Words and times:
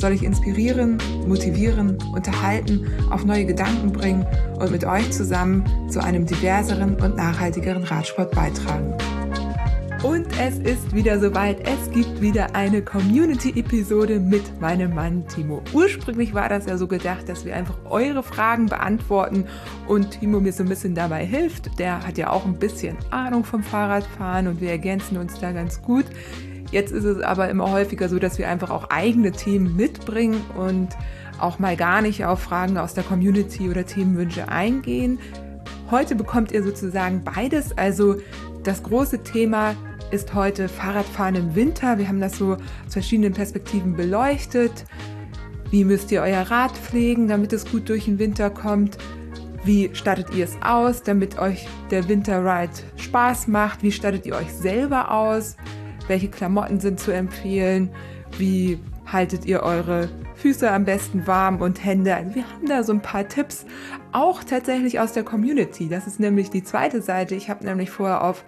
soll 0.00 0.12
ich 0.12 0.22
inspirieren, 0.22 0.98
motivieren, 1.26 1.98
unterhalten, 2.14 2.86
auf 3.10 3.24
neue 3.24 3.44
Gedanken 3.44 3.92
bringen 3.92 4.26
und 4.58 4.70
mit 4.70 4.84
euch 4.84 5.10
zusammen 5.12 5.64
zu 5.88 6.02
einem 6.02 6.26
diverseren 6.26 6.96
und 6.96 7.16
nachhaltigeren 7.16 7.84
Radsport 7.84 8.30
beitragen. 8.32 8.94
Und 10.02 10.26
es 10.40 10.56
ist 10.58 10.94
wieder 10.94 11.20
soweit. 11.20 11.58
Es 11.68 11.90
gibt 11.90 12.22
wieder 12.22 12.54
eine 12.54 12.80
Community-Episode 12.80 14.18
mit 14.18 14.58
meinem 14.58 14.94
Mann 14.94 15.28
Timo. 15.28 15.62
Ursprünglich 15.74 16.32
war 16.32 16.48
das 16.48 16.64
ja 16.64 16.78
so 16.78 16.86
gedacht, 16.86 17.28
dass 17.28 17.44
wir 17.44 17.54
einfach 17.54 17.76
eure 17.84 18.22
Fragen 18.22 18.64
beantworten 18.64 19.44
und 19.86 20.12
Timo 20.12 20.40
mir 20.40 20.54
so 20.54 20.62
ein 20.62 20.70
bisschen 20.70 20.94
dabei 20.94 21.26
hilft. 21.26 21.78
Der 21.78 22.06
hat 22.06 22.16
ja 22.16 22.30
auch 22.30 22.46
ein 22.46 22.58
bisschen 22.58 22.96
Ahnung 23.10 23.44
vom 23.44 23.62
Fahrradfahren 23.62 24.46
und 24.46 24.62
wir 24.62 24.70
ergänzen 24.70 25.18
uns 25.18 25.38
da 25.38 25.52
ganz 25.52 25.82
gut. 25.82 26.06
Jetzt 26.70 26.92
ist 26.92 27.04
es 27.04 27.20
aber 27.20 27.48
immer 27.48 27.70
häufiger 27.70 28.08
so, 28.08 28.18
dass 28.18 28.38
wir 28.38 28.48
einfach 28.48 28.70
auch 28.70 28.90
eigene 28.90 29.32
Themen 29.32 29.76
mitbringen 29.76 30.40
und 30.56 30.88
auch 31.40 31.58
mal 31.58 31.76
gar 31.76 32.02
nicht 32.02 32.24
auf 32.24 32.40
Fragen 32.40 32.78
aus 32.78 32.94
der 32.94 33.04
Community 33.04 33.68
oder 33.68 33.86
Themenwünsche 33.86 34.48
eingehen. 34.48 35.18
Heute 35.90 36.14
bekommt 36.14 36.52
ihr 36.52 36.62
sozusagen 36.62 37.24
beides. 37.24 37.76
Also 37.76 38.16
das 38.62 38.82
große 38.82 39.22
Thema 39.22 39.74
ist 40.10 40.34
heute 40.34 40.68
Fahrradfahren 40.68 41.34
im 41.34 41.54
Winter. 41.54 41.98
Wir 41.98 42.08
haben 42.08 42.20
das 42.20 42.36
so 42.36 42.54
aus 42.54 42.92
verschiedenen 42.92 43.32
Perspektiven 43.32 43.96
beleuchtet. 43.96 44.84
Wie 45.70 45.84
müsst 45.84 46.10
ihr 46.12 46.22
euer 46.22 46.42
Rad 46.42 46.72
pflegen, 46.72 47.28
damit 47.28 47.52
es 47.52 47.64
gut 47.70 47.88
durch 47.88 48.04
den 48.04 48.18
Winter 48.18 48.50
kommt? 48.50 48.98
Wie 49.64 49.90
stattet 49.92 50.34
ihr 50.34 50.44
es 50.44 50.56
aus, 50.62 51.02
damit 51.02 51.38
euch 51.38 51.66
der 51.90 52.08
Winterride 52.08 52.72
Spaß 52.96 53.46
macht? 53.48 53.82
Wie 53.82 53.92
stattet 53.92 54.26
ihr 54.26 54.34
euch 54.34 54.52
selber 54.52 55.10
aus? 55.12 55.56
Welche 56.10 56.26
Klamotten 56.26 56.80
sind 56.80 56.98
zu 56.98 57.12
empfehlen? 57.12 57.88
Wie 58.36 58.80
haltet 59.06 59.44
ihr 59.44 59.62
eure 59.62 60.08
Füße 60.34 60.68
am 60.68 60.84
besten 60.84 61.28
warm 61.28 61.60
und 61.60 61.84
Hände? 61.84 62.16
Also 62.16 62.34
wir 62.34 62.50
haben 62.50 62.66
da 62.66 62.82
so 62.82 62.92
ein 62.92 63.00
paar 63.00 63.28
Tipps, 63.28 63.64
auch 64.10 64.42
tatsächlich 64.42 64.98
aus 64.98 65.12
der 65.12 65.22
Community. 65.22 65.88
Das 65.88 66.08
ist 66.08 66.18
nämlich 66.18 66.50
die 66.50 66.64
zweite 66.64 67.00
Seite. 67.00 67.36
Ich 67.36 67.48
habe 67.48 67.64
nämlich 67.64 67.90
vorher 67.90 68.24
auf 68.24 68.42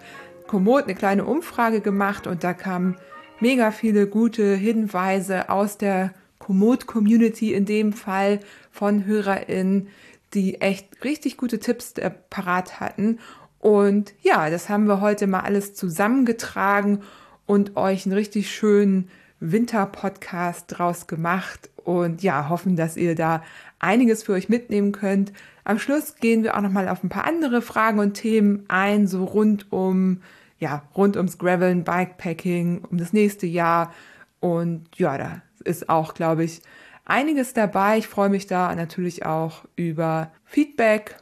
Komoot 0.45 0.83
eine 0.83 0.93
kleine 0.93 1.23
Umfrage 1.23 1.79
gemacht 1.79 2.27
und 2.27 2.43
da 2.43 2.53
kamen 2.53 2.97
mega 3.39 3.71
viele 3.71 4.07
gute 4.07 4.55
Hinweise 4.55 5.49
aus 5.49 5.77
der 5.77 6.11
Komoot-Community, 6.39 7.53
in 7.53 7.63
dem 7.63 7.93
Fall 7.93 8.41
von 8.71 9.05
HörerInnen, 9.05 9.87
die 10.33 10.59
echt 10.59 11.05
richtig 11.05 11.37
gute 11.37 11.59
Tipps 11.59 11.93
äh, 11.93 12.11
parat 12.29 12.81
hatten. 12.81 13.19
Und 13.59 14.13
ja, 14.21 14.49
das 14.49 14.67
haben 14.67 14.83
wir 14.85 14.99
heute 14.99 15.27
mal 15.27 15.39
alles 15.39 15.75
zusammengetragen 15.75 16.99
und 17.45 17.75
euch 17.75 18.05
einen 18.05 18.13
richtig 18.13 18.51
schönen 18.51 19.09
Winter-Podcast 19.39 20.65
draus 20.67 21.07
gemacht. 21.07 21.69
Und 21.83 22.23
ja, 22.23 22.49
hoffen, 22.49 22.75
dass 22.75 22.95
ihr 22.95 23.15
da 23.15 23.43
einiges 23.79 24.23
für 24.23 24.33
euch 24.33 24.47
mitnehmen 24.47 24.93
könnt. 24.93 25.33
Am 25.65 25.79
Schluss 25.79 26.15
gehen 26.15 26.43
wir 26.43 26.55
auch 26.55 26.61
nochmal 26.61 26.87
auf 26.87 27.03
ein 27.03 27.09
paar 27.09 27.25
andere 27.25 27.61
Fragen 27.61 27.99
und 27.99 28.13
Themen 28.13 28.63
ein, 28.69 29.07
so 29.07 29.25
rund 29.25 29.71
um 29.71 30.21
ja, 30.63 30.83
rund 30.95 31.17
ums 31.17 31.37
Graveln, 31.37 31.83
Bikepacking, 31.83 32.85
um 32.89 32.97
das 32.97 33.11
nächste 33.11 33.45
Jahr. 33.45 33.93
Und 34.39 34.87
ja, 34.97 35.17
da 35.17 35.41
ist 35.65 35.89
auch, 35.89 36.13
glaube 36.13 36.45
ich, 36.45 36.61
einiges 37.05 37.53
dabei. 37.53 37.97
Ich 37.97 38.07
freue 38.07 38.29
mich 38.29 38.47
da 38.47 38.73
natürlich 38.73 39.25
auch 39.25 39.65
über 39.75 40.31
Feedback. 40.45 41.17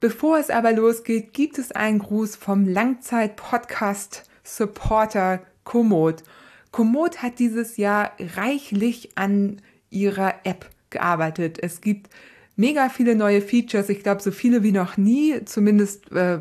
Bevor 0.00 0.38
es 0.38 0.50
aber 0.50 0.72
losgeht, 0.72 1.32
gibt 1.32 1.58
es 1.58 1.72
einen 1.72 1.98
Gruß 1.98 2.36
vom 2.36 2.66
Langzeit-Podcast-Supporter 4.46 5.40
Komoot. 5.64 6.22
Komoot 6.70 7.22
hat 7.22 7.38
dieses 7.38 7.76
Jahr 7.76 8.12
reichlich 8.36 9.10
an 9.16 9.60
ihrer 9.90 10.34
App 10.44 10.70
gearbeitet. 10.90 11.58
Es 11.60 11.80
gibt 11.80 12.10
mega 12.54 12.88
viele 12.88 13.16
neue 13.16 13.40
Features, 13.40 13.88
ich 13.88 14.02
glaube 14.02 14.22
so 14.22 14.30
viele 14.30 14.62
wie 14.62 14.72
noch 14.72 14.96
nie, 14.96 15.44
zumindest 15.44 16.12
äh, 16.12 16.38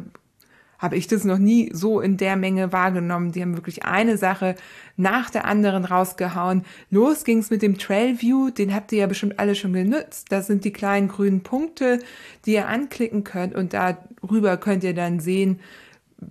habe 0.78 0.98
ich 0.98 1.08
das 1.08 1.24
noch 1.24 1.38
nie 1.38 1.72
so 1.74 2.02
in 2.02 2.18
der 2.18 2.36
Menge 2.36 2.72
wahrgenommen. 2.72 3.32
Die 3.32 3.42
haben 3.42 3.56
wirklich 3.56 3.86
eine 3.86 4.18
Sache 4.18 4.56
nach 4.98 5.30
der 5.30 5.46
anderen 5.46 5.86
rausgehauen. 5.86 6.64
Los 6.92 7.24
ging's 7.24 7.50
mit 7.50 7.62
dem 7.62 7.78
Trail 7.78 8.22
View, 8.22 8.50
den 8.50 8.76
habt 8.76 8.92
ihr 8.92 9.00
ja 9.00 9.08
bestimmt 9.08 9.40
alle 9.40 9.56
schon 9.56 9.74
genutzt. 9.74 10.28
Das 10.30 10.48
sind 10.48 10.64
die 10.64 10.74
kleinen 10.74 11.08
grünen 11.08 11.42
Punkte, 11.42 12.00
die 12.46 12.54
ihr 12.54 12.68
anklicken 12.68 13.24
könnt 13.24 13.56
und 13.56 13.74
darüber 13.74 14.58
könnt 14.58 14.84
ihr 14.84 14.94
dann 14.94 15.20
sehen, 15.20 15.60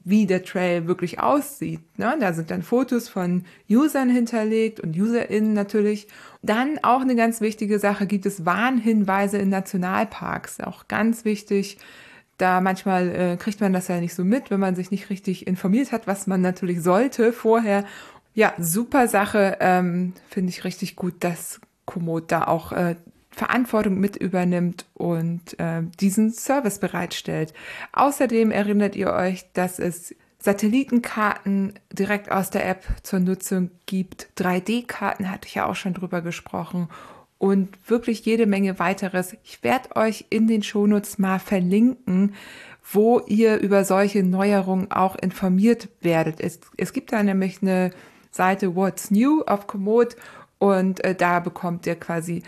wie 0.04 0.26
der 0.26 0.42
Trail 0.42 0.86
wirklich 0.86 1.20
aussieht. 1.20 1.80
Ne? 1.98 2.16
Da 2.20 2.32
sind 2.32 2.50
dann 2.50 2.62
Fotos 2.62 3.08
von 3.08 3.44
Usern 3.68 4.10
hinterlegt 4.10 4.80
und 4.80 4.96
UserInnen 4.96 5.52
natürlich. 5.52 6.08
Dann 6.42 6.78
auch 6.82 7.00
eine 7.00 7.16
ganz 7.16 7.40
wichtige 7.40 7.78
Sache, 7.78 8.06
gibt 8.06 8.26
es 8.26 8.44
Warnhinweise 8.44 9.38
in 9.38 9.48
Nationalparks. 9.48 10.60
Auch 10.60 10.88
ganz 10.88 11.24
wichtig, 11.24 11.78
da 12.38 12.60
manchmal 12.60 13.14
äh, 13.14 13.36
kriegt 13.36 13.60
man 13.60 13.72
das 13.72 13.88
ja 13.88 14.00
nicht 14.00 14.14
so 14.14 14.24
mit, 14.24 14.50
wenn 14.50 14.60
man 14.60 14.74
sich 14.74 14.90
nicht 14.90 15.10
richtig 15.10 15.46
informiert 15.46 15.92
hat, 15.92 16.06
was 16.06 16.26
man 16.26 16.40
natürlich 16.40 16.82
sollte 16.82 17.32
vorher. 17.32 17.84
Ja, 18.34 18.52
super 18.58 19.06
Sache, 19.06 19.58
ähm, 19.60 20.14
finde 20.28 20.50
ich 20.50 20.64
richtig 20.64 20.96
gut, 20.96 21.14
dass 21.20 21.60
Komoot 21.84 22.32
da 22.32 22.44
auch 22.44 22.72
äh, 22.72 22.96
Verantwortung 23.34 23.98
mit 23.98 24.16
übernimmt 24.16 24.86
und 24.94 25.58
äh, 25.58 25.82
diesen 26.00 26.32
Service 26.32 26.78
bereitstellt. 26.78 27.52
Außerdem 27.92 28.50
erinnert 28.50 28.96
ihr 28.96 29.12
euch, 29.12 29.44
dass 29.52 29.78
es 29.78 30.14
Satellitenkarten 30.38 31.72
direkt 31.90 32.30
aus 32.30 32.50
der 32.50 32.68
App 32.68 32.84
zur 33.02 33.20
Nutzung 33.20 33.70
gibt. 33.86 34.28
3D-Karten 34.36 35.30
hatte 35.30 35.48
ich 35.48 35.54
ja 35.54 35.66
auch 35.66 35.74
schon 35.74 35.94
drüber 35.94 36.20
gesprochen 36.20 36.88
und 37.38 37.78
wirklich 37.88 38.24
jede 38.26 38.46
Menge 38.46 38.78
weiteres. 38.78 39.36
Ich 39.42 39.62
werde 39.62 39.96
euch 39.96 40.26
in 40.30 40.46
den 40.46 40.62
Shownotes 40.62 41.18
mal 41.18 41.38
verlinken, 41.38 42.34
wo 42.92 43.20
ihr 43.20 43.58
über 43.58 43.84
solche 43.84 44.22
Neuerungen 44.22 44.90
auch 44.90 45.16
informiert 45.16 45.88
werdet. 46.02 46.40
Es, 46.40 46.60
es 46.76 46.92
gibt 46.92 47.12
da 47.12 47.22
nämlich 47.22 47.62
eine 47.62 47.90
Seite 48.30 48.76
What's 48.76 49.10
New 49.10 49.42
auf 49.42 49.66
Komoot 49.66 50.16
und 50.58 51.02
äh, 51.04 51.14
da 51.14 51.40
bekommt 51.40 51.86
ihr 51.86 51.96
quasi 51.96 52.42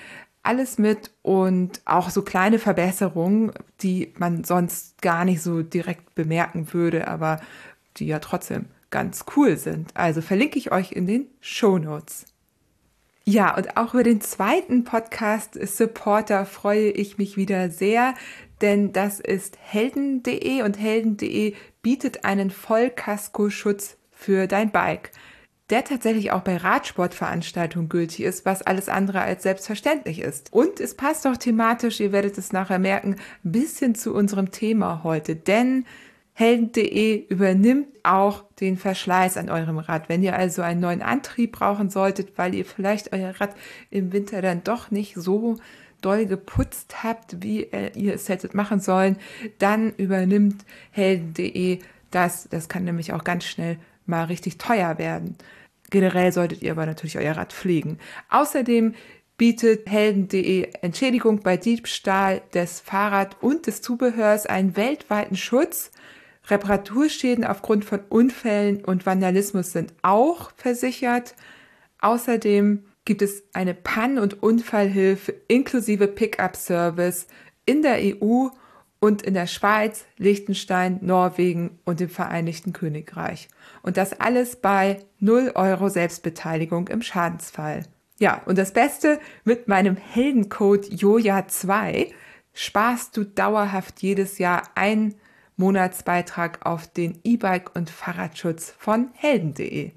alles 0.47 0.79
mit 0.79 1.11
und 1.23 1.81
auch 1.85 2.11
so 2.11 2.23
kleine 2.23 2.59
Verbesserungen, 2.59 3.53
die 3.81 4.13
man 4.19 4.45
sonst 4.45 5.03
gar 5.03 5.25
nicht 5.25 5.43
so 5.43 5.63
direkt 5.63 6.15
bemerken 6.15 6.73
würde, 6.73 7.09
aber 7.09 7.41
die 7.97 8.07
ja 8.07 8.19
trotzdem 8.19 8.67
ganz 8.91 9.25
cool 9.37 9.57
sind. 9.57 9.91
Also 9.95 10.21
verlinke 10.21 10.59
ich 10.59 10.73
euch 10.73 10.93
in 10.93 11.07
den 11.07 11.27
Show 11.41 11.79
Notes. 11.79 12.27
Ja, 13.25 13.57
und 13.57 13.77
auch 13.77 13.93
über 13.95 14.05
den 14.05 14.21
zweiten 14.21 14.85
Podcast 14.85 15.55
Supporter 15.55 16.47
freue 16.47 16.91
ich 16.91 17.19
mich 17.19 17.37
wieder 17.37 17.71
sehr, 17.71 18.15
denn 18.61 18.93
das 18.93 19.19
ist 19.19 19.59
helden.de 19.61 20.63
und 20.63 20.79
helden.de 20.79 21.55
bietet 21.83 22.25
einen 22.25 22.51
Vollkaskoschutz 22.51 23.97
für 24.13 24.47
dein 24.47 24.71
Bike, 24.71 25.11
der 25.71 25.85
tatsächlich 25.85 26.31
auch 26.31 26.43
bei 26.43 26.57
Radsportveranstaltungen 26.57 27.89
gültig 27.89 28.23
ist, 28.23 28.47
was 28.47 28.63
alles 28.63 28.89
andere 28.89 29.21
als 29.21 29.43
selbstverständlich 29.43 30.21
ist. 30.21 30.53
Und 30.53 30.79
es 30.79 30.95
passt 30.95 31.27
auch 31.27 31.37
thematisch, 31.37 31.99
ihr 32.01 32.13
werdet 32.13 32.39
es 32.39 32.53
nachher 32.53 32.79
merken, 32.79 33.17
ein 33.45 33.53
bisschen 33.53 33.95
zu 33.95 34.15
unserem 34.15 34.53
Thema 34.53 35.03
heute, 35.03 35.35
denn 35.35 35.85
Helden.de 36.39 37.27
übernimmt 37.29 37.89
auch 38.03 38.45
den 38.61 38.77
Verschleiß 38.77 39.39
an 39.39 39.49
eurem 39.49 39.79
Rad. 39.79 40.11
Wenn 40.11 40.23
ihr 40.23 40.37
also 40.37 40.61
einen 40.61 40.81
neuen 40.81 41.01
Antrieb 41.01 41.53
brauchen 41.53 41.89
solltet, 41.89 42.37
weil 42.37 42.55
ihr 42.55 42.67
vielleicht 42.67 43.15
euer 43.15 43.41
Rad 43.41 43.57
im 43.91 44.13
Winter 44.13 44.43
dann 44.43 44.63
doch 44.63 44.91
nicht 44.91 45.15
so 45.15 45.57
doll 46.03 46.27
geputzt 46.27 47.03
habt, 47.03 47.43
wie 47.43 47.67
ihr 47.95 48.15
es 48.15 48.29
hättet 48.29 48.53
machen 48.53 48.81
sollen, 48.81 49.17
dann 49.59 49.95
übernimmt 49.97 50.67
Helden.de 50.91 51.79
das. 52.11 52.49
Das 52.51 52.69
kann 52.69 52.85
nämlich 52.85 53.15
auch 53.15 53.25
ganz 53.25 53.45
schnell 53.45 53.79
mal 54.05 54.25
richtig 54.25 54.59
teuer 54.59 54.99
werden. 54.99 55.37
Generell 55.91 56.33
solltet 56.33 56.63
ihr 56.63 56.73
aber 56.73 56.87
natürlich 56.87 57.19
euer 57.19 57.37
Rad 57.37 57.53
pflegen. 57.53 57.99
Außerdem 58.29 58.95
bietet 59.37 59.89
Helden.de 59.89 60.71
Entschädigung 60.81 61.41
bei 61.41 61.57
Diebstahl 61.57 62.43
des 62.55 62.81
Fahrrad 62.81 63.37
und 63.43 63.67
des 63.67 63.83
Zubehörs 63.83 64.47
einen 64.47 64.77
weltweiten 64.77 65.37
Schutz 65.37 65.91
Reparaturschäden 66.49 67.45
aufgrund 67.45 67.85
von 67.85 68.01
Unfällen 68.09 68.85
und 68.85 69.05
Vandalismus 69.05 69.73
sind 69.73 69.93
auch 70.03 70.53
versichert. 70.57 71.35
Außerdem 72.01 72.85
gibt 73.05 73.23
es 73.23 73.43
eine 73.53 73.75
Pann- 73.75 74.19
und 74.19 74.43
Unfallhilfe 74.43 75.35
inklusive 75.49 76.07
Pickup-Service 76.07 77.27
in 77.65 77.83
der 77.83 77.99
EU 77.99 78.49
und 79.01 79.23
in 79.23 79.35
der 79.35 79.47
Schweiz, 79.47 80.05
Liechtenstein, 80.17 80.99
Norwegen 81.03 81.79
und 81.85 82.01
dem 82.01 82.09
Vereinigten 82.09 82.73
Königreich. 82.73 83.49
Und 83.83 83.97
das 83.97 84.19
alles 84.19 84.57
bei 84.57 85.05
0 85.21 85.53
Euro 85.55 85.89
Selbstbeteiligung 85.89 86.89
im 86.89 87.03
Schadensfall. 87.03 87.85
Ja, 88.19 88.43
und 88.47 88.57
das 88.57 88.73
Beste, 88.73 89.21
mit 89.45 89.69
meinem 89.69 89.97
Heldencode 89.97 90.87
JOJA2 90.87 92.13
sparst 92.55 93.17
du 93.17 93.25
dauerhaft 93.25 94.03
jedes 94.03 94.39
Jahr 94.39 94.63
einen 94.75 95.15
Monatsbeitrag 95.57 96.65
auf 96.65 96.87
den 96.87 97.19
E-Bike- 97.25 97.75
und 97.75 97.91
Fahrradschutz 97.91 98.75
von 98.79 99.11
helden.de. 99.15 99.93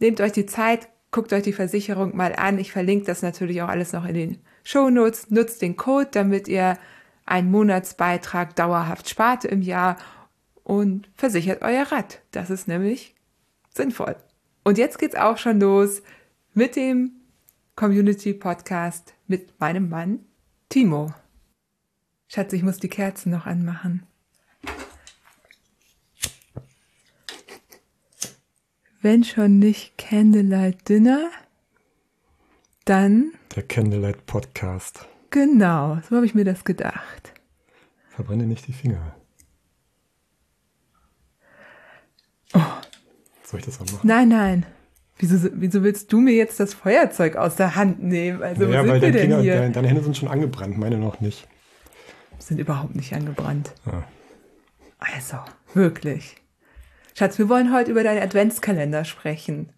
Nehmt 0.00 0.20
euch 0.20 0.32
die 0.32 0.46
Zeit, 0.46 0.88
guckt 1.10 1.32
euch 1.32 1.42
die 1.42 1.52
Versicherung 1.52 2.16
mal 2.16 2.34
an. 2.34 2.58
Ich 2.58 2.72
verlinke 2.72 3.06
das 3.06 3.22
natürlich 3.22 3.62
auch 3.62 3.68
alles 3.68 3.92
noch 3.92 4.06
in 4.06 4.14
den 4.14 4.38
Shownotes. 4.64 5.30
Nutzt 5.30 5.62
den 5.62 5.76
Code, 5.76 6.08
damit 6.10 6.48
ihr 6.48 6.78
einen 7.24 7.50
Monatsbeitrag 7.50 8.56
dauerhaft 8.56 9.08
spart 9.08 9.44
im 9.44 9.62
Jahr 9.62 9.96
und 10.64 11.08
versichert 11.14 11.62
euer 11.62 11.84
Rad. 11.84 12.22
Das 12.30 12.50
ist 12.50 12.68
nämlich 12.68 13.14
sinnvoll. 13.74 14.16
Und 14.64 14.78
jetzt 14.78 14.98
geht's 14.98 15.16
auch 15.16 15.38
schon 15.38 15.60
los 15.60 16.02
mit 16.54 16.76
dem 16.76 17.12
Community 17.76 18.34
Podcast 18.34 19.14
mit 19.26 19.58
meinem 19.60 19.88
Mann 19.88 20.20
Timo. 20.68 21.12
Schatz, 22.28 22.52
ich 22.52 22.62
muss 22.62 22.78
die 22.78 22.88
Kerzen 22.88 23.30
noch 23.30 23.46
anmachen. 23.46 24.06
Wenn 29.00 29.24
schon 29.24 29.58
nicht 29.58 29.98
Candlelight 29.98 30.88
Dinner, 30.88 31.28
dann. 32.84 33.32
Der 33.56 33.64
Candlelight 33.64 34.26
Podcast. 34.26 35.08
Genau, 35.32 35.98
so 36.08 36.16
habe 36.16 36.26
ich 36.26 36.34
mir 36.34 36.44
das 36.44 36.62
gedacht. 36.62 37.32
Verbrenne 38.10 38.44
nicht 38.44 38.66
die 38.66 38.74
Finger. 38.74 39.16
Oh. 42.52 42.60
Soll 43.42 43.60
ich 43.60 43.64
das 43.64 43.80
auch 43.80 43.86
machen? 43.86 44.06
Nein, 44.06 44.28
nein. 44.28 44.66
Wieso, 45.16 45.48
wieso 45.54 45.82
willst 45.84 46.12
du 46.12 46.20
mir 46.20 46.34
jetzt 46.34 46.60
das 46.60 46.74
Feuerzeug 46.74 47.36
aus 47.36 47.56
der 47.56 47.76
Hand 47.76 48.02
nehmen? 48.02 48.42
Also, 48.42 48.64
ja, 48.64 48.84
wo 48.84 48.88
weil 48.90 49.00
sind 49.00 49.00
wir 49.00 49.00
deine, 49.00 49.12
denn 49.12 49.20
Finger, 49.22 49.40
hier? 49.40 49.56
deine, 49.56 49.72
deine 49.72 49.88
Hände 49.88 50.02
sind 50.02 50.18
schon 50.18 50.28
angebrannt, 50.28 50.76
meine 50.76 50.98
noch 50.98 51.20
nicht. 51.20 51.48
Sind 52.38 52.58
überhaupt 52.58 52.94
nicht 52.94 53.14
angebrannt. 53.14 53.72
Ah. 53.86 54.02
Also, 54.98 55.38
wirklich. 55.72 56.36
Schatz, 57.14 57.38
wir 57.38 57.48
wollen 57.48 57.72
heute 57.72 57.90
über 57.90 58.04
deinen 58.04 58.22
Adventskalender 58.22 59.06
sprechen. 59.06 59.72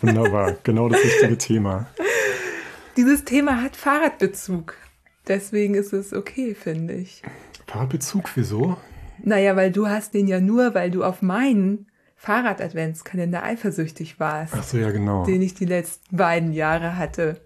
Wunderbar, 0.00 0.56
genau 0.62 0.88
das 0.88 1.04
richtige 1.04 1.36
Thema. 1.36 1.86
Dieses 2.98 3.24
Thema 3.24 3.62
hat 3.62 3.76
Fahrradbezug. 3.76 4.74
Deswegen 5.28 5.76
ist 5.76 5.92
es 5.92 6.12
okay, 6.12 6.56
finde 6.56 6.94
ich. 6.94 7.22
Fahrradbezug, 7.68 8.28
wieso? 8.34 8.76
Naja, 9.22 9.54
weil 9.54 9.70
du 9.70 9.86
hast 9.86 10.14
den 10.14 10.26
ja 10.26 10.40
nur, 10.40 10.74
weil 10.74 10.90
du 10.90 11.04
auf 11.04 11.22
meinen 11.22 11.86
Fahrrad-Adventskalender 12.16 13.44
eifersüchtig 13.44 14.18
warst, 14.18 14.52
Ach 14.56 14.64
so, 14.64 14.78
ja, 14.78 14.90
genau. 14.90 15.24
den 15.24 15.42
ich 15.42 15.54
die 15.54 15.66
letzten 15.66 16.16
beiden 16.16 16.52
Jahre 16.52 16.96
hatte. 16.96 17.40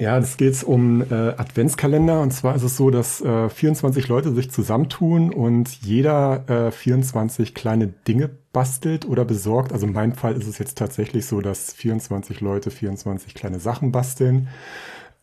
Ja, 0.00 0.18
das 0.18 0.38
geht 0.38 0.64
um 0.64 1.02
äh, 1.02 1.14
Adventskalender. 1.36 2.22
Und 2.22 2.30
zwar 2.30 2.56
ist 2.56 2.62
es 2.62 2.78
so, 2.78 2.88
dass 2.88 3.20
äh, 3.20 3.50
24 3.50 4.08
Leute 4.08 4.32
sich 4.32 4.50
zusammentun 4.50 5.30
und 5.30 5.68
jeder 5.82 6.48
äh, 6.48 6.70
24 6.70 7.54
kleine 7.54 7.88
Dinge 7.88 8.30
bastelt 8.54 9.06
oder 9.06 9.26
besorgt. 9.26 9.74
Also 9.74 9.86
in 9.86 9.92
meinem 9.92 10.14
Fall 10.14 10.38
ist 10.38 10.46
es 10.46 10.56
jetzt 10.56 10.78
tatsächlich 10.78 11.26
so, 11.26 11.42
dass 11.42 11.74
24 11.74 12.40
Leute 12.40 12.70
24 12.70 13.34
kleine 13.34 13.60
Sachen 13.60 13.92
basteln, 13.92 14.48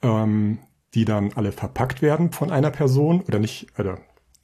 ähm, 0.03 0.59
die 0.93 1.05
dann 1.05 1.31
alle 1.33 1.51
verpackt 1.51 2.03
werden 2.03 2.31
von 2.31 2.51
einer 2.51 2.69
Person 2.69 3.21
oder 3.21 3.39
nicht, 3.39 3.79
oder 3.79 3.97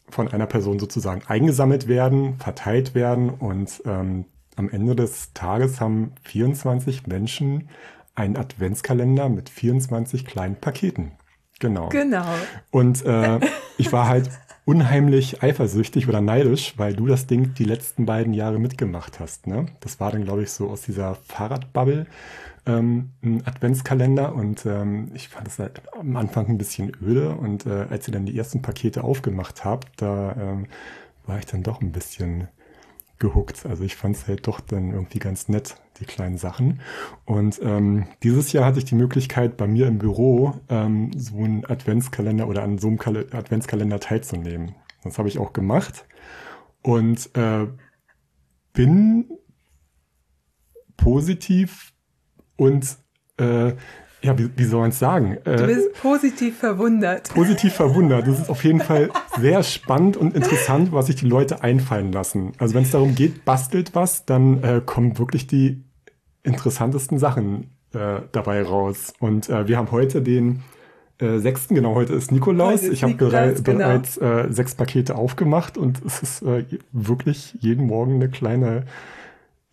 von 0.09 0.29
einer 0.29 0.47
Person 0.47 0.79
sozusagen 0.79 1.21
eingesammelt 1.27 1.87
werden, 1.87 2.37
verteilt 2.39 2.95
werden 2.95 3.29
und 3.29 3.83
ähm, 3.85 4.25
am 4.55 4.69
Ende 4.69 4.95
des 4.95 5.33
Tages 5.33 5.79
haben 5.79 6.13
24 6.23 7.05
Menschen 7.05 7.69
einen 8.15 8.37
Adventskalender 8.37 9.29
mit 9.29 9.49
24 9.49 10.25
kleinen 10.25 10.55
Paketen. 10.55 11.13
Genau. 11.59 11.89
Genau. 11.89 12.25
Und 12.71 13.05
äh, 13.05 13.39
ich 13.77 13.91
war 13.91 14.07
halt 14.07 14.29
unheimlich 14.65 15.43
eifersüchtig 15.43 16.07
oder 16.07 16.21
neidisch, 16.21 16.73
weil 16.77 16.95
du 16.95 17.07
das 17.07 17.27
Ding 17.27 17.53
die 17.53 17.65
letzten 17.65 18.05
beiden 18.05 18.33
Jahre 18.33 18.59
mitgemacht 18.59 19.19
hast. 19.19 19.47
Ne? 19.47 19.67
Das 19.81 19.99
war 19.99 20.11
dann, 20.11 20.23
glaube 20.23 20.43
ich, 20.43 20.51
so 20.51 20.69
aus 20.69 20.81
dieser 20.83 21.15
Fahrradbubble 21.15 22.05
ähm, 22.65 23.11
ein 23.21 23.45
Adventskalender 23.45 24.33
und 24.33 24.65
ähm, 24.65 25.11
ich 25.13 25.27
fand 25.27 25.47
es 25.47 25.59
halt 25.59 25.81
am 25.99 26.15
Anfang 26.15 26.47
ein 26.47 26.57
bisschen 26.57 26.93
öde 27.01 27.35
und 27.35 27.65
äh, 27.65 27.87
als 27.89 28.07
ihr 28.07 28.13
dann 28.13 28.25
die 28.25 28.37
ersten 28.37 28.61
Pakete 28.61 29.03
aufgemacht 29.03 29.65
habt, 29.65 30.01
da 30.01 30.35
ähm, 30.39 30.67
war 31.25 31.39
ich 31.39 31.45
dann 31.45 31.63
doch 31.63 31.81
ein 31.81 31.91
bisschen 31.91 32.47
gehuckt. 33.23 33.65
Also 33.65 33.83
ich 33.85 33.95
fand 33.95 34.17
es 34.17 34.27
halt 34.27 34.47
doch 34.47 34.59
dann 34.59 34.91
irgendwie 34.91 35.19
ganz 35.19 35.47
nett, 35.47 35.77
die 35.99 36.05
kleinen 36.05 36.37
Sachen. 36.37 36.81
Und 37.23 37.59
ähm, 37.63 38.05
dieses 38.21 38.51
Jahr 38.51 38.65
hatte 38.65 38.79
ich 38.79 38.85
die 38.85 38.95
Möglichkeit, 38.95 39.55
bei 39.55 39.65
mir 39.65 39.87
im 39.87 39.97
Büro 39.97 40.55
ähm, 40.67 41.11
so 41.15 41.37
einen 41.37 41.65
Adventskalender 41.65 42.49
oder 42.49 42.63
an 42.63 42.77
so 42.77 42.89
einem 42.89 42.99
Kal 42.99 43.25
Adventskalender 43.31 44.01
teilzunehmen. 44.01 44.75
Das 45.03 45.17
habe 45.17 45.29
ich 45.29 45.39
auch 45.39 45.53
gemacht 45.53 46.05
und 46.81 47.33
äh, 47.35 47.67
bin 48.73 49.29
positiv 50.97 51.93
und 52.57 52.97
äh, 53.37 53.73
ja, 54.23 54.37
wie, 54.39 54.49
wie 54.55 54.63
soll 54.63 54.79
man 54.79 54.89
es 54.89 54.99
sagen? 54.99 55.37
Du 55.43 55.51
Äh, 55.51 55.67
bist 55.67 55.93
positiv 56.01 56.57
verwundert. 56.57 57.29
positiv 57.33 57.73
verwundert. 57.73 58.25
Das 58.25 58.39
ist 58.39 58.49
auf 58.49 58.63
jeden 58.63 58.79
Fall 58.79 59.09
sehr 59.39 59.61
spannend 59.63 60.15
und 60.17 60.33
interessant, 60.35 60.93
was 60.93 61.07
sich 61.07 61.17
die 61.17 61.27
Leute 61.27 61.61
einfallen 61.61 62.11
lassen. 62.11 62.53
Also 62.57 62.73
wenn 62.73 62.83
es 62.83 62.91
darum 62.91 63.15
geht, 63.15 63.43
bastelt 63.43 63.93
was, 63.93 64.25
dann 64.25 64.63
äh, 64.63 64.81
kommen 64.85 65.17
wirklich 65.19 65.45
die 65.45 65.83
interessantesten 66.43 67.19
Sachen 67.19 67.71
äh, 67.93 68.21
dabei 68.31 68.63
raus. 68.63 69.13
Und 69.19 69.49
äh, 69.49 69.67
wir 69.67 69.77
haben 69.77 69.91
heute 69.91 70.21
den 70.21 70.63
äh, 71.19 71.39
sechsten, 71.39 71.75
genau, 71.75 71.93
heute 71.95 72.13
ist 72.13 72.31
Nikolaus. 72.31 72.75
Heute 72.81 72.87
ist 72.87 72.93
ich 72.93 73.03
habe 73.03 73.15
berei 73.15 73.53
genau. 73.61 73.77
bereits 73.79 74.17
äh, 74.17 74.47
sechs 74.49 74.73
Pakete 74.75 75.15
aufgemacht 75.15 75.77
und 75.77 76.01
es 76.05 76.23
ist 76.23 76.41
äh, 76.43 76.63
wirklich 76.93 77.55
jeden 77.59 77.87
Morgen 77.87 78.15
eine 78.15 78.29
kleine 78.29 78.85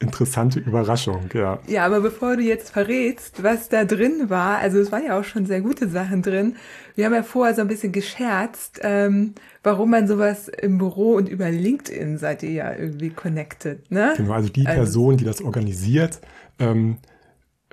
interessante 0.01 0.59
Überraschung, 0.59 1.29
ja. 1.35 1.59
Ja, 1.69 1.85
aber 1.87 2.01
bevor 2.01 2.37
du 2.37 2.43
jetzt 2.43 2.71
verrätst, 2.71 3.43
was 3.43 3.69
da 3.69 3.85
drin 3.85 4.29
war, 4.31 4.59
also 4.59 4.79
es 4.79 4.91
waren 4.91 5.05
ja 5.05 5.19
auch 5.21 5.25
schon 5.25 5.45
sehr 5.47 5.61
gute 5.61 5.89
Sachen 5.89 6.23
drin. 6.23 6.57
Wir 6.97 7.05
haben 7.07 7.15
ja 7.15 7.23
vorher 7.23 7.55
so 7.55 7.61
ein 7.61 7.69
bisschen 7.69 7.93
gescherzt, 7.93 8.81
ähm, 8.83 9.35
warum 9.63 9.91
man 9.91 10.09
sowas 10.09 10.49
im 10.49 10.79
Büro 10.79 11.15
und 11.15 11.29
über 11.29 11.51
LinkedIn 11.51 12.17
seid 12.19 12.43
ihr 12.43 12.51
ja 12.53 12.75
irgendwie 12.75 13.11
connected, 13.11 13.91
ne? 13.91 14.15
Genau, 14.17 14.33
also 14.33 14.49
die 14.49 14.67
Also- 14.67 14.81
Person, 14.81 15.17
die 15.19 15.25
das 15.25 15.43
organisiert, 15.43 16.21
ähm, 16.59 16.97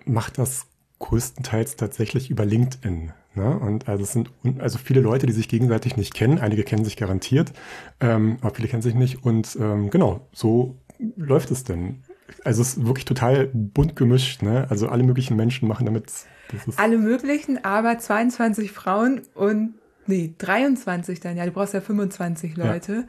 macht 0.06 0.38
das 0.38 0.66
größtenteils 1.00 1.76
tatsächlich 1.78 2.30
über 2.30 2.46
LinkedIn. 2.46 3.14
Ne? 3.36 3.60
Und 3.60 3.88
also 3.88 4.04
es 4.04 4.14
sind 4.14 4.32
also 4.60 4.80
viele 4.80 5.00
Leute, 5.02 5.28
die 5.28 5.34
sich 5.34 5.48
gegenseitig 5.48 5.96
nicht 5.96 6.14
kennen. 6.16 6.40
Einige 6.40 6.64
kennen 6.64 6.84
sich 6.84 6.98
garantiert, 6.98 7.54
ähm, 8.00 8.38
aber 8.42 8.56
viele 8.56 8.68
kennen 8.68 8.82
sich 8.82 8.96
nicht. 8.96 9.24
Und 9.24 9.56
ähm, 9.62 9.92
genau, 9.92 10.28
so 10.34 10.76
läuft 11.16 11.52
es 11.52 11.64
denn. 11.64 12.02
Also 12.44 12.62
es 12.62 12.78
ist 12.78 12.86
wirklich 12.86 13.06
total 13.06 13.48
bunt 13.54 13.96
gemischt. 13.96 14.42
Ne? 14.42 14.68
Also 14.70 14.90
alle 14.90 15.04
möglichen 15.04 15.36
Menschen 15.36 15.68
machen 15.68 15.86
damit. 15.86 16.12
Das 16.52 16.68
ist, 16.68 16.80
Alle 16.80 16.98
möglichen, 16.98 17.64
aber 17.64 17.98
22 17.98 18.72
Frauen 18.72 19.22
und, 19.34 19.74
nee, 20.06 20.34
23 20.38 21.20
dann, 21.20 21.36
ja, 21.36 21.46
du 21.46 21.52
brauchst 21.52 21.74
ja 21.74 21.82
25 21.82 22.56
Ja. 22.56 22.72
Leute. 22.72 23.08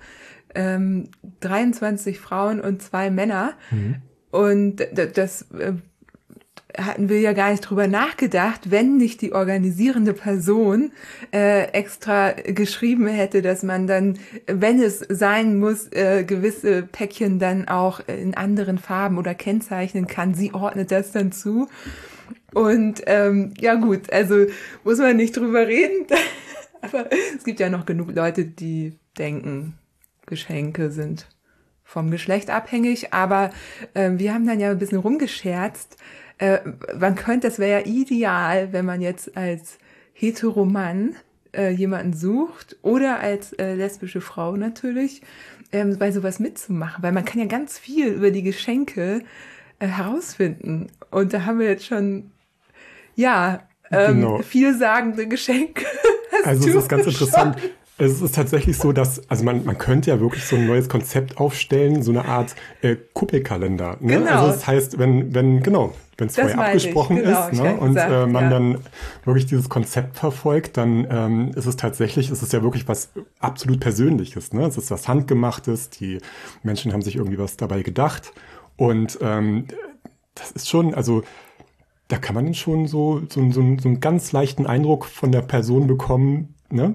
Ähm, 0.54 1.08
23 1.40 2.18
Frauen 2.18 2.60
und 2.60 2.82
zwei 2.82 3.10
Männer. 3.10 3.52
Mhm. 3.70 3.96
Und 4.30 4.82
das 5.14 5.42
äh, 5.52 5.74
hatten 6.76 7.08
wir 7.08 7.20
ja 7.20 7.32
gar 7.32 7.50
nicht 7.50 7.62
drüber 7.62 7.86
nachgedacht, 7.86 8.70
wenn 8.70 8.98
nicht 8.98 9.22
die 9.22 9.32
organisierende 9.32 10.12
Person 10.12 10.92
äh, 11.32 11.68
extra 11.72 12.32
geschrieben 12.32 13.06
hätte, 13.06 13.40
dass 13.40 13.62
man 13.62 13.86
dann, 13.86 14.18
wenn 14.46 14.80
es 14.82 14.98
sein 15.08 15.58
muss, 15.58 15.90
äh, 15.92 16.24
gewisse 16.24 16.82
Päckchen 16.82 17.38
dann 17.38 17.68
auch 17.68 18.00
in 18.06 18.34
anderen 18.34 18.78
Farben 18.78 19.18
oder 19.18 19.34
kennzeichnen 19.34 20.06
kann. 20.06 20.34
Sie 20.34 20.52
ordnet 20.52 20.90
das 20.90 21.12
dann 21.12 21.32
zu. 21.32 21.68
Und 22.52 23.02
ähm, 23.06 23.54
ja 23.58 23.74
gut, 23.74 24.12
also 24.12 24.46
muss 24.84 24.98
man 24.98 25.16
nicht 25.16 25.36
drüber 25.36 25.66
reden. 25.66 26.06
Aber 26.80 27.08
es 27.36 27.44
gibt 27.44 27.60
ja 27.60 27.70
noch 27.70 27.86
genug 27.86 28.14
Leute, 28.14 28.44
die 28.44 28.98
denken, 29.16 29.74
Geschenke 30.26 30.90
sind 30.90 31.26
vom 31.82 32.10
Geschlecht 32.10 32.50
abhängig. 32.50 33.12
Aber 33.12 33.50
ähm, 33.94 34.18
wir 34.18 34.34
haben 34.34 34.46
dann 34.46 34.60
ja 34.60 34.70
ein 34.70 34.78
bisschen 34.78 34.98
rumgescherzt. 34.98 35.96
Äh, 36.38 36.58
man 36.98 37.14
könnte, 37.14 37.48
das 37.48 37.58
wäre 37.58 37.80
ja 37.80 37.86
ideal, 37.86 38.72
wenn 38.72 38.84
man 38.84 39.00
jetzt 39.00 39.36
als 39.36 39.78
Heteromann 40.12 41.16
äh, 41.52 41.70
jemanden 41.70 42.12
sucht 42.12 42.76
oder 42.82 43.20
als 43.20 43.52
äh, 43.54 43.74
lesbische 43.74 44.20
Frau 44.20 44.56
natürlich, 44.56 45.22
ähm, 45.72 45.98
bei 45.98 46.12
sowas 46.12 46.38
mitzumachen. 46.38 47.02
Weil 47.02 47.12
man 47.12 47.24
kann 47.24 47.40
ja 47.40 47.46
ganz 47.46 47.78
viel 47.78 48.08
über 48.08 48.30
die 48.30 48.42
Geschenke 48.42 49.22
äh, 49.78 49.86
herausfinden. 49.86 50.88
Und 51.10 51.32
da 51.32 51.44
haben 51.44 51.58
wir 51.58 51.68
jetzt 51.68 51.86
schon, 51.86 52.30
ja, 53.14 53.68
ähm, 53.90 54.20
Genau. 54.20 54.42
vielsagende 54.42 55.26
Geschenke. 55.26 55.84
Also 56.44 56.68
es 56.68 56.74
ist 56.76 56.88
ganz 56.88 57.04
interessant. 57.04 57.56
Es 58.00 58.22
ist 58.22 58.34
tatsächlich 58.34 58.78
so, 58.78 58.92
dass, 58.92 59.28
also 59.28 59.44
man, 59.44 59.64
man 59.64 59.76
könnte 59.76 60.10
ja 60.10 60.20
wirklich 60.20 60.44
so 60.44 60.54
ein 60.54 60.66
neues 60.66 60.88
Konzept 60.88 61.38
aufstellen, 61.38 62.02
so 62.02 62.12
eine 62.12 62.24
Art 62.24 62.54
äh, 62.80 62.96
Kuppelkalender. 63.12 63.96
Ne? 64.00 64.18
Genau. 64.18 64.30
Also 64.30 64.52
das 64.52 64.66
heißt, 64.68 64.98
wenn, 64.98 65.34
wenn, 65.34 65.64
genau, 65.64 65.92
wenn 66.16 66.28
es 66.28 66.36
vorher 66.36 66.58
abgesprochen 66.58 67.16
genau, 67.16 67.48
ist 67.48 67.60
ne? 67.60 67.76
und 67.76 67.96
äh, 67.96 68.26
man 68.26 68.44
ja. 68.44 68.50
dann 68.50 68.78
wirklich 69.24 69.46
dieses 69.46 69.68
Konzept 69.68 70.16
verfolgt, 70.16 70.76
dann 70.76 71.08
ähm, 71.10 71.50
ist 71.56 71.66
es 71.66 71.76
tatsächlich, 71.76 72.30
ist 72.30 72.42
es 72.42 72.52
ja 72.52 72.62
wirklich 72.62 72.86
was 72.86 73.10
absolut 73.40 73.80
Persönliches. 73.80 74.52
Ne? 74.52 74.64
Es 74.64 74.78
ist 74.78 74.92
was 74.92 75.08
Handgemachtes, 75.08 75.90
die 75.90 76.18
Menschen 76.62 76.92
haben 76.92 77.02
sich 77.02 77.16
irgendwie 77.16 77.38
was 77.38 77.56
dabei 77.56 77.82
gedacht 77.82 78.32
und 78.76 79.18
ähm, 79.22 79.66
das 80.36 80.52
ist 80.52 80.68
schon, 80.68 80.94
also 80.94 81.22
da 82.06 82.16
kann 82.16 82.34
man 82.34 82.54
schon 82.54 82.86
so, 82.86 83.22
so, 83.28 83.50
so, 83.50 83.52
so 83.52 83.60
einen 83.60 84.00
ganz 84.00 84.32
leichten 84.32 84.66
Eindruck 84.66 85.04
von 85.04 85.30
der 85.30 85.42
Person 85.42 85.86
bekommen, 85.86 86.54
ne? 86.70 86.94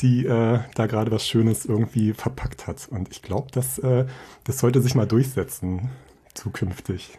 die 0.00 0.26
äh, 0.26 0.60
da 0.74 0.86
gerade 0.86 1.10
was 1.10 1.26
Schönes 1.26 1.64
irgendwie 1.64 2.12
verpackt 2.12 2.66
hat. 2.66 2.88
Und 2.90 3.08
ich 3.10 3.22
glaube, 3.22 3.48
das, 3.52 3.78
äh, 3.78 4.06
das 4.44 4.58
sollte 4.58 4.80
sich 4.80 4.94
mal 4.94 5.06
durchsetzen 5.06 5.90
zukünftig. 6.34 7.18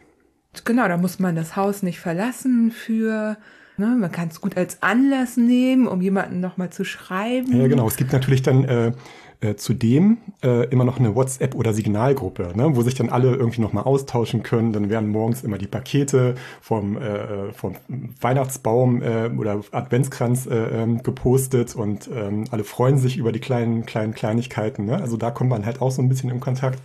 Genau, 0.64 0.88
da 0.88 0.98
muss 0.98 1.20
man 1.20 1.36
das 1.36 1.56
Haus 1.56 1.84
nicht 1.84 2.00
verlassen 2.00 2.72
für, 2.72 3.38
ne, 3.78 3.88
man 3.88 4.12
kann 4.12 4.30
es 4.30 4.42
gut 4.42 4.58
als 4.58 4.82
Anlass 4.82 5.38
nehmen, 5.38 5.88
um 5.88 6.02
jemanden 6.02 6.40
nochmal 6.40 6.70
zu 6.72 6.84
schreiben. 6.84 7.60
Ja, 7.60 7.68
genau. 7.68 7.88
Es 7.88 7.98
gibt 7.98 8.14
natürlich 8.14 8.42
dann 8.42 8.64
äh, 8.64 8.92
äh, 9.40 9.56
zudem 9.56 10.18
äh, 10.44 10.68
immer 10.70 10.84
noch 10.84 11.00
eine 11.00 11.16
WhatsApp- 11.16 11.56
oder 11.56 11.74
Signalgruppe, 11.74 12.54
ne, 12.56 12.76
wo 12.76 12.82
sich 12.82 12.96
dann 12.96 13.10
alle 13.10 13.36
irgendwie 13.36 13.62
nochmal 13.62 13.84
austauschen 13.84 14.44
können. 14.44 14.74
Dann 14.74 14.90
werden 14.90 15.10
morgens 15.10 15.44
immer 15.44 15.58
die 15.58 15.68
Pakete 15.68 16.36
vom, 16.62 16.98
äh, 16.98 17.52
vom 17.54 17.76
Weihnachtsbaum 18.22 19.02
äh, 19.02 19.30
oder 19.38 19.62
Adventskranz 19.72 20.48
äh, 20.48 20.56
ähm, 20.56 21.04
gepostet 21.04 21.76
und 21.76 22.10
ähm, 22.14 22.46
alle 22.52 22.64
freuen 22.64 22.98
sich 22.98 23.18
über 23.18 23.32
die 23.32 23.40
kleinen, 23.40 23.86
kleinen 23.86 24.14
Kleinigkeiten. 24.14 24.86
Ne? 24.86 24.98
Also 25.00 25.18
da 25.18 25.30
kommt 25.30 25.50
man 25.50 25.66
halt 25.66 25.82
auch 25.82 25.92
so 25.92 26.02
ein 26.02 26.10
bisschen 26.10 26.32
in 26.32 26.40
Kontakt. 26.40 26.80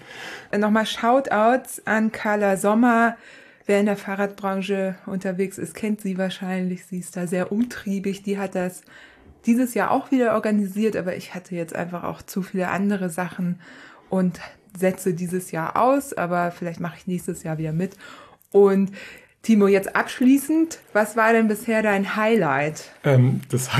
Nochmal 0.56 0.86
Shoutouts 0.86 1.86
an 1.86 2.12
Carla 2.12 2.56
Sommer. 2.56 3.16
Wer 3.64 3.80
in 3.80 3.86
der 3.86 3.96
Fahrradbranche 3.96 4.96
unterwegs 5.06 5.56
ist, 5.56 5.74
kennt 5.74 6.00
sie 6.00 6.18
wahrscheinlich. 6.18 6.84
Sie 6.84 6.98
ist 6.98 7.16
da 7.16 7.26
sehr 7.26 7.52
umtriebig. 7.52 8.22
Die 8.22 8.36
hat 8.36 8.54
das 8.56 8.82
dieses 9.46 9.74
Jahr 9.74 9.90
auch 9.90 10.10
wieder 10.10 10.34
organisiert, 10.34 10.96
aber 10.96 11.16
ich 11.16 11.34
hatte 11.34 11.54
jetzt 11.54 11.74
einfach 11.74 12.04
auch 12.04 12.22
zu 12.22 12.42
viele 12.42 12.68
andere 12.68 13.10
Sachen 13.10 13.60
und 14.08 14.40
setze 14.76 15.14
dieses 15.14 15.50
Jahr 15.50 15.76
aus, 15.76 16.12
aber 16.12 16.50
vielleicht 16.50 16.80
mache 16.80 16.96
ich 16.98 17.06
nächstes 17.06 17.42
Jahr 17.42 17.58
wieder 17.58 17.72
mit. 17.72 17.96
Und 18.50 18.92
Timo, 19.42 19.66
jetzt 19.66 19.96
abschließend, 19.96 20.78
was 20.92 21.16
war 21.16 21.32
denn 21.32 21.48
bisher 21.48 21.82
dein 21.82 22.16
Highlight? 22.16 22.90
Ähm, 23.04 23.40
das, 23.50 23.70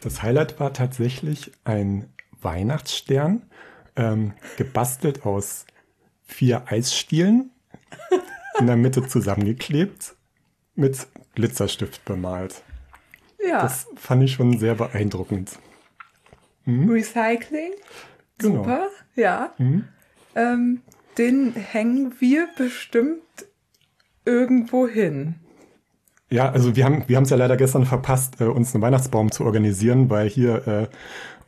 das 0.00 0.22
Highlight 0.22 0.60
war 0.60 0.72
tatsächlich 0.72 1.52
ein 1.64 2.08
Weihnachtsstern, 2.40 3.42
ähm, 3.96 4.32
gebastelt 4.56 5.26
aus 5.26 5.66
vier 6.24 6.64
Eisstielen, 6.66 7.50
in 8.58 8.66
der 8.66 8.76
Mitte 8.76 9.06
zusammengeklebt, 9.06 10.14
mit 10.74 11.06
Glitzerstift 11.34 12.04
bemalt. 12.04 12.62
Ja, 13.46 13.62
Das 13.62 13.86
fand 13.96 14.22
ich 14.22 14.32
schon 14.32 14.58
sehr 14.58 14.74
beeindruckend. 14.74 15.58
Recycling. 16.66 17.72
Genau. 18.38 18.56
Super, 18.56 18.88
ja. 19.16 19.52
Ähm, 20.34 20.80
den 21.18 21.52
hängen 21.54 22.14
wir 22.20 22.48
bestimmt 22.56 23.22
irgendwo 24.24 24.86
hin. 24.86 25.34
Ja, 26.30 26.50
also 26.50 26.76
wir 26.76 26.84
haben 26.84 27.04
wir 27.08 27.16
haben 27.16 27.24
es 27.24 27.30
ja 27.30 27.36
leider 27.36 27.56
gestern 27.56 27.84
verpasst, 27.84 28.40
äh, 28.40 28.44
uns 28.44 28.74
einen 28.74 28.82
Weihnachtsbaum 28.82 29.30
zu 29.30 29.44
organisieren, 29.44 30.08
weil 30.08 30.28
hier 30.28 30.66
äh, 30.66 30.88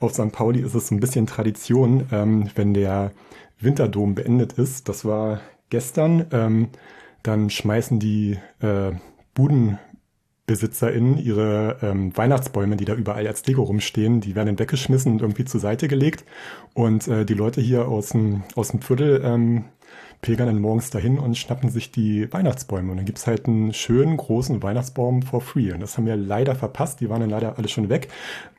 auf 0.00 0.12
St. 0.12 0.30
Pauli 0.32 0.60
ist 0.60 0.74
es 0.74 0.88
so 0.88 0.94
ein 0.94 1.00
bisschen 1.00 1.26
Tradition, 1.26 2.06
ähm, 2.12 2.50
wenn 2.54 2.74
der 2.74 3.12
Winterdom 3.60 4.14
beendet 4.14 4.54
ist. 4.54 4.88
Das 4.88 5.04
war 5.04 5.40
gestern. 5.70 6.26
Ähm, 6.32 6.68
dann 7.22 7.48
schmeißen 7.48 7.98
die 7.98 8.38
äh, 8.60 8.92
BudenbesitzerInnen 10.46 11.18
ihre 11.18 11.78
ähm, 11.82 12.16
Weihnachtsbäume, 12.16 12.76
die 12.76 12.84
da 12.84 12.94
überall 12.94 13.26
als 13.26 13.42
Deko 13.42 13.62
rumstehen, 13.62 14.20
die 14.20 14.34
werden 14.34 14.48
dann 14.48 14.58
weggeschmissen 14.58 15.12
und 15.12 15.22
irgendwie 15.22 15.44
zur 15.44 15.60
Seite 15.60 15.88
gelegt. 15.88 16.24
Und 16.74 17.08
äh, 17.08 17.24
die 17.24 17.34
Leute 17.34 17.60
hier 17.60 17.88
aus 17.88 18.10
dem, 18.10 18.42
aus 18.54 18.68
dem 18.68 18.80
Viertel 18.80 19.22
ähm, 19.24 19.64
pilgern 20.20 20.46
dann 20.46 20.60
morgens 20.60 20.90
dahin 20.90 21.18
und 21.18 21.36
schnappen 21.36 21.70
sich 21.70 21.90
die 21.90 22.30
Weihnachtsbäume. 22.32 22.90
Und 22.90 22.98
dann 22.98 23.06
gibt's 23.06 23.26
halt 23.26 23.46
einen 23.46 23.72
schönen 23.72 24.16
großen 24.16 24.62
Weihnachtsbaum 24.62 25.22
for 25.22 25.40
free. 25.40 25.72
Und 25.72 25.80
das 25.80 25.96
haben 25.96 26.06
wir 26.06 26.16
leider 26.16 26.54
verpasst. 26.54 27.00
Die 27.00 27.08
waren 27.08 27.20
dann 27.20 27.30
leider 27.30 27.58
alle 27.58 27.68
schon 27.68 27.88
weg. 27.88 28.08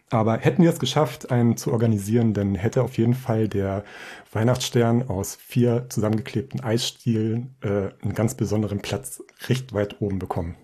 Aber 0.10 0.38
hätten 0.38 0.64
wir 0.64 0.70
es 0.70 0.80
geschafft, 0.80 1.32
einen 1.32 1.58
zu 1.58 1.72
organisieren, 1.72 2.34
dann 2.34 2.54
hätte 2.56 2.84
auf 2.84 2.98
jeden 2.98 3.16
Fall 3.16 3.48
der 3.48 3.84
Weihnachtsstern 4.32 5.10
aus 5.10 5.36
vier 5.36 5.88
zusammengeklebten 5.90 6.62
Eisstielen 6.62 7.56
äh, 7.62 7.90
einen 8.04 8.14
ganz 8.14 8.36
besonderen 8.36 8.80
Platz 8.80 9.24
recht 9.48 9.74
weit 9.74 10.02
oben 10.02 10.20
bekommen. 10.20 10.56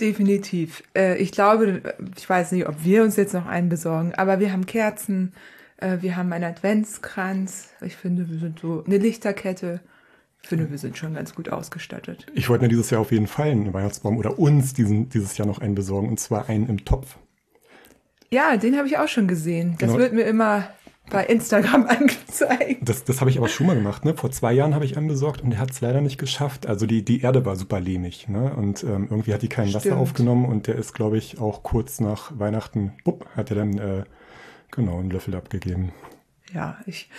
Definitiv. 0.00 0.82
Äh, 0.96 1.16
ich 1.18 1.32
glaube, 1.32 1.82
ich 2.16 2.28
weiß 2.28 2.52
nicht, 2.52 2.68
ob 2.68 2.84
wir 2.84 3.02
uns 3.02 3.16
jetzt 3.16 3.34
noch 3.34 3.46
einen 3.46 3.68
besorgen, 3.68 4.14
aber 4.14 4.38
wir 4.40 4.52
haben 4.52 4.66
Kerzen, 4.66 5.32
äh, 5.78 5.98
wir 6.00 6.16
haben 6.16 6.32
einen 6.32 6.44
Adventskranz. 6.44 7.70
Ich 7.80 7.96
finde, 7.96 8.28
wir 8.30 8.38
sind 8.38 8.60
so 8.60 8.84
eine 8.86 8.98
Lichterkette. 8.98 9.80
Ich 10.42 10.48
finde, 10.48 10.70
wir 10.70 10.78
sind 10.78 10.96
schon 10.96 11.14
ganz 11.14 11.34
gut 11.34 11.48
ausgestattet. 11.48 12.26
Ich 12.32 12.48
wollte 12.48 12.62
mir 12.62 12.68
dieses 12.68 12.90
Jahr 12.90 13.00
auf 13.00 13.10
jeden 13.10 13.26
Fall 13.26 13.50
einen 13.50 13.74
Weihnachtsbaum 13.74 14.16
oder 14.18 14.38
uns 14.38 14.72
diesen, 14.72 15.08
dieses 15.08 15.36
Jahr 15.36 15.48
noch 15.48 15.58
einen 15.58 15.74
besorgen, 15.74 16.08
und 16.08 16.20
zwar 16.20 16.48
einen 16.48 16.68
im 16.68 16.84
Topf. 16.84 17.16
Ja, 18.30 18.56
den 18.56 18.76
habe 18.76 18.86
ich 18.86 18.98
auch 18.98 19.08
schon 19.08 19.26
gesehen. 19.26 19.76
Das 19.78 19.88
Genau. 19.88 19.98
wird 20.00 20.12
mir 20.12 20.22
immer 20.22 20.68
bei 21.10 21.24
Instagram 21.24 21.86
angezeigt. 21.88 22.88
Das, 22.88 23.04
das 23.04 23.20
habe 23.20 23.30
ich 23.30 23.38
aber 23.38 23.48
schon 23.48 23.66
mal 23.66 23.76
gemacht. 23.76 24.04
Ne? 24.04 24.14
Vor 24.14 24.30
zwei 24.30 24.52
Jahren 24.52 24.74
habe 24.74 24.84
ich 24.84 24.96
einen 24.96 25.08
besorgt 25.08 25.42
und 25.42 25.50
der 25.50 25.58
hat 25.58 25.70
es 25.70 25.80
leider 25.80 26.00
nicht 26.00 26.18
geschafft. 26.18 26.66
Also 26.66 26.86
die, 26.86 27.04
die 27.04 27.20
Erde 27.20 27.44
war 27.44 27.56
super 27.56 27.80
lehmig. 27.80 28.28
Ne? 28.28 28.52
Und 28.54 28.84
ähm, 28.84 29.08
irgendwie 29.10 29.34
hat 29.34 29.42
die 29.42 29.48
kein 29.48 29.68
Wasser 29.68 29.80
Stimmt. 29.80 29.96
aufgenommen 29.96 30.44
und 30.46 30.66
der 30.66 30.76
ist, 30.76 30.94
glaube 30.94 31.18
ich, 31.18 31.40
auch 31.40 31.62
kurz 31.62 32.00
nach 32.00 32.38
Weihnachten, 32.38 32.92
bupp, 33.04 33.26
hat 33.36 33.50
er 33.50 33.56
dann 33.56 33.78
äh, 33.78 34.04
genau 34.70 34.98
einen 34.98 35.10
Löffel 35.10 35.34
abgegeben. 35.34 35.92
Ja, 36.52 36.78
ich, 36.86 37.10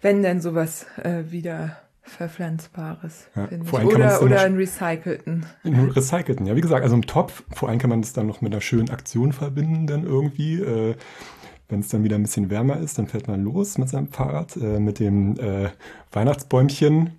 wenn 0.00 0.22
denn 0.22 0.40
sowas 0.40 0.86
äh, 1.02 1.30
wieder 1.30 1.78
verpflanzbares, 2.02 3.28
Ja, 3.36 3.48
vor 3.64 3.78
allem 3.78 3.88
Oder, 3.88 4.22
oder 4.22 4.40
einen 4.40 4.56
recycelten. 4.56 5.46
Einen 5.64 5.90
Recycelten, 5.90 6.46
ja, 6.46 6.56
wie 6.56 6.60
gesagt, 6.60 6.82
also 6.82 6.96
im 6.96 7.06
Topf, 7.06 7.44
vor 7.52 7.68
allem 7.68 7.78
kann 7.78 7.90
man 7.90 8.02
das 8.02 8.12
dann 8.12 8.26
noch 8.26 8.40
mit 8.40 8.52
einer 8.52 8.60
schönen 8.60 8.90
Aktion 8.90 9.32
verbinden, 9.32 9.86
dann 9.86 10.04
irgendwie. 10.04 10.60
Äh, 10.60 10.96
Wenn 11.68 11.80
es 11.80 11.88
dann 11.88 12.04
wieder 12.04 12.16
ein 12.16 12.22
bisschen 12.22 12.50
wärmer 12.50 12.78
ist, 12.78 12.98
dann 12.98 13.06
fährt 13.06 13.28
man 13.28 13.42
los 13.42 13.78
mit 13.78 13.88
seinem 13.88 14.08
Fahrrad, 14.08 14.56
äh, 14.56 14.78
mit 14.78 14.98
dem 14.98 15.38
äh, 15.38 15.70
Weihnachtsbäumchen 16.10 17.12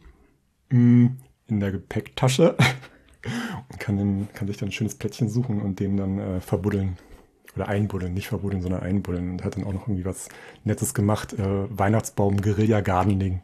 mh, 0.69 1.12
in 1.47 1.59
der 1.59 1.71
Gepäcktasche 1.71 2.55
und 3.69 3.79
kann, 3.79 3.97
dann, 3.97 4.27
kann 4.33 4.47
sich 4.47 4.57
dann 4.57 4.69
ein 4.69 4.73
schönes 4.73 4.95
Plättchen 4.95 5.29
suchen 5.29 5.62
und 5.62 5.79
den 5.79 5.97
dann 5.97 6.19
äh, 6.19 6.41
verbuddeln. 6.41 6.97
Oder 7.55 7.67
einbuddeln, 7.67 8.13
nicht 8.13 8.29
verbuddeln, 8.29 8.63
sondern 8.63 8.81
einbuddeln. 8.81 9.31
Und 9.31 9.43
hat 9.43 9.55
dann 9.55 9.63
auch 9.63 9.73
noch 9.73 9.88
irgendwie 9.88 10.05
was 10.05 10.27
Nettes 10.63 10.93
gemacht. 10.93 11.33
Äh, 11.33 11.77
Weihnachtsbaum, 11.77 12.41
Guerilla 12.41 12.81
Gardening. 12.81 13.41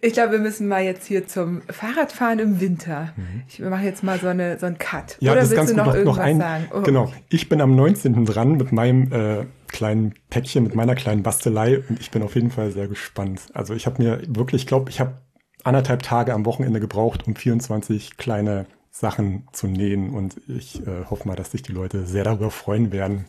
Ich 0.00 0.14
glaube, 0.14 0.32
wir 0.32 0.38
müssen 0.40 0.66
mal 0.66 0.82
jetzt 0.82 1.06
hier 1.06 1.28
zum 1.28 1.62
Fahrradfahren 1.62 2.38
im 2.40 2.60
Winter. 2.60 3.12
Ich 3.48 3.60
mache 3.60 3.84
jetzt 3.84 4.02
mal 4.02 4.18
so, 4.18 4.26
eine, 4.26 4.58
so 4.58 4.66
einen 4.66 4.78
Cut. 4.78 5.16
Mhm. 5.20 5.26
Ja, 5.26 5.32
Oder 5.32 5.40
das 5.42 5.50
willst 5.50 5.56
ganz 5.58 5.70
du 5.70 5.76
noch 5.76 5.86
Noch, 5.86 5.92
noch 5.92 5.98
irgendwas 5.98 6.18
ein, 6.24 6.38
sagen? 6.38 6.64
Oh, 6.74 6.80
Genau. 6.82 7.12
Ich 7.28 7.48
bin 7.48 7.60
am 7.60 7.76
19. 7.76 8.24
dran 8.24 8.56
mit 8.56 8.72
meinem 8.72 9.12
äh, 9.12 9.46
kleinen 9.68 10.14
Päckchen, 10.28 10.64
mit 10.64 10.74
meiner 10.74 10.94
kleinen 10.96 11.22
Bastelei 11.22 11.78
und 11.88 12.00
ich 12.00 12.10
bin 12.10 12.22
auf 12.22 12.34
jeden 12.34 12.50
Fall 12.50 12.72
sehr 12.72 12.88
gespannt. 12.88 13.42
Also 13.54 13.74
ich 13.74 13.86
habe 13.86 14.02
mir 14.02 14.20
wirklich, 14.26 14.62
ich 14.62 14.66
glaube, 14.66 14.90
ich 14.90 14.98
habe 14.98 15.18
anderthalb 15.62 16.02
Tage 16.02 16.34
am 16.34 16.46
Wochenende 16.46 16.80
gebraucht, 16.80 17.26
um 17.26 17.36
24 17.36 18.16
kleine 18.16 18.66
Sachen 18.90 19.46
zu 19.52 19.66
nähen 19.66 20.10
und 20.10 20.40
ich 20.48 20.84
äh, 20.86 21.04
hoffe 21.10 21.28
mal, 21.28 21.36
dass 21.36 21.50
sich 21.52 21.62
die 21.62 21.72
Leute 21.72 22.06
sehr 22.06 22.24
darüber 22.24 22.50
freuen 22.50 22.92
werden. 22.92 23.26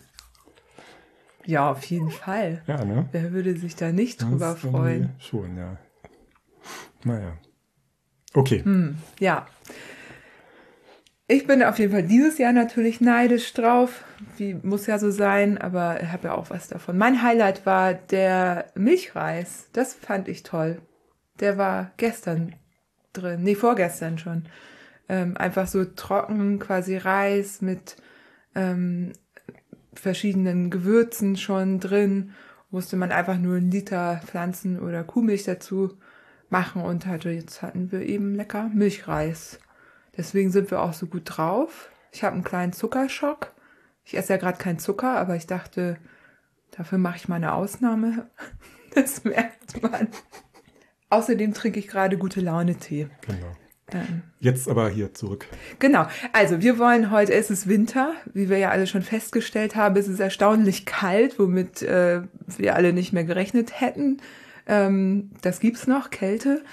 Ja, 1.46 1.72
auf 1.72 1.84
jeden 1.86 2.10
Fall. 2.10 2.62
Ja, 2.68 2.84
ne? 2.84 3.08
Wer 3.12 3.32
würde 3.32 3.58
sich 3.58 3.76
da 3.76 3.92
nicht 3.92 4.22
drüber 4.22 4.54
Das, 4.54 4.64
äh, 4.64 4.68
freuen? 4.70 5.10
Schon, 5.20 5.58
ja. 5.58 5.78
Naja. 7.08 7.38
Okay. 8.34 8.64
Ja. 9.20 9.48
Ich 11.30 11.48
bin 11.48 11.64
auf 11.64 11.80
jeden 11.80 11.92
Fall 11.92 12.04
dieses 12.04 12.38
Jahr 12.38 12.54
natürlich 12.54 13.02
neidisch 13.02 13.54
drauf. 13.54 14.04
Wie 14.38 14.54
muss 14.54 14.88
ja 14.88 15.00
so 15.00 15.12
sein, 15.12 15.58
aber 15.58 16.02
ich 16.02 16.10
habe 16.10 16.28
ja 16.28 16.36
auch 16.36 16.50
was 16.50 16.68
davon. 16.68 16.98
Mein 16.98 17.22
Highlight 17.22 17.66
war 17.66 17.94
der 17.94 18.68
Milchreis. 18.76 19.70
Das 19.74 19.94
fand 19.94 20.28
ich 20.28 20.44
toll. 20.44 20.82
Der 21.40 21.58
war 21.58 21.92
gestern 21.98 22.56
drin. 23.14 23.44
Nee, 23.44 23.56
vorgestern 23.56 24.18
schon. 24.18 24.44
Ähm, 25.10 25.38
einfach 25.38 25.68
so 25.68 25.86
trocken, 25.86 26.60
quasi 26.60 26.98
Reis 26.98 27.62
mit 27.62 27.96
ähm, 28.56 29.14
verschiedenen 29.94 30.70
Gewürzen 30.70 31.38
schon 31.38 31.80
drin. 31.80 32.32
Musste 32.70 32.98
man 32.98 33.12
einfach 33.12 33.38
nur 33.38 33.58
einen 33.58 33.72
Liter 33.72 34.22
Pflanzen- 34.26 34.80
oder 34.80 35.04
Kuhmilch 35.04 35.44
dazu 35.44 35.98
machen 36.50 36.82
und 36.82 37.06
hatte, 37.06 37.30
jetzt 37.30 37.62
hatten 37.62 37.92
wir 37.92 38.01
eben 38.01 38.36
lecker 38.36 38.70
Milchreis. 38.74 39.60
Deswegen 40.16 40.51
sind 40.51 40.72
wir 40.72 40.82
auch 40.82 40.94
so 40.94 41.06
gut 41.06 41.24
drauf. 41.25 41.89
Ich 42.12 42.24
habe 42.24 42.34
einen 42.34 42.44
kleinen 42.44 42.74
Zuckerschock. 42.74 43.54
Ich 44.04 44.18
esse 44.18 44.34
ja 44.34 44.38
gerade 44.38 44.58
keinen 44.58 44.80
Zucker, 44.80 45.18
aber 45.18 45.36
ich 45.36 45.48
dachte, 45.48 45.98
dafür 46.72 46.98
mache 46.98 47.18
ich 47.18 47.27
mal 47.27 47.36
eine 47.36 47.54
Ausnahme. 47.54 48.30
Das 48.96 49.24
merkt 49.25 49.84
man. 49.84 50.08
Außerdem 51.12 51.54
trinke 51.54 51.77
ich 51.77 51.88
gerade 51.88 52.18
gute 52.18 52.42
Laune 52.42 52.77
Tee. 52.77 53.08
Genau. 53.22 53.51
Ähm, 53.92 54.24
Jetzt 54.39 54.68
aber 54.68 54.89
hier 54.89 55.13
zurück. 55.13 55.46
Genau. 55.77 56.08
Also 56.34 56.62
wir 56.62 56.80
wollen 56.80 57.12
heute, 57.12 57.34
es 57.34 57.50
ist 57.50 57.68
Winter, 57.68 58.13
wie 58.34 58.50
wir 58.50 58.58
ja 58.58 58.70
alle 58.70 58.88
schon 58.88 59.04
festgestellt 59.04 59.75
haben, 59.75 59.96
es 59.96 60.08
ist 60.08 60.20
erstaunlich 60.20 60.86
kalt, 60.86 61.38
womit 61.38 61.84
äh, 61.84 62.24
wir 62.58 62.75
alle 62.75 62.92
nicht 62.92 63.13
mehr 63.13 63.24
gerechnet 63.24 63.80
hätten. 63.80 64.20
Ähm, 64.68 65.32
das 65.42 65.60
gibt's 65.60 65.88
noch, 65.88 66.10
Kälte. 66.10 66.64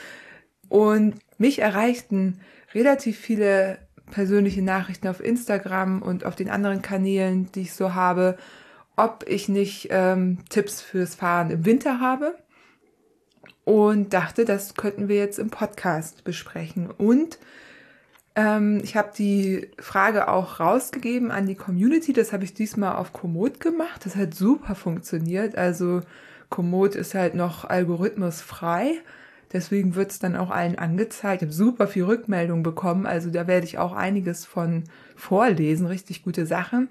Und 0.68 1.14
mich 1.38 1.60
erreichten 1.60 2.40
relativ 2.74 3.18
viele 3.18 3.78
persönliche 4.10 4.62
Nachrichten 4.62 5.08
auf 5.08 5.22
Instagram 5.22 6.02
und 6.02 6.24
auf 6.24 6.36
den 6.36 6.50
anderen 6.50 6.82
Kanälen, 6.82 7.50
die 7.52 7.62
ich 7.62 7.72
so 7.72 7.94
habe, 7.94 8.36
ob 8.96 9.24
ich 9.26 9.48
nicht 9.48 9.88
ähm, 9.90 10.38
Tipps 10.50 10.80
fürs 10.80 11.14
Fahren 11.14 11.50
im 11.50 11.64
Winter 11.64 12.00
habe. 12.00 12.34
Und 13.64 14.12
dachte, 14.12 14.44
das 14.44 14.74
könnten 14.74 15.08
wir 15.08 15.16
jetzt 15.16 15.38
im 15.38 15.48
Podcast 15.48 16.22
besprechen. 16.24 16.90
Und 16.90 17.38
ähm, 18.36 18.80
ich 18.84 18.94
habe 18.94 19.12
die 19.16 19.70
Frage 19.78 20.28
auch 20.28 20.60
rausgegeben 20.60 21.30
an 21.30 21.46
die 21.46 21.54
Community. 21.54 22.12
Das 22.12 22.32
habe 22.34 22.44
ich 22.44 22.52
diesmal 22.52 22.96
auf 22.96 23.14
Komoot 23.14 23.60
gemacht. 23.60 24.04
Das 24.04 24.16
hat 24.16 24.34
super 24.34 24.74
funktioniert. 24.74 25.56
Also 25.56 26.02
Komoot 26.54 26.94
ist 26.94 27.14
halt 27.14 27.34
noch 27.34 27.64
algorithmusfrei. 27.64 29.00
Deswegen 29.52 29.96
wird 29.96 30.12
es 30.12 30.20
dann 30.20 30.36
auch 30.36 30.50
allen 30.50 30.78
angezeigt. 30.78 31.42
Ich 31.42 31.46
habe 31.46 31.52
super 31.52 31.88
viel 31.88 32.04
Rückmeldung 32.04 32.62
bekommen, 32.62 33.06
also 33.06 33.28
da 33.28 33.48
werde 33.48 33.66
ich 33.66 33.78
auch 33.78 33.92
einiges 33.92 34.44
von 34.44 34.84
vorlesen. 35.16 35.88
Richtig 35.88 36.22
gute 36.22 36.46
Sache. 36.46 36.86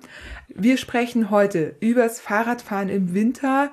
Wir 0.49 0.75
sprechen 0.75 1.29
heute 1.29 1.77
übers 1.79 2.19
Fahrradfahren 2.19 2.89
im 2.89 3.13
Winter, 3.13 3.71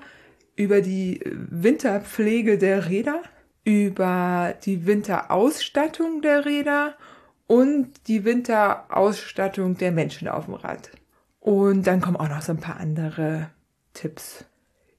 über 0.54 0.80
die 0.80 1.20
Winterpflege 1.24 2.56
der 2.56 2.88
Räder, 2.88 3.22
über 3.64 4.54
die 4.64 4.86
Winterausstattung 4.86 6.22
der 6.22 6.44
Räder 6.44 6.94
und 7.48 8.06
die 8.06 8.24
Winterausstattung 8.24 9.76
der 9.76 9.90
Menschen 9.90 10.28
auf 10.28 10.44
dem 10.44 10.54
Rad. 10.54 10.92
Und 11.40 11.88
dann 11.88 12.00
kommen 12.00 12.16
auch 12.16 12.28
noch 12.28 12.42
so 12.42 12.52
ein 12.52 12.60
paar 12.60 12.76
andere 12.76 13.50
Tipps. 13.92 14.44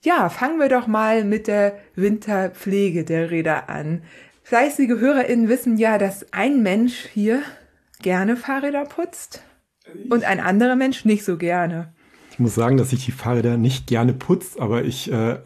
Ja, 0.04 0.30
fangen 0.30 0.58
wir 0.58 0.68
doch 0.68 0.88
mal 0.88 1.24
mit 1.24 1.46
der 1.46 1.78
Winterpflege 1.96 3.04
der 3.04 3.30
Räder 3.30 3.70
an. 3.70 4.02
Fleißige 4.42 5.00
HörerInnen 5.00 5.48
wissen 5.48 5.78
ja, 5.78 6.00
dass 6.00 6.34
ein 6.34 6.64
Mensch 6.64 7.08
hier 7.14 7.44
gerne 8.02 8.36
Fahrräder 8.36 8.86
putzt 8.86 9.44
und 10.10 10.24
ein 10.24 10.40
anderer 10.40 10.76
Mensch 10.76 11.06
nicht 11.06 11.24
so 11.24 11.38
gerne. 11.38 11.94
Ich 12.32 12.40
muss 12.40 12.56
sagen, 12.56 12.78
dass 12.78 12.94
ich 12.94 13.06
die 13.06 13.12
Fahrräder 13.12 13.58
nicht 13.58 13.86
gerne 13.86 14.14
putze, 14.14 14.60
aber 14.60 14.84
ich 14.84 15.12
äh, 15.12 15.38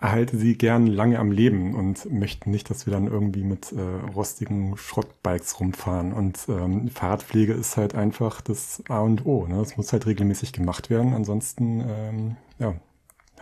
erhalte 0.00 0.36
sie 0.36 0.56
gern 0.56 0.86
lange 0.86 1.18
am 1.18 1.32
Leben 1.32 1.74
und 1.74 2.08
möchte 2.12 2.50
nicht, 2.50 2.70
dass 2.70 2.86
wir 2.86 2.92
dann 2.92 3.08
irgendwie 3.08 3.42
mit 3.42 3.72
äh, 3.72 3.80
rostigen 4.14 4.76
Schrottbikes 4.76 5.58
rumfahren. 5.58 6.12
Und 6.12 6.38
ähm, 6.48 6.88
Fahrradpflege 6.88 7.54
ist 7.54 7.76
halt 7.76 7.96
einfach 7.96 8.42
das 8.42 8.80
A 8.88 9.00
und 9.00 9.26
O. 9.26 9.48
Ne? 9.48 9.56
Das 9.56 9.76
muss 9.76 9.92
halt 9.92 10.06
regelmäßig 10.06 10.52
gemacht 10.52 10.90
werden. 10.90 11.14
Ansonsten 11.14 11.80
ähm, 11.80 12.36
ja, 12.60 12.74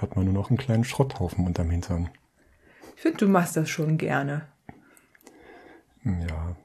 hat 0.03 0.17
man 0.17 0.25
nur 0.25 0.35
noch 0.35 0.51
einen 0.51 0.59
kleinen 0.59 0.85
Schrotthaufen 0.85 1.47
unterm 1.47 1.71
Hintern. 1.71 2.11
Ich 2.97 3.03
finde, 3.03 3.19
du 3.19 3.29
machst 3.29 3.57
das 3.57 3.71
schon 3.71 3.99
gerne. 3.99 4.49
Ja. 6.05 6.57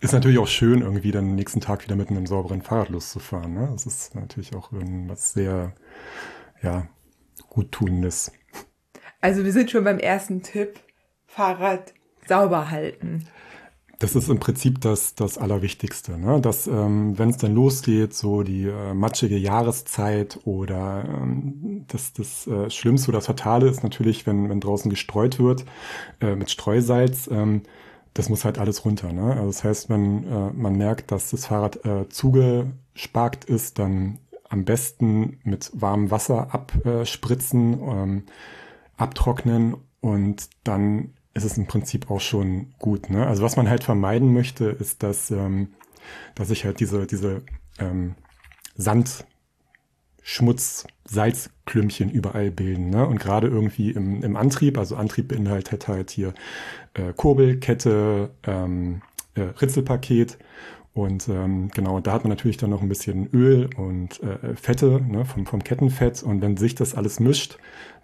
Ist 0.00 0.12
natürlich 0.12 0.38
auch 0.38 0.48
schön, 0.48 0.80
irgendwie 0.80 1.10
dann 1.10 1.26
den 1.26 1.34
nächsten 1.34 1.60
Tag 1.60 1.84
wieder 1.84 1.96
mit 1.96 2.08
einem 2.08 2.26
sauberen 2.26 2.62
Fahrrad 2.62 2.88
loszufahren. 2.88 3.52
Ne? 3.52 3.68
Das 3.72 3.84
ist 3.84 4.14
natürlich 4.14 4.54
auch 4.54 4.70
was 4.72 5.32
sehr, 5.34 5.74
ja, 6.62 6.88
guttunendes. 7.50 8.32
Also 9.20 9.44
wir 9.44 9.52
sind 9.52 9.70
schon 9.70 9.84
beim 9.84 9.98
ersten 9.98 10.42
Tipp. 10.42 10.80
Fahrrad 11.26 11.92
sauber 12.26 12.70
halten 12.70 13.28
das 14.00 14.16
ist 14.16 14.30
im 14.30 14.40
Prinzip 14.40 14.80
das, 14.80 15.14
das 15.14 15.36
Allerwichtigste. 15.36 16.18
Ne? 16.18 16.40
Dass, 16.40 16.66
ähm, 16.66 17.18
wenn 17.18 17.28
es 17.28 17.36
dann 17.36 17.54
losgeht, 17.54 18.14
so 18.14 18.42
die 18.42 18.64
äh, 18.64 18.94
matschige 18.94 19.36
Jahreszeit 19.36 20.40
oder 20.44 21.04
ähm, 21.06 21.84
das, 21.86 22.14
das 22.14 22.46
äh, 22.46 22.70
Schlimmste 22.70 23.10
oder 23.10 23.18
das 23.18 23.26
Fatale 23.26 23.68
ist 23.68 23.82
natürlich, 23.82 24.26
wenn, 24.26 24.48
wenn 24.48 24.58
draußen 24.58 24.90
gestreut 24.90 25.38
wird 25.38 25.66
äh, 26.22 26.34
mit 26.34 26.50
Streusalz. 26.50 27.28
Ähm, 27.30 27.62
das 28.14 28.30
muss 28.30 28.46
halt 28.46 28.58
alles 28.58 28.86
runter. 28.86 29.12
Ne? 29.12 29.34
Also 29.34 29.46
das 29.46 29.64
heißt, 29.64 29.90
wenn 29.90 30.24
äh, 30.24 30.50
man 30.54 30.76
merkt, 30.76 31.12
dass 31.12 31.30
das 31.30 31.46
Fahrrad 31.46 31.84
äh, 31.84 32.08
zugesparkt 32.08 33.44
ist, 33.44 33.78
dann 33.78 34.18
am 34.48 34.64
besten 34.64 35.40
mit 35.44 35.70
warmem 35.74 36.10
Wasser 36.10 36.54
abspritzen, 36.54 37.80
ähm, 37.82 38.22
abtrocknen 38.96 39.76
und 40.00 40.48
dann 40.64 41.12
ist 41.34 41.44
es 41.44 41.56
im 41.56 41.66
Prinzip 41.66 42.10
auch 42.10 42.20
schon 42.20 42.74
gut. 42.78 43.10
Ne? 43.10 43.26
Also 43.26 43.42
was 43.42 43.56
man 43.56 43.68
halt 43.68 43.84
vermeiden 43.84 44.32
möchte, 44.32 44.66
ist, 44.66 45.02
dass, 45.02 45.30
ähm, 45.30 45.68
dass 46.34 46.48
sich 46.48 46.64
halt 46.64 46.80
diese, 46.80 47.06
diese 47.06 47.42
ähm, 47.78 48.14
Sand, 48.76 49.24
Schmutz, 50.22 50.86
Salzklümpchen 51.04 52.10
überall 52.10 52.50
bilden. 52.50 52.90
Ne? 52.90 53.06
Und 53.06 53.18
gerade 53.18 53.48
irgendwie 53.48 53.90
im, 53.90 54.22
im 54.22 54.36
Antrieb, 54.36 54.78
also 54.78 54.96
Antrieb 54.96 55.28
beinhaltet 55.28 55.88
halt 55.88 56.10
hier 56.10 56.34
äh, 56.94 57.12
Kurbel, 57.14 57.58
Kette, 57.58 58.30
ähm, 58.44 59.02
äh, 59.34 59.42
Ritzelpaket 59.42 60.38
und 60.92 61.28
ähm, 61.28 61.70
genau, 61.72 62.00
da 62.00 62.12
hat 62.12 62.24
man 62.24 62.30
natürlich 62.30 62.56
dann 62.56 62.70
noch 62.70 62.82
ein 62.82 62.88
bisschen 62.88 63.28
Öl 63.32 63.70
und 63.76 64.20
äh, 64.22 64.56
Fette 64.56 65.00
ne, 65.00 65.24
vom, 65.24 65.46
vom 65.46 65.62
Kettenfett. 65.62 66.22
Und 66.22 66.42
wenn 66.42 66.56
sich 66.56 66.74
das 66.74 66.94
alles 66.94 67.20
mischt, 67.20 67.58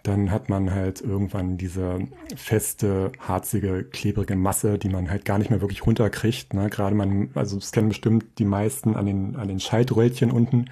dann 0.07 0.31
hat 0.31 0.47
man 0.47 0.73
halt 0.73 1.01
irgendwann 1.01 1.57
diese 1.57 1.99
feste, 2.35 3.11
harzige, 3.19 3.83
klebrige 3.83 4.37
Masse, 4.37 4.77
die 4.77 4.87
man 4.87 5.09
halt 5.09 5.25
gar 5.25 5.37
nicht 5.37 5.49
mehr 5.49 5.59
wirklich 5.59 5.85
runterkriegt. 5.85 6.53
Ne? 6.53 6.69
Gerade 6.69 6.95
man, 6.95 7.29
also 7.35 7.57
das 7.57 7.73
kennen 7.73 7.89
bestimmt 7.89 8.39
die 8.39 8.45
meisten 8.45 8.95
an 8.95 9.05
den, 9.05 9.35
an 9.35 9.49
den 9.49 9.59
Schaltröllchen 9.59 10.31
unten, 10.31 10.69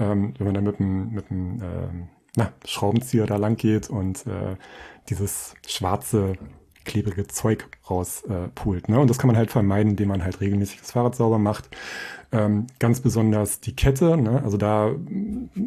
ähm, 0.00 0.34
wenn 0.36 0.46
man 0.46 0.54
dann 0.54 0.64
mit 0.64 0.78
dem, 0.80 1.10
mit 1.12 1.30
dem 1.30 1.62
äh, 1.62 1.88
na, 2.34 2.52
Schraubenzieher 2.64 3.26
da 3.26 3.36
lang 3.36 3.56
geht 3.56 3.88
und 3.88 4.26
äh, 4.26 4.56
dieses 5.08 5.54
schwarze 5.66 6.34
klebrige 6.84 7.26
Zeug 7.26 7.66
rauspult. 7.88 8.88
Äh, 8.88 8.92
ne? 8.92 9.00
Und 9.00 9.08
das 9.08 9.18
kann 9.18 9.28
man 9.28 9.36
halt 9.36 9.50
vermeiden, 9.50 9.90
indem 9.90 10.08
man 10.08 10.24
halt 10.24 10.40
regelmäßig 10.40 10.80
das 10.80 10.92
Fahrrad 10.92 11.14
sauber 11.14 11.38
macht. 11.38 11.68
Ähm, 12.34 12.66
ganz 12.78 13.00
besonders 13.00 13.60
die 13.60 13.76
Kette, 13.76 14.16
ne? 14.16 14.42
also 14.42 14.56
da 14.56 14.92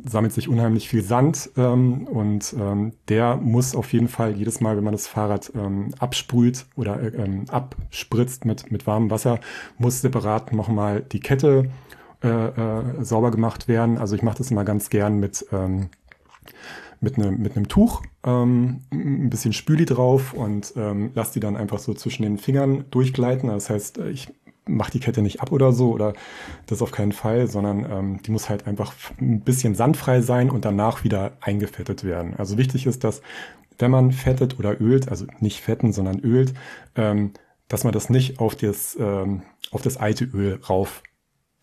sammelt 0.03 0.33
sich 0.33 0.49
unheimlich 0.49 0.89
viel 0.89 1.03
Sand 1.03 1.51
ähm, 1.57 2.07
und 2.07 2.55
ähm, 2.59 2.93
der 3.07 3.37
muss 3.37 3.75
auf 3.75 3.93
jeden 3.93 4.07
Fall 4.07 4.35
jedes 4.35 4.61
Mal, 4.61 4.75
wenn 4.75 4.83
man 4.83 4.93
das 4.93 5.05
Fahrrad 5.05 5.51
ähm, 5.53 5.93
absprüht 5.99 6.65
oder 6.75 6.99
äh, 6.99 7.09
ähm, 7.09 7.45
abspritzt 7.49 8.45
mit, 8.45 8.71
mit 8.71 8.87
warmem 8.87 9.11
Wasser, 9.11 9.39
muss 9.77 10.01
separat 10.01 10.53
nochmal 10.53 11.03
die 11.03 11.19
Kette 11.19 11.69
äh, 12.23 12.47
äh, 12.47 13.03
sauber 13.03 13.29
gemacht 13.29 13.67
werden. 13.67 13.99
Also 13.99 14.15
ich 14.15 14.23
mache 14.23 14.39
das 14.39 14.49
immer 14.49 14.63
ganz 14.63 14.89
gern 14.89 15.19
mit 15.19 15.45
ähm, 15.51 15.89
mit 17.05 17.17
einem 17.17 17.41
mit 17.41 17.55
einem 17.55 17.69
Tuch, 17.69 18.01
ähm, 18.25 18.81
ein 18.91 19.29
bisschen 19.29 19.53
Spüli 19.53 19.85
drauf 19.85 20.33
und 20.33 20.73
ähm, 20.75 21.11
lasse 21.13 21.33
die 21.33 21.39
dann 21.39 21.55
einfach 21.55 21.79
so 21.79 21.93
zwischen 21.93 22.23
den 22.23 22.37
Fingern 22.37 22.85
durchgleiten. 22.91 23.47
Das 23.49 23.69
heißt, 23.69 23.99
äh, 23.99 24.09
ich 24.09 24.33
mache 24.67 24.91
die 24.91 24.99
Kette 24.99 25.21
nicht 25.21 25.41
ab 25.41 25.51
oder 25.51 25.71
so 25.71 25.91
oder 25.91 26.13
das 26.65 26.81
auf 26.81 26.91
keinen 26.91 27.11
Fall, 27.11 27.47
sondern 27.47 27.85
ähm, 27.89 28.21
die 28.23 28.31
muss 28.31 28.49
halt 28.49 28.67
einfach 28.67 28.93
ein 29.21 29.41
bisschen 29.41 29.75
sandfrei 29.75 30.21
sein 30.21 30.49
und 30.49 30.65
danach 30.65 31.03
wieder 31.03 31.33
eingefettet 31.39 32.03
werden. 32.03 32.33
Also 32.35 32.57
wichtig 32.57 32.87
ist, 32.87 33.03
dass 33.03 33.21
wenn 33.77 33.91
man 33.91 34.11
fettet 34.11 34.57
oder 34.57 34.81
ölt, 34.81 35.09
also 35.09 35.25
nicht 35.39 35.61
fetten, 35.61 35.93
sondern 35.93 36.19
ölt, 36.19 36.53
ähm, 36.95 37.31
dass 37.67 37.83
man 37.83 37.93
das 37.93 38.09
nicht 38.09 38.39
auf 38.39 38.55
das, 38.55 38.97
ähm, 38.99 39.43
auf 39.71 39.81
das 39.81 39.97
alte 39.97 40.25
Öl 40.25 40.59
rauf 40.67 41.03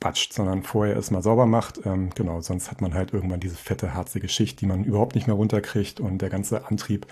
batscht, 0.02 0.32
sondern 0.32 0.62
vorher 0.62 0.94
erstmal 0.94 1.22
sauber 1.22 1.46
macht. 1.46 1.80
Ähm, 1.86 2.10
genau, 2.14 2.40
sonst 2.40 2.70
hat 2.70 2.80
man 2.80 2.94
halt 2.94 3.12
irgendwann 3.12 3.40
diese 3.40 3.56
fette, 3.56 3.94
harzige 3.94 4.28
Schicht, 4.28 4.60
die 4.60 4.66
man 4.66 4.84
überhaupt 4.84 5.14
nicht 5.14 5.26
mehr 5.26 5.36
runterkriegt 5.36 6.00
und 6.00 6.20
der 6.20 6.30
ganze 6.30 6.66
Antrieb 6.66 7.06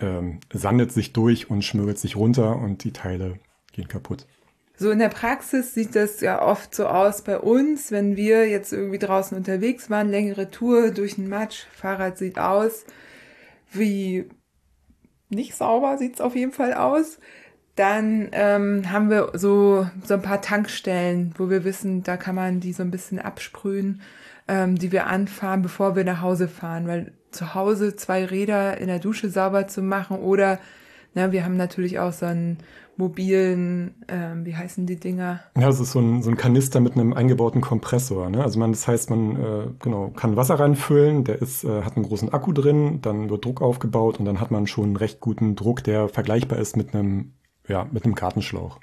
ähm, 0.00 0.40
sandet 0.52 0.92
sich 0.92 1.12
durch 1.12 1.50
und 1.50 1.62
schmögelt 1.62 1.98
sich 1.98 2.16
runter 2.16 2.56
und 2.56 2.84
die 2.84 2.92
Teile 2.92 3.38
gehen 3.72 3.88
kaputt. 3.88 4.26
So 4.76 4.90
in 4.90 4.98
der 4.98 5.08
Praxis 5.08 5.72
sieht 5.72 5.94
das 5.94 6.20
ja 6.20 6.42
oft 6.42 6.74
so 6.74 6.86
aus 6.86 7.22
bei 7.22 7.38
uns, 7.38 7.92
wenn 7.92 8.16
wir 8.16 8.48
jetzt 8.48 8.72
irgendwie 8.72 8.98
draußen 8.98 9.36
unterwegs 9.36 9.88
waren, 9.88 10.10
längere 10.10 10.50
Tour 10.50 10.90
durch 10.90 11.14
den 11.14 11.28
Matsch, 11.28 11.66
Fahrrad 11.72 12.18
sieht 12.18 12.38
aus 12.38 12.84
wie 13.70 14.28
nicht 15.28 15.54
sauber, 15.54 15.98
sieht's 15.98 16.20
auf 16.20 16.34
jeden 16.34 16.52
Fall 16.52 16.74
aus. 16.74 17.18
Dann 17.76 18.28
ähm, 18.32 18.90
haben 18.92 19.10
wir 19.10 19.32
so, 19.34 19.86
so 20.04 20.14
ein 20.14 20.22
paar 20.22 20.40
Tankstellen, 20.40 21.34
wo 21.36 21.50
wir 21.50 21.64
wissen, 21.64 22.02
da 22.02 22.16
kann 22.16 22.34
man 22.34 22.60
die 22.60 22.72
so 22.72 22.82
ein 22.82 22.90
bisschen 22.90 23.18
absprühen, 23.18 24.00
ähm, 24.46 24.76
die 24.76 24.92
wir 24.92 25.06
anfahren, 25.06 25.62
bevor 25.62 25.96
wir 25.96 26.04
nach 26.04 26.20
Hause 26.20 26.46
fahren. 26.48 26.86
Weil 26.86 27.12
zu 27.32 27.54
Hause 27.54 27.96
zwei 27.96 28.24
Räder 28.24 28.78
in 28.78 28.86
der 28.86 29.00
Dusche 29.00 29.28
sauber 29.28 29.66
zu 29.66 29.82
machen 29.82 30.18
oder 30.18 30.60
Na, 31.14 31.30
wir 31.32 31.44
haben 31.44 31.56
natürlich 31.56 31.98
auch 31.98 32.12
so 32.12 32.26
einen 32.26 32.58
mobilen, 32.96 33.94
ähm, 34.08 34.44
wie 34.44 34.54
heißen 34.54 34.86
die 34.86 34.96
Dinger? 34.96 35.40
Ja, 35.56 35.66
das 35.66 35.80
ist 35.80 35.92
so 35.92 36.00
ein, 36.00 36.22
so 36.22 36.30
ein 36.30 36.36
Kanister 36.36 36.80
mit 36.80 36.94
einem 36.94 37.12
eingebauten 37.12 37.60
Kompressor. 37.60 38.30
Ne? 38.30 38.42
Also 38.42 38.58
man, 38.58 38.72
das 38.72 38.86
heißt, 38.86 39.10
man 39.10 39.36
äh, 39.36 39.66
genau 39.80 40.08
kann 40.08 40.36
Wasser 40.36 40.60
reinfüllen, 40.60 41.24
der 41.24 41.40
ist, 41.40 41.64
äh, 41.64 41.82
hat 41.82 41.96
einen 41.96 42.06
großen 42.06 42.32
Akku 42.32 42.52
drin, 42.52 43.00
dann 43.02 43.30
wird 43.30 43.44
Druck 43.44 43.62
aufgebaut 43.62 44.18
und 44.18 44.24
dann 44.24 44.40
hat 44.40 44.50
man 44.50 44.66
schon 44.66 44.84
einen 44.84 44.96
recht 44.96 45.20
guten 45.20 45.56
Druck, 45.56 45.82
der 45.84 46.08
vergleichbar 46.08 46.58
ist 46.58 46.76
mit 46.76 46.94
einem, 46.94 47.34
ja, 47.68 47.86
mit 47.90 48.04
einem 48.04 48.14
Gartenschlauch. 48.14 48.80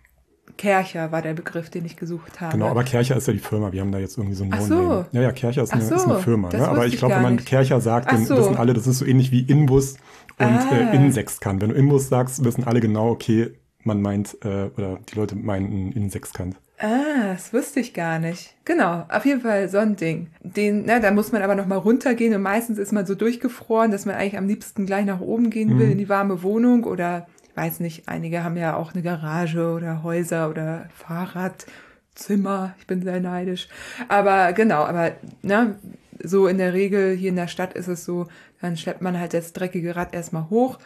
Kercher 0.57 1.11
war 1.11 1.21
der 1.21 1.33
Begriff, 1.33 1.69
den 1.69 1.85
ich 1.85 1.95
gesucht 1.95 2.41
habe. 2.41 2.53
Genau, 2.53 2.67
aber 2.67 2.83
Kercher 2.83 3.15
ist 3.15 3.27
ja 3.27 3.33
die 3.33 3.39
Firma. 3.39 3.71
Wir 3.71 3.81
haben 3.81 3.91
da 3.91 3.99
jetzt 3.99 4.17
irgendwie 4.17 4.35
so 4.35 4.43
ein 4.43 4.51
Ach 4.53 4.61
so. 4.61 5.05
Ja, 5.11 5.21
ja, 5.21 5.31
Kercher 5.31 5.63
ist 5.63 5.71
eine, 5.73 5.81
Ach 5.83 5.91
ist 5.95 6.03
eine 6.03 6.13
so, 6.15 6.19
Firma. 6.19 6.49
Ne? 6.49 6.67
Aber 6.67 6.85
ich 6.85 6.97
glaube, 6.97 7.15
wenn 7.15 7.21
man 7.21 7.35
nicht. 7.35 7.47
Kercher 7.47 7.79
sagt, 7.79 8.11
dann 8.11 8.25
so. 8.25 8.37
wissen 8.37 8.57
alle, 8.57 8.73
das 8.73 8.85
ist 8.85 8.99
so 8.99 9.05
ähnlich 9.05 9.31
wie 9.31 9.41
Inbus 9.41 9.93
und 10.37 10.47
Ah. 10.47 10.67
äh, 10.71 10.95
Innensechskant. 10.95 11.61
Wenn 11.61 11.69
du 11.69 11.75
Inbus 11.75 12.09
sagst, 12.09 12.43
wissen 12.43 12.65
alle 12.65 12.79
genau, 12.81 13.09
okay, 13.09 13.51
man 13.83 14.01
meint, 14.01 14.37
äh, 14.43 14.69
oder 14.77 14.99
die 15.09 15.15
Leute 15.15 15.35
meinen 15.35 15.65
einen 15.67 15.91
Innensechskant. 15.93 16.57
Ah, 16.79 17.33
das 17.33 17.53
wusste 17.53 17.79
ich 17.79 17.93
gar 17.93 18.17
nicht. 18.19 18.55
Genau, 18.65 19.05
auf 19.09 19.25
jeden 19.25 19.41
Fall 19.41 19.69
so 19.69 19.77
ein 19.77 19.95
Ding. 19.95 20.27
Den, 20.41 20.83
na, 20.85 20.99
da 20.99 21.11
muss 21.11 21.31
man 21.31 21.43
aber 21.43 21.55
noch 21.55 21.67
mal 21.67 21.77
runtergehen 21.77 22.33
und 22.33 22.41
meistens 22.41 22.77
ist 22.79 22.91
man 22.91 23.05
so 23.05 23.13
durchgefroren, 23.15 23.91
dass 23.91 24.05
man 24.05 24.15
eigentlich 24.15 24.37
am 24.37 24.47
liebsten 24.47 24.87
gleich 24.87 25.05
nach 25.05 25.21
oben 25.21 25.51
gehen 25.51 25.77
will 25.77 25.91
in 25.91 25.97
die 25.99 26.09
warme 26.09 26.41
Wohnung 26.43 26.83
oder 26.83 27.27
ich 27.51 27.57
weiß 27.57 27.81
nicht, 27.81 28.07
einige 28.07 28.45
haben 28.45 28.55
ja 28.55 28.77
auch 28.77 28.93
eine 28.93 29.03
Garage 29.03 29.73
oder 29.73 30.03
Häuser 30.03 30.49
oder 30.49 30.87
Fahrradzimmer. 30.95 32.75
Ich 32.79 32.87
bin 32.87 33.03
sehr 33.03 33.19
neidisch. 33.19 33.67
Aber 34.07 34.53
genau, 34.53 34.83
aber 34.83 35.11
ne, 35.41 35.75
so 36.23 36.47
in 36.47 36.57
der 36.57 36.73
Regel 36.73 37.13
hier 37.13 37.29
in 37.29 37.35
der 37.35 37.49
Stadt 37.49 37.73
ist 37.73 37.89
es 37.89 38.05
so, 38.05 38.27
dann 38.61 38.77
schleppt 38.77 39.01
man 39.01 39.19
halt 39.19 39.33
das 39.33 39.51
dreckige 39.51 39.97
Rad 39.97 40.13
erstmal 40.13 40.49
hoch. 40.49 40.79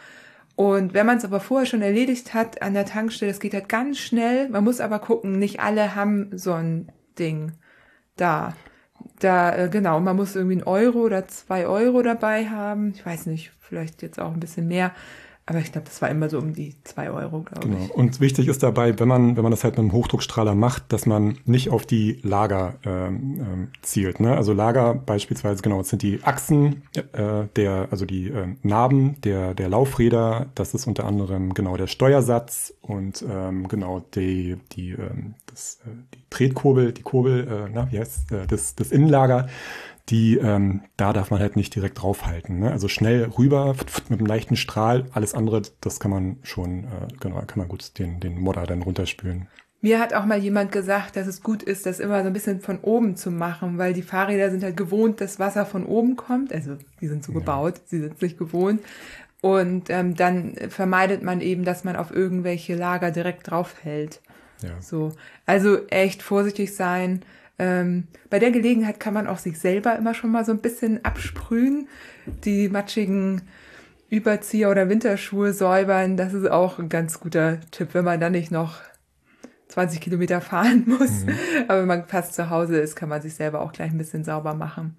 Und 0.56 0.92
wenn 0.92 1.06
man 1.06 1.18
es 1.18 1.24
aber 1.24 1.38
vorher 1.38 1.66
schon 1.66 1.82
erledigt 1.82 2.34
hat 2.34 2.62
an 2.62 2.74
der 2.74 2.86
Tankstelle, 2.86 3.30
das 3.30 3.40
geht 3.40 3.54
halt 3.54 3.68
ganz 3.68 3.98
schnell. 3.98 4.48
Man 4.48 4.64
muss 4.64 4.80
aber 4.80 4.98
gucken, 4.98 5.38
nicht 5.38 5.60
alle 5.60 5.94
haben 5.94 6.36
so 6.36 6.52
ein 6.52 6.90
Ding 7.16 7.52
da. 8.16 8.54
Da, 9.20 9.54
äh, 9.54 9.68
genau, 9.68 10.00
man 10.00 10.16
muss 10.16 10.34
irgendwie 10.34 10.56
einen 10.56 10.64
Euro 10.64 11.00
oder 11.00 11.28
zwei 11.28 11.66
Euro 11.66 12.02
dabei 12.02 12.48
haben. 12.48 12.92
Ich 12.96 13.06
weiß 13.06 13.26
nicht, 13.26 13.52
vielleicht 13.60 14.02
jetzt 14.02 14.18
auch 14.18 14.32
ein 14.32 14.40
bisschen 14.40 14.66
mehr. 14.66 14.92
Aber 15.48 15.60
ich 15.60 15.70
glaube, 15.70 15.86
das 15.86 16.02
war 16.02 16.08
immer 16.10 16.28
so 16.28 16.38
um 16.38 16.54
die 16.54 16.74
zwei 16.82 17.08
Euro, 17.08 17.42
glaube 17.42 17.68
Genau. 17.68 17.84
ich. 17.84 17.90
Und 17.92 18.20
wichtig 18.20 18.48
ist 18.48 18.64
dabei, 18.64 18.98
wenn 18.98 19.06
man, 19.06 19.36
wenn 19.36 19.44
man 19.44 19.52
das 19.52 19.62
halt 19.62 19.74
mit 19.74 19.78
einem 19.78 19.92
Hochdruckstrahler 19.92 20.56
macht, 20.56 20.92
dass 20.92 21.06
man 21.06 21.38
nicht 21.44 21.70
auf 21.70 21.86
die 21.86 22.18
Lager 22.24 22.74
ähm, 22.84 23.36
ähm, 23.40 23.68
zielt. 23.80 24.18
Ne? 24.18 24.36
Also 24.36 24.52
Lager 24.52 24.94
beispielsweise, 24.94 25.62
genau, 25.62 25.78
das 25.78 25.90
sind 25.90 26.02
die 26.02 26.24
Achsen 26.24 26.82
äh, 27.12 27.44
der, 27.54 27.86
also 27.92 28.06
die 28.06 28.26
ähm, 28.28 28.56
Narben 28.64 29.20
der, 29.20 29.54
der 29.54 29.68
Laufräder, 29.68 30.46
das 30.56 30.74
ist 30.74 30.88
unter 30.88 31.04
anderem 31.04 31.54
genau 31.54 31.76
der 31.76 31.86
Steuersatz 31.86 32.74
und 32.82 33.24
ähm, 33.30 33.68
genau 33.68 34.00
die, 34.16 34.56
die, 34.72 34.90
ähm, 34.90 35.34
das, 35.46 35.78
äh, 35.86 35.90
die 36.12 36.24
Tretkurbel, 36.28 36.92
die 36.92 37.02
Kurbel, 37.02 37.46
äh, 37.46 37.70
na, 37.72 37.86
wie 37.92 38.00
heißt 38.00 38.32
äh, 38.32 38.46
das, 38.48 38.74
das 38.74 38.90
Innenlager 38.90 39.46
die, 40.08 40.38
ähm, 40.38 40.82
da 40.96 41.12
darf 41.12 41.30
man 41.30 41.40
halt 41.40 41.56
nicht 41.56 41.74
direkt 41.74 42.00
draufhalten. 42.00 42.60
Ne? 42.60 42.70
Also 42.70 42.88
schnell 42.88 43.24
rüber 43.38 43.74
mit 44.08 44.18
einem 44.18 44.26
leichten 44.26 44.56
Strahl, 44.56 45.06
alles 45.12 45.34
andere, 45.34 45.62
das 45.80 46.00
kann 46.00 46.10
man 46.10 46.36
schon, 46.42 46.84
äh, 46.84 47.08
genau, 47.20 47.36
kann 47.40 47.58
man 47.58 47.68
gut 47.68 47.98
den, 47.98 48.20
den 48.20 48.38
Modder 48.38 48.66
dann 48.66 48.82
runterspülen. 48.82 49.48
Mir 49.82 50.00
hat 50.00 50.14
auch 50.14 50.24
mal 50.24 50.38
jemand 50.38 50.72
gesagt, 50.72 51.16
dass 51.16 51.26
es 51.26 51.42
gut 51.42 51.62
ist, 51.62 51.86
das 51.86 52.00
immer 52.00 52.22
so 52.22 52.28
ein 52.28 52.32
bisschen 52.32 52.60
von 52.60 52.78
oben 52.80 53.16
zu 53.16 53.30
machen, 53.30 53.78
weil 53.78 53.92
die 53.92 54.02
Fahrräder 54.02 54.50
sind 54.50 54.62
halt 54.64 54.76
gewohnt, 54.76 55.20
dass 55.20 55.38
Wasser 55.38 55.66
von 55.66 55.84
oben 55.84 56.16
kommt. 56.16 56.52
Also 56.52 56.76
die 57.00 57.08
sind 57.08 57.24
so 57.24 57.32
gebaut, 57.32 57.82
sie 57.84 58.00
sind 58.00 58.14
es 58.14 58.20
nicht 58.20 58.38
gewohnt. 58.38 58.80
Und 59.42 59.90
ähm, 59.90 60.16
dann 60.16 60.54
vermeidet 60.70 61.22
man 61.22 61.40
eben, 61.40 61.64
dass 61.64 61.84
man 61.84 61.94
auf 61.94 62.10
irgendwelche 62.10 62.74
Lager 62.74 63.10
direkt 63.10 63.50
draufhält. 63.50 64.20
Ja. 64.62 64.80
So, 64.80 65.12
also 65.44 65.86
echt 65.88 66.22
vorsichtig 66.22 66.74
sein. 66.74 67.22
Ähm, 67.58 68.08
bei 68.28 68.38
der 68.38 68.50
Gelegenheit 68.50 69.00
kann 69.00 69.14
man 69.14 69.26
auch 69.26 69.38
sich 69.38 69.58
selber 69.58 69.96
immer 69.96 70.14
schon 70.14 70.30
mal 70.30 70.44
so 70.44 70.52
ein 70.52 70.60
bisschen 70.60 71.04
absprühen. 71.04 71.88
Die 72.44 72.68
matschigen 72.68 73.42
Überzieher 74.08 74.70
oder 74.70 74.88
Winterschuhe 74.88 75.52
säubern, 75.52 76.16
das 76.16 76.32
ist 76.32 76.48
auch 76.48 76.78
ein 76.78 76.88
ganz 76.88 77.18
guter 77.18 77.60
Tipp, 77.70 77.88
wenn 77.92 78.04
man 78.04 78.20
dann 78.20 78.32
nicht 78.32 78.52
noch 78.52 78.80
20 79.68 80.00
Kilometer 80.00 80.40
fahren 80.40 80.84
muss. 80.86 81.24
Aber 81.68 81.80
wenn 81.80 81.88
man 81.88 82.06
fast 82.06 82.34
zu 82.34 82.50
Hause 82.50 82.78
ist, 82.78 82.94
kann 82.94 83.08
man 83.08 83.22
sich 83.22 83.34
selber 83.34 83.60
auch 83.60 83.72
gleich 83.72 83.90
ein 83.90 83.98
bisschen 83.98 84.24
sauber 84.24 84.54
machen. 84.54 84.96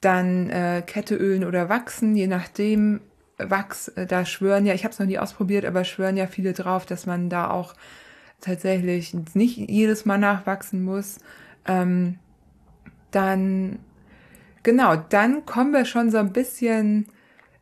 Dann 0.00 0.50
äh, 0.50 0.82
Kette 0.84 1.14
ölen 1.14 1.44
oder 1.44 1.68
wachsen, 1.68 2.16
je 2.16 2.26
nachdem. 2.26 3.00
Wachs, 3.38 3.88
äh, 3.88 4.06
da 4.06 4.24
schwören 4.24 4.66
ja, 4.66 4.74
ich 4.74 4.84
habe 4.84 4.92
es 4.92 4.98
noch 4.98 5.06
nie 5.06 5.18
ausprobiert, 5.18 5.64
aber 5.64 5.84
schwören 5.84 6.16
ja 6.16 6.26
viele 6.26 6.52
drauf, 6.52 6.84
dass 6.86 7.06
man 7.06 7.28
da 7.28 7.50
auch 7.50 7.74
tatsächlich 8.40 9.14
nicht 9.34 9.56
jedes 9.56 10.04
Mal 10.04 10.18
nachwachsen 10.18 10.82
muss. 10.82 11.18
Ähm, 11.66 12.18
dann, 13.10 13.78
genau, 14.62 14.96
dann 14.96 15.46
kommen 15.46 15.72
wir 15.72 15.84
schon 15.84 16.10
so 16.10 16.18
ein 16.18 16.32
bisschen 16.32 17.06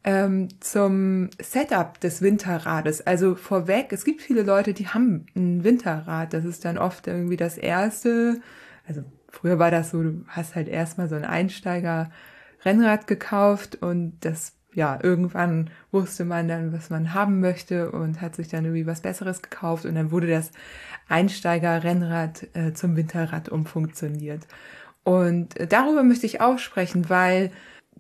ähm, 0.05 0.49
zum 0.61 1.31
Setup 1.41 2.01
des 2.01 2.23
Winterrades. 2.23 3.07
Also 3.07 3.35
vorweg, 3.35 3.93
es 3.93 4.05
gibt 4.05 4.23
viele 4.23 4.43
Leute, 4.43 4.73
die 4.73 4.89
haben 4.89 5.27
ein 5.37 5.65
Winterrad. 5.65 6.33
Das 6.33 6.45
ist 6.45 6.65
dann 6.65 6.79
oft 6.79 7.07
irgendwie 7.07 7.37
das 7.37 7.59
erste. 7.59 8.41
Also 8.87 9.05
früher 9.29 9.59
war 9.59 9.71
das 9.71 9.91
so, 9.91 10.03
du 10.03 10.25
hast 10.29 10.55
halt 10.55 10.69
erstmal 10.69 11.09
so 11.09 11.17
ein 11.17 11.25
Einsteiger-Rennrad 11.25 13.07
gekauft 13.07 13.77
und 13.83 14.19
das, 14.21 14.55
ja, 14.75 14.99
irgendwann 15.03 15.71
wusste 15.91 16.25
man 16.25 16.49
dann, 16.49 16.73
was 16.73 16.91
man 16.91 17.13
haben 17.15 17.41
möchte 17.41 17.91
und 17.91 18.21
hat 18.21 18.37
sich 18.37 18.49
dann 18.49 18.65
irgendwie 18.65 18.87
was 18.87 19.01
Besseres 19.01 19.43
gekauft 19.43 19.85
und 19.85 19.95
dann 19.95 20.11
wurde 20.11 20.29
das 20.29 20.53
Einsteiger-Rennrad 21.09 22.49
äh, 22.55 22.73
zum 22.73 22.97
Winterrad 22.97 23.49
umfunktioniert. 23.49 24.47
Und 25.03 25.59
äh, 25.59 25.67
darüber 25.67 26.03
möchte 26.03 26.27
ich 26.27 26.41
auch 26.41 26.59
sprechen, 26.59 27.09
weil 27.09 27.51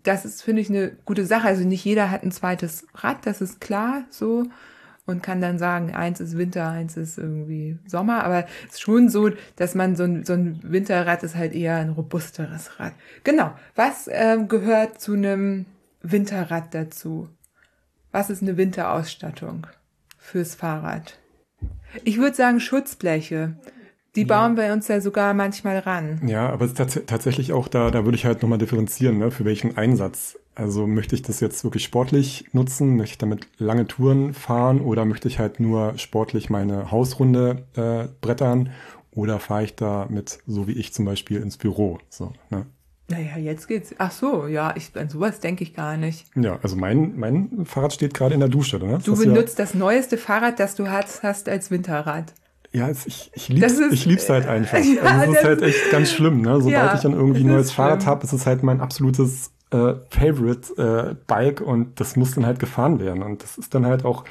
das 0.03 0.25
ist, 0.25 0.43
finde 0.43 0.63
ich, 0.63 0.71
eine 0.71 0.93
gute 1.05 1.27
Sache. 1.27 1.49
Also 1.49 1.65
nicht 1.65 1.85
jeder 1.85 2.11
hat 2.11 2.23
ein 2.23 2.33
zweites 2.33 2.87
Rad, 2.95 3.27
das 3.27 3.41
ist 3.41 3.61
klar 3.61 4.05
so. 4.11 4.45
Und 5.07 5.25
kann 5.25 5.41
dann 5.41 5.59
sagen, 5.59 5.93
eins 5.93 6.21
ist 6.21 6.39
Winter, 6.39 6.69
eins 6.69 6.97
ist 6.97 7.19
irgendwie 7.19 7.79
Sommer. 7.87 8.23
Aber 8.23 8.47
es 8.69 8.75
ist 8.75 8.83
schon 8.83 9.09
so, 9.09 9.31
dass 9.57 9.75
man 9.75 9.97
so 9.97 10.05
ein, 10.05 10.25
so 10.25 10.35
ein 10.35 10.61
Winterrad 10.63 11.25
ist 11.25 11.35
halt 11.35 11.53
eher 11.53 11.77
ein 11.77 11.89
robusteres 11.89 12.79
Rad. 12.79 12.93
Genau. 13.25 13.53
Was 13.75 14.09
ähm, 14.13 14.47
gehört 14.47 15.01
zu 15.01 15.15
einem 15.15 15.67
Winterrad 16.03 16.75
dazu? 16.75 17.29
Was 18.13 18.31
ist 18.31 18.43
eine 18.43 18.57
Winterausstattung 18.57 19.67
fürs 20.19 20.55
Fahrrad? 20.55 21.19
Ich 22.05 22.19
würde 22.19 22.37
sagen 22.37 22.61
Schutzbleche. 22.61 23.57
Die 24.17 24.25
bauen 24.25 24.57
wir 24.57 24.73
uns 24.73 24.89
ja 24.89 25.01
sogar 25.01 25.35
manchmal 25.35 25.79
ran. 25.79 26.21
Ja, 26.27 26.49
aber 26.49 26.65
es 26.65 26.73
ist 26.73 26.79
tats 26.79 27.01
tatsächlich 27.07 27.53
auch 27.53 27.69
da, 27.69 27.93
da 27.93 28.05
würde 28.05 28.17
ich 28.17 28.25
halt 28.25 28.43
nochmal 28.43 28.59
differenzieren, 28.59 29.19
ne, 29.19 29.31
für 29.31 29.45
welchen 29.45 29.77
Einsatz. 29.77 30.37
Also 30.57 30.89
möchte 30.89 31.15
ich 31.15 31.23
das 31.23 31.39
jetzt 31.39 31.63
wirklich 31.63 31.85
sportlich 31.85 32.47
nutzen, 32.53 32.97
möchte 32.97 33.13
ich 33.13 33.19
damit 33.19 33.47
lange 33.59 33.87
Touren 33.87 34.35
fahren 34.35 34.81
oder 34.81 35.05
möchte 35.05 35.29
ich 35.29 35.39
halt 35.39 35.61
nur 35.61 35.97
sportlich 35.97 36.51
meine 36.51 36.91
Hausrunde 36.91 37.67
äh, 37.77 38.09
brettern 38.21 38.71
oder 39.13 39.39
fahre 39.39 39.65
ich 39.65 39.77
da 39.77 40.07
mit, 40.11 40.41
so 40.47 40.67
wie 40.67 40.73
ich 40.73 40.93
zum 40.93 41.05
Beispiel, 41.05 41.41
ins 41.41 41.57
Büro. 41.57 42.01
So, 42.09 42.33
ne? 42.51 42.67
Naja, 43.11 43.37
jetzt 43.38 43.66
geht's. 43.68 43.94
Ach 43.99 44.11
so, 44.12 44.46
ja, 44.46 44.73
ich, 44.77 44.90
an 44.96 45.09
sowas 45.09 45.40
denke 45.40 45.64
ich 45.64 45.75
gar 45.75 45.96
nicht. 45.96 46.27
Ja, 46.37 46.59
also 46.62 46.77
mein, 46.77 47.18
mein 47.18 47.64
Fahrrad 47.66 47.92
steht 47.92 48.14
gerade 48.14 48.35
in 48.35 48.40
der 48.40 48.49
Dusche. 48.49 48.79
Ne? 48.79 49.01
Du 49.05 49.12
ist 49.14 49.25
ja, 49.25 49.33
benutzt 49.33 49.59
das 49.59 49.75
neueste 49.75 50.16
Fahrrad, 50.16 50.61
das 50.61 50.75
du 50.77 50.88
hast, 50.88 51.23
hast 51.23 51.49
als 51.49 51.70
Winterrad. 51.70 52.33
Ja, 52.73 52.88
es, 52.88 53.05
ich, 53.07 53.33
ich 53.35 53.49
lieb's, 53.49 53.73
ist- 53.73 53.92
ich 53.92 54.05
lieb's 54.07 54.29
halt 54.31 54.46
einfach. 54.46 54.79
Ja, 54.85 55.03
also 55.03 55.33
es 55.33 55.38
ist 55.38 55.44
halt 55.44 55.62
echt 55.62 55.90
ganz 55.90 56.12
schlimm, 56.12 56.40
ne? 56.42 56.55
Sobald 56.61 56.73
Ja, 56.73 56.94
ich 56.94 57.01
dann 57.01 57.12
irgendwie 57.14 57.40
ein 57.40 57.46
es 57.49 57.53
neues 57.53 57.73
Fahrrad 57.73 58.07
habe, 58.07 58.23
ist 58.25 58.33
es 58.33 58.46
halt 58.46 58.62
mein 58.62 58.81
absolutes 58.81 59.51
äh, 59.73 59.94
Favorite 60.11 61.11
äh, 61.11 61.14
Bike 61.27 61.61
und 61.61 61.99
das 61.99 62.14
muss 62.14 62.35
dann 62.37 62.46
halt 62.46 62.61
gefahren 62.61 63.01
werden. 63.01 63.23
Und 63.25 63.42
das 63.42 63.59
ist 63.59 63.75
dann 63.75 63.87
halt 63.87 64.05
auch 64.05 64.25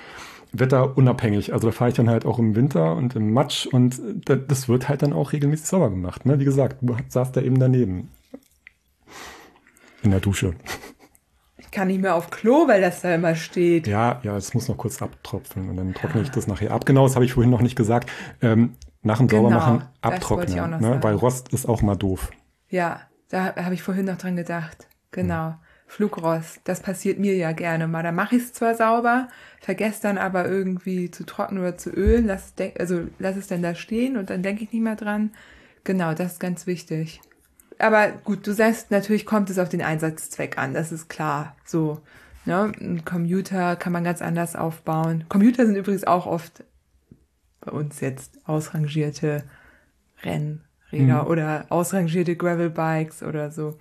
wetterunabhängig. 0.53 1.53
Also 1.53 1.67
da 1.67 1.71
fahre 1.71 1.89
ich 1.89 1.95
dann 1.95 2.09
halt 2.09 2.25
auch 2.25 2.39
im 2.39 2.55
Winter 2.55 2.95
und 2.95 3.15
im 3.15 3.33
Matsch 3.33 3.65
und 3.67 3.99
äh, 3.99 4.01
da- 4.25 4.35
das 4.35 4.67
wird 4.69 4.89
halt 4.89 5.01
dann 5.01 5.13
auch 5.13 5.33
regelmäßig 5.33 5.65
sauber 5.65 5.89
gemacht. 5.89 6.25
Ne? 6.25 6.39
Wie 6.39 6.45
gesagt, 6.45 6.77
du 6.81 6.95
saßt 7.07 7.35
da 7.35 7.41
eben 7.41 7.59
daneben. 7.59 8.09
In 10.03 10.11
der 10.11 10.19
Dusche. 10.19 10.53
Ich 11.57 11.71
kann 11.71 11.87
nicht 11.87 12.01
mehr 12.01 12.15
auf 12.15 12.29
Klo, 12.31 12.67
weil 12.67 12.81
das 12.81 13.01
da 13.01 13.13
immer 13.13 13.35
steht. 13.35 13.85
Ja, 13.85 14.19
ja, 14.23 14.35
es 14.37 14.53
muss 14.53 14.67
noch 14.67 14.77
kurz 14.77 15.01
abtropfen 15.01 15.69
und 15.69 15.77
dann 15.77 15.93
trockne 15.93 16.21
ich 16.21 16.31
das 16.31 16.47
nachher 16.47 16.71
ab. 16.71 16.85
Genau, 16.85 17.05
das 17.05 17.15
habe 17.15 17.25
ich 17.25 17.33
vorhin 17.33 17.51
noch 17.51 17.61
nicht 17.61 17.75
gesagt. 17.75 18.09
Ähm, 18.41 18.75
nach 19.01 19.17
dem 19.17 19.27
Genau, 19.27 19.43
Saubermachen 19.43 19.83
abtrocknen, 20.01 20.69
ne? 20.71 20.79
sagen. 20.79 21.03
weil 21.03 21.15
Rost 21.15 21.53
ist 21.53 21.67
auch 21.67 21.81
mal 21.81 21.95
doof. 21.95 22.31
Ja, 22.69 23.01
da 23.29 23.55
habe 23.55 23.73
ich 23.73 23.83
vorhin 23.83 24.05
noch 24.05 24.17
dran 24.17 24.35
gedacht. 24.35 24.87
Genau. 25.11 25.55
Flugrost, 25.87 26.61
das 26.65 26.81
passiert 26.81 27.17
mir 27.17 27.35
ja 27.35 27.51
gerne 27.51 27.87
mal. 27.87 28.03
Da 28.03 28.11
mache 28.11 28.35
ich 28.35 28.43
es 28.43 28.53
zwar 28.53 28.75
sauber, 28.75 29.27
vergesse 29.59 30.03
dann 30.03 30.17
aber 30.19 30.47
irgendwie 30.47 31.09
zu 31.09 31.25
trocknen 31.25 31.61
oder 31.61 31.77
zu 31.77 31.89
ölen, 31.89 32.27
lass, 32.27 32.53
also 32.77 33.01
lass 33.17 33.35
es 33.35 33.47
dann 33.47 33.63
da 33.63 33.73
stehen 33.73 34.15
und 34.15 34.29
dann 34.29 34.43
denke 34.43 34.63
ich 34.63 34.71
nicht 34.71 34.83
mehr 34.83 34.95
dran. 34.95 35.31
Genau, 35.85 36.13
das 36.13 36.33
ist 36.33 36.39
ganz 36.39 36.67
wichtig. 36.67 37.21
Aber 37.79 38.09
gut, 38.09 38.45
du 38.45 38.53
sagst, 38.53 38.91
natürlich 38.91 39.25
kommt 39.25 39.49
es 39.49 39.57
auf 39.57 39.69
den 39.69 39.81
Einsatzzweck 39.81 40.57
an, 40.57 40.73
das 40.73 40.91
ist 40.91 41.09
klar. 41.09 41.55
So, 41.65 42.01
Ne? 42.49 42.71
Ein 42.79 43.05
Commuter 43.05 43.75
kann 43.75 43.93
man 43.93 44.03
ganz 44.03 44.21
anders 44.23 44.55
aufbauen. 44.55 45.25
Commuter 45.29 45.67
sind 45.67 45.75
übrigens 45.75 46.05
auch 46.05 46.25
oft 46.25 46.63
bei 47.61 47.71
uns 47.71 47.99
jetzt 47.99 48.39
ausrangierte 48.45 49.43
Rennräder 50.23 51.23
mhm. 51.23 51.27
oder 51.27 51.65
ausrangierte 51.69 52.35
Gravelbikes 52.35 53.21
oder 53.23 53.51
so. 53.51 53.77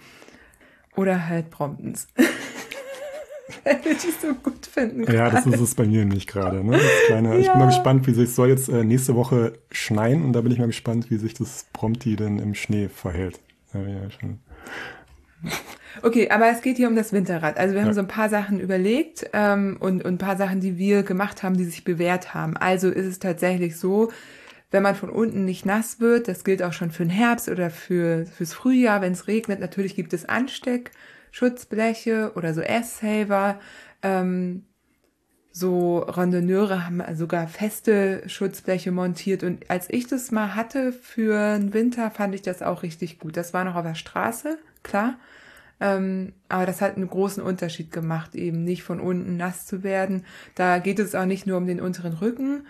Oder 0.96 1.28
halt 1.28 1.50
Bromptons. 1.50 2.08
Wenn 3.64 3.84
wir 3.84 3.94
die 3.94 4.10
so 4.20 4.34
gut 4.34 4.66
finden. 4.66 5.10
Ja, 5.10 5.30
das 5.30 5.46
ist 5.46 5.60
es 5.60 5.74
bei 5.74 5.86
mir 5.86 6.04
nicht 6.04 6.28
gerade. 6.28 6.62
Ne? 6.62 6.78
ja. 7.08 7.34
Ich 7.36 7.48
bin 7.48 7.58
mal 7.58 7.66
gespannt, 7.66 8.06
wie 8.06 8.12
sich, 8.12 8.24
es 8.24 8.36
soll 8.36 8.48
jetzt 8.48 8.68
äh, 8.68 8.84
nächste 8.84 9.14
Woche 9.14 9.54
schneien 9.70 10.24
und 10.24 10.34
da 10.34 10.42
bin 10.42 10.52
ich 10.52 10.58
mal 10.58 10.66
gespannt, 10.66 11.10
wie 11.10 11.16
sich 11.16 11.32
das 11.32 11.66
Prompti 11.72 12.16
denn 12.16 12.38
im 12.38 12.54
Schnee 12.54 12.88
verhält. 12.88 13.40
Ja. 13.72 13.80
Okay, 16.02 16.30
aber 16.30 16.50
es 16.50 16.62
geht 16.62 16.76
hier 16.76 16.88
um 16.88 16.96
das 16.96 17.12
Winterrad. 17.12 17.56
Also 17.56 17.74
wir 17.74 17.80
haben 17.80 17.88
ja. 17.88 17.94
so 17.94 18.00
ein 18.00 18.08
paar 18.08 18.28
Sachen 18.28 18.60
überlegt 18.60 19.28
ähm, 19.32 19.76
und, 19.80 20.04
und 20.04 20.14
ein 20.14 20.18
paar 20.18 20.36
Sachen, 20.36 20.60
die 20.60 20.78
wir 20.78 21.02
gemacht 21.02 21.42
haben, 21.42 21.56
die 21.56 21.64
sich 21.64 21.84
bewährt 21.84 22.34
haben. 22.34 22.56
Also 22.56 22.88
ist 22.88 23.06
es 23.06 23.18
tatsächlich 23.18 23.76
so, 23.76 24.10
wenn 24.70 24.82
man 24.82 24.94
von 24.94 25.10
unten 25.10 25.44
nicht 25.44 25.66
nass 25.66 26.00
wird, 26.00 26.28
das 26.28 26.44
gilt 26.44 26.62
auch 26.62 26.72
schon 26.72 26.90
für 26.90 27.04
den 27.04 27.10
Herbst 27.10 27.48
oder 27.48 27.70
für, 27.70 28.26
fürs 28.26 28.52
Frühjahr, 28.52 29.00
wenn 29.00 29.12
es 29.12 29.26
regnet, 29.26 29.60
natürlich 29.60 29.96
gibt 29.96 30.12
es 30.12 30.28
Ansteckschutzbleche 30.28 32.32
oder 32.36 32.54
so 32.54 32.60
Air-Saver. 32.60 33.58
Ähm, 34.02 34.64
so 35.50 35.98
Randonneure 35.98 36.84
haben 36.84 37.02
sogar 37.16 37.48
feste 37.48 38.22
Schutzbleche 38.28 38.92
montiert 38.92 39.42
und 39.42 39.68
als 39.70 39.88
ich 39.90 40.06
das 40.06 40.30
mal 40.30 40.54
hatte 40.54 40.92
für 40.92 41.58
den 41.58 41.72
Winter, 41.72 42.10
fand 42.10 42.34
ich 42.34 42.42
das 42.42 42.62
auch 42.62 42.82
richtig 42.82 43.18
gut. 43.18 43.36
Das 43.36 43.54
war 43.54 43.64
noch 43.64 43.74
auf 43.74 43.84
der 43.84 43.94
Straße, 43.94 44.58
klar. 44.82 45.16
Ähm, 45.80 46.32
aber 46.48 46.66
das 46.66 46.80
hat 46.80 46.96
einen 46.96 47.08
großen 47.08 47.42
Unterschied 47.42 47.92
gemacht, 47.92 48.34
eben 48.34 48.64
nicht 48.64 48.82
von 48.82 49.00
unten 49.00 49.36
nass 49.36 49.66
zu 49.66 49.82
werden. 49.82 50.24
Da 50.54 50.78
geht 50.78 50.98
es 50.98 51.14
auch 51.14 51.24
nicht 51.24 51.46
nur 51.46 51.56
um 51.56 51.66
den 51.66 51.80
unteren 51.80 52.14
Rücken, 52.14 52.66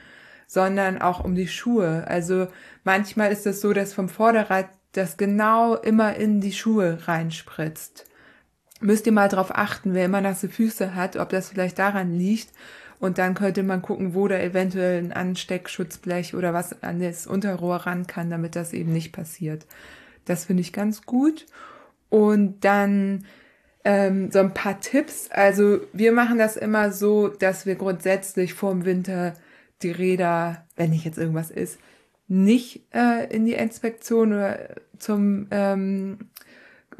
sondern 0.46 1.00
auch 1.00 1.24
um 1.24 1.34
die 1.34 1.48
Schuhe. 1.48 2.04
Also 2.06 2.48
manchmal 2.84 3.32
ist 3.32 3.46
es 3.46 3.60
so, 3.60 3.72
dass 3.72 3.94
vom 3.94 4.08
Vorderrad 4.08 4.68
das 4.92 5.16
genau 5.16 5.74
immer 5.76 6.16
in 6.16 6.40
die 6.40 6.52
Schuhe 6.52 6.98
reinspritzt. 7.06 8.06
Müsst 8.80 9.06
ihr 9.06 9.12
mal 9.12 9.28
drauf 9.28 9.50
achten, 9.52 9.94
wer 9.94 10.04
immer 10.04 10.20
nasse 10.20 10.48
Füße 10.48 10.94
hat, 10.94 11.16
ob 11.16 11.30
das 11.30 11.48
vielleicht 11.48 11.78
daran 11.78 12.12
liegt. 12.12 12.50
Und 13.00 13.18
dann 13.18 13.34
könnte 13.34 13.62
man 13.62 13.82
gucken, 13.82 14.14
wo 14.14 14.26
da 14.28 14.38
eventuell 14.38 14.98
ein 14.98 15.12
Ansteckschutzblech 15.12 16.34
oder 16.34 16.52
was 16.52 16.82
an 16.82 17.00
das 17.00 17.26
Unterrohr 17.26 17.76
ran 17.76 18.06
kann, 18.06 18.30
damit 18.30 18.56
das 18.56 18.72
eben 18.72 18.92
nicht 18.92 19.12
passiert. 19.12 19.66
Das 20.24 20.46
finde 20.46 20.62
ich 20.62 20.72
ganz 20.72 21.02
gut. 21.02 21.46
Und 22.08 22.64
dann 22.64 23.24
ähm, 23.84 24.30
so 24.30 24.40
ein 24.40 24.54
paar 24.54 24.80
Tipps. 24.80 25.30
Also 25.30 25.80
wir 25.92 26.12
machen 26.12 26.38
das 26.38 26.56
immer 26.56 26.92
so, 26.92 27.28
dass 27.28 27.66
wir 27.66 27.76
grundsätzlich 27.76 28.54
vor 28.54 28.72
dem 28.72 28.84
Winter 28.84 29.34
die 29.82 29.90
Räder, 29.90 30.66
wenn 30.76 30.90
nicht 30.90 31.04
jetzt 31.04 31.18
irgendwas 31.18 31.50
ist, 31.50 31.78
nicht 32.26 32.82
äh, 32.92 33.26
in 33.34 33.46
die 33.46 33.54
Inspektion 33.54 34.32
oder 34.32 34.58
zum 34.98 35.46
ähm, 35.50 36.18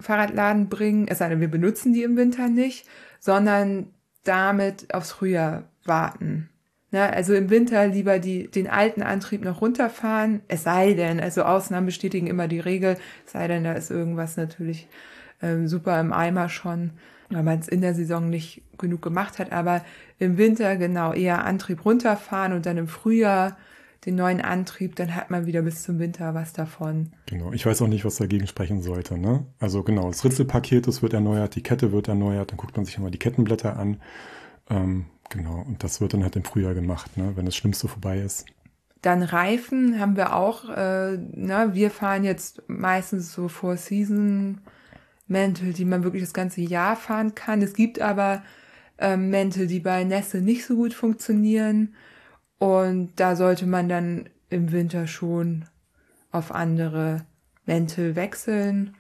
Fahrradladen 0.01 0.69
bringen, 0.69 1.07
es 1.09 1.19
sei 1.19 1.29
denn, 1.29 1.41
wir 1.41 1.51
benutzen 1.51 1.93
die 1.93 2.03
im 2.03 2.17
Winter 2.17 2.49
nicht, 2.49 2.87
sondern 3.21 3.89
damit 4.25 4.93
aufs 4.95 5.13
Frühjahr 5.13 5.65
warten. 5.85 6.49
Ne, 6.91 7.13
also 7.13 7.35
im 7.35 7.51
Winter 7.51 7.87
lieber 7.87 8.19
die, 8.19 8.49
den 8.51 8.67
alten 8.67 9.03
Antrieb 9.03 9.45
noch 9.45 9.61
runterfahren, 9.61 10.41
es 10.49 10.63
sei 10.63 10.95
denn, 10.95 11.21
also 11.21 11.43
Ausnahmen 11.43 11.85
bestätigen 11.85 12.27
immer 12.27 12.49
die 12.49 12.61
Regel, 12.61 12.97
es 13.27 13.33
sei 13.33 13.47
denn, 13.47 13.65
da 13.65 13.73
ist 13.73 13.91
irgendwas 13.91 14.39
natürlich 14.39 14.89
ähm, 15.43 15.69
super 15.69 16.01
im 16.01 16.15
Eimer 16.15 16.49
schon, 16.49 16.93
weil 17.29 17.43
man 17.43 17.59
es 17.59 17.69
in 17.69 17.83
der 17.83 17.95
Saison 17.95 18.31
nicht 18.31 18.63
genug 18.79 19.03
gemacht 19.03 19.39
hat, 19.39 19.53
aber 19.53 19.85
im 20.19 20.39
Winter 20.39 20.77
genau 20.77 21.13
eher 21.13 21.45
Antrieb 21.45 21.85
runterfahren 21.85 22.55
und 22.55 22.65
dann 22.65 22.79
im 22.79 22.89
Frühjahr 22.89 23.59
den 24.07 24.15
neuen 24.15 24.41
Antrieb, 24.41 24.97
dann 24.97 25.15
hat 25.15 25.31
man 25.31 25.47
wieder 25.47 25.63
bis 25.63 25.83
zum 25.83 25.99
Winter 25.99 26.35
was 26.35 26.53
davon. 26.53 27.13
Genau, 27.27 27.53
ich 27.53 27.67
weiß 27.67 27.83
auch 27.83 27.89
nicht, 27.89 28.05
was 28.05 28.17
dagegen 28.17 28.47
sprechen 28.47 28.81
sollte. 28.81 29.19
Ne? 29.19 29.45
Also 29.59 29.83
genau, 29.83 30.09
das 30.09 30.25
Ritzelpaket, 30.25 30.87
das 30.87 31.03
wird 31.03 31.13
erneuert, 31.13 31.55
die 31.57 31.63
Kette 31.63 31.93
wird 31.93 32.09
erneuert, 32.09 32.51
dann 32.51 32.57
guckt 32.57 32.77
man 32.77 32.87
sich 32.87 32.97
immer 32.97 33.11
die 33.11 33.19
Kettenblätter 33.19 33.77
an. 33.77 34.01
Ähm, 34.71 35.07
Genau, 35.31 35.63
und 35.67 35.85
das 35.85 36.01
wird 36.01 36.15
dann 36.15 36.23
halt 36.23 36.37
im 36.37 36.45
Frühjahr 36.45 36.75
gemacht, 36.75 37.17
ne, 37.17 37.33
wenn 37.35 37.45
das 37.45 37.57
Schlimmste 37.57 37.89
vorbei 37.89 38.19
ist. 38.19 38.47
Dann 39.03 39.23
Reifen 39.23 40.01
haben 40.01 40.17
wir 40.17 40.35
auch, 40.35 40.69
äh, 40.69 41.19
na, 41.35 41.75
wir 41.75 41.91
fahren 41.91 42.25
jetzt 42.25 42.63
meistens 42.67 43.33
so 43.33 43.49
Four 43.49 43.77
Season 43.77 44.61
Mäntel, 45.29 45.73
die 45.73 45.85
man 45.85 46.03
wirklich 46.03 46.23
das 46.23 46.33
ganze 46.33 46.63
Jahr 46.63 46.97
fahren 46.97 47.35
kann. 47.35 47.63
Es 47.63 47.75
gibt 47.75 48.01
aber 48.01 48.43
äh, 48.97 49.17
Mäntel, 49.17 49.67
die 49.67 49.81
bei 49.81 50.03
Nässe 50.05 50.39
nicht 50.39 50.65
so 50.65 50.75
gut 50.75 50.95
funktionieren. 50.95 51.95
Und 52.59 53.13
da 53.17 53.37
sollte 53.37 53.67
man 53.67 53.89
dann 53.89 54.29
im 54.51 54.73
Winter 54.73 55.07
schon 55.07 55.67
auf 56.33 56.53
andere 56.55 57.25
Mäntel 57.67 58.17
wechseln. 58.17 58.97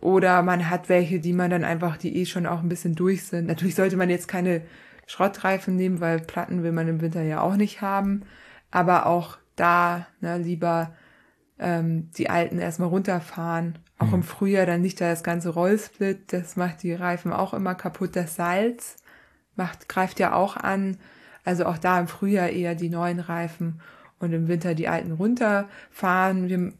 Oder 0.00 0.42
man 0.42 0.70
hat 0.70 0.88
welche, 0.88 1.18
die 1.18 1.32
man 1.32 1.50
dann 1.50 1.64
einfach, 1.64 1.96
die 1.96 2.16
eh 2.16 2.26
schon 2.26 2.46
auch 2.46 2.60
ein 2.60 2.68
bisschen 2.68 2.94
durch 2.94 3.24
sind. 3.24 3.46
Natürlich 3.46 3.74
sollte 3.74 3.96
man 3.96 4.10
jetzt 4.10 4.28
keine 4.28 4.62
Schrottreifen 5.06 5.76
nehmen, 5.76 6.00
weil 6.00 6.20
Platten 6.20 6.62
will 6.62 6.72
man 6.72 6.88
im 6.88 7.00
Winter 7.00 7.22
ja 7.22 7.40
auch 7.40 7.56
nicht 7.56 7.80
haben. 7.80 8.22
Aber 8.70 9.06
auch 9.06 9.38
da 9.56 10.06
ne, 10.20 10.38
lieber 10.38 10.94
ähm, 11.58 12.10
die 12.16 12.28
alten 12.30 12.58
erstmal 12.58 12.88
runterfahren. 12.88 13.78
Auch 13.98 14.08
mhm. 14.08 14.14
im 14.14 14.22
Frühjahr 14.22 14.66
dann 14.66 14.82
nicht 14.82 15.00
da 15.00 15.10
das 15.10 15.22
ganze 15.22 15.50
Rollsplit, 15.50 16.32
das 16.32 16.56
macht 16.56 16.82
die 16.82 16.92
Reifen 16.92 17.32
auch 17.32 17.54
immer 17.54 17.74
kaputt. 17.74 18.14
Das 18.14 18.36
Salz 18.36 18.96
macht, 19.54 19.88
greift 19.88 20.20
ja 20.20 20.34
auch 20.34 20.56
an. 20.56 20.98
Also 21.46 21.64
auch 21.64 21.78
da 21.78 21.98
im 22.00 22.08
Frühjahr 22.08 22.50
eher 22.50 22.74
die 22.74 22.90
neuen 22.90 23.20
Reifen 23.20 23.80
und 24.18 24.32
im 24.32 24.48
Winter 24.48 24.74
die 24.74 24.88
alten 24.88 25.12
runterfahren. 25.12 26.48
Wir 26.48 26.56
haben 26.56 26.78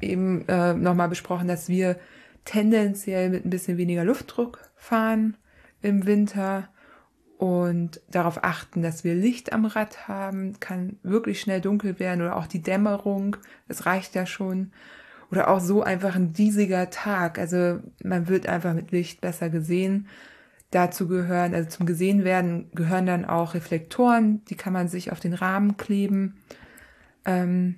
eben 0.00 0.48
äh, 0.48 0.72
nochmal 0.74 1.08
besprochen, 1.08 1.46
dass 1.46 1.68
wir 1.68 1.96
tendenziell 2.44 3.28
mit 3.28 3.44
ein 3.44 3.50
bisschen 3.50 3.76
weniger 3.76 4.04
Luftdruck 4.04 4.60
fahren 4.74 5.36
im 5.82 6.06
Winter 6.06 6.68
und 7.36 8.00
darauf 8.10 8.42
achten, 8.42 8.80
dass 8.80 9.04
wir 9.04 9.14
Licht 9.14 9.52
am 9.52 9.66
Rad 9.66 10.08
haben, 10.08 10.58
kann 10.60 10.98
wirklich 11.02 11.38
schnell 11.38 11.60
dunkel 11.60 11.98
werden 12.00 12.22
oder 12.22 12.36
auch 12.36 12.46
die 12.46 12.62
Dämmerung, 12.62 13.36
das 13.68 13.84
reicht 13.84 14.14
ja 14.14 14.24
schon. 14.24 14.72
Oder 15.30 15.50
auch 15.50 15.60
so 15.60 15.82
einfach 15.82 16.14
ein 16.14 16.32
diesiger 16.32 16.88
Tag, 16.88 17.38
also 17.38 17.80
man 18.02 18.28
wird 18.28 18.48
einfach 18.48 18.72
mit 18.72 18.92
Licht 18.92 19.20
besser 19.20 19.50
gesehen. 19.50 20.06
Dazu 20.70 21.06
gehören, 21.06 21.54
also 21.54 21.68
zum 21.68 21.86
gesehen 21.86 22.24
werden, 22.24 22.70
gehören 22.74 23.06
dann 23.06 23.24
auch 23.24 23.54
Reflektoren, 23.54 24.44
die 24.46 24.56
kann 24.56 24.72
man 24.72 24.88
sich 24.88 25.12
auf 25.12 25.20
den 25.20 25.34
Rahmen 25.34 25.76
kleben. 25.76 26.36
Ähm, 27.24 27.76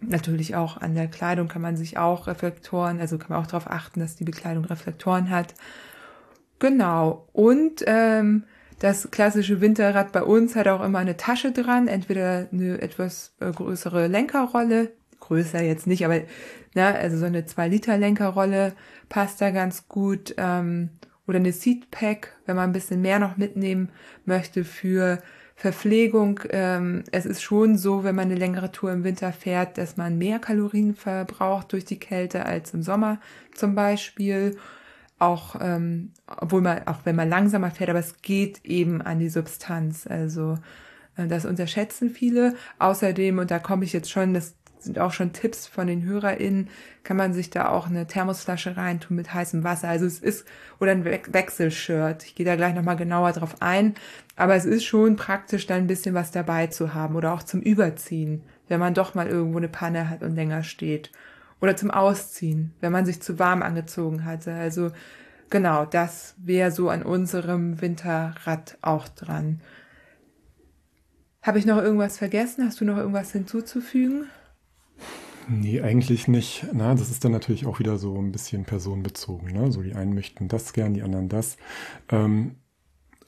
natürlich 0.00 0.56
auch 0.56 0.76
an 0.76 0.94
der 0.94 1.08
Kleidung 1.08 1.48
kann 1.48 1.62
man 1.62 1.76
sich 1.76 1.96
auch 1.96 2.26
Reflektoren, 2.26 3.00
also 3.00 3.18
kann 3.18 3.30
man 3.30 3.40
auch 3.40 3.46
darauf 3.46 3.70
achten, 3.70 4.00
dass 4.00 4.16
die 4.16 4.24
Bekleidung 4.24 4.64
Reflektoren 4.64 5.30
hat. 5.30 5.54
Genau. 6.58 7.28
Und 7.32 7.84
ähm, 7.86 8.44
das 8.78 9.10
klassische 9.10 9.60
Winterrad 9.60 10.12
bei 10.12 10.22
uns 10.22 10.56
hat 10.56 10.68
auch 10.68 10.82
immer 10.84 10.98
eine 10.98 11.16
Tasche 11.16 11.52
dran, 11.52 11.88
entweder 11.88 12.48
eine 12.52 12.82
etwas 12.82 13.34
äh, 13.40 13.50
größere 13.50 14.08
Lenkerrolle, 14.08 14.92
größer 15.20 15.62
jetzt 15.62 15.86
nicht, 15.86 16.04
aber 16.04 16.20
na, 16.74 16.90
ne, 16.90 16.98
also 16.98 17.16
so 17.16 17.24
eine 17.24 17.46
2 17.46 17.68
Liter 17.68 17.96
Lenkerrolle 17.96 18.72
passt 19.08 19.40
da 19.40 19.50
ganz 19.50 19.88
gut. 19.88 20.34
Ähm, 20.38 20.90
oder 21.26 21.38
eine 21.38 21.52
Seatpack, 21.52 22.36
wenn 22.46 22.56
man 22.56 22.70
ein 22.70 22.72
bisschen 22.72 23.00
mehr 23.00 23.18
noch 23.18 23.36
mitnehmen 23.36 23.90
möchte 24.24 24.64
für 24.64 25.22
Verpflegung. 25.56 26.40
Ähm, 26.50 27.04
es 27.12 27.26
ist 27.26 27.42
schon 27.42 27.78
so, 27.78 28.04
wenn 28.04 28.14
man 28.14 28.26
eine 28.26 28.34
längere 28.34 28.72
Tour 28.72 28.92
im 28.92 29.04
Winter 29.04 29.32
fährt, 29.32 29.78
dass 29.78 29.96
man 29.96 30.18
mehr 30.18 30.38
Kalorien 30.38 30.94
verbraucht 30.94 31.72
durch 31.72 31.84
die 31.84 31.98
Kälte 31.98 32.44
als 32.44 32.74
im 32.74 32.82
Sommer 32.82 33.20
zum 33.54 33.74
Beispiel 33.74 34.56
auch, 35.18 35.56
ähm, 35.60 36.10
obwohl 36.26 36.60
man, 36.60 36.86
auch 36.86 37.00
wenn 37.04 37.16
man 37.16 37.28
langsamer 37.28 37.70
fährt, 37.70 37.90
aber 37.90 38.00
es 38.00 38.20
geht 38.20 38.64
eben 38.64 39.00
an 39.00 39.20
die 39.20 39.28
Substanz. 39.28 40.06
Also 40.06 40.58
äh, 41.16 41.26
das 41.28 41.44
unterschätzen 41.44 42.10
viele. 42.10 42.56
Außerdem, 42.78 43.38
und 43.38 43.50
da 43.50 43.58
komme 43.58 43.84
ich 43.84 43.92
jetzt 43.92 44.10
schon, 44.10 44.34
das 44.34 44.54
sind 44.84 44.98
auch 44.98 45.12
schon 45.12 45.32
Tipps 45.32 45.66
von 45.66 45.86
den 45.86 46.04
HörerInnen, 46.04 46.68
kann 47.02 47.16
man 47.16 47.32
sich 47.34 47.50
da 47.50 47.68
auch 47.68 47.86
eine 47.86 48.06
Thermosflasche 48.06 48.76
reintun 48.76 49.16
mit 49.16 49.32
heißem 49.32 49.64
Wasser. 49.64 49.88
Also 49.88 50.06
es 50.06 50.18
ist, 50.18 50.46
oder 50.80 50.92
ein 50.92 51.04
We 51.04 51.20
Wechselshirt. 51.26 52.24
Ich 52.24 52.34
gehe 52.34 52.46
da 52.46 52.56
gleich 52.56 52.74
nochmal 52.74 52.96
genauer 52.96 53.32
drauf 53.32 53.56
ein. 53.60 53.94
Aber 54.36 54.54
es 54.54 54.64
ist 54.64 54.84
schon 54.84 55.16
praktisch, 55.16 55.66
da 55.66 55.74
ein 55.74 55.86
bisschen 55.86 56.14
was 56.14 56.30
dabei 56.30 56.68
zu 56.68 56.94
haben 56.94 57.16
oder 57.16 57.32
auch 57.32 57.42
zum 57.42 57.60
Überziehen, 57.60 58.42
wenn 58.68 58.80
man 58.80 58.94
doch 58.94 59.14
mal 59.14 59.26
irgendwo 59.26 59.58
eine 59.58 59.68
Panne 59.68 60.08
hat 60.10 60.22
und 60.22 60.34
länger 60.34 60.62
steht 60.62 61.10
oder 61.60 61.76
zum 61.76 61.90
Ausziehen, 61.90 62.74
wenn 62.80 62.92
man 62.92 63.06
sich 63.06 63.22
zu 63.22 63.38
warm 63.38 63.62
angezogen 63.62 64.24
hatte. 64.24 64.52
Also 64.52 64.90
genau, 65.50 65.86
das 65.86 66.34
wäre 66.38 66.70
so 66.70 66.90
an 66.90 67.02
unserem 67.02 67.80
Winterrad 67.80 68.76
auch 68.82 69.08
dran. 69.08 69.60
Habe 71.42 71.58
ich 71.58 71.66
noch 71.66 71.78
irgendwas 71.78 72.18
vergessen? 72.18 72.64
Hast 72.66 72.80
du 72.80 72.84
noch 72.84 72.96
irgendwas 72.96 73.32
hinzuzufügen? 73.32 74.26
Nee, 75.48 75.80
eigentlich 75.80 76.28
nicht. 76.28 76.66
Na, 76.72 76.94
das 76.94 77.10
ist 77.10 77.24
dann 77.24 77.32
natürlich 77.32 77.66
auch 77.66 77.78
wieder 77.78 77.98
so 77.98 78.16
ein 78.16 78.32
bisschen 78.32 78.64
personenbezogen. 78.64 79.52
Ne? 79.52 79.70
So 79.72 79.82
die 79.82 79.94
einen 79.94 80.14
möchten 80.14 80.48
das 80.48 80.72
gern, 80.72 80.94
die 80.94 81.02
anderen 81.02 81.28
das. 81.28 81.56
Ähm, 82.10 82.56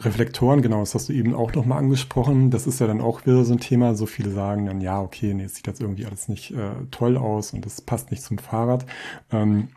Reflektoren, 0.00 0.60
genau, 0.60 0.80
das 0.80 0.94
hast 0.94 1.08
du 1.08 1.14
eben 1.14 1.34
auch 1.34 1.54
nochmal 1.54 1.78
angesprochen. 1.78 2.50
Das 2.50 2.66
ist 2.66 2.80
ja 2.80 2.86
dann 2.86 3.00
auch 3.00 3.24
wieder 3.24 3.44
so 3.44 3.54
ein 3.54 3.60
Thema. 3.60 3.94
So 3.94 4.04
viele 4.04 4.30
sagen 4.30 4.66
dann, 4.66 4.80
ja, 4.82 5.00
okay, 5.00 5.32
nee, 5.32 5.44
es 5.44 5.54
sieht 5.54 5.66
jetzt 5.66 5.80
irgendwie 5.80 6.04
alles 6.04 6.28
nicht 6.28 6.50
äh, 6.50 6.72
toll 6.90 7.16
aus 7.16 7.54
und 7.54 7.64
das 7.64 7.80
passt 7.80 8.10
nicht 8.10 8.22
zum 8.22 8.36
Fahrrad. 8.38 8.84
Ähm, 9.32 9.68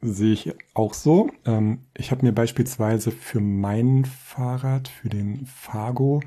sehe 0.00 0.32
ich 0.32 0.52
auch 0.74 0.94
so. 0.94 1.30
Ähm, 1.46 1.86
ich 1.96 2.10
habe 2.10 2.26
mir 2.26 2.32
beispielsweise 2.32 3.12
für 3.12 3.40
mein 3.40 4.04
Fahrrad, 4.04 4.88
für 4.88 5.08
den 5.08 5.46
Fargo, 5.46 6.22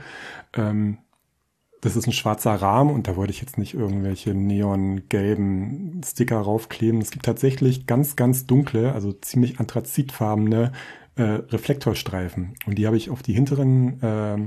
ähm, 0.53 0.99
das 1.85 1.95
ist 1.95 2.07
ein 2.07 2.13
schwarzer 2.13 2.55
Rahmen 2.55 2.89
und 2.89 3.07
da 3.07 3.15
wollte 3.15 3.31
ich 3.31 3.41
jetzt 3.41 3.59
nicht 3.59 3.75
irgendwelche 3.75 4.33
neongelben 4.33 6.01
Sticker 6.03 6.37
raufkleben. 6.37 6.99
Es 6.99 7.11
gibt 7.11 7.25
tatsächlich 7.25 7.85
ganz, 7.85 8.15
ganz 8.15 8.47
dunkle, 8.47 8.91
also 8.93 9.13
ziemlich 9.13 9.59
anthrazitfarbene 9.59 10.71
äh, 11.15 11.21
Reflektorstreifen. 11.21 12.55
Und 12.65 12.79
die 12.79 12.87
habe 12.87 12.97
ich 12.97 13.11
auf 13.11 13.21
die 13.21 13.33
hinteren, 13.33 14.01
äh, 14.01 14.37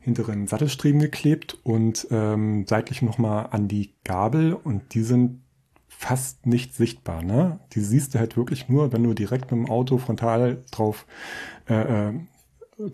hinteren 0.00 0.48
Sattelstreben 0.48 1.00
geklebt 1.00 1.56
und 1.62 2.08
ähm, 2.10 2.66
seitlich 2.66 3.00
nochmal 3.00 3.48
an 3.52 3.68
die 3.68 3.92
Gabel 4.02 4.52
und 4.52 4.92
die 4.94 5.02
sind 5.02 5.42
fast 5.86 6.46
nicht 6.46 6.74
sichtbar. 6.74 7.22
Ne? 7.22 7.60
Die 7.74 7.80
siehst 7.80 8.14
du 8.14 8.18
halt 8.18 8.36
wirklich 8.36 8.68
nur, 8.68 8.92
wenn 8.92 9.04
du 9.04 9.14
direkt 9.14 9.52
mit 9.52 9.64
dem 9.64 9.70
Auto 9.70 9.98
frontal 9.98 10.64
drauf 10.72 11.06
äh, 11.68 12.08
äh, 12.08 12.12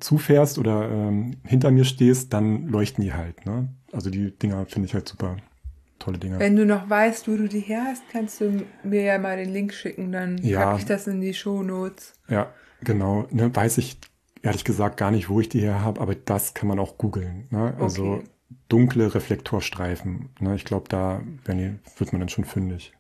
zufährst 0.01 0.59
oder 0.59 0.88
ähm, 0.90 1.37
hinter 1.45 1.71
mir 1.71 1.85
stehst, 1.85 2.33
dann 2.33 2.68
leuchten 2.68 3.03
die 3.05 3.12
halt. 3.12 3.45
Ne? 3.47 3.68
Also 3.92 4.11
die 4.11 4.31
Dinger 4.37 4.66
finde 4.66 4.87
ich 4.87 4.95
halt 4.95 5.09
super. 5.09 5.37
Tolle 5.99 6.18
Dinger. 6.18 6.40
Wenn 6.40 6.57
du 6.57 6.66
noch 6.66 6.90
weißt, 6.90 7.29
wo 7.29 7.37
du 7.37 7.49
die 7.49 7.61
her 7.61 7.85
hast, 7.87 8.03
kannst 8.11 8.40
du 8.40 8.64
mir 8.83 9.03
ja 9.03 9.18
mal 9.18 9.37
den 9.37 9.53
Link 9.53 9.73
schicken, 9.73 10.11
dann 10.11 10.38
Ja. 10.38 10.64
packe 10.64 10.79
ich 10.81 10.85
das 10.87 11.07
in 11.07 11.21
die 11.21 11.33
Shownotes. 11.35 12.14
Ja, 12.29 12.53
genau. 12.83 13.27
Ne, 13.31 13.55
weiß 13.55 13.79
ich 13.79 13.99
ehrlich 14.42 14.64
gesagt 14.64 14.97
gar 14.97 15.12
nicht, 15.12 15.29
wo 15.29 15.40
ich 15.40 15.49
die 15.49 15.61
her 15.61 15.81
habe, 15.81 16.01
aber 16.01 16.14
das 16.16 16.55
kann 16.55 16.68
man 16.68 16.81
auch 16.81 16.99
googeln. 16.99 17.47
Ne? 17.51 17.75
Also 17.79 18.14
Okay. 18.14 18.25
dunkle 18.68 19.14
Reflektorstreifen. 19.14 20.31
Ne? 20.40 20.57
Ich 20.57 20.64
glaube, 20.64 20.88
da 20.88 21.23
die, 21.47 21.79
wird 21.99 22.12
man 22.12 22.21
dann 22.21 22.29
schon 22.29 22.45
fündig. 22.45 22.92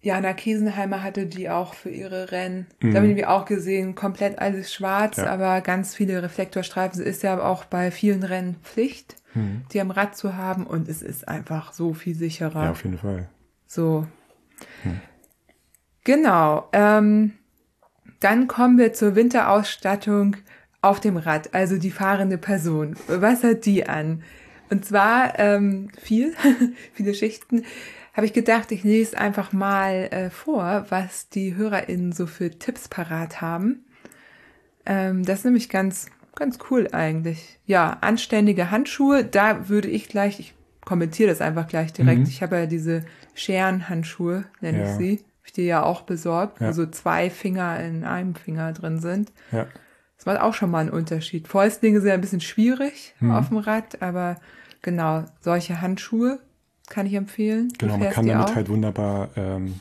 Jana 0.00 0.32
Kiesenheimer 0.32 1.02
hatte 1.02 1.26
die 1.26 1.50
auch 1.50 1.74
für 1.74 1.90
ihre 1.90 2.30
Rennen. 2.30 2.66
Da 2.80 2.98
haben 2.98 3.16
wir 3.16 3.30
auch 3.30 3.44
gesehen, 3.46 3.94
komplett 3.96 4.38
alles 4.38 4.72
schwarz, 4.72 5.16
Mhm. 5.16 5.24
Ja. 5.24 5.30
aber 5.30 5.60
ganz 5.60 5.94
viele 5.96 6.22
Reflektorstreifen. 6.22 7.02
Ist 7.02 7.22
ja 7.24 7.40
auch 7.42 7.64
bei 7.64 7.90
vielen 7.90 8.22
Rennen 8.22 8.56
Pflicht, 8.62 9.16
Mhm. 9.34 9.62
die 9.72 9.80
am 9.80 9.90
Rad 9.90 10.16
zu 10.16 10.36
haben 10.36 10.66
und 10.66 10.88
es 10.88 11.02
ist 11.02 11.26
einfach 11.26 11.72
so 11.72 11.94
viel 11.94 12.14
sicherer. 12.14 12.64
Ja, 12.64 12.70
auf 12.70 12.84
jeden 12.84 12.98
Fall. 12.98 13.28
So. 13.66 14.06
Genau. 16.04 16.68
Ähm, 16.72 17.32
dann 18.20 18.48
kommen 18.48 18.78
wir 18.78 18.92
zur 18.92 19.14
Winterausstattung 19.16 20.36
auf 20.80 21.00
dem 21.00 21.16
Rad, 21.16 21.54
also 21.54 21.76
die 21.76 21.90
fahrende 21.90 22.38
Person. 22.38 22.96
Was 23.08 23.42
hat 23.44 23.66
die 23.66 23.88
an? 23.88 24.22
Und 24.70 24.84
zwar 24.84 25.38
ähm, 25.38 25.90
viel, 26.00 26.34
viele 26.94 27.14
Schichten. 27.14 27.64
Habe 28.18 28.26
ich 28.26 28.32
gedacht, 28.32 28.72
ich 28.72 28.82
lese 28.82 29.16
einfach 29.16 29.52
mal 29.52 30.08
äh, 30.10 30.28
vor, 30.30 30.86
was 30.88 31.28
die 31.28 31.54
HörerInnen 31.54 32.10
so 32.10 32.26
für 32.26 32.50
Tipps 32.50 32.88
parat 32.88 33.40
haben. 33.40 33.84
Ähm, 34.84 35.24
das 35.24 35.38
ist 35.38 35.44
nämlich 35.44 35.68
ganz, 35.68 36.06
ganz 36.34 36.58
cool 36.68 36.88
eigentlich. 36.90 37.60
Ja, 37.64 37.96
anständige 38.00 38.72
Handschuhe, 38.72 39.24
da 39.24 39.68
würde 39.68 39.86
ich 39.86 40.08
gleich, 40.08 40.40
ich 40.40 40.52
kommentiere 40.84 41.28
das 41.30 41.40
einfach 41.40 41.68
gleich 41.68 41.92
direkt. 41.92 42.18
Mhm. 42.22 42.26
Ich 42.26 42.42
habe 42.42 42.56
ja 42.56 42.66
diese 42.66 43.04
Scherenhandschuhe, 43.34 44.46
nenne 44.60 44.82
ich 44.82 44.88
Ja. 44.88 44.96
sie. 44.96 45.12
Hab 45.18 45.46
ich 45.46 45.52
dir 45.52 45.64
ja 45.66 45.82
auch 45.84 46.02
besorgt, 46.02 46.60
Ja. 46.60 46.70
wo 46.70 46.72
so 46.72 46.86
zwei 46.86 47.30
Finger 47.30 47.78
in 47.84 48.02
einem 48.02 48.34
Finger 48.34 48.72
drin 48.72 48.98
sind. 48.98 49.30
Ja. 49.52 49.68
Das 50.16 50.26
macht 50.26 50.40
auch 50.40 50.54
schon 50.54 50.72
mal 50.72 50.80
einen 50.80 50.90
Unterschied. 50.90 51.46
Fäustlinge 51.46 52.00
sind 52.00 52.08
ja 52.08 52.14
ein 52.14 52.20
bisschen 52.20 52.40
schwierig 52.40 53.14
Mhm. 53.20 53.30
auf 53.30 53.48
dem 53.50 53.58
Rad, 53.58 54.02
aber 54.02 54.40
genau, 54.82 55.24
solche 55.40 55.80
Handschuhe 55.80 56.40
kann 56.88 57.06
ich 57.06 57.14
empfehlen. 57.14 57.72
Genau, 57.78 57.98
man 57.98 58.10
kann 58.10 58.26
damit 58.26 58.50
auch? 58.50 58.54
halt 58.54 58.68
wunderbar 58.68 59.30
ähm, 59.36 59.80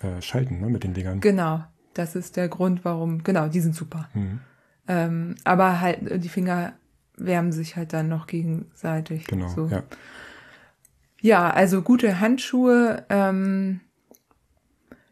äh, 0.00 0.20
schalten, 0.22 0.60
ne, 0.60 0.68
mit 0.68 0.84
den 0.84 0.94
Dingern. 0.94 1.20
Genau, 1.20 1.64
das 1.94 2.16
ist 2.16 2.36
der 2.36 2.48
Grund, 2.48 2.84
warum, 2.84 3.22
genau, 3.22 3.48
die 3.48 3.60
sind 3.60 3.74
super. 3.74 4.08
Mhm. 4.14 4.40
Ähm, 4.86 5.34
aber 5.44 5.80
halt, 5.80 6.24
die 6.24 6.28
Finger 6.28 6.72
wärmen 7.16 7.52
sich 7.52 7.76
halt 7.76 7.92
dann 7.92 8.08
noch 8.08 8.26
gegenseitig. 8.26 9.26
Genau, 9.26 9.48
so. 9.48 9.66
ja. 9.66 9.82
Ja, 11.20 11.50
also 11.50 11.82
gute 11.82 12.20
Handschuhe, 12.20 13.04
ähm, 13.08 13.80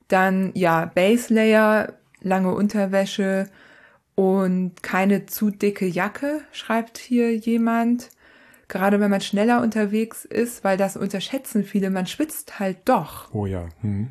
dann 0.07 0.53
ja, 0.55 0.87
Base 0.87 1.35
Layer, 1.35 1.95
lange 2.21 2.55
Unterwäsche 2.55 3.49
und 4.15 4.83
keine 4.83 5.27
zu 5.27 5.51
dicke 5.51 5.87
Jacke, 5.87 6.43
schreibt 6.53 6.99
hier 6.99 7.37
jemand. 7.37 8.11
Gerade 8.69 8.99
wenn 8.99 9.11
man 9.11 9.21
schneller 9.21 9.63
unterwegs 9.63 10.25
ist, 10.25 10.65
weil 10.65 10.77
das 10.77 10.97
unterschätzen 10.97 11.65
viele, 11.65 11.91
man 11.91 12.07
schwitzt 12.07 12.59
halt 12.59 12.79
doch. 12.87 13.33
Oh 13.33 13.47
ja. 13.47 13.69
Mhm. 13.83 14.11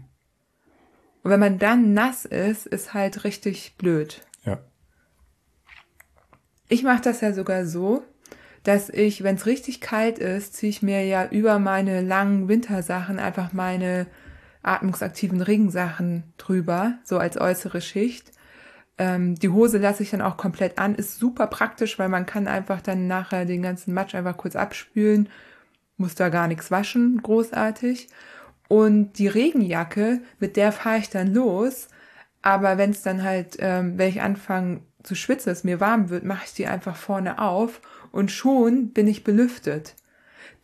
Und 1.24 1.32
wenn 1.32 1.40
man 1.40 1.58
dann 1.60 1.94
nass 1.94 2.24
ist, 2.24 2.68
ist 2.68 2.94
halt 2.94 3.24
richtig 3.24 3.76
blöd. 3.78 4.22
Ja. 4.46 4.60
Ich 6.70 6.84
mache 6.84 7.02
das 7.02 7.22
ja 7.22 7.34
sogar 7.34 7.66
so, 7.66 8.04
dass 8.64 8.90
ich, 8.90 9.24
wenn 9.24 9.36
es 9.36 9.46
richtig 9.46 9.82
kalt 9.82 10.20
ist, 10.20 10.56
ziehe 10.56 10.70
ich 10.70 10.82
mir 10.82 11.06
ja 11.06 11.28
über 11.28 11.60
meine 11.60 12.02
langen 12.02 12.48
Wintersachen 12.48 13.20
einfach 13.20 13.54
meine 13.54 14.08
atmungsaktiven 14.64 15.42
Regensachen 15.42 16.34
drüber, 16.38 17.00
so 17.04 17.18
als 17.18 17.40
äußere 17.40 17.82
Schicht. 17.82 18.32
Ähm, 18.98 19.36
die 19.36 19.50
Hose 19.50 19.78
lasse 19.78 20.04
ich 20.04 20.12
dann 20.12 20.22
auch 20.22 20.38
komplett 20.38 20.78
an, 20.78 20.96
ist 20.96 21.20
super 21.20 21.48
praktisch, 21.48 22.00
weil 22.00 22.10
man 22.10 22.26
kann 22.26 22.48
einfach 22.48 22.82
dann 22.82 23.08
nachher 23.08 23.46
den 23.46 23.62
ganzen 23.62 23.94
Matsch 23.94 24.16
einfach 24.16 24.38
kurz 24.38 24.56
abspülen, 24.56 25.30
muss 25.98 26.16
da 26.16 26.30
gar 26.30 26.48
nichts 26.48 26.72
waschen, 26.72 27.22
großartig. 27.22 28.08
Und 28.68 29.14
die 29.14 29.28
Regenjacke, 29.28 30.22
mit 30.40 30.56
der 30.56 30.72
fahre 30.72 30.98
ich 30.98 31.10
dann 31.10 31.34
los. 31.34 31.88
Aber 32.42 32.78
wenn 32.78 32.92
es 32.92 33.02
dann 33.02 33.24
halt, 33.24 33.58
ähm, 33.60 33.98
wenn 33.98 34.10
ich 34.10 34.22
anfange 34.22 34.82
zu 35.04 35.16
schwitzen, 35.16 35.52
es 35.52 35.64
mir 35.64 35.80
warm 35.80 36.10
wird, 36.10 36.24
mache 36.24 36.46
ich 36.46 36.54
die 36.54 36.68
einfach 36.68 36.96
vorne 36.96 37.40
auf 37.40 37.82
und 38.12 38.32
schon 38.32 38.92
bin 38.92 39.08
ich 39.08 39.24
belüftet. 39.24 39.96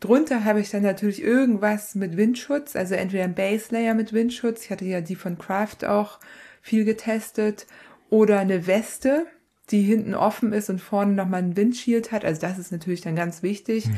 Drunter 0.00 0.44
habe 0.44 0.60
ich 0.60 0.70
dann 0.70 0.82
natürlich 0.82 1.22
irgendwas 1.22 1.94
mit 1.94 2.16
Windschutz, 2.16 2.74
also 2.74 2.94
entweder 2.94 3.24
ein 3.24 3.34
Base 3.34 3.72
Layer 3.72 3.94
mit 3.94 4.12
Windschutz, 4.12 4.64
ich 4.64 4.70
hatte 4.70 4.84
ja 4.84 5.00
die 5.00 5.14
von 5.14 5.38
Kraft 5.38 5.84
auch 5.84 6.18
viel 6.60 6.84
getestet, 6.84 7.66
oder 8.12 8.40
eine 8.40 8.66
Weste, 8.66 9.24
die 9.70 9.80
hinten 9.80 10.14
offen 10.14 10.52
ist 10.52 10.68
und 10.68 10.82
vorne 10.82 11.14
nochmal 11.14 11.42
ein 11.42 11.56
Windshield 11.56 12.12
hat. 12.12 12.26
Also 12.26 12.42
das 12.42 12.58
ist 12.58 12.70
natürlich 12.70 13.00
dann 13.00 13.16
ganz 13.16 13.42
wichtig. 13.42 13.88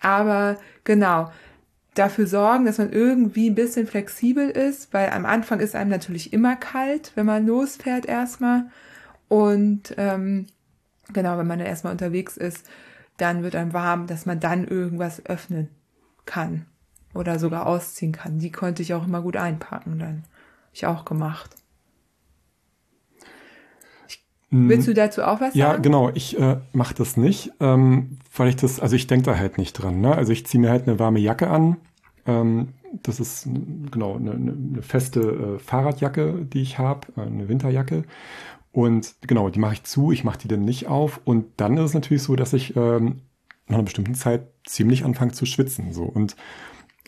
Aber 0.00 0.58
genau, 0.82 1.30
dafür 1.94 2.26
sorgen, 2.26 2.64
dass 2.64 2.78
man 2.78 2.92
irgendwie 2.92 3.48
ein 3.48 3.54
bisschen 3.54 3.86
flexibel 3.86 4.50
ist, 4.50 4.92
weil 4.92 5.10
am 5.10 5.24
Anfang 5.24 5.60
ist 5.60 5.76
einem 5.76 5.90
natürlich 5.90 6.32
immer 6.32 6.56
kalt, 6.56 7.12
wenn 7.14 7.26
man 7.26 7.46
losfährt 7.46 8.06
erstmal. 8.06 8.64
Und 9.28 9.94
ähm, 9.98 10.46
genau, 11.12 11.38
wenn 11.38 11.46
man 11.46 11.60
dann 11.60 11.68
erstmal 11.68 11.92
unterwegs 11.92 12.36
ist, 12.36 12.68
dann 13.18 13.44
wird 13.44 13.54
einem 13.54 13.72
warm, 13.72 14.08
dass 14.08 14.26
man 14.26 14.40
dann 14.40 14.66
irgendwas 14.66 15.24
öffnen 15.26 15.68
kann 16.26 16.66
oder 17.14 17.38
sogar 17.38 17.66
ausziehen 17.66 18.10
kann. 18.10 18.40
Die 18.40 18.50
konnte 18.50 18.82
ich 18.82 18.94
auch 18.94 19.06
immer 19.06 19.22
gut 19.22 19.36
einpacken 19.36 20.00
dann. 20.00 20.24
Ich 20.72 20.86
auch 20.86 21.04
gemacht. 21.04 21.59
Willst 24.50 24.88
du 24.88 24.94
dazu 24.94 25.22
auch 25.22 25.40
was 25.40 25.54
Mhm. 25.54 25.60
Ja, 25.60 25.70
sagen? 25.70 25.82
genau. 25.82 26.10
Ich 26.14 26.38
äh, 26.38 26.56
mache 26.72 26.94
das 26.94 27.16
nicht, 27.16 27.52
ähm, 27.60 28.18
weil 28.36 28.48
ich 28.48 28.56
das, 28.56 28.80
also 28.80 28.96
ich 28.96 29.06
denke 29.06 29.26
da 29.26 29.36
halt 29.38 29.58
nicht 29.58 29.72
dran. 29.74 30.00
Ne? 30.00 30.14
Also 30.14 30.32
ich 30.32 30.44
ziehe 30.46 30.60
mir 30.60 30.70
halt 30.70 30.88
eine 30.88 30.98
warme 30.98 31.20
Jacke 31.20 31.48
an. 31.48 31.76
Ähm, 32.26 32.68
das 33.04 33.20
ist 33.20 33.48
genau 33.92 34.16
eine, 34.16 34.32
eine 34.32 34.52
eine 34.52 34.82
feste 34.82 35.20
äh, 35.20 35.58
Fahrradjacke, 35.60 36.46
die 36.52 36.62
ich 36.62 36.78
habe, 36.78 37.06
äh, 37.16 37.20
eine 37.22 37.48
Winterjacke. 37.48 38.02
Und 38.72 39.14
genau, 39.22 39.48
die 39.50 39.60
mache 39.60 39.74
ich 39.74 39.84
zu. 39.84 40.10
Ich 40.12 40.24
mache 40.24 40.38
die 40.38 40.48
dann 40.48 40.64
nicht 40.64 40.88
auf. 40.88 41.20
Und 41.24 41.46
dann 41.56 41.76
ist 41.76 41.84
es 41.84 41.94
natürlich 41.94 42.22
so, 42.24 42.34
dass 42.36 42.52
ich 42.52 42.74
ähm, 42.76 43.20
nach 43.68 43.76
einer 43.76 43.84
bestimmten 43.84 44.14
Zeit 44.16 44.48
ziemlich 44.66 45.04
anfange 45.04 45.30
zu 45.32 45.46
schwitzen. 45.46 45.92
So 45.92 46.02
und 46.04 46.34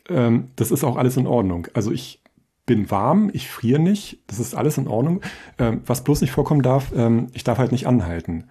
ähm, 0.08 0.48
das 0.56 0.70
ist 0.70 0.84
auch 0.84 0.96
alles 0.96 1.16
in 1.16 1.26
Ordnung. 1.26 1.66
Also 1.74 1.90
ich 1.92 2.21
bin 2.66 2.90
warm, 2.90 3.30
ich 3.32 3.48
friere 3.50 3.80
nicht, 3.80 4.22
das 4.28 4.38
ist 4.38 4.54
alles 4.54 4.78
in 4.78 4.88
Ordnung. 4.88 5.20
Ähm, 5.58 5.82
was 5.86 6.04
bloß 6.04 6.20
nicht 6.20 6.30
vorkommen 6.30 6.62
darf, 6.62 6.92
ähm, 6.94 7.28
ich 7.32 7.44
darf 7.44 7.58
halt 7.58 7.72
nicht 7.72 7.86
anhalten. 7.86 8.44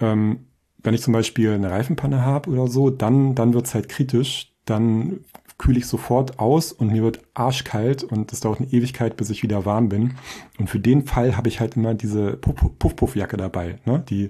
Ähm, 0.00 0.46
wenn 0.78 0.94
ich 0.94 1.02
zum 1.02 1.12
Beispiel 1.12 1.52
eine 1.52 1.70
Reifenpanne 1.70 2.24
habe 2.24 2.50
oder 2.50 2.68
so, 2.68 2.90
dann, 2.90 3.34
dann 3.34 3.54
wird's 3.54 3.74
halt 3.74 3.88
kritisch. 3.88 4.52
Dann 4.66 5.20
kühle 5.58 5.78
ich 5.78 5.86
sofort 5.86 6.38
aus 6.38 6.70
und 6.72 6.92
mir 6.92 7.02
wird 7.02 7.20
arschkalt 7.34 8.04
und 8.04 8.32
es 8.32 8.40
dauert 8.40 8.60
eine 8.60 8.72
Ewigkeit, 8.72 9.16
bis 9.16 9.30
ich 9.30 9.42
wieder 9.42 9.64
warm 9.64 9.88
bin. 9.88 10.14
Und 10.58 10.68
für 10.68 10.78
den 10.80 11.06
Fall 11.06 11.36
habe 11.36 11.48
ich 11.48 11.60
halt 11.60 11.76
immer 11.76 11.94
diese 11.94 12.36
Puff- 12.36 12.78
Puff-Puff-Jacke 12.78 13.36
dabei, 13.36 13.78
ne? 13.84 14.04
die 14.08 14.28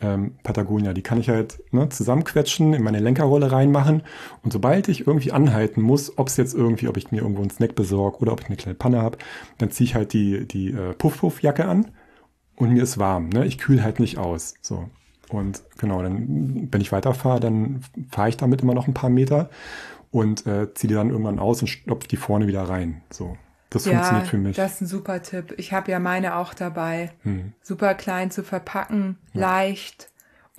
ähm, 0.00 0.34
Patagonia. 0.42 0.92
Die 0.92 1.02
kann 1.02 1.20
ich 1.20 1.28
halt 1.28 1.62
ne, 1.72 1.88
zusammenquetschen, 1.88 2.74
in 2.74 2.82
meine 2.82 3.00
Lenkerrolle 3.00 3.52
reinmachen. 3.52 4.02
Und 4.42 4.52
sobald 4.52 4.88
ich 4.88 5.06
irgendwie 5.06 5.32
anhalten 5.32 5.82
muss, 5.82 6.16
ob 6.18 6.28
es 6.28 6.36
jetzt 6.36 6.54
irgendwie, 6.54 6.88
ob 6.88 6.96
ich 6.96 7.10
mir 7.10 7.18
irgendwo 7.18 7.42
einen 7.42 7.50
Snack 7.50 7.74
besorge 7.74 8.18
oder 8.18 8.32
ob 8.32 8.40
ich 8.40 8.46
eine 8.46 8.56
kleine 8.56 8.74
Panne 8.74 9.02
habe, 9.02 9.18
dann 9.58 9.70
ziehe 9.70 9.86
ich 9.86 9.94
halt 9.94 10.12
die, 10.12 10.46
die 10.46 10.70
äh, 10.70 10.94
Puff-Puff-Jacke 10.94 11.64
an 11.64 11.90
und 12.56 12.72
mir 12.72 12.82
ist 12.82 12.98
warm. 12.98 13.28
Ne? 13.28 13.46
Ich 13.46 13.58
kühle 13.58 13.82
halt 13.82 14.00
nicht 14.00 14.18
aus. 14.18 14.54
So. 14.60 14.88
Und 15.30 15.62
genau, 15.78 16.02
dann, 16.02 16.68
wenn 16.70 16.80
ich 16.80 16.92
weiterfahre, 16.92 17.40
dann 17.40 17.82
fahre 18.10 18.28
ich 18.28 18.36
damit 18.36 18.62
immer 18.62 18.74
noch 18.74 18.88
ein 18.88 18.94
paar 18.94 19.10
Meter 19.10 19.50
und 20.10 20.46
äh, 20.46 20.72
ziehe 20.74 20.88
die 20.88 20.94
dann 20.94 21.10
irgendwann 21.10 21.38
aus 21.38 21.62
und 21.62 21.68
stopfe 21.68 22.08
die 22.08 22.16
vorne 22.16 22.46
wieder 22.46 22.62
rein. 22.62 23.02
So. 23.10 23.36
Das 23.70 23.84
ja, 23.84 23.92
funktioniert 23.92 24.26
für 24.28 24.38
mich. 24.38 24.56
Das 24.56 24.74
ist 24.74 24.80
ein 24.82 24.86
super 24.86 25.22
Tipp. 25.22 25.54
Ich 25.56 25.72
habe 25.72 25.90
ja 25.90 25.98
meine 25.98 26.36
auch 26.36 26.54
dabei. 26.54 27.12
Hm. 27.22 27.52
Super 27.62 27.94
klein 27.94 28.30
zu 28.30 28.42
verpacken, 28.42 29.16
ja. 29.32 29.40
leicht 29.40 30.10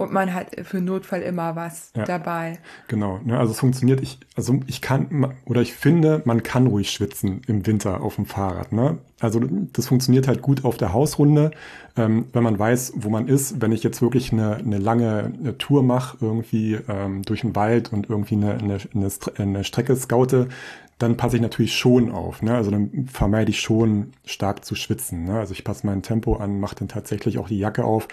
und 0.01 0.11
man 0.11 0.33
hat 0.33 0.47
für 0.63 0.81
Notfall 0.81 1.21
immer 1.21 1.55
was 1.55 1.91
ja, 1.95 2.03
dabei. 2.05 2.59
Genau, 2.87 3.19
ne, 3.23 3.37
also 3.37 3.51
es 3.51 3.59
funktioniert, 3.59 4.01
ich, 4.01 4.19
also 4.35 4.59
ich 4.67 4.81
kann 4.81 5.33
oder 5.45 5.61
ich 5.61 5.73
finde, 5.73 6.21
man 6.25 6.43
kann 6.43 6.67
ruhig 6.67 6.91
schwitzen 6.91 7.41
im 7.47 7.65
Winter 7.67 8.01
auf 8.01 8.15
dem 8.15 8.25
Fahrrad. 8.25 8.71
Ne? 8.71 8.97
Also 9.19 9.41
das 9.73 9.87
funktioniert 9.87 10.27
halt 10.27 10.41
gut 10.41 10.65
auf 10.65 10.77
der 10.77 10.93
Hausrunde, 10.93 11.51
ähm, 11.95 12.25
wenn 12.33 12.43
man 12.43 12.57
weiß, 12.57 12.93
wo 12.95 13.09
man 13.09 13.27
ist. 13.27 13.61
Wenn 13.61 13.71
ich 13.71 13.83
jetzt 13.83 14.01
wirklich 14.01 14.33
eine, 14.33 14.55
eine 14.55 14.79
lange 14.79 15.33
eine 15.39 15.57
Tour 15.57 15.83
mache, 15.83 16.17
irgendwie 16.21 16.79
ähm, 16.87 17.21
durch 17.21 17.41
den 17.41 17.55
Wald 17.55 17.93
und 17.93 18.09
irgendwie 18.09 18.35
eine, 18.35 18.57
eine, 18.57 18.79
eine 19.37 19.63
Strecke 19.63 19.95
scoute, 19.95 20.49
dann 21.01 21.17
passe 21.17 21.37
ich 21.37 21.41
natürlich 21.41 21.75
schon 21.75 22.11
auf. 22.11 22.41
Ne? 22.41 22.53
Also 22.55 22.71
dann 22.71 23.07
vermeide 23.11 23.49
ich 23.51 23.59
schon 23.59 24.13
stark 24.25 24.63
zu 24.65 24.75
schwitzen. 24.75 25.25
Ne? 25.25 25.39
Also 25.39 25.53
ich 25.53 25.63
passe 25.63 25.85
mein 25.85 26.01
Tempo 26.01 26.35
an, 26.35 26.59
mache 26.59 26.75
dann 26.75 26.87
tatsächlich 26.87 27.37
auch 27.37 27.47
die 27.47 27.59
Jacke 27.59 27.83
auf. 27.83 28.07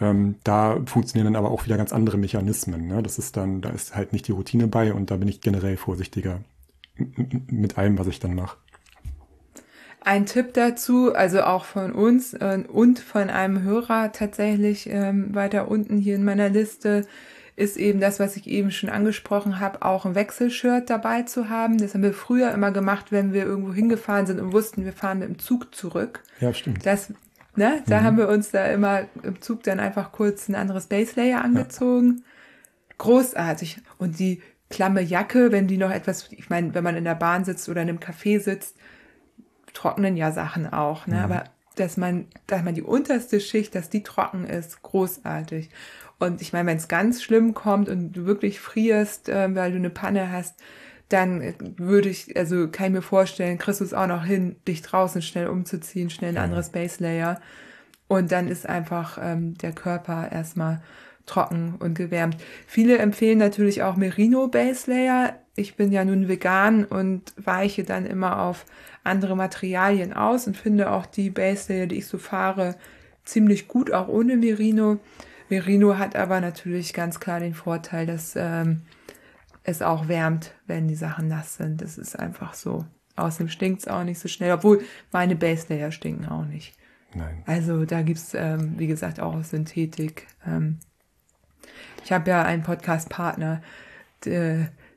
Ähm, 0.00 0.36
da 0.44 0.80
funktionieren 0.86 1.32
dann 1.32 1.42
aber 1.42 1.52
auch 1.52 1.64
wieder 1.64 1.76
ganz 1.76 1.92
andere 1.92 2.18
Mechanismen. 2.18 2.86
Ne? 2.86 3.02
Das 3.02 3.18
ist 3.18 3.36
dann, 3.36 3.60
da 3.60 3.70
ist 3.70 3.96
halt 3.96 4.12
nicht 4.12 4.28
die 4.28 4.32
Routine 4.32 4.66
bei 4.66 4.92
und 4.92 5.10
da 5.10 5.16
bin 5.16 5.28
ich 5.28 5.40
generell 5.40 5.76
vorsichtiger 5.76 6.40
mit 7.48 7.78
allem, 7.78 7.98
was 7.98 8.06
ich 8.06 8.20
dann 8.20 8.34
mache. 8.34 8.56
Ein 10.00 10.26
Tipp 10.26 10.52
dazu, 10.52 11.14
also 11.14 11.42
auch 11.42 11.64
von 11.64 11.92
uns 11.92 12.34
äh, 12.34 12.62
und 12.68 12.98
von 12.98 13.30
einem 13.30 13.62
Hörer 13.62 14.12
tatsächlich 14.12 14.86
ähm, 14.90 15.34
weiter 15.34 15.68
unten 15.68 15.96
hier 15.96 16.16
in 16.16 16.24
meiner 16.24 16.50
Liste, 16.50 17.06
ist 17.56 17.76
eben 17.76 18.00
das, 18.00 18.18
was 18.18 18.36
ich 18.36 18.48
eben 18.48 18.70
schon 18.70 18.90
angesprochen 18.90 19.60
habe, 19.60 19.82
auch 19.82 20.04
ein 20.04 20.14
Wechselshirt 20.14 20.90
dabei 20.90 21.22
zu 21.22 21.48
haben. 21.48 21.78
Das 21.78 21.94
haben 21.94 22.02
wir 22.02 22.12
früher 22.12 22.50
immer 22.52 22.72
gemacht, 22.72 23.12
wenn 23.12 23.32
wir 23.32 23.44
irgendwo 23.44 23.72
hingefahren 23.72 24.26
sind 24.26 24.40
und 24.40 24.52
wussten, 24.52 24.84
wir 24.84 24.92
fahren 24.92 25.20
mit 25.20 25.28
dem 25.28 25.38
Zug 25.38 25.74
zurück. 25.74 26.22
Ja, 26.40 26.52
stimmt. 26.52 26.84
Das, 26.84 27.12
ne, 27.54 27.82
da 27.86 28.00
mhm. 28.00 28.04
haben 28.04 28.18
wir 28.18 28.28
uns 28.28 28.50
da 28.50 28.66
immer 28.66 29.02
im 29.22 29.40
Zug 29.40 29.62
dann 29.62 29.78
einfach 29.78 30.10
kurz 30.10 30.48
ein 30.48 30.56
anderes 30.56 30.86
Base 30.86 31.12
Layer 31.14 31.44
angezogen. 31.44 32.18
Ja. 32.18 32.24
Großartig. 32.98 33.78
Und 33.98 34.18
die 34.18 34.42
klamme 34.68 35.02
Jacke, 35.02 35.52
wenn 35.52 35.68
die 35.68 35.78
noch 35.78 35.90
etwas, 35.90 36.28
ich 36.32 36.50
meine, 36.50 36.74
wenn 36.74 36.84
man 36.84 36.96
in 36.96 37.04
der 37.04 37.14
Bahn 37.14 37.44
sitzt 37.44 37.68
oder 37.68 37.82
in 37.82 37.88
einem 37.88 37.98
Café 37.98 38.40
sitzt, 38.40 38.76
trocknen 39.72 40.16
ja 40.16 40.32
Sachen 40.32 40.72
auch, 40.72 41.06
ne? 41.06 41.16
Mhm. 41.16 41.22
Aber 41.22 41.44
dass 41.76 41.96
man, 41.96 42.26
dass 42.46 42.62
man 42.62 42.74
die 42.74 42.82
unterste 42.82 43.40
Schicht, 43.40 43.74
dass 43.74 43.90
die 43.90 44.02
trocken 44.02 44.44
ist, 44.44 44.82
großartig. 44.82 45.70
Und 46.24 46.40
ich 46.40 46.52
meine, 46.52 46.68
wenn 46.68 46.78
es 46.78 46.88
ganz 46.88 47.22
schlimm 47.22 47.54
kommt 47.54 47.88
und 47.88 48.12
du 48.12 48.24
wirklich 48.24 48.60
frierst, 48.60 49.28
äh, 49.28 49.54
weil 49.54 49.72
du 49.72 49.78
eine 49.78 49.90
Panne 49.90 50.32
hast, 50.32 50.54
dann 51.08 51.40
äh, 51.40 51.54
würde 51.76 52.08
ich, 52.08 52.36
also 52.36 52.68
kann 52.68 52.86
ich 52.86 52.92
mir 52.92 53.02
vorstellen, 53.02 53.58
kriegst 53.58 53.80
du 53.80 53.84
es 53.84 53.94
auch 53.94 54.06
noch 54.06 54.24
hin, 54.24 54.56
dich 54.66 54.82
draußen 54.82 55.22
schnell 55.22 55.48
umzuziehen, 55.48 56.10
schnell 56.10 56.36
ein 56.36 56.42
anderes 56.42 56.70
Base 56.70 57.02
Layer. 57.02 57.40
Und 58.08 58.32
dann 58.32 58.48
ist 58.48 58.68
einfach 58.68 59.18
ähm, 59.20 59.56
der 59.58 59.72
Körper 59.72 60.30
erstmal 60.30 60.82
trocken 61.26 61.76
und 61.78 61.94
gewärmt. 61.94 62.36
Viele 62.66 62.98
empfehlen 62.98 63.38
natürlich 63.38 63.82
auch 63.82 63.96
Merino 63.96 64.48
Base 64.48 64.90
Layer. 64.90 65.34
Ich 65.56 65.76
bin 65.76 65.92
ja 65.92 66.04
nun 66.04 66.28
vegan 66.28 66.84
und 66.84 67.32
weiche 67.36 67.84
dann 67.84 68.06
immer 68.06 68.42
auf 68.42 68.66
andere 69.04 69.36
Materialien 69.36 70.12
aus 70.12 70.46
und 70.46 70.56
finde 70.56 70.90
auch 70.90 71.06
die 71.06 71.30
Base 71.30 71.72
Layer, 71.72 71.86
die 71.86 71.96
ich 71.96 72.06
so 72.06 72.18
fahre, 72.18 72.76
ziemlich 73.24 73.68
gut, 73.68 73.92
auch 73.92 74.08
ohne 74.08 74.36
Merino. 74.36 74.98
Merino 75.48 75.98
hat 75.98 76.16
aber 76.16 76.40
natürlich 76.40 76.92
ganz 76.92 77.20
klar 77.20 77.40
den 77.40 77.54
Vorteil, 77.54 78.06
dass 78.06 78.34
ähm, 78.36 78.82
es 79.62 79.82
auch 79.82 80.08
wärmt, 80.08 80.52
wenn 80.66 80.88
die 80.88 80.94
Sachen 80.94 81.28
nass 81.28 81.56
sind. 81.56 81.80
Das 81.80 81.98
ist 81.98 82.18
einfach 82.18 82.54
so. 82.54 82.84
Außerdem 83.16 83.48
stinkt 83.48 83.80
es 83.80 83.88
auch 83.88 84.04
nicht 84.04 84.18
so 84.18 84.28
schnell, 84.28 84.52
obwohl 84.52 84.82
meine 85.12 85.36
Base 85.36 85.66
Layer 85.68 85.92
stinken 85.92 86.26
auch 86.26 86.44
nicht. 86.44 86.74
Nein. 87.14 87.42
Also 87.46 87.84
da 87.84 88.02
gibt's 88.02 88.34
ähm, 88.34 88.74
wie 88.76 88.86
gesagt, 88.86 89.20
auch 89.20 89.42
Synthetik. 89.44 90.26
Ähm, 90.46 90.78
ich 92.04 92.12
habe 92.12 92.28
ja 92.30 92.42
einen 92.42 92.62
Podcast-Partner, 92.62 93.62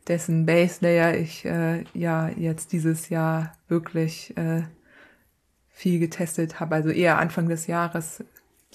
dessen 0.08 0.46
Base 0.46 0.80
Layer 0.82 1.16
ich 1.16 1.46
äh, 1.46 1.84
ja 1.94 2.30
jetzt 2.30 2.72
dieses 2.74 3.10
Jahr 3.10 3.54
wirklich 3.68 4.36
äh, 4.38 4.64
viel 5.70 6.00
getestet 6.00 6.60
habe. 6.60 6.76
Also 6.76 6.90
eher 6.90 7.20
Anfang 7.20 7.48
des 7.50 7.68
Jahres 7.68 8.24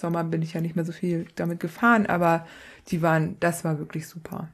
Sommer 0.02 0.22
bin 0.24 0.42
ich 0.42 0.52
ja 0.52 0.60
nicht 0.60 0.76
mehr 0.76 0.84
so 0.84 0.92
viel 0.92 1.26
damit 1.36 1.60
gefahren, 1.60 2.06
aber 2.06 2.46
die 2.88 3.00
waren, 3.00 3.36
das 3.40 3.64
war 3.64 3.78
wirklich 3.78 4.06
super. 4.06 4.50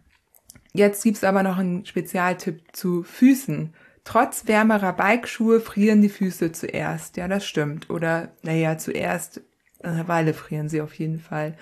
Jetzt 0.73 1.03
gibt's 1.03 1.25
aber 1.25 1.43
noch 1.43 1.59
einen 1.59 1.85
Spezialtipp 1.85 2.63
zu 2.73 3.03
Füßen. 3.03 3.75
Trotz 4.05 4.47
wärmerer 4.47 4.93
Bikeschuhe 4.93 5.61
frieren 5.61 6.03
die 6.03 6.09
Füße 6.09 6.53
zuerst. 6.53 7.17
Ja, 7.17 7.27
das 7.27 7.45
stimmt. 7.45 7.91
Oder, 7.91 8.31
naja, 8.43 8.79
zuerst, 8.79 9.41
eine 9.83 10.07
Weile 10.07 10.35
frieren 10.35 10.69
sie 10.69 10.81
auf 10.81 10.95
jeden 10.95 11.19
Fall. 11.19 11.57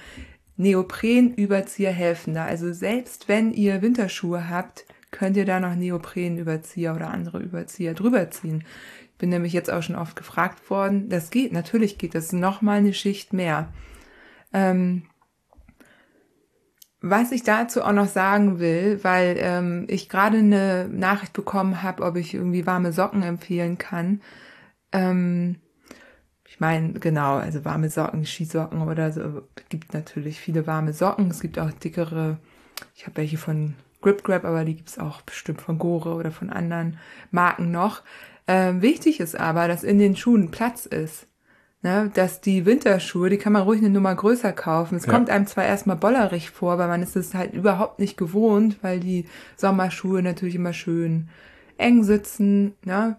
Neoprenüberzieher 0.56 1.92
helfen 1.92 2.34
da. 2.34 2.44
Also 2.44 2.72
selbst 2.72 3.28
wenn 3.28 3.52
ihr 3.52 3.82
Winterschuhe 3.82 4.48
habt, 4.48 4.84
könnt 5.10 5.36
ihr 5.36 5.44
da 5.44 5.60
noch 5.60 5.74
Neoprenüberzieher 5.74 6.94
oder 6.94 7.10
andere 7.10 7.40
Überzieher 7.40 7.94
drüber 7.94 8.30
ziehen. 8.30 8.64
Bin 9.18 9.30
nämlich 9.30 9.52
jetzt 9.52 9.70
auch 9.70 9.82
schon 9.82 9.96
oft 9.96 10.16
gefragt 10.16 10.68
worden. 10.70 11.08
Das 11.08 11.30
geht, 11.30 11.52
natürlich 11.52 11.98
geht 11.98 12.14
das. 12.14 12.32
Nochmal 12.32 12.78
eine 12.78 12.94
Schicht 12.94 13.32
mehr. 13.32 13.72
Ähm, 14.52 15.04
was 17.00 17.32
ich 17.32 17.42
dazu 17.42 17.82
auch 17.82 17.92
noch 17.92 18.08
sagen 18.08 18.58
will, 18.58 19.02
weil 19.02 19.36
ähm, 19.38 19.84
ich 19.88 20.08
gerade 20.08 20.38
eine 20.38 20.88
Nachricht 20.88 21.32
bekommen 21.32 21.82
habe, 21.82 22.02
ob 22.02 22.16
ich 22.16 22.34
irgendwie 22.34 22.66
warme 22.66 22.92
Socken 22.92 23.22
empfehlen 23.22 23.78
kann. 23.78 24.20
Ähm, 24.92 25.56
ich 26.48 26.60
meine, 26.60 26.94
genau, 26.94 27.36
also 27.36 27.64
warme 27.64 27.90
Socken, 27.90 28.24
Skisocken 28.24 28.82
oder 28.82 29.12
so. 29.12 29.42
gibt 29.68 29.92
natürlich 29.92 30.40
viele 30.40 30.66
warme 30.66 30.92
Socken. 30.92 31.30
Es 31.30 31.40
gibt 31.40 31.58
auch 31.58 31.70
dickere, 31.70 32.38
ich 32.94 33.06
habe 33.06 33.18
welche 33.18 33.36
von 33.36 33.74
Grip 34.00 34.24
Grab, 34.24 34.44
aber 34.44 34.64
die 34.64 34.76
gibt's 34.76 34.98
auch 34.98 35.20
bestimmt 35.22 35.60
von 35.60 35.78
Gore 35.78 36.14
oder 36.14 36.30
von 36.30 36.48
anderen 36.50 36.98
Marken 37.30 37.70
noch. 37.70 38.02
Ähm, 38.46 38.82
wichtig 38.82 39.20
ist 39.20 39.38
aber, 39.38 39.68
dass 39.68 39.84
in 39.84 39.98
den 39.98 40.16
Schuhen 40.16 40.50
Platz 40.50 40.86
ist. 40.86 41.26
Ne? 41.82 42.10
Dass 42.14 42.40
die 42.40 42.66
Winterschuhe, 42.66 43.30
die 43.30 43.38
kann 43.38 43.52
man 43.52 43.62
ruhig 43.62 43.80
eine 43.80 43.90
Nummer 43.90 44.14
größer 44.14 44.52
kaufen. 44.52 44.96
Es 44.96 45.06
ja. 45.06 45.12
kommt 45.12 45.30
einem 45.30 45.46
zwar 45.46 45.64
erstmal 45.64 45.96
bollerig 45.96 46.50
vor, 46.50 46.78
weil 46.78 46.88
man 46.88 47.02
ist 47.02 47.16
es 47.16 47.34
halt 47.34 47.54
überhaupt 47.54 47.98
nicht 47.98 48.16
gewohnt, 48.16 48.78
weil 48.82 49.00
die 49.00 49.26
Sommerschuhe 49.56 50.22
natürlich 50.22 50.54
immer 50.54 50.72
schön 50.72 51.28
eng 51.76 52.02
sitzen. 52.02 52.74
Ne? 52.84 53.16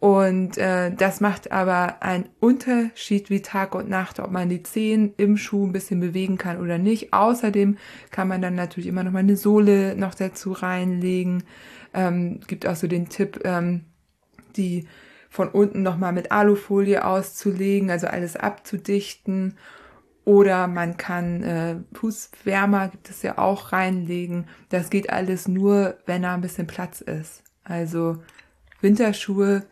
Und 0.00 0.58
äh, 0.58 0.92
das 0.94 1.20
macht 1.20 1.50
aber 1.50 2.02
einen 2.02 2.28
Unterschied 2.38 3.30
wie 3.30 3.42
Tag 3.42 3.74
und 3.74 3.88
Nacht, 3.88 4.20
ob 4.20 4.30
man 4.30 4.48
die 4.48 4.62
Zehen 4.62 5.12
im 5.16 5.36
Schuh 5.36 5.66
ein 5.66 5.72
bisschen 5.72 5.98
bewegen 5.98 6.38
kann 6.38 6.60
oder 6.60 6.78
nicht. 6.78 7.12
Außerdem 7.12 7.78
kann 8.12 8.28
man 8.28 8.40
dann 8.40 8.54
natürlich 8.54 8.86
immer 8.86 9.02
noch 9.02 9.10
mal 9.10 9.20
eine 9.20 9.36
Sohle 9.36 9.96
noch 9.96 10.14
dazu 10.14 10.52
reinlegen. 10.52 11.42
Ähm, 11.94 12.40
gibt 12.46 12.66
auch 12.66 12.76
so 12.76 12.86
den 12.86 13.08
Tipp, 13.08 13.40
ähm, 13.42 13.86
die 14.58 14.86
von 15.30 15.48
unten 15.48 15.82
nochmal 15.82 16.12
mit 16.12 16.32
Alufolie 16.32 17.04
auszulegen, 17.04 17.90
also 17.90 18.06
alles 18.06 18.36
abzudichten. 18.36 19.56
Oder 20.24 20.66
man 20.66 20.98
kann 20.98 21.42
äh, 21.42 21.76
Fußwärmer, 21.94 22.88
gibt 22.88 23.08
es 23.08 23.22
ja 23.22 23.38
auch 23.38 23.72
reinlegen. 23.72 24.46
Das 24.68 24.90
geht 24.90 25.08
alles 25.10 25.48
nur, 25.48 25.96
wenn 26.04 26.22
da 26.22 26.34
ein 26.34 26.42
bisschen 26.42 26.66
Platz 26.66 27.00
ist. 27.00 27.44
Also 27.64 28.18
Winterschuhe, 28.82 29.64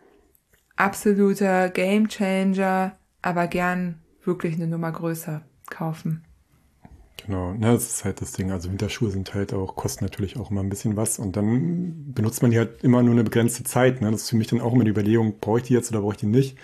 absoluter 0.76 1.68
Gamechanger, 1.68 2.96
aber 3.20 3.46
gern 3.48 4.00
wirklich 4.24 4.54
eine 4.54 4.66
Nummer 4.66 4.92
größer 4.92 5.42
kaufen. 5.68 6.25
Genau, 7.26 7.54
ne, 7.54 7.72
das 7.72 7.86
ist 7.88 8.04
halt 8.04 8.20
das 8.20 8.32
Ding. 8.32 8.52
Also 8.52 8.70
Winterschuhe 8.70 9.10
sind 9.10 9.34
halt 9.34 9.52
auch, 9.52 9.74
kosten 9.74 10.04
natürlich 10.04 10.38
auch 10.38 10.50
immer 10.50 10.62
ein 10.62 10.68
bisschen 10.68 10.96
was 10.96 11.18
und 11.18 11.36
dann 11.36 12.12
benutzt 12.12 12.40
man 12.40 12.52
die 12.52 12.58
halt 12.58 12.84
immer 12.84 13.02
nur 13.02 13.12
eine 13.12 13.24
begrenzte 13.24 13.64
Zeit. 13.64 14.00
Ne? 14.00 14.10
Das 14.12 14.22
ist 14.22 14.30
für 14.30 14.36
mich 14.36 14.46
dann 14.46 14.60
auch 14.60 14.72
immer 14.72 14.84
die 14.84 14.90
Überlegung, 14.90 15.38
brauche 15.40 15.58
ich 15.58 15.64
die 15.64 15.74
jetzt 15.74 15.90
oder 15.90 16.02
brauche 16.02 16.12
ich 16.12 16.20
die 16.20 16.26
nicht? 16.26 16.56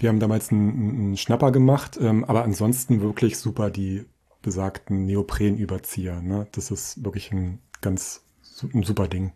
Wir 0.00 0.08
haben 0.08 0.18
damals 0.18 0.50
einen, 0.50 0.70
einen 0.70 1.16
Schnapper 1.16 1.52
gemacht, 1.52 1.98
ähm, 2.00 2.24
aber 2.24 2.42
ansonsten 2.42 3.02
wirklich 3.02 3.38
super 3.38 3.70
die 3.70 4.04
besagten 4.42 5.06
Neoprenüberzieher. 5.06 6.20
Ne? 6.22 6.48
Das 6.52 6.72
ist 6.72 7.04
wirklich 7.04 7.30
ein 7.30 7.60
ganz 7.80 8.24
ein 8.74 8.82
super 8.82 9.08
Ding. 9.08 9.32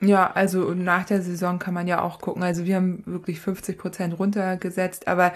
Ja, 0.00 0.30
also 0.32 0.74
nach 0.74 1.04
der 1.04 1.22
Saison 1.22 1.58
kann 1.58 1.74
man 1.74 1.86
ja 1.86 2.02
auch 2.02 2.20
gucken. 2.20 2.42
Also 2.42 2.64
wir 2.64 2.76
haben 2.76 3.02
wirklich 3.06 3.40
50 3.40 3.78
Prozent 3.78 4.18
runtergesetzt, 4.18 5.06
aber 5.06 5.32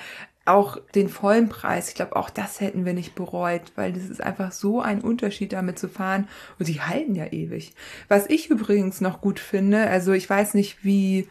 auch 0.47 0.79
den 0.95 1.09
vollen 1.09 1.49
Preis, 1.49 1.89
ich 1.89 1.95
glaube, 1.95 2.17
auch 2.17 2.31
das 2.31 2.61
hätten 2.61 2.85
wir 2.85 2.95
nicht 2.95 3.15
bereut, 3.15 3.63
weil 3.75 3.93
das 3.93 4.05
ist 4.05 4.23
einfach 4.23 4.53
so 4.53 4.81
ein 4.81 5.01
Unterschied, 5.01 5.53
damit 5.53 5.79
zu 5.79 5.89
fahren. 5.89 6.29
Und 6.59 6.69
die 6.69 6.81
halten 6.81 7.15
ja 7.15 7.27
ewig. 7.27 7.75
Was 8.09 8.29
ich 8.29 8.51
übrigens 8.51 9.01
noch 9.01 9.21
gut 9.21 9.41
finde, 9.41 9.89
also 9.89 10.13
ich 10.13 10.29
weiß 10.29 10.55
nicht, 10.55 10.85
wie, 10.85 11.29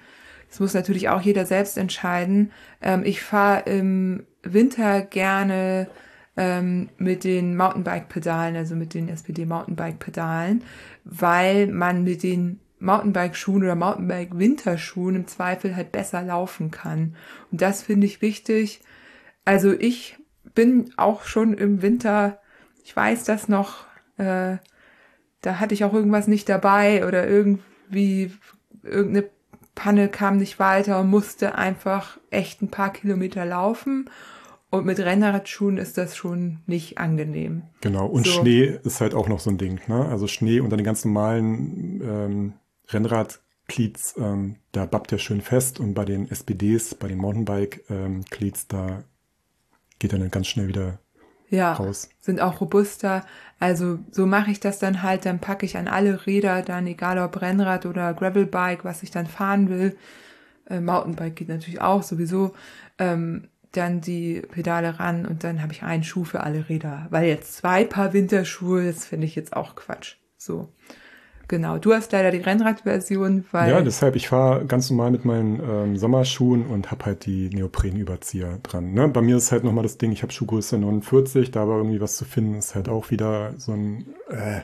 das 0.49 0.59
muss 0.59 0.73
natürlich 0.73 1.09
auch 1.09 1.21
jeder 1.21 1.45
selbst 1.45 1.77
entscheiden. 1.77 2.51
Ähm, 2.81 3.03
ich 3.05 3.21
fahre 3.21 3.69
im 3.69 4.25
Winter 4.43 5.01
gerne 5.01 5.87
ähm, 6.37 6.89
mit 6.97 7.23
den 7.23 7.55
Mountainbike-Pedalen, 7.55 8.55
also 8.55 8.75
mit 8.75 8.93
den 8.93 9.07
SPD-Mountainbike-Pedalen, 9.09 10.63
weil 11.05 11.67
man 11.67 12.03
mit 12.03 12.23
den 12.23 12.59
Mountainbike-Schuhen 12.79 13.63
oder 13.63 13.75
Mountainbike-Winterschuhen 13.75 15.15
im 15.15 15.27
Zweifel 15.27 15.75
halt 15.75 15.91
besser 15.91 16.21
laufen 16.21 16.71
kann. 16.71 17.15
Und 17.51 17.61
das 17.61 17.81
finde 17.81 18.07
ich 18.07 18.21
wichtig. 18.21 18.81
Also 19.45 19.71
ich 19.71 20.17
bin 20.55 20.91
auch 20.97 21.23
schon 21.23 21.53
im 21.53 21.81
Winter, 21.81 22.39
ich 22.83 22.95
weiß 22.95 23.23
das 23.23 23.47
noch, 23.47 23.85
äh, 24.17 24.57
da 25.41 25.59
hatte 25.59 25.73
ich 25.75 25.83
auch 25.83 25.93
irgendwas 25.93 26.27
nicht 26.27 26.49
dabei 26.49 27.05
oder 27.07 27.27
irgendwie 27.27 28.31
irgendeine 28.81 29.29
Panne 29.75 30.07
kam 30.09 30.37
nicht 30.37 30.57
weiter 30.57 30.99
und 31.01 31.09
musste 31.09 31.55
einfach 31.55 32.17
echt 32.31 32.61
ein 32.61 32.69
paar 32.69 32.91
Kilometer 32.91 33.45
laufen. 33.45 34.09
Und 34.71 34.85
mit 34.85 34.99
Rennradschuhen 34.99 35.77
ist 35.77 35.97
das 35.97 36.15
schon 36.15 36.59
nicht 36.65 36.97
angenehm. 36.97 37.63
Genau, 37.81 38.07
und 38.07 38.25
so. 38.25 38.31
Schnee 38.31 38.79
ist 38.83 38.99
halt 38.99 39.13
auch 39.13 39.27
noch 39.27 39.39
so 39.39 39.49
ein 39.49 39.57
Ding. 39.57 39.79
Ne? 39.87 40.05
Also 40.05 40.27
Schnee 40.27 40.59
unter 40.59 40.75
den 40.75 40.85
ganz 40.85 41.05
normalen 41.05 42.01
ähm, 42.01 42.53
Rennrad-Cleats, 42.89 44.15
ähm, 44.17 44.55
da 44.71 44.85
bappt 44.85 45.11
er 45.11 45.19
schön 45.19 45.41
fest. 45.41 45.79
Und 45.79 45.93
bei 45.93 46.03
den 46.03 46.29
SPDs, 46.29 46.95
bei 46.95 47.07
den 47.07 47.19
Mountainbike-Cleats, 47.19 48.61
ähm, 48.61 48.67
da 48.67 49.03
geht 49.99 50.13
dann 50.13 50.29
ganz 50.31 50.47
schnell 50.47 50.67
wieder 50.67 50.99
ja, 51.49 51.73
raus. 51.73 52.09
Sind 52.21 52.41
auch 52.41 52.61
robuster. 52.61 53.25
Also 53.59 53.99
so 54.11 54.25
mache 54.25 54.51
ich 54.51 54.59
das 54.59 54.79
dann 54.79 55.03
halt. 55.03 55.25
Dann 55.25 55.39
packe 55.39 55.65
ich 55.65 55.77
an 55.77 55.87
alle 55.87 56.25
Räder, 56.25 56.61
dann 56.61 56.87
egal 56.87 57.19
ob 57.19 57.41
Rennrad 57.41 57.85
oder 57.85 58.13
Gravelbike, 58.13 58.83
was 58.83 59.03
ich 59.03 59.11
dann 59.11 59.27
fahren 59.27 59.69
will. 59.69 59.95
Äh, 60.69 60.79
Mountainbike 60.79 61.35
geht 61.35 61.49
natürlich 61.49 61.81
auch 61.81 62.03
sowieso. 62.03 62.53
Ähm, 62.97 63.49
dann 63.71 64.01
die 64.01 64.41
Pedale 64.41 64.99
ran 64.99 65.25
und 65.25 65.43
dann 65.43 65.61
habe 65.61 65.73
ich 65.73 65.83
einen 65.83 66.03
Schuh 66.03 66.23
für 66.23 66.41
alle 66.41 66.69
Räder. 66.69 67.07
Weil 67.09 67.27
jetzt 67.27 67.57
zwei 67.57 67.83
Paar 67.83 68.13
Winterschuhe, 68.13 68.85
das 68.85 69.05
finde 69.05 69.27
ich 69.27 69.35
jetzt 69.35 69.55
auch 69.55 69.75
Quatsch. 69.75 70.15
So. 70.37 70.69
Genau, 71.47 71.77
du 71.77 71.93
hast 71.93 72.11
leider 72.11 72.31
die 72.31 72.39
Rennradversion, 72.39 73.45
weil. 73.51 73.69
Ja, 73.69 73.81
deshalb, 73.81 74.15
ich 74.15 74.29
fahre 74.29 74.65
ganz 74.65 74.89
normal 74.89 75.11
mit 75.11 75.25
meinen 75.25 75.59
ähm, 75.59 75.97
Sommerschuhen 75.97 76.65
und 76.65 76.91
habe 76.91 77.05
halt 77.05 77.25
die 77.25 77.49
Neoprenüberzieher 77.49 78.59
dran. 78.63 78.93
Ne? 78.93 79.07
Bei 79.09 79.21
mir 79.21 79.37
ist 79.37 79.51
halt 79.51 79.63
nochmal 79.63 79.83
das 79.83 79.97
Ding, 79.97 80.11
ich 80.11 80.23
habe 80.23 80.33
Schuhgröße 80.33 80.77
49, 80.77 81.51
da 81.51 81.63
aber 81.63 81.77
irgendwie 81.77 82.01
was 82.01 82.17
zu 82.17 82.25
finden, 82.25 82.55
ist 82.55 82.73
halt 82.73 82.89
auch 82.89 83.11
wieder 83.11 83.53
so 83.57 83.73
ein, 83.73 84.07
äh, 84.29 84.61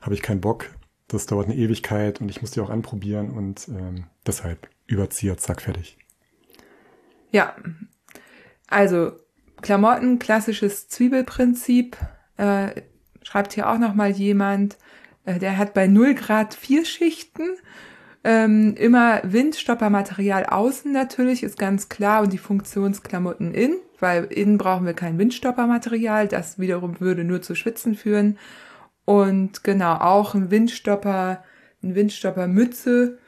habe 0.00 0.14
ich 0.14 0.22
keinen 0.22 0.40
Bock. 0.40 0.70
Das 1.08 1.26
dauert 1.26 1.46
eine 1.46 1.56
Ewigkeit 1.56 2.20
und 2.20 2.30
ich 2.30 2.40
muss 2.40 2.50
die 2.50 2.60
auch 2.60 2.70
anprobieren 2.70 3.30
und 3.30 3.68
ähm, 3.68 4.04
deshalb 4.26 4.68
Überzieher, 4.86 5.36
zack, 5.36 5.62
fertig. 5.62 5.98
Ja, 7.32 7.56
also 8.68 9.12
Klamotten, 9.62 10.18
klassisches 10.18 10.88
Zwiebelprinzip, 10.88 11.96
äh, 12.36 12.82
schreibt 13.22 13.52
hier 13.52 13.68
auch 13.68 13.78
nochmal 13.78 14.10
jemand, 14.10 14.76
der 15.26 15.58
hat 15.58 15.74
bei 15.74 15.86
0 15.86 16.14
Grad 16.14 16.54
vier 16.54 16.84
Schichten. 16.84 17.56
Ähm, 18.24 18.74
immer 18.76 19.20
Windstoppermaterial 19.22 20.46
außen 20.46 20.90
natürlich, 20.90 21.42
ist 21.42 21.58
ganz 21.58 21.88
klar, 21.88 22.22
und 22.22 22.32
die 22.32 22.38
Funktionsklamotten 22.38 23.54
innen, 23.54 23.76
weil 24.00 24.24
innen 24.24 24.58
brauchen 24.58 24.84
wir 24.84 24.94
kein 24.94 25.16
Windstoppermaterial, 25.16 26.26
das 26.26 26.58
wiederum 26.58 27.00
würde 27.00 27.22
nur 27.22 27.40
zu 27.42 27.54
Schwitzen 27.54 27.94
führen. 27.94 28.38
Und 29.04 29.62
genau, 29.62 29.94
auch 29.94 30.34
ein 30.34 30.50
Windstopper, 30.50 31.44
ein 31.84 31.94
Windstoppermütze 31.94 33.18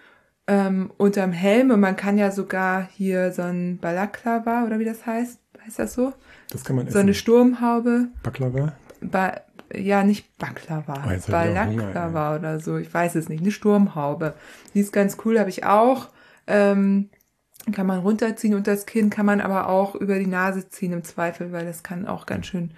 ähm, 0.48 0.90
unterm 0.96 1.30
Helm 1.30 1.70
und 1.70 1.78
man 1.78 1.94
kann 1.94 2.18
ja 2.18 2.30
sogar 2.30 2.88
hier 2.96 3.32
so 3.32 3.42
ein 3.42 3.78
Balaklava 3.78 4.64
oder 4.64 4.78
wie 4.78 4.84
das 4.84 5.06
heißt, 5.06 5.38
heißt 5.64 5.78
das 5.78 5.94
so? 5.94 6.14
Das 6.50 6.64
kann 6.64 6.74
man 6.74 6.86
essen. 6.86 6.94
So 6.94 6.98
eine 7.00 7.14
Sturmhaube. 7.14 8.08
Baklava? 8.22 8.72
Ba 9.00 9.42
ja, 9.74 10.02
nicht 10.02 10.38
Baklava, 10.38 11.04
oh, 11.06 11.30
Balaklava 11.30 12.36
oder 12.36 12.60
so, 12.60 12.76
ich 12.76 12.92
weiß 12.92 13.14
es 13.16 13.28
nicht, 13.28 13.42
eine 13.42 13.50
Sturmhaube. 13.50 14.34
Die 14.74 14.80
ist 14.80 14.92
ganz 14.92 15.18
cool, 15.24 15.38
habe 15.38 15.50
ich 15.50 15.64
auch. 15.64 16.08
Ähm, 16.46 17.10
kann 17.72 17.86
man 17.86 18.00
runterziehen 18.00 18.54
und 18.54 18.66
das 18.66 18.86
Kinn 18.86 19.10
kann 19.10 19.26
man 19.26 19.40
aber 19.42 19.68
auch 19.68 19.94
über 19.94 20.18
die 20.18 20.26
Nase 20.26 20.68
ziehen 20.70 20.92
im 20.92 21.04
Zweifel, 21.04 21.52
weil 21.52 21.66
das 21.66 21.82
kann 21.82 22.06
auch 22.06 22.24
ganz 22.24 22.46
schön. 22.46 22.70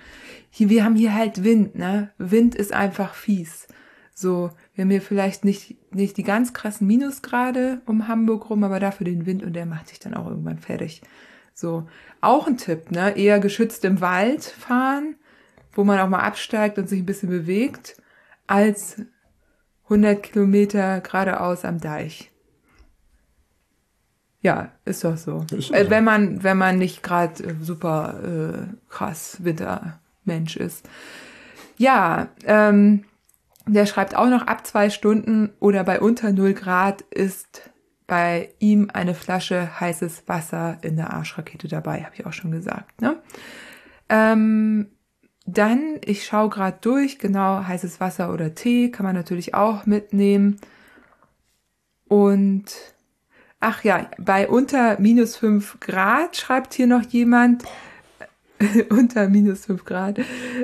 Hier, 0.50 0.68
wir 0.68 0.84
haben 0.84 0.96
hier 0.96 1.14
halt 1.14 1.44
Wind, 1.44 1.76
ne? 1.76 2.10
Wind 2.18 2.56
ist 2.56 2.72
einfach 2.72 3.14
fies. 3.14 3.68
So, 4.12 4.50
wir 4.74 4.82
haben 4.82 4.90
hier 4.90 5.02
vielleicht 5.02 5.44
nicht, 5.44 5.76
nicht 5.94 6.16
die 6.16 6.24
ganz 6.24 6.52
krassen 6.52 6.88
Minusgrade 6.88 7.82
um 7.86 8.08
Hamburg 8.08 8.50
rum, 8.50 8.64
aber 8.64 8.80
dafür 8.80 9.04
den 9.04 9.26
Wind 9.26 9.44
und 9.44 9.52
der 9.52 9.66
macht 9.66 9.88
sich 9.88 10.00
dann 10.00 10.14
auch 10.14 10.26
irgendwann 10.26 10.58
fertig. 10.58 11.02
So, 11.54 11.86
auch 12.20 12.48
ein 12.48 12.56
Tipp, 12.56 12.90
ne? 12.90 13.16
Eher 13.16 13.38
geschützt 13.38 13.84
im 13.84 14.00
Wald 14.00 14.42
fahren 14.42 15.14
wo 15.72 15.84
man 15.84 15.98
auch 16.00 16.08
mal 16.08 16.20
absteigt 16.20 16.78
und 16.78 16.88
sich 16.88 17.00
ein 17.00 17.06
bisschen 17.06 17.30
bewegt, 17.30 18.00
als 18.46 19.00
100 19.84 20.22
Kilometer 20.22 21.00
geradeaus 21.00 21.64
am 21.64 21.80
Deich. 21.80 22.30
Ja, 24.42 24.72
ist 24.84 25.04
doch 25.04 25.16
so. 25.16 25.44
Ist 25.52 25.70
äh, 25.70 25.90
wenn 25.90 26.04
man 26.04 26.42
wenn 26.42 26.56
man 26.56 26.78
nicht 26.78 27.02
gerade 27.02 27.44
äh, 27.44 27.54
super 27.60 28.20
äh, 28.24 28.74
krass 28.88 29.38
Wintermensch 29.40 30.56
ist. 30.56 30.88
Ja, 31.76 32.28
ähm, 32.44 33.04
der 33.66 33.86
schreibt 33.86 34.16
auch 34.16 34.28
noch 34.28 34.46
ab 34.46 34.66
zwei 34.66 34.90
Stunden 34.90 35.50
oder 35.60 35.84
bei 35.84 36.00
unter 36.00 36.32
0 36.32 36.54
Grad 36.54 37.02
ist 37.02 37.70
bei 38.06 38.50
ihm 38.58 38.90
eine 38.92 39.14
Flasche 39.14 39.78
heißes 39.78 40.24
Wasser 40.26 40.78
in 40.82 40.96
der 40.96 41.12
Arschrakete 41.12 41.68
dabei, 41.68 42.02
habe 42.02 42.14
ich 42.16 42.26
auch 42.26 42.32
schon 42.32 42.50
gesagt. 42.50 43.00
Ne? 43.00 43.16
Ähm, 44.08 44.88
dann, 45.52 46.00
ich 46.04 46.24
schaue 46.24 46.50
gerade 46.50 46.78
durch, 46.80 47.18
genau, 47.18 47.64
heißes 47.64 48.00
Wasser 48.00 48.32
oder 48.32 48.54
Tee 48.54 48.90
kann 48.90 49.04
man 49.04 49.14
natürlich 49.14 49.54
auch 49.54 49.86
mitnehmen. 49.86 50.60
Und, 52.08 52.64
ach 53.60 53.84
ja, 53.84 54.10
bei 54.18 54.48
unter 54.48 54.98
minus 55.00 55.36
5 55.36 55.80
Grad 55.80 56.36
schreibt 56.36 56.74
hier 56.74 56.86
noch 56.86 57.02
jemand, 57.02 57.64
unter 58.90 59.28
minus 59.28 59.66
5 59.66 59.84
Grad, 59.84 60.20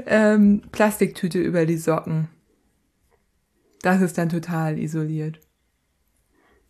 ähm, 0.07 0.63
Plastiktüte 0.73 1.39
über 1.39 1.67
die 1.67 1.79
Socken. 1.79 2.29
Das 3.83 4.01
ist 4.03 4.19
dann 4.19 4.29
total 4.29 4.79
isoliert. 4.79 5.41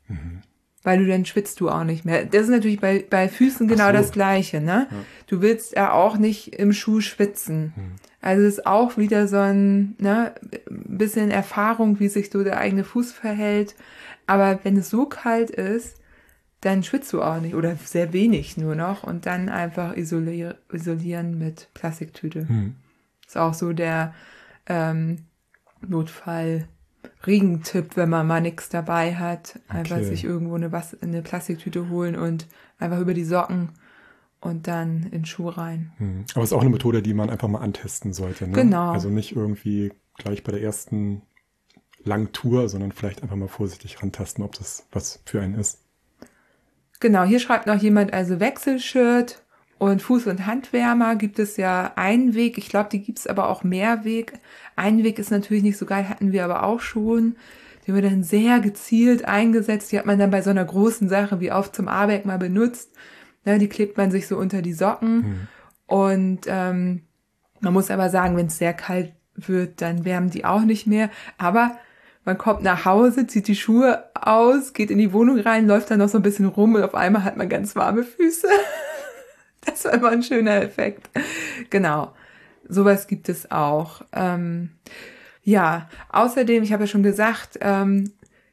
Mhm 0.08 0.42
weil 0.86 1.00
du 1.00 1.06
dann 1.08 1.24
schwitzt 1.24 1.58
du 1.58 1.68
auch 1.68 1.82
nicht 1.82 2.04
mehr. 2.04 2.24
Das 2.26 2.42
ist 2.42 2.48
natürlich 2.48 2.78
bei, 2.78 3.04
bei 3.10 3.28
Füßen 3.28 3.66
genau 3.66 3.88
so. 3.88 3.92
das 3.92 4.12
Gleiche, 4.12 4.60
ne? 4.60 4.86
Ja. 4.88 4.96
Du 5.26 5.42
willst 5.42 5.74
ja 5.74 5.90
auch 5.90 6.16
nicht 6.16 6.54
im 6.54 6.72
Schuh 6.72 7.00
schwitzen. 7.00 7.72
Hm. 7.74 7.92
Also 8.20 8.44
es 8.44 8.58
ist 8.58 8.66
auch 8.68 8.96
wieder 8.96 9.26
so 9.26 9.38
ein 9.38 9.96
ne, 9.98 10.32
bisschen 10.70 11.32
Erfahrung, 11.32 11.98
wie 11.98 12.06
sich 12.06 12.30
so 12.30 12.44
der 12.44 12.58
eigene 12.58 12.84
Fuß 12.84 13.10
verhält. 13.10 13.74
Aber 14.28 14.60
wenn 14.62 14.76
es 14.76 14.88
so 14.88 15.06
kalt 15.06 15.50
ist, 15.50 15.96
dann 16.60 16.84
schwitzt 16.84 17.12
du 17.12 17.20
auch 17.20 17.40
nicht 17.40 17.56
oder 17.56 17.74
sehr 17.84 18.12
wenig 18.12 18.56
nur 18.56 18.76
noch 18.76 19.02
und 19.02 19.26
dann 19.26 19.48
einfach 19.48 19.96
isolier 19.96 20.56
isolieren 20.72 21.36
mit 21.36 21.66
Plastiktüte. 21.74 22.48
Hm. 22.48 22.76
Ist 23.26 23.36
auch 23.36 23.54
so 23.54 23.72
der 23.72 24.14
ähm, 24.68 25.16
Notfall. 25.80 26.68
Regentipp, 27.26 27.96
wenn 27.96 28.08
man 28.08 28.26
mal 28.26 28.40
nichts 28.40 28.68
dabei 28.68 29.14
hat. 29.16 29.58
Einfach 29.68 29.96
okay. 29.96 30.04
sich 30.04 30.24
irgendwo 30.24 30.54
eine, 30.54 30.72
Was 30.72 31.00
eine 31.02 31.22
Plastiktüte 31.22 31.88
holen 31.88 32.16
und 32.16 32.46
einfach 32.78 33.00
über 33.00 33.14
die 33.14 33.24
Socken 33.24 33.70
und 34.40 34.66
dann 34.68 35.04
in 35.04 35.10
den 35.10 35.24
Schuh 35.24 35.48
rein. 35.48 35.92
Hm. 35.98 36.24
Aber 36.34 36.44
es 36.44 36.50
ist 36.50 36.56
auch 36.56 36.60
eine 36.60 36.70
Methode, 36.70 37.02
die 37.02 37.14
man 37.14 37.30
einfach 37.30 37.48
mal 37.48 37.60
antesten 37.60 38.12
sollte. 38.12 38.46
Ne? 38.46 38.52
Genau. 38.52 38.92
Also 38.92 39.08
nicht 39.08 39.34
irgendwie 39.34 39.92
gleich 40.16 40.44
bei 40.44 40.52
der 40.52 40.62
ersten 40.62 41.22
langen 42.04 42.32
Tour, 42.32 42.68
sondern 42.68 42.92
vielleicht 42.92 43.22
einfach 43.22 43.36
mal 43.36 43.48
vorsichtig 43.48 44.02
rantasten, 44.02 44.44
ob 44.44 44.54
das 44.54 44.86
was 44.92 45.22
für 45.24 45.40
einen 45.40 45.54
ist. 45.54 45.80
Genau, 47.00 47.24
hier 47.24 47.40
schreibt 47.40 47.66
noch 47.66 47.80
jemand 47.80 48.12
also 48.12 48.40
Wechselshirt 48.40 49.42
und 49.78 50.02
Fuß- 50.02 50.28
und 50.28 50.46
Handwärmer 50.46 51.16
gibt 51.16 51.38
es 51.38 51.56
ja 51.56 51.92
einen 51.96 52.34
Weg. 52.34 52.56
Ich 52.56 52.68
glaube, 52.68 52.88
die 52.90 53.02
gibt 53.02 53.18
es 53.18 53.26
aber 53.26 53.48
auch 53.48 53.62
mehr 53.62 54.04
Weg. 54.04 54.32
Ein 54.74 55.04
Weg 55.04 55.18
ist 55.18 55.30
natürlich 55.30 55.62
nicht 55.62 55.76
so 55.76 55.84
geil, 55.84 56.08
hatten 56.08 56.32
wir 56.32 56.44
aber 56.44 56.62
auch 56.62 56.80
schon. 56.80 57.36
Die 57.86 57.92
wird 57.92 58.04
dann 58.04 58.22
sehr 58.22 58.60
gezielt 58.60 59.26
eingesetzt. 59.26 59.92
Die 59.92 59.98
hat 59.98 60.06
man 60.06 60.18
dann 60.18 60.30
bei 60.30 60.40
so 60.40 60.50
einer 60.50 60.64
großen 60.64 61.08
Sache 61.08 61.40
wie 61.40 61.52
auf 61.52 61.72
zum 61.72 61.88
Arbeck 61.88 62.24
mal 62.24 62.38
benutzt. 62.38 62.90
Ja, 63.44 63.58
die 63.58 63.68
klebt 63.68 63.96
man 63.96 64.10
sich 64.10 64.26
so 64.26 64.36
unter 64.38 64.62
die 64.62 64.72
Socken. 64.72 65.24
Hm. 65.24 65.48
Und 65.86 66.40
ähm, 66.46 67.02
man 67.60 67.72
muss 67.72 67.90
aber 67.90 68.08
sagen, 68.08 68.36
wenn 68.36 68.46
es 68.46 68.58
sehr 68.58 68.72
kalt 68.72 69.12
wird, 69.34 69.82
dann 69.82 70.04
wärmen 70.04 70.30
die 70.30 70.44
auch 70.46 70.62
nicht 70.62 70.86
mehr. 70.86 71.10
Aber 71.36 71.76
man 72.24 72.38
kommt 72.38 72.62
nach 72.62 72.86
Hause, 72.86 73.26
zieht 73.26 73.46
die 73.46 73.54
Schuhe 73.54 74.04
aus, 74.14 74.72
geht 74.72 74.90
in 74.90 74.98
die 74.98 75.12
Wohnung 75.12 75.38
rein, 75.38 75.68
läuft 75.68 75.90
dann 75.90 76.00
noch 76.00 76.08
so 76.08 76.18
ein 76.18 76.22
bisschen 76.22 76.46
rum 76.46 76.74
und 76.74 76.82
auf 76.82 76.94
einmal 76.94 77.22
hat 77.22 77.36
man 77.36 77.48
ganz 77.48 77.76
warme 77.76 78.02
Füße. 78.04 78.48
Das 79.66 79.84
war 79.84 79.94
immer 79.94 80.10
ein 80.10 80.22
schöner 80.22 80.62
Effekt. 80.62 81.10
Genau. 81.70 82.14
Sowas 82.68 83.06
gibt 83.06 83.28
es 83.28 83.50
auch. 83.50 84.02
Ähm, 84.12 84.70
ja, 85.42 85.88
außerdem, 86.10 86.62
ich 86.62 86.72
habe 86.72 86.84
ja 86.84 86.86
schon 86.88 87.02
gesagt, 87.02 87.58
ähm, 87.60 88.12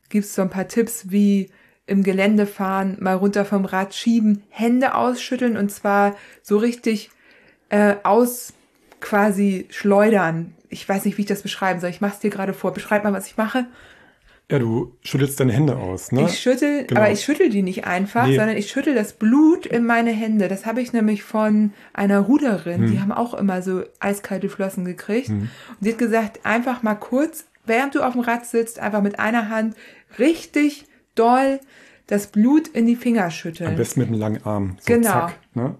gibt 0.09 0.25
es 0.25 0.35
so 0.35 0.41
ein 0.41 0.49
paar 0.49 0.67
Tipps 0.67 1.09
wie 1.09 1.49
im 1.85 2.03
Gelände 2.03 2.45
fahren, 2.45 2.97
mal 2.99 3.15
runter 3.15 3.45
vom 3.45 3.65
Rad 3.65 3.93
schieben, 3.93 4.43
Hände 4.49 4.95
ausschütteln 4.95 5.57
und 5.57 5.71
zwar 5.71 6.15
so 6.41 6.57
richtig 6.57 7.09
äh, 7.69 7.95
aus 8.03 8.53
quasi 8.99 9.67
schleudern. 9.69 10.53
Ich 10.69 10.87
weiß 10.87 11.05
nicht, 11.05 11.17
wie 11.17 11.23
ich 11.23 11.27
das 11.27 11.41
beschreiben 11.41 11.79
soll. 11.79 11.89
Ich 11.89 12.01
mache 12.01 12.13
es 12.13 12.19
dir 12.19 12.29
gerade 12.29 12.53
vor. 12.53 12.73
Beschreib 12.73 13.03
mal, 13.03 13.13
was 13.13 13.27
ich 13.27 13.37
mache. 13.37 13.65
Ja, 14.53 14.59
du 14.59 14.95
schüttelst 15.01 15.39
deine 15.39 15.51
Hände 15.51 15.75
aus, 15.77 16.11
ne? 16.11 16.25
Ich 16.25 16.39
schüttel, 16.39 16.85
Genau. 16.85 17.01
aber 17.01 17.11
ich 17.11 17.21
schüttel 17.23 17.49
die 17.49 17.63
nicht 17.63 17.85
einfach, 17.87 18.27
Nee. 18.27 18.35
sondern 18.37 18.55
ich 18.55 18.69
schüttel 18.69 18.93
das 18.93 19.13
Blut 19.13 19.65
in 19.65 19.83
meine 19.83 20.11
Hände. 20.11 20.47
Das 20.47 20.67
habe 20.67 20.79
ich 20.79 20.93
nämlich 20.93 21.23
von 21.23 21.73
einer 21.91 22.19
Ruderin. 22.19 22.83
Hm. 22.83 22.91
Die 22.91 23.01
haben 23.01 23.11
auch 23.11 23.33
immer 23.33 23.63
so 23.63 23.81
eiskalte 23.99 24.49
Flossen 24.49 24.85
gekriegt. 24.85 25.29
Und 25.29 25.49
die 25.79 25.89
hat 25.91 25.97
gesagt, 25.97 26.39
einfach 26.45 26.83
mal 26.83 26.93
kurz, 26.93 27.45
während 27.65 27.95
du 27.95 28.01
auf 28.03 28.13
dem 28.13 28.21
Rad 28.21 28.45
sitzt, 28.45 28.77
einfach 28.77 29.01
mit 29.01 29.17
einer 29.19 29.49
Hand 29.49 29.75
richtig 30.19 30.85
doll 31.15 31.59
das 32.05 32.27
Blut 32.27 32.67
in 32.67 32.85
die 32.85 32.95
Finger 32.95 33.23
Am 33.25 33.31
schütteln. 33.31 33.75
besten 33.75 34.01
mit 34.01 34.09
einem 34.09 34.19
langen 34.19 34.45
Arm. 34.45 34.77
So 34.81 34.93
Genau. 34.93 35.09
Zack, 35.09 35.39
ne? 35.55 35.75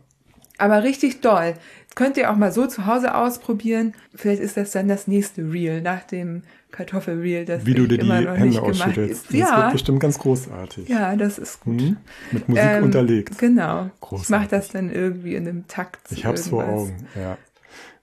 Aber 0.58 0.82
richtig 0.82 1.22
doll. 1.22 1.54
Könnt 1.94 2.18
ihr 2.18 2.32
auch 2.32 2.36
mal 2.38 2.52
so 2.52 2.66
zu 2.66 2.88
Hause 2.88 3.14
ausprobieren. 3.14 3.94
Vielleicht 4.16 4.42
ist 4.42 4.58
das 4.58 4.72
dann 4.72 4.88
das 4.88 5.06
nächste 5.08 5.44
Reel 5.44 5.82
nach 5.82 6.02
dem 6.06 6.42
Kartoffelreel, 6.74 7.46
das 7.46 7.66
Wie 7.66 7.74
du 7.74 7.84
ich 7.84 7.90
dir 7.90 7.98
die 8.00 8.12
Hände 8.12 8.62
ausschüttelst. 8.62 9.28
Das 9.30 9.34
Ja, 9.40 9.58
wird 9.64 9.72
bestimmt 9.74 10.00
ganz 10.02 10.20
großartig. 10.20 10.90
ja, 10.90 11.16
das 11.16 11.38
ist 11.40 11.62
gut. 11.62 11.80
Mhm. 11.82 11.98
Mit 12.32 12.50
Musik 12.50 12.64
Ähm, 12.66 12.84
unterlegt. 12.84 13.38
Genau. 13.38 13.86
Ich 13.86 14.02
Großartig. 14.02 14.30
mache 14.30 14.48
das 14.50 14.70
dann 14.70 14.92
irgendwie 14.92 15.36
in 15.36 15.48
einem 15.48 15.68
Takt. 15.68 16.12
Ich 16.12 16.26
hab's 16.26 16.50
vor 16.50 16.64
irgendwas. 16.64 16.90
Augen, 16.90 17.08
ja. 17.16 17.38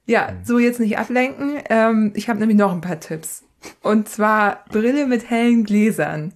Ja, 0.07 0.33
so 0.45 0.59
jetzt 0.59 0.81
nicht 0.81 0.99
ablenken. 0.99 1.59
Ähm, 1.69 2.13
ich 2.15 2.29
habe 2.31 2.39
nämlich 2.41 2.57
noch 2.57 2.73
ein 2.73 2.81
paar 2.81 2.99
Tipps. 2.99 3.45
Und 3.83 4.09
zwar 4.09 4.65
Brille 4.71 5.07
mit 5.07 5.29
hellen 5.29 5.65
Gläsern. 5.65 6.33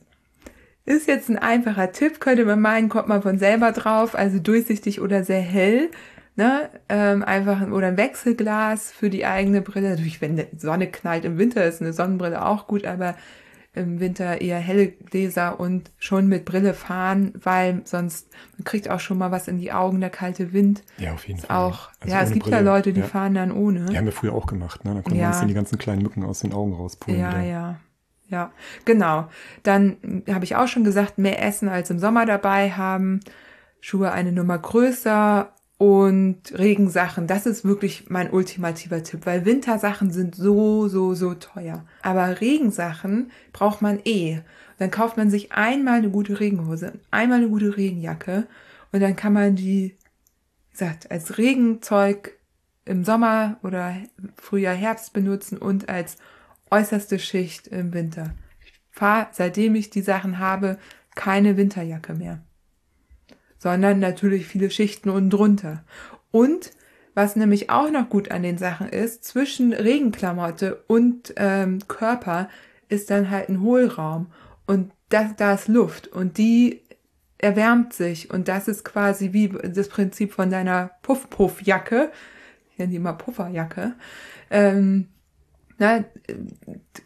Ist 0.87 1.09
jetzt 1.09 1.31
ein 1.31 1.39
einfacher 1.39 1.93
Tipp, 1.93 2.21
könnte 2.21 2.45
man 2.45 2.61
meinen, 2.61 2.91
kommt 2.91 3.09
man 3.09 3.23
von 3.23 3.39
selber 3.39 3.73
drauf, 3.73 4.15
also 4.15 4.39
durchsichtig 4.39 5.01
oder 5.01 5.25
sehr 5.25 5.41
hell. 5.41 5.89
Ne? 6.37 6.69
Ähm, 6.89 7.23
einfach 7.23 7.61
ein, 7.61 7.73
oder 7.73 7.87
ein 7.89 7.97
Wechselglas 7.97 8.91
für 8.91 9.09
die 9.11 9.25
eigene 9.25 9.61
Brille. 9.63 9.91
Natürlich, 9.91 10.21
wenn 10.21 10.37
die 10.37 10.47
Sonne 10.57 10.89
knallt 10.89 11.25
im 11.25 11.39
Winter, 11.39 11.65
ist 11.65 11.81
eine 11.81 11.93
Sonnenbrille 11.93 12.45
auch 12.45 12.67
gut, 12.67 12.85
aber 12.87 13.15
im 13.73 13.99
Winter 13.99 14.41
eher 14.41 14.59
helle 14.59 14.89
Gläser 14.89 15.59
und 15.59 15.91
schon 15.99 16.29
mit 16.29 16.45
Brille 16.45 16.75
fahren, 16.75 17.33
weil 17.43 17.83
sonst 17.85 18.29
man 18.57 18.65
kriegt 18.65 18.89
auch 18.89 19.01
schon 19.01 19.19
mal 19.19 19.33
was 19.33 19.49
in 19.49 19.59
die 19.59 19.73
Augen, 19.73 20.01
der 20.01 20.11
kalte 20.11 20.53
Wind. 20.53 20.83
Ja, 20.99 21.13
auf 21.15 21.27
jeden 21.27 21.41
Ist 21.41 21.47
Fall. 21.47 21.57
auch, 21.57 21.89
Also 22.01 22.15
ja, 22.15 22.23
es 22.23 22.31
gibt 22.31 22.47
ja 22.47 22.59
Brille, 22.59 22.71
Leute, 22.71 22.93
die 22.93 23.01
ja. 23.01 23.07
fahren 23.07 23.35
dann 23.35 23.51
ohne. 23.51 23.87
Die 23.87 23.97
haben 23.99 24.05
wir 24.05 24.13
früher 24.13 24.33
auch 24.33 24.47
gemacht, 24.47 24.85
ne? 24.85 24.95
Da 24.95 25.03
konnten 25.03 25.19
Ja. 25.19 25.25
wir 25.25 25.29
uns 25.29 25.39
dann 25.41 25.49
die 25.49 25.55
ganzen 25.55 25.79
kleinen 25.79 26.03
Mücken 26.03 26.25
aus 26.25 26.41
den 26.41 26.53
Augen 26.53 26.73
rauspulen. 26.73 27.19
Ja, 27.19 27.31
wieder. 27.31 27.43
ja, 27.43 27.77
ja, 28.29 28.53
genau. 28.85 29.29
Dann 29.65 30.23
habe 30.31 30.45
ich 30.45 30.55
auch 30.55 30.69
schon 30.69 30.85
gesagt, 30.85 31.19
mehr 31.19 31.43
Essen 31.45 31.69
als 31.69 31.91
im 31.91 31.99
Sommer 31.99 32.27
dabei 32.27 32.71
haben, 32.71 33.21
Schuhe 33.81 34.13
eine 34.13 34.31
Nummer 34.33 34.57
größer 34.59 35.53
und 35.85 36.59
Regensachen. 36.59 37.27
Das 37.27 37.45
ist 37.45 37.63
wirklich 37.63 38.09
mein 38.09 38.31
ultimativer 38.31 39.03
Tipp, 39.03 39.27
weil 39.27 39.45
Wintersachen 39.45 40.11
sind 40.11 40.35
so, 40.35 40.89
so, 40.89 41.13
so 41.13 41.35
teuer. 41.35 41.85
Aber 42.01 42.41
Regensachen 42.41 43.31
braucht 43.53 43.83
man 43.83 44.01
eh. 44.07 44.41
Dann 44.79 44.91
kauft 44.91 45.19
man 45.19 45.29
sich 45.29 45.53
einmal 45.53 45.99
eine 45.99 46.09
gute 46.09 46.41
Regenhose, 46.41 46.95
einmal 47.11 47.41
eine 47.41 47.51
gute 47.51 47.77
Regenjacke 47.77 48.47
und 48.93 49.01
dann 49.01 49.15
kann 49.15 49.35
man 49.35 49.57
die, 49.57 49.95
wie 50.69 50.73
gesagt, 50.73 51.11
als 51.11 51.37
Regenzeug 51.37 52.33
im 52.87 53.05
Sommer 53.05 53.59
oder 53.63 53.95
Frühjahr, 54.37 54.75
Herbst 54.75 55.13
benutzen 55.13 55.59
und 55.59 55.91
als 55.91 56.17
äußerste 56.71 57.19
Schicht 57.19 57.67
im 57.67 57.93
Winter. 57.93 58.33
Ich 58.65 58.73
fahre, 58.91 59.27
seitdem 59.33 59.75
ich 59.75 59.91
die 59.91 60.01
Sachen 60.01 60.39
habe, 60.39 60.79
keine 61.15 61.59
Winterjacke 61.59 62.15
mehr. 62.15 62.41
Sondern 63.65 63.99
natürlich 63.99 64.47
viele 64.47 64.69
Schichten 64.69 65.09
unten 65.09 65.31
drunter. 65.31 65.85
Und 66.31 66.73
was 67.15 67.35
nämlich 67.35 67.71
auch 67.71 67.91
noch 67.91 68.11
gut 68.11 68.31
an 68.31 68.43
den 68.43 68.59
Sachen 68.59 68.91
ist, 68.91 69.25
zwischen 69.25 69.73
Regenklamotte 69.73 70.85
und 70.87 71.33
ähm, 71.39 71.79
Körper 71.89 72.51
ist 72.91 73.09
dann 73.09 73.31
halt 73.31 73.49
ein 73.49 73.63
Hohlraum. 73.63 74.27
Und 74.67 74.93
das, 75.09 75.35
da 75.37 75.55
ist 75.55 75.69
Luft. 75.69 76.09
Und 76.09 76.37
die 76.37 76.83
erwärmt 77.39 77.95
sich. 77.95 78.31
Und 78.31 78.49
das 78.49 78.69
ist 78.69 78.85
quasi 78.85 79.33
wie 79.33 79.49
das 79.49 79.89
Prinzip 79.89 80.35
von 80.35 80.51
deiner 80.51 80.91
Puff-Puff-Jacke. 81.01 82.11
Ich 82.71 82.79
nenne 82.79 82.91
die 82.91 82.97
immer 82.97 83.15
Pufferjacke. 83.15 83.95
Ähm, 84.51 85.09
na, 85.79 86.05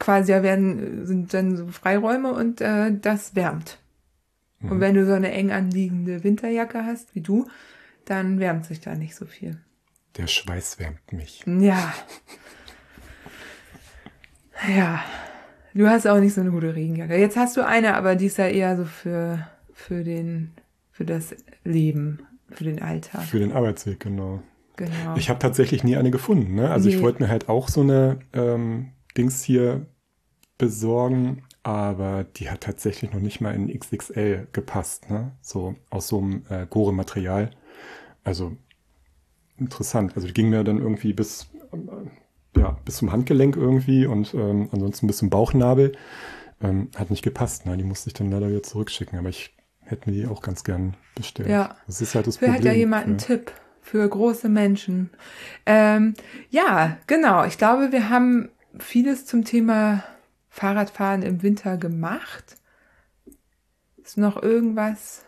quasi 0.01 0.33
da 0.33 0.43
werden, 0.43 1.07
sind 1.07 1.33
dann 1.33 1.57
so 1.57 1.69
Freiräume 1.69 2.33
und 2.33 2.61
äh, 2.61 2.91
das 3.01 3.37
wärmt. 3.37 3.79
Und 4.61 4.81
wenn 4.81 4.95
du 4.95 5.07
so 5.07 5.13
eine 5.13 5.31
eng 5.33 5.53
anliegende 5.53 6.25
Winterjacke 6.25 6.85
hast, 6.85 7.15
wie 7.15 7.21
du, 7.21 7.47
dann 8.05 8.41
wärmt 8.41 8.65
sich 8.67 8.81
da 8.81 8.95
nicht 8.97 9.15
so 9.15 9.25
viel. 9.27 9.61
Der 10.17 10.27
Schweiß 10.27 10.79
wärmt 10.81 11.13
mich. 11.13 11.45
Ja. 11.47 11.93
Ja. 14.69 15.03
Du 15.75 15.87
hast 15.89 16.07
auch 16.09 16.19
nicht 16.19 16.35
so 16.35 16.41
eine 16.41 16.51
gute 16.51 16.75
Regenjacke. 16.75 17.17
Jetzt 17.17 17.37
hast 17.37 17.57
du 17.57 17.65
eine, 17.65 17.95
aber 17.95 18.17
die 18.17 18.27
ist 18.27 18.39
ja 18.39 18.49
eher 18.49 18.77
so 18.77 18.85
für, 18.85 19.47
für 19.73 20.03
den, 20.03 20.53
für 20.91 21.05
das 21.05 21.37
Leben, 21.65 22.21
für 22.51 22.65
den 22.65 22.83
Alltag. 22.83 23.23
Für 23.25 23.39
den 23.39 23.53
Arbeitsweg, 23.53 24.01
genau. 24.01 24.43
Genau. 24.77 25.17
Ich 25.17 25.29
habe 25.29 25.39
tatsächlich 25.39 25.85
nie 25.85 25.97
eine 25.97 26.11
gefunden. 26.11 26.55
Ne? 26.55 26.71
Also 26.71 26.89
ich 26.89 26.97
Nee. 26.97 27.03
wollte 27.03 27.23
mir 27.23 27.29
halt 27.29 27.49
auch 27.49 27.69
so 27.69 27.83
eine 27.83 28.21
ähm, 28.33 28.93
Dings 29.17 29.43
hier 29.43 29.87
besorgen, 30.57 31.43
aber 31.69 32.25
die 32.25 32.49
hat 32.49 32.63
tatsächlich 32.63 33.13
noch 33.13 33.21
nicht 33.21 33.43
mal 33.43 33.55
in 33.55 33.69
XXL 33.69 34.47
gepasst. 34.55 35.11
Ne? 35.11 35.33
So 35.43 35.75
aus 35.91 36.09
so 36.09 36.17
einem 36.17 36.43
äh, 36.49 36.65
Gore-Material. 36.65 37.51
Also 38.25 38.57
interessant. 39.59 40.13
Also 40.17 40.27
die 40.27 40.33
ging 40.33 40.49
mir 40.49 40.65
dann 40.65 40.79
irgendwie 40.79 41.13
bis, 41.13 41.47
ähm, 41.75 42.11
ja, 42.57 42.79
bis 42.87 42.97
zum 42.97 43.13
Handgelenk 43.13 43.55
irgendwie 43.55 44.07
und 44.07 44.33
ähm, 44.33 44.71
ansonsten 44.73 45.07
bis 45.07 45.19
zum 45.19 45.29
Bauchnabel. 45.29 45.93
Ähm, 46.63 46.89
hat 46.97 47.11
nicht 47.11 47.23
gepasst. 47.23 47.67
Ne? 47.67 47.77
Die 47.77 47.85
musste 47.85 48.09
ich 48.09 48.15
dann 48.15 48.31
leider 48.31 48.49
wieder 48.49 48.63
zurückschicken, 48.63 49.19
aber 49.19 49.29
ich 49.29 49.55
hätte 49.81 50.09
mir 50.09 50.17
die 50.17 50.27
auch 50.27 50.41
ganz 50.41 50.65
gern 50.65 50.97
bestellt. 51.15 51.51
Ja. 51.51 51.77
Das 51.87 52.01
ist 52.01 52.15
halt 52.15 52.27
das 52.27 52.39
Vielleicht 52.39 52.55
Problem. 52.55 52.71
hat 52.71 52.77
ja 52.77 52.79
jemand 52.79 53.07
einen. 53.07 53.19
Tipp 53.19 53.53
für 53.83 54.09
große 54.09 54.49
Menschen. 54.49 55.11
Ähm, 55.67 56.15
ja, 56.49 56.97
genau. 57.07 57.45
Ich 57.45 57.59
glaube, 57.59 57.93
wir 57.93 58.09
haben 58.09 58.49
vieles 58.79 59.27
zum 59.27 59.45
Thema 59.45 60.03
Fahrradfahren 60.59 61.23
im 61.23 61.43
Winter 61.43 61.77
gemacht. 61.77 62.57
Ist 64.03 64.19
noch 64.19 64.43
irgendwas? 64.43 65.25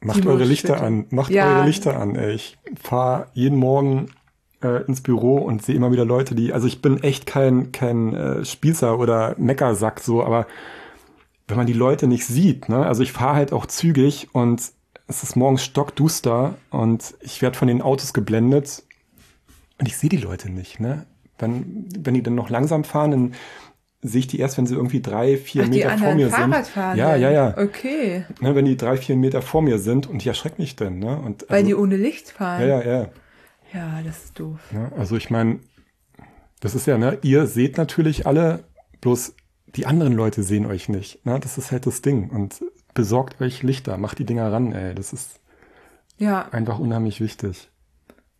Macht 0.00 0.26
eure 0.26 0.44
Lichter 0.44 0.82
an, 0.82 1.06
macht 1.10 1.30
Ja. 1.32 1.46
eure 1.56 1.64
Lichter 1.64 1.98
an. 1.98 2.14
Ey. 2.14 2.34
Ich 2.34 2.58
fahre 2.78 3.28
jeden 3.32 3.58
Morgen 3.58 4.08
äh, 4.62 4.84
ins 4.84 5.00
Büro 5.00 5.38
und 5.38 5.62
sehe 5.62 5.74
immer 5.74 5.92
wieder 5.92 6.04
Leute, 6.04 6.34
die, 6.34 6.52
also 6.52 6.66
ich 6.66 6.82
bin 6.82 7.02
echt 7.02 7.24
kein, 7.24 7.72
kein 7.72 8.14
äh, 8.14 8.44
Spießer 8.44 8.98
oder 8.98 9.34
Meckersack 9.38 10.00
so, 10.00 10.22
aber 10.22 10.46
wenn 11.48 11.56
man 11.56 11.66
die 11.66 11.72
Leute 11.72 12.06
nicht 12.06 12.26
sieht, 12.26 12.68
ne, 12.68 12.84
also 12.84 13.02
ich 13.02 13.12
fahre 13.12 13.36
halt 13.36 13.52
auch 13.52 13.64
zügig 13.66 14.28
und 14.34 14.60
es 15.06 15.22
ist 15.22 15.36
morgens 15.36 15.62
stockduster 15.64 16.56
und 16.70 17.14
ich 17.20 17.40
werde 17.40 17.58
von 17.58 17.68
den 17.68 17.80
Autos 17.82 18.12
geblendet 18.12 18.82
und 19.78 19.88
ich 19.88 19.96
sehe 19.96 20.10
die 20.10 20.16
Leute 20.18 20.50
nicht, 20.50 20.80
ne? 20.80 21.06
Wenn, 21.38 21.86
wenn 21.98 22.14
die 22.14 22.22
dann 22.22 22.36
noch 22.36 22.48
langsam 22.48 22.84
fahren, 22.84 23.10
dann 23.10 23.34
sehe 24.04 24.20
ich 24.20 24.26
die 24.26 24.38
erst, 24.38 24.58
wenn 24.58 24.66
sie 24.66 24.74
irgendwie 24.74 25.00
drei, 25.00 25.36
vier 25.36 25.62
Ach, 25.62 25.68
die 25.68 25.78
Meter 25.78 25.88
vor 25.98 26.08
anderen 26.08 26.16
mir 26.18 26.30
Fahrrad 26.30 26.64
sind. 26.66 26.74
fahren. 26.74 26.98
Ja, 26.98 27.16
ja, 27.16 27.30
ja. 27.30 27.58
Okay. 27.58 28.24
Ne, 28.40 28.54
wenn 28.54 28.66
die 28.66 28.76
drei, 28.76 28.96
vier 28.96 29.16
Meter 29.16 29.42
vor 29.42 29.62
mir 29.62 29.78
sind 29.78 30.06
und 30.06 30.16
ich 30.22 30.26
erschrecke 30.26 30.60
mich 30.60 30.76
dann, 30.76 30.98
ne? 30.98 31.18
Und 31.18 31.46
Weil 31.48 31.56
also, 31.58 31.66
die 31.68 31.74
ohne 31.74 31.96
Licht 31.96 32.30
fahren. 32.30 32.60
ja, 32.60 32.82
ja, 32.82 32.82
ja, 33.02 33.08
Ja, 33.72 34.02
das 34.04 34.24
ist 34.26 34.38
doof. 34.38 34.60
ja. 34.72 34.92
Also 34.96 35.16
ich 35.16 35.30
meine, 35.30 35.58
das 36.60 36.74
ist 36.74 36.86
ja, 36.86 36.98
ne, 36.98 37.18
ihr 37.22 37.46
seht 37.46 37.76
natürlich 37.78 38.26
alle, 38.26 38.64
bloß 39.00 39.34
die 39.74 39.86
anderen 39.86 40.12
Leute 40.12 40.42
sehen 40.42 40.66
euch 40.66 40.88
nicht. 40.88 41.24
Ne? 41.26 41.40
Das 41.40 41.58
ist 41.58 41.72
halt 41.72 41.86
das 41.86 42.00
Ding. 42.02 42.30
Und 42.30 42.62
besorgt 42.94 43.40
euch 43.40 43.62
Lichter, 43.62 43.96
macht 43.98 44.18
die 44.18 44.24
Dinger 44.26 44.52
ran, 44.52 44.72
ey. 44.72 44.94
Das 44.94 45.12
ist 45.12 45.40
Ja, 46.18 46.48
einfach 46.52 46.78
unheimlich 46.78 47.20
wichtig. 47.20 47.70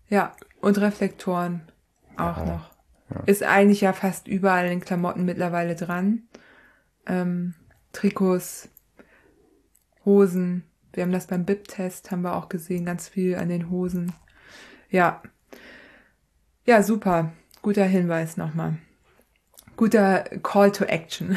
ja. 0.09 0.33
Und 0.61 0.79
Reflektoren 0.79 1.63
auch 2.17 2.39
Ja, 2.39 2.45
noch. 2.47 2.71
Ja. 3.15 3.23
Ist 3.27 3.43
eigentlich 3.43 3.81
ja 3.81 3.93
fast 3.93 4.29
überall 4.29 4.67
in 4.67 4.81
Klamotten 4.81 5.25
mittlerweile 5.25 5.75
dran. 5.75 6.23
Ähm, 7.07 7.55
Trikots, 7.93 8.69
Hosen. 10.05 10.65
Wir 10.93 11.03
haben 11.03 11.13
das 11.13 11.27
beim 11.27 11.45
BIP-Test, 11.45 12.11
haben 12.11 12.23
wir 12.23 12.37
auch 12.37 12.49
gesehen, 12.49 12.85
ganz 12.85 13.09
viel 13.09 13.37
an 13.37 13.49
den 13.49 13.71
Hosen. 13.71 14.13
Ja. 14.91 15.23
Ja, 16.67 16.83
super. 16.83 17.33
Guter 17.63 17.85
Hinweis 17.85 18.37
nochmal. 18.37 18.79
Guter 19.77 20.21
Call 20.43 20.71
to 20.71 20.85
Action. 20.85 21.37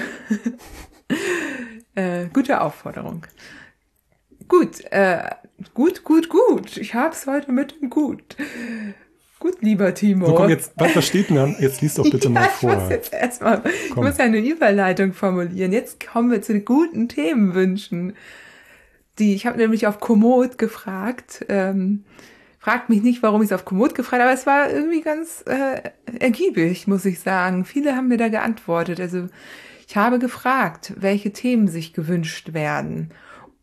äh, 1.96 2.28
gute 2.28 2.62
Aufforderung. 2.62 3.26
Gut, 4.48 4.82
äh, 4.92 5.30
gut, 5.74 6.04
gut, 6.04 6.30
gut. 6.30 6.78
Ich 6.78 6.94
hab's 6.94 7.26
heute 7.28 7.52
mit 7.52 7.82
dem 7.82 7.90
Gut. 7.90 8.38
Gut, 9.40 9.62
lieber 9.62 9.94
Timo. 9.94 10.28
So, 10.28 10.36
komm, 10.36 10.50
jetzt, 10.50 10.74
was, 10.76 11.06
steht 11.06 11.30
denn? 11.30 11.56
Jetzt 11.60 11.82
liest 11.82 12.00
doch 12.00 12.04
bitte 12.12 12.30
mal 12.30 12.42
ja, 12.42 12.48
ich 12.48 12.54
vor. 12.54 12.76
muss 12.76 12.90
jetzt 12.90 13.14
erstmal, 13.14 13.62
ich 13.88 13.96
muss 13.96 14.18
ja 14.18 14.26
eine 14.26 14.40
Überleitung 14.40 15.14
formulieren. 15.14 15.72
Jetzt 15.72 16.06
kommen 16.06 16.32
wir 16.32 16.42
zu 16.42 16.54
den 16.54 16.66
guten 16.66 17.08
Themenwünschen. 17.08 18.16
Die, 19.20 19.36
ich 19.36 19.46
habe 19.46 19.58
nämlich 19.58 19.88
auf 19.88 20.00
Komoot 20.00 20.58
gefragt, 20.58 21.46
ähm, 21.50 22.04
Fragt 22.68 22.90
mich 22.90 23.02
nicht, 23.02 23.24
warum 23.24 23.42
ich 23.42 23.48
es 23.48 23.54
auf 23.54 23.64
Komoot 23.64 23.96
gefragt 23.96 24.22
habe, 24.22 24.30
aber 24.30 24.38
es 24.38 24.46
war 24.46 24.70
irgendwie 24.70 25.00
ganz 25.00 25.42
äh, 25.48 25.90
ergiebig, 26.20 26.86
muss 26.86 27.06
ich 27.06 27.22
sagen. 27.22 27.64
Viele 27.64 27.96
haben 27.96 28.10
mir 28.10 28.18
da 28.18 28.28
geantwortet. 28.28 29.00
Also 29.00 29.28
ich 29.88 29.96
habe 29.96 30.20
gefragt, 30.20 30.92
welche 30.98 31.32
Themen 31.32 31.70
sich 31.70 31.94
gewünscht 31.94 32.54
werden. 32.54 33.12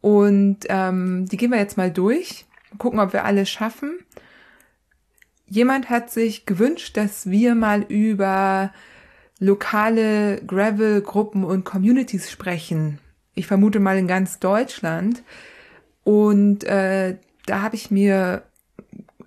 Und 0.01 0.61
ähm, 0.71 1.27
die 1.27 1.37
gehen 1.37 1.51
wir 1.51 1.59
jetzt 1.59 1.77
mal 1.77 1.91
durch, 1.91 2.47
gucken, 2.79 2.99
ob 2.99 3.13
wir 3.13 3.27
alle 3.27 3.45
schaffen. 3.45 3.99
Jemand 5.55 5.89
hat 5.89 6.11
sich 6.11 6.45
gewünscht, 6.47 6.97
dass 6.97 7.31
wir 7.31 7.55
mal 7.55 7.83
über 7.83 8.73
lokale 9.39 10.43
Gravel-Gruppen 10.45 11.45
und 11.45 11.65
Communities 11.65 12.29
sprechen. 12.29 12.99
Ich 13.37 13.47
vermute 13.47 13.79
mal 13.79 13.97
in 13.97 14.09
ganz 14.09 14.41
Deutschland. 14.41 15.23
Und 16.03 16.65
äh, 16.65 17.19
da 17.47 17.63
habe 17.63 17.77
ich 17.77 17.93
mir 17.93 18.43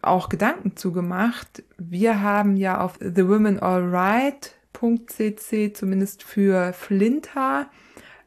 auch 0.02 0.28
Gedanken 0.28 0.76
zugemacht. 0.76 1.64
Wir 1.78 2.22
haben 2.22 2.58
ja 2.58 2.82
auf 2.82 2.98
thewomenallright.cc 2.98 5.74
zumindest 5.76 6.24
für 6.24 6.74
Flinta, 6.74 7.70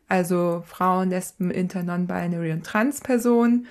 also 0.08 0.64
Frauen, 0.66 1.10
Lesben, 1.10 1.50
Inter, 1.50 1.82
Non-Binary 1.82 2.52
und 2.52 2.64
Trans-Personen, 2.64 3.66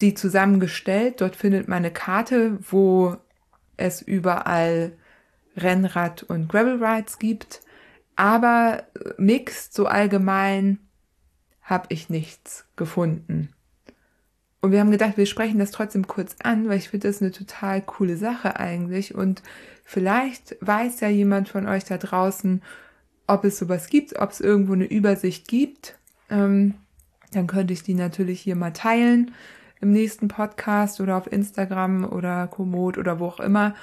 die 0.00 0.14
zusammengestellt. 0.14 1.20
Dort 1.20 1.36
findet 1.36 1.68
man 1.68 1.80
eine 1.80 1.90
Karte, 1.90 2.56
wo 2.70 3.18
es 3.76 4.02
überall 4.02 4.92
Rennrad- 5.56 6.22
und 6.22 6.48
Gravel-Rides 6.48 7.18
gibt. 7.18 7.62
Aber 8.14 8.84
mixed, 9.18 9.74
so 9.74 9.86
allgemein, 9.86 10.78
habe 11.62 11.86
ich 11.90 12.08
nichts 12.08 12.64
gefunden. 12.76 13.50
Und 14.60 14.72
wir 14.72 14.80
haben 14.80 14.90
gedacht, 14.90 15.16
wir 15.16 15.26
sprechen 15.26 15.58
das 15.58 15.70
trotzdem 15.70 16.06
kurz 16.06 16.36
an, 16.42 16.68
weil 16.68 16.78
ich 16.78 16.88
finde 16.88 17.08
das 17.08 17.20
eine 17.20 17.30
total 17.30 17.82
coole 17.82 18.16
Sache 18.16 18.58
eigentlich. 18.58 19.14
Und 19.14 19.42
vielleicht 19.84 20.56
weiß 20.60 21.00
ja 21.00 21.08
jemand 21.08 21.48
von 21.48 21.66
euch 21.66 21.84
da 21.84 21.98
draußen, 21.98 22.62
ob 23.26 23.44
es 23.44 23.58
sowas 23.58 23.88
gibt, 23.88 24.18
ob 24.18 24.30
es 24.30 24.40
irgendwo 24.40 24.72
eine 24.72 24.86
Übersicht 24.86 25.48
gibt. 25.48 25.98
Ähm, 26.30 26.74
dann 27.32 27.46
könnte 27.46 27.72
ich 27.72 27.82
die 27.82 27.94
natürlich 27.94 28.40
hier 28.40 28.56
mal 28.56 28.72
teilen 28.72 29.32
im 29.80 29.92
nächsten 29.92 30.28
Podcast 30.28 31.00
oder 31.00 31.16
auf 31.16 31.30
Instagram 31.30 32.04
oder 32.04 32.46
Komoot 32.46 32.98
oder 32.98 33.18
wo 33.20 33.26
auch 33.26 33.40
immer. 33.40 33.74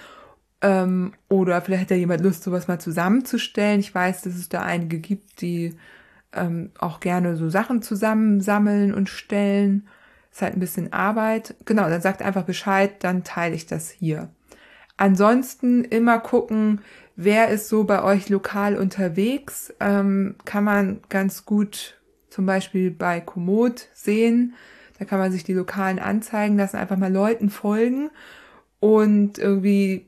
Ähm, 0.61 1.13
oder 1.29 1.61
vielleicht 1.61 1.83
hat 1.83 1.91
ja 1.91 1.97
jemand 1.97 2.21
Lust, 2.21 2.43
sowas 2.43 2.67
mal 2.67 2.79
zusammenzustellen. 2.79 3.79
Ich 3.79 3.93
weiß, 3.93 4.21
dass 4.21 4.35
es 4.35 4.49
da 4.49 4.61
einige 4.61 4.99
gibt, 4.99 5.41
die 5.41 5.75
ähm, 6.31 6.71
auch 6.79 6.99
gerne 6.99 7.35
so 7.35 7.49
Sachen 7.49 7.81
zusammensammeln 7.81 8.93
und 8.93 9.09
stellen. 9.09 9.87
Ist 10.31 10.41
halt 10.41 10.55
ein 10.55 10.61
bisschen 10.61 10.91
Arbeit. 10.93 11.55
Genau, 11.65 11.87
dann 11.89 12.01
sagt 12.01 12.21
einfach 12.21 12.43
Bescheid, 12.43 13.03
dann 13.03 13.23
teile 13.23 13.55
ich 13.55 13.67
das 13.67 13.89
hier. 13.89 14.29
Ansonsten 14.97 15.83
immer 15.83 16.19
gucken, 16.19 16.81
wer 17.15 17.49
ist 17.49 17.67
so 17.69 17.83
bei 17.83 18.01
euch 18.03 18.29
lokal 18.29 18.75
unterwegs. 18.77 19.73
Ähm, 19.79 20.35
kann 20.45 20.63
man 20.63 21.01
ganz 21.09 21.45
gut 21.45 21.99
zum 22.29 22.45
Beispiel 22.45 22.89
bei 22.89 23.21
Komoot 23.21 23.89
sehen. 23.93 24.55
Da 25.03 25.09
kann 25.09 25.19
man 25.19 25.33
sich 25.33 25.43
die 25.43 25.53
lokalen 25.53 25.99
Anzeigen 25.99 26.55
lassen, 26.55 26.77
einfach 26.77 26.95
mal 26.95 27.11
Leuten 27.11 27.49
folgen 27.49 28.09
und 28.79 29.37
irgendwie 29.37 30.07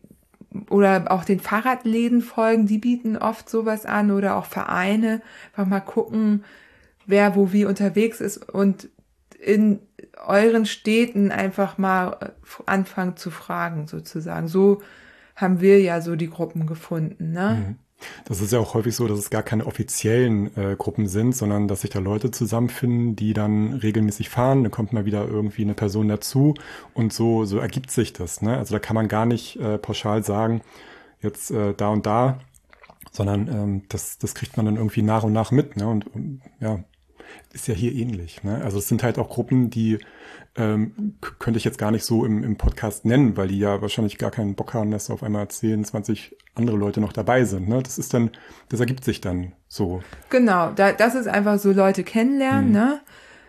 oder 0.69 1.11
auch 1.11 1.25
den 1.25 1.41
Fahrradläden 1.41 2.21
folgen, 2.21 2.65
die 2.65 2.77
bieten 2.77 3.17
oft 3.17 3.49
sowas 3.49 3.85
an 3.85 4.09
oder 4.09 4.37
auch 4.37 4.45
Vereine. 4.45 5.21
Einfach 5.47 5.69
mal 5.69 5.81
gucken, 5.81 6.45
wer 7.05 7.35
wo 7.35 7.51
wie 7.51 7.65
unterwegs 7.65 8.21
ist 8.21 8.37
und 8.49 8.87
in 9.37 9.81
euren 10.25 10.65
Städten 10.65 11.29
einfach 11.29 11.77
mal 11.77 12.15
äh, 12.21 12.29
anfangen 12.65 13.17
zu 13.17 13.31
fragen, 13.31 13.87
sozusagen. 13.87 14.47
So 14.47 14.81
haben 15.35 15.59
wir 15.59 15.81
ja 15.81 15.99
so 15.99 16.15
die 16.15 16.29
Gruppen 16.29 16.67
gefunden, 16.67 17.33
ne? 17.33 17.65
Mhm. 17.67 17.75
Das 18.25 18.41
ist 18.41 18.51
ja 18.51 18.59
auch 18.59 18.73
häufig 18.73 18.95
so, 18.95 19.07
dass 19.07 19.19
es 19.19 19.29
gar 19.29 19.43
keine 19.43 19.65
offiziellen 19.65 20.55
äh, 20.57 20.75
Gruppen 20.77 21.07
sind, 21.07 21.35
sondern 21.35 21.67
dass 21.67 21.81
sich 21.81 21.89
da 21.89 21.99
Leute 21.99 22.31
zusammenfinden, 22.31 23.15
die 23.15 23.33
dann 23.33 23.73
regelmäßig 23.73 24.29
fahren. 24.29 24.63
Dann 24.63 24.71
kommt 24.71 24.93
mal 24.93 25.05
wieder 25.05 25.27
irgendwie 25.27 25.63
eine 25.63 25.73
Person 25.73 26.07
dazu 26.07 26.55
und 26.93 27.13
so, 27.13 27.45
so 27.45 27.59
ergibt 27.59 27.91
sich 27.91 28.13
das. 28.13 28.41
Ne? 28.41 28.57
Also 28.57 28.75
da 28.75 28.79
kann 28.79 28.95
man 28.95 29.07
gar 29.07 29.25
nicht 29.25 29.57
äh, 29.57 29.77
pauschal 29.77 30.23
sagen, 30.23 30.61
jetzt 31.21 31.51
äh, 31.51 31.73
da 31.73 31.89
und 31.89 32.05
da, 32.05 32.39
sondern 33.11 33.47
ähm, 33.47 33.83
das, 33.89 34.17
das 34.17 34.35
kriegt 34.35 34.57
man 34.57 34.65
dann 34.65 34.75
irgendwie 34.75 35.01
nach 35.01 35.23
und 35.23 35.33
nach 35.33 35.51
mit. 35.51 35.77
Ne? 35.77 35.87
Und, 35.87 36.41
ja, 36.59 36.83
ist 37.53 37.67
ja 37.67 37.73
hier 37.73 37.93
ähnlich. 37.93 38.43
Ne? 38.43 38.61
Also 38.63 38.77
es 38.79 38.87
sind 38.87 39.03
halt 39.03 39.17
auch 39.17 39.29
Gruppen, 39.29 39.69
die 39.69 39.99
ähm, 40.57 41.15
könnte 41.39 41.57
ich 41.57 41.65
jetzt 41.65 41.77
gar 41.77 41.91
nicht 41.91 42.05
so 42.05 42.25
im, 42.25 42.43
im 42.43 42.57
Podcast 42.57 43.05
nennen, 43.05 43.35
weil 43.35 43.49
die 43.49 43.59
ja 43.59 43.81
wahrscheinlich 43.81 44.17
gar 44.17 44.31
keinen 44.31 44.55
Bock 44.55 44.73
haben, 44.73 44.91
dass 44.91 45.09
auf 45.09 45.23
einmal 45.23 45.47
10, 45.47 45.83
20 45.83 46.35
andere 46.55 46.77
Leute 46.77 47.01
noch 47.01 47.13
dabei 47.13 47.43
sind. 47.43 47.67
Ne? 47.67 47.83
Das 47.83 47.97
ist 47.97 48.13
dann, 48.13 48.31
das 48.69 48.79
ergibt 48.79 49.03
sich 49.03 49.19
dann 49.19 49.53
so. 49.67 50.01
Genau, 50.29 50.71
da, 50.71 50.93
das 50.93 51.15
ist 51.15 51.27
einfach 51.27 51.59
so 51.59 51.71
Leute 51.71 52.03
kennenlernen, 52.03 52.67
mhm. 52.67 52.73
ne? 52.73 53.01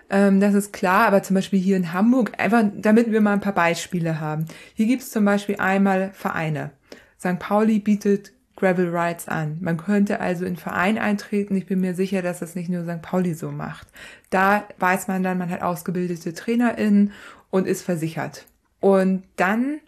Ähm, 0.09 0.41
das 0.41 0.55
ist 0.55 0.73
klar, 0.73 1.09
aber 1.09 1.23
zum 1.23 1.35
Beispiel 1.35 1.59
hier 1.59 1.77
in 1.77 1.93
Hamburg, 1.93 2.33
einfach 2.39 2.65
damit 2.77 3.11
wir 3.11 3.21
mal 3.21 3.33
ein 3.33 3.41
paar 3.41 3.55
Beispiele 3.55 4.21
haben. 4.21 4.47
Hier 4.75 4.87
gibt's 4.87 5.11
zum 5.11 5.25
Beispiel 5.25 5.57
einmal 5.57 6.13
Vereine. 6.13 6.71
St. 7.19 7.39
Pauli 7.41 7.81
bietet 7.81 8.33
Gravel 8.57 8.95
Rides 8.95 9.29
an. 9.29 9.59
Man 9.61 9.77
könnte 9.77 10.21
also 10.21 10.45
in 10.45 10.57
Verein 10.57 10.99
eintreten. 10.99 11.55
Ich 11.57 11.67
bin 11.67 11.81
mir 11.81 11.95
sicher, 11.95 12.23
dass 12.23 12.41
das 12.41 12.55
nicht 12.55 12.69
nur 12.69 12.85
St. 12.85 13.03
Pauli 13.03 13.35
so 13.35 13.51
macht. 13.51 13.87
Da 14.31 14.67
weiß 14.79 15.09
man 15.09 15.23
dann, 15.23 15.39
man 15.39 15.51
hat 15.51 15.63
ausgebildete 15.63 16.33
TrainerInnen 16.35 17.13
und 17.51 17.67
ist 17.67 17.83
versichert. 17.83 18.47
Und 18.81 19.25
dann 19.37 19.81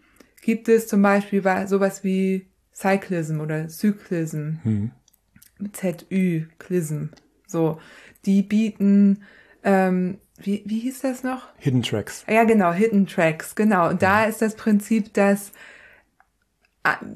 gibt 0.43 0.69
es 0.69 0.87
zum 0.87 1.03
Beispiel 1.03 1.43
sowas 1.67 2.05
wie 2.05 2.47
Cyclism 2.75 3.41
oder 3.41 3.69
Cyclism. 3.69 4.59
Hm. 4.63 4.91
ZÜ, 5.73 6.45
Clism. 6.59 7.07
So. 7.47 7.81
Die 8.25 8.43
bieten, 8.43 9.23
ähm, 9.65 10.19
wie, 10.41 10.63
wie 10.67 10.79
hieß 10.81 11.01
das 11.01 11.25
noch? 11.25 11.49
Hidden 11.57 11.83
Tracks. 11.83 12.25
Ja, 12.29 12.45
genau, 12.45 12.73
Hidden 12.73 13.07
Tracks, 13.07 13.55
genau. 13.55 13.89
Und 13.89 14.03
da 14.03 14.25
ist 14.25 14.43
das 14.43 14.55
Prinzip, 14.55 15.13
dass 15.15 15.53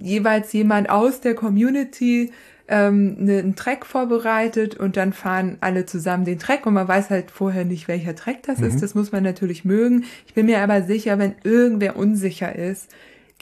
jeweils 0.00 0.52
jemand 0.52 0.90
aus 0.90 1.20
der 1.20 1.34
Community 1.34 2.32
ähm, 2.68 3.16
ne, 3.24 3.38
einen 3.38 3.56
Track 3.56 3.84
vorbereitet 3.84 4.76
und 4.76 4.96
dann 4.96 5.12
fahren 5.12 5.58
alle 5.60 5.84
zusammen 5.84 6.24
den 6.24 6.38
Track 6.38 6.64
und 6.66 6.74
man 6.74 6.88
weiß 6.88 7.10
halt 7.10 7.30
vorher 7.30 7.64
nicht, 7.64 7.88
welcher 7.88 8.14
Track 8.14 8.42
das 8.44 8.58
mhm. 8.58 8.66
ist. 8.66 8.82
Das 8.82 8.94
muss 8.94 9.12
man 9.12 9.22
natürlich 9.22 9.64
mögen. 9.64 10.04
Ich 10.26 10.34
bin 10.34 10.46
mir 10.46 10.60
aber 10.60 10.82
sicher, 10.82 11.18
wenn 11.18 11.34
irgendwer 11.42 11.96
unsicher 11.96 12.54
ist, 12.54 12.90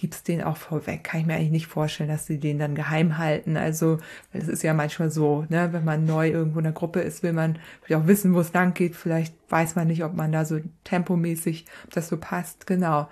gibt's 0.00 0.22
den 0.22 0.42
auch 0.42 0.56
vorweg. 0.56 1.04
Kann 1.04 1.20
ich 1.20 1.26
mir 1.26 1.34
eigentlich 1.34 1.50
nicht 1.50 1.66
vorstellen, 1.66 2.08
dass 2.08 2.26
sie 2.26 2.38
den 2.38 2.58
dann 2.58 2.74
geheim 2.74 3.18
halten. 3.18 3.58
Also, 3.58 3.98
es 4.32 4.48
ist 4.48 4.62
ja 4.62 4.72
manchmal 4.72 5.10
so, 5.10 5.44
ne, 5.50 5.68
wenn 5.72 5.84
man 5.84 6.06
neu 6.06 6.30
irgendwo 6.30 6.58
in 6.58 6.64
der 6.64 6.72
Gruppe 6.72 7.00
ist, 7.00 7.22
will 7.22 7.34
man 7.34 7.58
vielleicht 7.82 8.02
auch 8.02 8.06
wissen, 8.08 8.34
wo 8.34 8.40
es 8.40 8.54
lang 8.54 8.72
geht. 8.72 8.96
Vielleicht 8.96 9.34
weiß 9.50 9.76
man 9.76 9.88
nicht, 9.88 10.02
ob 10.02 10.14
man 10.14 10.32
da 10.32 10.46
so 10.46 10.58
tempomäßig, 10.84 11.66
ob 11.84 11.90
das 11.90 12.08
so 12.08 12.16
passt. 12.16 12.66
Genau. 12.66 13.08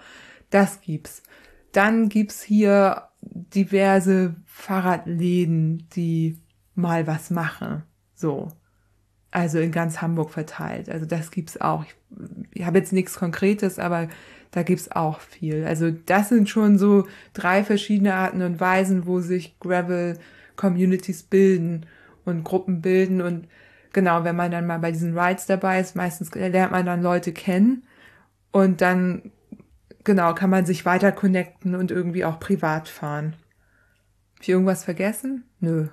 Das 0.49 0.81
gibt's. 0.81 1.23
Dann 1.73 2.09
gibt's 2.09 2.43
hier 2.43 3.08
diverse 3.21 4.35
Fahrradläden, 4.47 5.87
die 5.95 6.39
mal 6.75 7.07
was 7.07 7.31
machen. 7.31 7.83
So. 8.15 8.49
Also 9.31 9.59
in 9.59 9.73
ganz 9.73 10.01
Hamburg 10.01 10.31
verteilt. 10.31 10.89
Also 10.89 11.05
das 11.05 11.31
gibt's 11.31 11.61
auch. 11.61 11.85
Ich, 11.85 11.95
ich 12.55 12.67
habe 12.67 12.79
jetzt 12.79 12.93
nichts 12.93 13.15
Konkretes, 13.15 13.79
aber 13.79 14.09
da 14.51 14.63
gibt's 14.63 14.91
auch 14.91 15.21
viel. 15.21 15.65
Also 15.67 15.91
das 15.91 16.31
sind 16.31 16.49
schon 16.49 16.79
so 16.79 17.07
drei 17.35 17.63
verschiedene 17.65 18.15
Arten 18.15 18.43
und 18.43 18.61
Weisen, 18.61 19.07
wo 19.07 19.21
sich 19.21 19.59
Gravel 19.61 20.19
Communities 20.57 21.23
bilden 21.23 21.87
und 22.25 22.45
Gruppen 22.45 22.81
bilden 22.81 23.21
und 23.21 23.47
genau, 23.93 24.25
wenn 24.25 24.37
man 24.37 24.51
dann 24.51 24.67
mal 24.67 24.79
bei 24.79 24.93
diesen 24.93 25.19
Rides 25.19 25.47
dabei 25.47 25.81
ist, 25.81 25.97
meistens 25.97 26.35
lernt 26.35 26.73
man 26.73 26.87
dann 26.87 27.03
Leute 27.03 27.33
kennen 27.33 27.85
und 28.51 28.81
dann 28.81 29.31
genau, 30.09 30.33
kann 30.33 30.49
man 30.49 30.65
sich 30.65 30.87
weiter 30.87 31.13
connecten 31.13 31.75
und 31.75 31.91
irgendwie 31.91 32.25
auch 32.25 32.41
privat 32.41 32.89
fahren. 32.89 33.37
Hab 34.35 34.43
ich 34.43 34.49
irgendwas 34.49 34.83
vergessen? 34.83 35.45
Nö. 35.61 35.89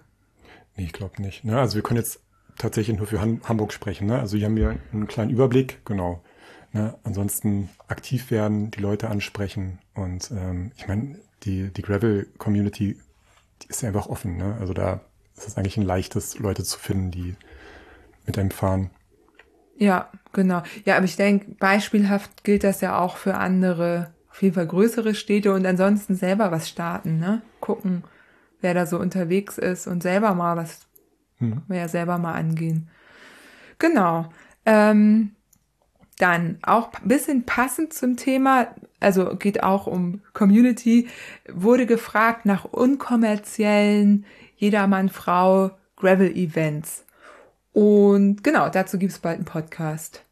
Nee, 0.77 0.85
ich 0.85 0.93
glaube 0.93 1.21
nicht. 1.21 1.43
Ne? 1.43 1.59
Also 1.59 1.75
wir 1.75 1.83
können 1.83 1.99
jetzt 1.99 2.21
tatsächlich 2.57 2.97
nur 2.97 3.07
für 3.07 3.19
Hamburg 3.19 3.73
sprechen. 3.73 4.07
Ne? 4.07 4.17
Also 4.17 4.37
hier 4.37 4.45
haben 4.45 4.55
wir 4.55 4.77
einen 4.93 5.07
kleinen 5.07 5.31
Überblick, 5.31 5.85
genau. 5.85 6.23
Ne? 6.71 6.97
Ansonsten 7.03 7.69
aktiv 7.89 8.31
werden, 8.31 8.71
die 8.71 8.79
Leute 8.79 9.09
ansprechen 9.09 9.79
und 9.95 10.31
ähm, 10.31 10.71
ich 10.77 10.87
meine, 10.87 11.19
die, 11.43 11.73
die 11.73 11.81
Gravel-Community, 11.81 12.97
ist 13.67 13.81
ja 13.81 13.89
einfach 13.89 14.07
offen. 14.07 14.37
Ne? 14.37 14.55
Also 14.61 14.73
da 14.73 15.01
ist 15.35 15.45
es 15.45 15.57
eigentlich 15.57 15.75
ein 15.75 15.83
leichtes, 15.83 16.39
Leute 16.39 16.63
zu 16.63 16.79
finden, 16.79 17.11
die 17.11 17.35
mit 18.25 18.37
einem 18.37 18.51
fahren. 18.51 18.91
Ja, 19.77 20.09
genau. 20.33 20.63
Ja, 20.85 20.95
aber 20.97 21.05
ich 21.05 21.15
denke, 21.15 21.51
beispielhaft 21.59 22.43
gilt 22.43 22.63
das 22.63 22.81
ja 22.81 22.97
auch 22.97 23.17
für 23.17 23.35
andere, 23.35 24.13
auf 24.29 24.41
jeden 24.41 24.55
Fall 24.55 24.67
größere 24.67 25.15
Städte 25.15 25.53
und 25.53 25.65
ansonsten 25.65 26.15
selber 26.15 26.51
was 26.51 26.69
starten, 26.69 27.19
ne? 27.19 27.41
Gucken, 27.59 28.03
wer 28.61 28.73
da 28.73 28.85
so 28.85 28.99
unterwegs 28.99 29.57
ist 29.57 29.87
und 29.87 30.01
selber 30.03 30.33
mal 30.33 30.57
was, 30.57 30.87
mhm. 31.39 31.63
ja 31.69 31.87
selber 31.87 32.17
mal 32.17 32.33
angehen. 32.33 32.89
Genau. 33.79 34.29
Ähm, 34.65 35.31
Dann 36.17 36.59
auch 36.63 36.93
ein 36.93 37.07
bisschen 37.09 37.45
passend 37.45 37.93
zum 37.93 38.15
Thema, 38.15 38.67
also 39.01 39.35
geht 39.35 39.63
auch 39.63 39.85
um 39.87 40.21
Community, 40.33 41.09
wurde 41.51 41.85
gefragt 41.85 42.45
nach 42.45 42.63
unkommerziellen 42.65 44.25
Jedermann 44.55 45.09
Frau 45.09 45.71
Gravel 45.97 46.31
Events. 46.35 47.04
Und 47.75 48.41
genau, 48.41 48.69
dazu 48.69 48.97
gibt 48.97 49.11
es 49.11 49.19
bald 49.19 49.35
einen 49.35 49.43
Podcast. 49.43 50.23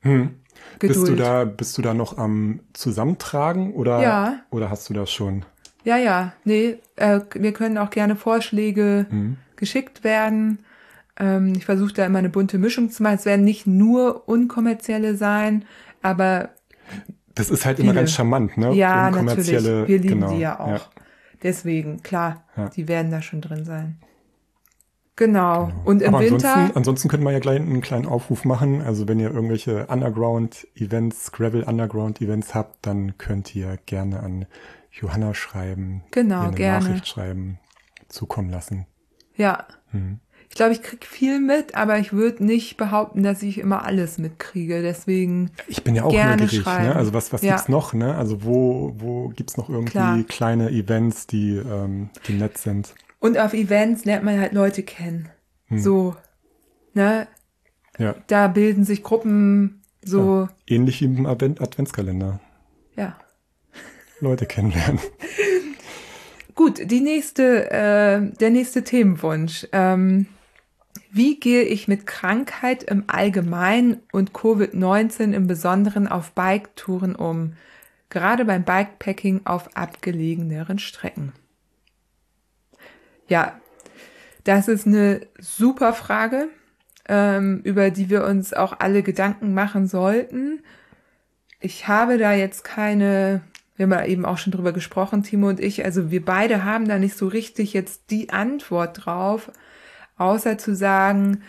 Hm. 0.00 0.34
Bist 0.80 1.06
du 1.06 1.14
da, 1.14 1.44
bist 1.44 1.78
du 1.78 1.82
da 1.82 1.94
noch 1.94 2.18
am 2.18 2.58
Zusammentragen 2.72 3.74
oder, 3.74 4.02
ja. 4.02 4.40
oder 4.50 4.70
hast 4.70 4.90
du 4.90 4.94
das 4.94 5.12
schon? 5.12 5.44
Ja, 5.84 5.96
ja, 5.96 6.32
nee, 6.42 6.78
äh, 6.96 7.20
wir 7.34 7.52
können 7.52 7.78
auch 7.78 7.90
gerne 7.90 8.16
Vorschläge 8.16 9.06
hm. 9.08 9.36
geschickt 9.54 10.02
werden. 10.02 10.64
Ähm, 11.16 11.52
ich 11.56 11.64
versuche 11.64 11.92
da 11.92 12.04
immer 12.06 12.18
eine 12.18 12.28
bunte 12.28 12.58
Mischung 12.58 12.90
zu 12.90 13.04
machen. 13.04 13.14
Es 13.14 13.24
werden 13.24 13.44
nicht 13.44 13.68
nur 13.68 14.28
unkommerzielle 14.28 15.14
sein, 15.14 15.64
aber 16.02 16.48
das 17.36 17.50
ist 17.50 17.64
halt 17.64 17.76
viele. 17.76 17.90
immer 17.90 18.00
ganz 18.00 18.10
charmant, 18.10 18.56
ne? 18.56 18.74
Ja, 18.74 19.12
natürlich. 19.12 19.64
Wir 19.64 19.86
lieben 19.86 20.08
genau, 20.20 20.32
die 20.32 20.40
ja 20.40 20.58
auch. 20.58 20.68
Ja. 20.68 20.80
Deswegen, 21.44 22.02
klar, 22.02 22.42
ja. 22.56 22.68
die 22.70 22.88
werden 22.88 23.12
da 23.12 23.22
schon 23.22 23.40
drin 23.40 23.64
sein. 23.64 24.00
Genau. 25.16 25.66
genau. 25.66 25.80
Und 25.84 26.02
im 26.02 26.14
Aber 26.14 26.24
Winter. 26.24 26.54
Ansonsten, 26.54 26.76
ansonsten 26.76 27.08
könnte 27.08 27.24
man 27.24 27.32
ja 27.32 27.38
gleich 27.38 27.60
einen 27.60 27.80
kleinen 27.80 28.06
Aufruf 28.06 28.44
machen. 28.44 28.82
Also 28.82 29.06
wenn 29.06 29.20
ihr 29.20 29.30
irgendwelche 29.30 29.86
Underground-Events, 29.86 31.32
Gravel 31.32 31.62
Underground-Events 31.62 32.54
habt, 32.54 32.84
dann 32.86 33.16
könnt 33.18 33.54
ihr 33.54 33.78
gerne 33.86 34.20
an 34.20 34.46
Johanna 34.90 35.34
schreiben. 35.34 36.02
Genau, 36.10 36.48
eine 36.48 36.56
gerne. 36.56 36.84
Nachricht 36.84 37.08
schreiben, 37.08 37.58
zukommen 38.08 38.50
lassen. 38.50 38.86
Ja. 39.36 39.66
Hm. 39.90 40.20
Ich 40.48 40.56
glaube, 40.56 40.72
ich 40.72 40.82
krieg 40.82 41.04
viel 41.04 41.40
mit, 41.40 41.74
aber 41.74 41.98
ich 41.98 42.12
würde 42.12 42.44
nicht 42.44 42.76
behaupten, 42.76 43.24
dass 43.24 43.42
ich 43.42 43.58
immer 43.58 43.84
alles 43.84 44.18
mitkriege. 44.18 44.82
Deswegen. 44.82 45.50
Ich 45.66 45.82
bin 45.82 45.96
ja 45.96 46.04
auch 46.04 46.12
gerne 46.12 46.42
neugierig, 46.42 46.64
schreiben. 46.64 46.84
ne? 46.84 46.96
Also 46.96 47.12
was, 47.12 47.32
was 47.32 47.42
ja. 47.42 47.54
gibt's 47.54 47.68
noch, 47.68 47.92
ne? 47.92 48.14
Also 48.14 48.44
wo, 48.44 48.94
wo 48.98 49.28
gibt's 49.30 49.56
noch 49.56 49.68
irgendwie 49.68 49.90
Klar. 49.90 50.22
kleine 50.28 50.70
Events, 50.70 51.26
die, 51.26 51.56
ähm, 51.56 52.10
die 52.28 52.34
nett 52.34 52.58
sind? 52.58 52.94
Und 53.24 53.38
auf 53.38 53.54
Events 53.54 54.04
lernt 54.04 54.22
man 54.22 54.38
halt 54.38 54.52
Leute 54.52 54.82
kennen. 54.82 55.30
Hm. 55.68 55.78
So, 55.78 56.14
ne? 56.92 57.26
Ja. 57.96 58.16
Da 58.26 58.48
bilden 58.48 58.84
sich 58.84 59.02
Gruppen 59.02 59.80
so. 60.04 60.42
Ja. 60.42 60.48
Ähnlich 60.66 61.00
wie 61.00 61.06
im 61.06 61.24
Advent 61.24 61.62
Adventskalender. 61.62 62.38
Ja. 62.96 63.16
Leute 64.20 64.44
kennenlernen. 64.44 65.00
Gut, 66.54 66.90
die 66.90 67.00
nächste, 67.00 67.70
äh, 67.70 68.30
der 68.40 68.50
nächste 68.50 68.84
Themenwunsch. 68.84 69.68
Ähm, 69.72 70.26
wie 71.10 71.40
gehe 71.40 71.62
ich 71.62 71.88
mit 71.88 72.06
Krankheit 72.06 72.82
im 72.82 73.04
Allgemeinen 73.06 74.02
und 74.12 74.32
Covid-19 74.32 75.32
im 75.32 75.46
Besonderen 75.46 76.08
auf 76.08 76.32
Biketouren 76.32 77.16
um? 77.16 77.54
Gerade 78.10 78.44
beim 78.44 78.64
Bikepacking 78.64 79.46
auf 79.46 79.74
abgelegeneren 79.78 80.78
Strecken. 80.78 81.32
Ja, 83.28 83.60
das 84.44 84.68
ist 84.68 84.86
eine 84.86 85.26
super 85.38 85.94
Frage, 85.94 86.48
ähm, 87.08 87.60
über 87.64 87.90
die 87.90 88.10
wir 88.10 88.24
uns 88.24 88.52
auch 88.52 88.78
alle 88.78 89.02
Gedanken 89.02 89.54
machen 89.54 89.86
sollten. 89.86 90.62
Ich 91.60 91.88
habe 91.88 92.18
da 92.18 92.34
jetzt 92.34 92.62
keine, 92.62 93.42
wir 93.76 93.84
haben 93.84 93.92
ja 93.92 94.04
eben 94.04 94.26
auch 94.26 94.38
schon 94.38 94.52
drüber 94.52 94.72
gesprochen, 94.72 95.22
Timo 95.22 95.48
und 95.48 95.60
ich, 95.60 95.84
also 95.84 96.10
wir 96.10 96.24
beide 96.24 96.64
haben 96.64 96.86
da 96.86 96.98
nicht 96.98 97.16
so 97.16 97.26
richtig 97.26 97.72
jetzt 97.72 98.10
die 98.10 98.30
Antwort 98.30 99.06
drauf, 99.06 99.50
außer 100.16 100.58
zu 100.58 100.74
sagen, 100.74 101.42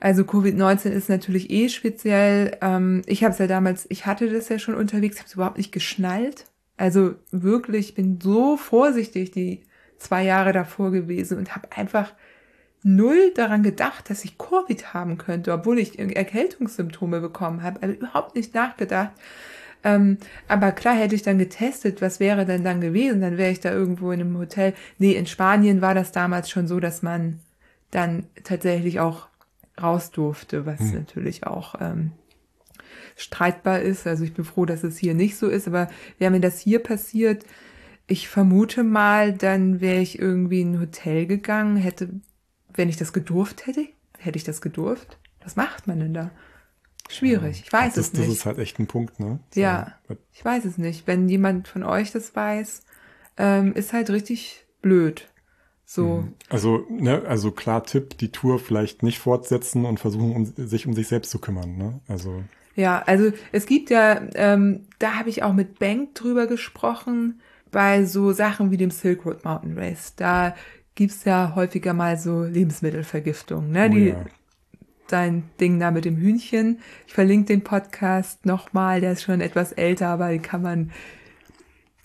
also 0.00 0.22
Covid-19 0.24 0.90
ist 0.90 1.08
natürlich 1.08 1.48
eh 1.48 1.70
speziell. 1.70 2.58
Ähm, 2.60 3.00
ich 3.06 3.24
habe 3.24 3.32
es 3.32 3.38
ja 3.38 3.46
damals, 3.46 3.86
ich 3.88 4.04
hatte 4.04 4.28
das 4.28 4.50
ja 4.50 4.58
schon 4.58 4.74
unterwegs, 4.74 5.16
habe 5.16 5.28
es 5.28 5.34
überhaupt 5.34 5.56
nicht 5.56 5.72
geschnallt. 5.72 6.44
Also 6.76 7.14
wirklich, 7.30 7.90
ich 7.90 7.94
bin 7.94 8.20
so 8.20 8.58
vorsichtig 8.58 9.30
die 9.30 9.62
zwei 10.04 10.22
Jahre 10.24 10.52
davor 10.52 10.90
gewesen 10.90 11.38
und 11.38 11.56
habe 11.56 11.68
einfach 11.74 12.12
null 12.82 13.32
daran 13.34 13.62
gedacht, 13.62 14.10
dass 14.10 14.24
ich 14.24 14.36
Covid 14.38 14.92
haben 14.92 15.16
könnte, 15.18 15.52
obwohl 15.52 15.78
ich 15.78 15.98
Erkältungssymptome 15.98 17.20
bekommen 17.20 17.62
habe. 17.62 17.82
Also 17.82 17.94
überhaupt 17.94 18.36
nicht 18.36 18.54
nachgedacht. 18.54 19.12
Ähm, 19.82 20.18
aber 20.48 20.72
klar 20.72 20.94
hätte 20.94 21.14
ich 21.14 21.22
dann 21.22 21.38
getestet, 21.38 22.00
was 22.00 22.20
wäre 22.20 22.44
denn 22.46 22.64
dann 22.64 22.80
gewesen? 22.80 23.20
Dann 23.20 23.38
wäre 23.38 23.50
ich 23.50 23.60
da 23.60 23.72
irgendwo 23.72 24.12
in 24.12 24.20
einem 24.20 24.38
Hotel. 24.38 24.74
Nee, 24.98 25.12
in 25.12 25.26
Spanien 25.26 25.80
war 25.80 25.94
das 25.94 26.12
damals 26.12 26.50
schon 26.50 26.66
so, 26.66 26.80
dass 26.80 27.02
man 27.02 27.40
dann 27.90 28.26
tatsächlich 28.44 29.00
auch 29.00 29.28
raus 29.80 30.10
durfte, 30.10 30.66
was 30.66 30.80
Hm. 30.80 30.94
natürlich 30.94 31.46
auch 31.46 31.74
ähm, 31.80 32.12
streitbar 33.16 33.80
ist. 33.80 34.06
Also 34.06 34.24
ich 34.24 34.34
bin 34.34 34.44
froh, 34.44 34.64
dass 34.66 34.84
es 34.84 34.98
hier 34.98 35.14
nicht 35.14 35.36
so 35.36 35.48
ist, 35.48 35.66
aber 35.68 35.88
wäre 36.18 36.30
mir 36.30 36.40
das 36.40 36.60
hier 36.60 36.82
passiert, 36.82 37.44
ich 38.06 38.28
vermute 38.28 38.84
mal, 38.84 39.32
dann 39.32 39.80
wäre 39.80 40.00
ich 40.00 40.18
irgendwie 40.18 40.60
in 40.60 40.74
ein 40.74 40.80
Hotel 40.80 41.26
gegangen, 41.26 41.76
hätte, 41.76 42.10
wenn 42.72 42.88
ich 42.88 42.96
das 42.96 43.12
gedurft 43.12 43.66
hätte, 43.66 43.86
hätte 44.18 44.36
ich 44.36 44.44
das 44.44 44.60
gedurft? 44.60 45.18
Was 45.42 45.56
macht 45.56 45.86
man 45.86 46.00
denn 46.00 46.14
da? 46.14 46.30
Schwierig, 47.08 47.62
ich 47.64 47.72
weiß 47.72 47.94
das, 47.94 48.06
es 48.08 48.12
nicht. 48.14 48.28
Das 48.28 48.34
ist 48.34 48.46
halt 48.46 48.58
echt 48.58 48.78
ein 48.78 48.86
Punkt, 48.86 49.20
ne? 49.20 49.40
So, 49.54 49.60
Ja. 49.60 49.94
Ich 50.32 50.44
weiß 50.44 50.64
es 50.64 50.78
nicht. 50.78 51.06
Wenn 51.06 51.28
jemand 51.28 51.68
von 51.68 51.82
euch 51.82 52.10
das 52.12 52.34
weiß, 52.34 52.82
ähm, 53.36 53.74
ist 53.74 53.92
halt 53.92 54.10
richtig 54.10 54.64
blöd. 54.80 55.28
So, 55.86 56.26
Also, 56.48 56.86
ne, 56.88 57.22
also 57.26 57.50
klar 57.52 57.84
Tipp, 57.84 58.16
die 58.16 58.32
Tour 58.32 58.58
vielleicht 58.58 59.02
nicht 59.02 59.18
fortsetzen 59.18 59.84
und 59.84 60.00
versuchen, 60.00 60.34
um, 60.34 60.46
sich 60.46 60.86
um 60.86 60.94
sich 60.94 61.08
selbst 61.08 61.30
zu 61.30 61.38
kümmern, 61.38 61.76
ne? 61.76 62.00
Also, 62.08 62.42
ja, 62.74 63.02
also 63.06 63.32
es 63.52 63.66
gibt 63.66 63.90
ja, 63.90 64.22
ähm, 64.34 64.86
da 64.98 65.14
habe 65.14 65.28
ich 65.28 65.42
auch 65.42 65.52
mit 65.52 65.78
Bank 65.78 66.14
drüber 66.14 66.46
gesprochen, 66.46 67.40
bei 67.74 68.04
so 68.04 68.30
Sachen 68.30 68.70
wie 68.70 68.76
dem 68.76 68.92
Silk 68.92 69.26
Road 69.26 69.44
Mountain 69.44 69.76
Race. 69.76 70.14
Da 70.14 70.54
gibt's 70.94 71.24
ja 71.24 71.54
häufiger 71.56 71.92
mal 71.92 72.16
so 72.16 72.44
Lebensmittelvergiftung, 72.44 73.70
ne? 73.70 73.88
oh 73.90 73.92
Die, 73.92 74.08
ja. 74.10 74.24
Dein 75.08 75.42
Ding 75.60 75.80
da 75.80 75.90
mit 75.90 76.04
dem 76.04 76.16
Hühnchen. 76.16 76.78
Ich 77.08 77.12
verlinke 77.12 77.46
den 77.48 77.64
Podcast 77.64 78.46
nochmal, 78.46 79.00
der 79.00 79.12
ist 79.12 79.24
schon 79.24 79.40
etwas 79.40 79.72
älter, 79.72 80.06
aber 80.06 80.28
den 80.28 80.40
kann 80.40 80.62
man 80.62 80.92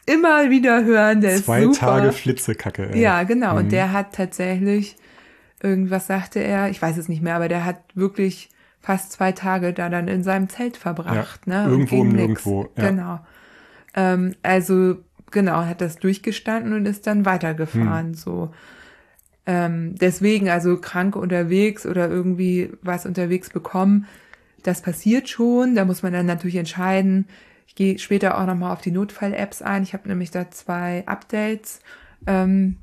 immer 0.08 0.50
wieder 0.50 0.84
hören. 0.84 1.22
Der 1.22 1.38
Zwei 1.38 1.60
ist 1.60 1.76
super. 1.76 2.00
Tage 2.00 2.12
Flitzekacke, 2.14 2.90
ey. 2.90 3.00
Ja, 3.00 3.22
genau. 3.22 3.52
Mhm. 3.52 3.58
Und 3.60 3.72
der 3.72 3.94
hat 3.94 4.14
tatsächlich, 4.16 4.98
irgendwas 5.62 6.08
sagte 6.08 6.40
er, 6.40 6.70
ich 6.70 6.82
weiß 6.82 6.98
es 6.98 7.08
nicht 7.08 7.22
mehr, 7.22 7.36
aber 7.36 7.48
der 7.48 7.64
hat 7.64 7.80
wirklich 7.94 8.50
fast 8.82 9.12
zwei 9.12 9.34
Tage 9.34 9.72
da 9.72 9.88
dann 9.90 10.08
in 10.08 10.24
seinem 10.24 10.50
Zelt 10.50 10.78
verbracht. 10.78 11.42
Ja, 11.46 11.54
ne? 11.54 11.66
Und 11.66 11.72
irgendwo 11.72 12.04
nix. 12.04 12.16
Nirgendwo, 12.16 12.70
ja. 12.76 12.90
Genau. 12.90 13.20
Ähm, 13.96 14.36
also, 14.42 14.98
genau, 15.32 15.66
hat 15.66 15.82
das 15.82 15.98
durchgestanden 15.98 16.74
und 16.74 16.86
ist 16.86 17.08
dann 17.08 17.20
Hm. 17.20 17.26
weitergefahren. 17.26 18.14
So. 18.14 18.54
Ähm, 19.46 19.96
deswegen, 19.96 20.50
also 20.50 20.78
krank 20.78 21.16
unterwegs 21.16 21.86
oder 21.86 22.10
irgendwie 22.10 22.72
was 22.82 23.06
unterwegs 23.06 23.50
bekommen, 23.50 24.06
das 24.64 24.82
passiert 24.82 25.30
schon. 25.30 25.76
Da 25.76 25.86
muss 25.86 26.04
man 26.04 26.14
dann 26.14 26.26
natürlich 26.26 26.58
entscheiden. 26.58 27.28
Ich 27.68 27.76
gehe 27.76 27.98
später 28.00 28.38
auch 28.38 28.46
nochmal 28.46 28.74
auf 28.74 28.82
die 28.82 28.92
Notfall-Apps 28.92 29.62
ein. 29.62 29.84
Ich 29.84 29.94
habe 29.94 30.08
nämlich 30.08 30.32
da 30.32 30.52
zwei 30.52 31.04
Updates, 31.08 31.80
ähm, 32.28 32.78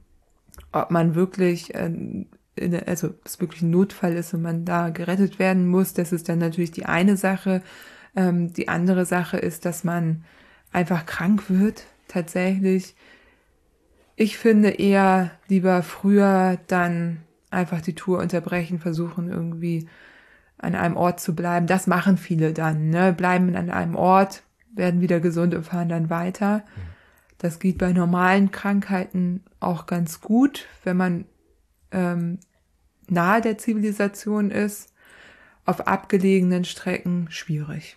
ob 0.72 0.90
man 0.90 1.14
wirklich, 1.14 1.74
ähm, 1.74 2.26
in, 2.54 2.74
also 2.86 3.14
es 3.24 3.40
wirklich 3.40 3.62
ein 3.62 3.70
Notfall 3.70 4.14
ist 4.14 4.32
und 4.32 4.42
man 4.42 4.64
da 4.64 4.88
gerettet 4.88 5.38
werden 5.38 5.68
muss. 5.68 5.92
Das 5.92 6.12
ist 6.12 6.28
dann 6.28 6.38
natürlich 6.38 6.70
die 6.70 6.86
eine 6.86 7.16
Sache. 7.16 7.62
Ähm, 8.14 8.52
die 8.52 8.68
andere 8.68 9.04
Sache 9.04 9.36
ist, 9.36 9.64
dass 9.66 9.84
man 9.84 10.24
einfach 10.72 11.04
krank 11.04 11.44
wird, 11.48 11.84
tatsächlich. 12.08 12.94
Ich 14.16 14.38
finde 14.38 14.70
eher 14.70 15.30
lieber 15.48 15.82
früher 15.82 16.58
dann 16.66 17.22
einfach 17.50 17.80
die 17.80 17.94
Tour 17.94 18.18
unterbrechen, 18.18 18.78
versuchen 18.78 19.30
irgendwie 19.30 19.88
an 20.58 20.74
einem 20.74 20.96
Ort 20.96 21.20
zu 21.20 21.34
bleiben. 21.34 21.66
Das 21.66 21.86
machen 21.86 22.16
viele 22.16 22.52
dann, 22.52 22.88
ne? 22.88 23.12
Bleiben 23.12 23.54
an 23.56 23.70
einem 23.70 23.94
Ort, 23.94 24.42
werden 24.74 25.00
wieder 25.00 25.20
gesund 25.20 25.54
und 25.54 25.64
fahren 25.64 25.88
dann 25.88 26.10
weiter. 26.10 26.64
Das 27.38 27.58
geht 27.58 27.78
bei 27.78 27.92
normalen 27.92 28.50
Krankheiten 28.50 29.44
auch 29.60 29.86
ganz 29.86 30.20
gut, 30.20 30.66
wenn 30.84 30.96
man 30.96 31.24
ähm, 31.90 32.38
nahe 33.08 33.40
der 33.40 33.58
Zivilisation 33.58 34.50
ist. 34.50 34.92
Auf 35.66 35.86
abgelegenen 35.86 36.64
Strecken 36.64 37.26
schwierig. 37.30 37.96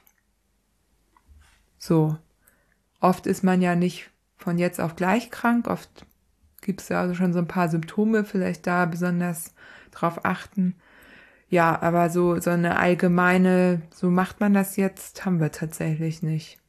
So. 1.78 2.18
Oft 3.00 3.28
ist 3.28 3.44
man 3.44 3.62
ja 3.62 3.76
nicht 3.76 4.10
von 4.38 4.58
jetzt 4.58 4.80
auf 4.80 4.96
gleich 4.96 5.32
krank. 5.32 5.68
Oft 5.68 6.06
gibt 6.62 6.82
es 6.82 6.90
ja 6.90 7.02
also 7.02 7.14
schon 7.14 7.34
so 7.34 7.40
ein 7.40 7.48
paar 7.48 7.70
Symptome, 7.70 8.24
vielleicht 8.24 8.68
da 8.68 8.86
besonders 8.86 9.54
drauf 9.92 10.26
achten. 10.26 10.76
Ja, 11.50 11.82
aber 11.82 12.10
so, 12.10 12.40
so 12.40 12.52
eine 12.52 12.78
allgemeine, 12.78 13.82
so 13.94 14.10
macht 14.10 14.40
man 14.40 14.54
das 14.54 14.76
jetzt, 14.76 15.26
haben 15.26 15.40
wir 15.40 15.52
tatsächlich 15.52 16.22
nicht. 16.22 16.60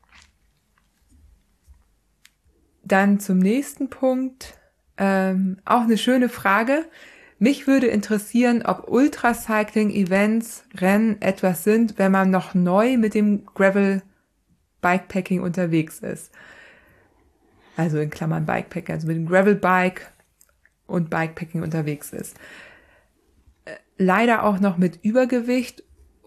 Dann 2.83 3.21
zum 3.21 3.39
nächsten 3.39 3.91
Punkt. 3.91 4.59
Ähm, 4.97 5.59
auch 5.65 5.83
eine 5.83 5.99
schöne 5.99 6.29
Frage. 6.29 6.87
Mich 7.39 7.67
würde 7.67 7.87
interessieren, 7.87 8.63
ob 8.67 8.89
Ultracycling-Events, 8.89 10.65
Rennen 10.77 11.21
etwas 11.23 11.65
sind, 11.65 11.99
wenn 11.99 12.13
man 12.13 12.31
noch 12.31 12.55
neu 12.55 12.99
mit 12.99 13.15
dem 13.15 13.47
Gravel 13.47 14.03
Bikepacking 14.81 15.41
unterwegs 15.41 16.01
ist. 16.01 16.33
Also 17.77 17.99
in 17.99 18.11
Klammern 18.11 18.47
Bikepacking, 18.47 18.95
also 18.95 19.07
mit 19.07 19.17
dem 19.17 19.27
Gravelbike 19.27 20.13
und 20.87 21.11
Bikepacking 21.11 21.63
unterwegs 21.63 22.13
ist. 22.13 22.37
Äh, 23.65 23.77
leider 23.97 24.45
auch 24.45 24.61
noch 24.61 24.77
mit 24.77 25.03
Übergewicht 25.03 25.83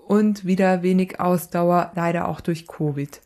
und 0.08 0.46
wieder 0.46 0.84
wenig 0.84 1.20
Ausdauer, 1.20 1.92
leider 1.96 2.28
auch 2.28 2.42
durch 2.42 2.68
Covid. 2.68 3.22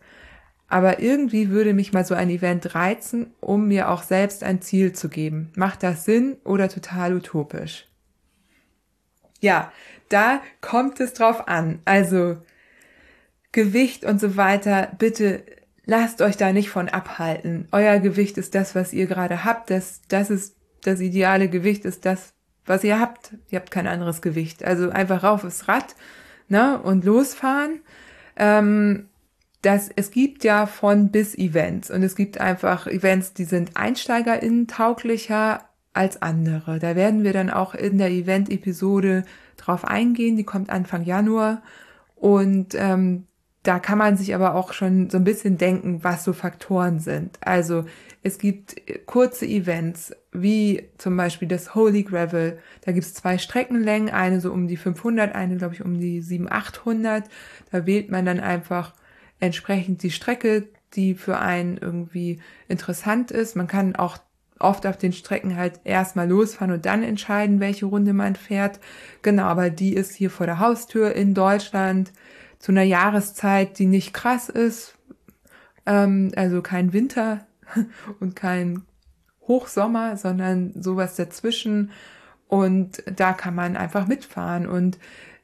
Aber 0.67 0.99
irgendwie 0.99 1.49
würde 1.49 1.73
mich 1.73 1.93
mal 1.93 2.05
so 2.05 2.13
ein 2.13 2.29
Event 2.29 2.75
reizen, 2.75 3.33
um 3.39 3.67
mir 3.67 3.89
auch 3.89 4.03
selbst 4.03 4.43
ein 4.43 4.61
Ziel 4.61 4.91
zu 4.91 5.07
geben. 5.07 5.51
Macht 5.55 5.81
das 5.81 6.03
Sinn 6.03 6.37
oder 6.43 6.67
total 6.67 7.13
utopisch? 7.13 7.87
Ja, 9.39 9.71
da 10.09 10.41
kommt 10.61 10.99
es 10.99 11.13
drauf 11.13 11.47
an. 11.47 11.79
Also 11.85 12.37
Gewicht 13.51 14.05
und 14.05 14.19
so 14.19 14.37
weiter, 14.37 14.91
bitte 14.97 15.43
lasst 15.85 16.21
euch 16.21 16.37
da 16.37 16.53
nicht 16.53 16.69
von 16.69 16.89
abhalten. 16.89 17.67
Euer 17.71 17.99
Gewicht 17.99 18.37
ist 18.37 18.53
das, 18.53 18.75
was 18.75 18.93
ihr 18.93 19.07
gerade 19.07 19.43
habt. 19.43 19.69
Das, 19.71 20.01
das 20.09 20.29
ist 20.29 20.55
das 20.83 20.99
ideale 20.99 21.49
Gewicht, 21.49 21.85
ist 21.85 22.05
das, 22.05 22.33
was 22.65 22.83
ihr 22.83 22.99
habt. 22.99 23.33
Ihr 23.49 23.59
habt 23.59 23.71
kein 23.71 23.87
anderes 23.87 24.21
Gewicht. 24.21 24.63
Also 24.63 24.89
einfach 24.89 25.23
rauf 25.23 25.43
aufs 25.43 25.67
Rad 25.67 25.95
ne, 26.49 26.79
und 26.79 27.05
losfahren. 27.05 27.79
Ähm, 28.35 29.07
das, 29.61 29.89
es 29.95 30.11
gibt 30.11 30.43
ja 30.43 30.67
von 30.67 31.09
bis 31.09 31.35
Events 31.35 31.89
und 31.89 32.03
es 32.03 32.15
gibt 32.15 32.39
einfach 32.39 32.85
Events, 32.85 33.33
die 33.33 33.45
sind 33.45 33.71
EinsteigerInnen 33.75 34.67
tauglicher 34.67 35.67
als 35.93 36.21
andere. 36.21 36.79
Da 36.79 36.95
werden 36.95 37.23
wir 37.23 37.33
dann 37.33 37.49
auch 37.49 37.73
in 37.73 37.97
der 37.97 38.11
Event-Episode 38.11 39.23
drauf 39.57 39.83
eingehen. 39.83 40.37
Die 40.37 40.43
kommt 40.43 40.69
Anfang 40.69 41.03
Januar 41.03 41.63
und 42.15 42.75
ähm, 42.75 43.25
da 43.67 43.79
kann 43.79 43.97
man 43.97 44.15
sich 44.15 44.33
aber 44.33 44.55
auch 44.55 44.71
schon 44.71 45.09
so 45.09 45.17
ein 45.17 45.25
bisschen 45.25 45.57
denken, 45.57 46.01
was 46.01 46.23
so 46.23 46.31
Faktoren 46.31 46.99
sind. 46.99 47.37
Also 47.41 47.83
es 48.23 48.37
gibt 48.37 48.77
kurze 49.05 49.45
Events, 49.45 50.15
wie 50.31 50.87
zum 50.97 51.17
Beispiel 51.17 51.49
das 51.49 51.75
Holy 51.75 52.03
Gravel. 52.03 52.59
Da 52.85 52.93
gibt 52.93 53.05
es 53.05 53.13
zwei 53.13 53.37
Streckenlängen, 53.37 54.09
eine 54.09 54.39
so 54.39 54.53
um 54.53 54.69
die 54.69 54.77
500, 54.77 55.35
eine 55.35 55.57
glaube 55.57 55.73
ich 55.73 55.83
um 55.83 55.99
die 55.99 56.21
700, 56.21 56.53
800. 56.53 57.23
Da 57.69 57.85
wählt 57.85 58.09
man 58.09 58.25
dann 58.25 58.39
einfach 58.39 58.93
entsprechend 59.41 60.01
die 60.01 60.11
Strecke, 60.11 60.69
die 60.93 61.13
für 61.13 61.37
einen 61.39 61.75
irgendwie 61.75 62.39
interessant 62.69 63.31
ist. 63.31 63.57
Man 63.57 63.67
kann 63.67 63.97
auch 63.97 64.17
oft 64.59 64.87
auf 64.87 64.97
den 64.97 65.11
Strecken 65.11 65.57
halt 65.57 65.81
erstmal 65.83 66.29
losfahren 66.29 66.73
und 66.73 66.85
dann 66.85 67.03
entscheiden, 67.03 67.59
welche 67.59 67.85
Runde 67.85 68.13
man 68.13 68.37
fährt. 68.37 68.79
Genau, 69.23 69.43
aber 69.43 69.69
die 69.69 69.93
ist 69.93 70.15
hier 70.15 70.29
vor 70.29 70.45
der 70.45 70.59
Haustür 70.59 71.13
in 71.13 71.33
Deutschland 71.33 72.13
zu 72.59 72.71
einer 72.71 72.83
Jahreszeit, 72.83 73.79
die 73.79 73.85
nicht 73.85 74.13
krass 74.13 74.49
ist. 74.49 74.95
Ähm, 75.85 76.31
also 76.35 76.61
kein 76.61 76.93
Winter 76.93 77.45
und 78.19 78.35
kein 78.35 78.83
Hochsommer, 79.47 80.17
sondern 80.17 80.73
sowas 80.81 81.15
dazwischen. 81.15 81.91
Und 82.47 83.03
da 83.05 83.33
kann 83.33 83.55
man 83.55 83.75
einfach 83.75 84.07
mitfahren. 84.07 84.67
Und 84.67 84.97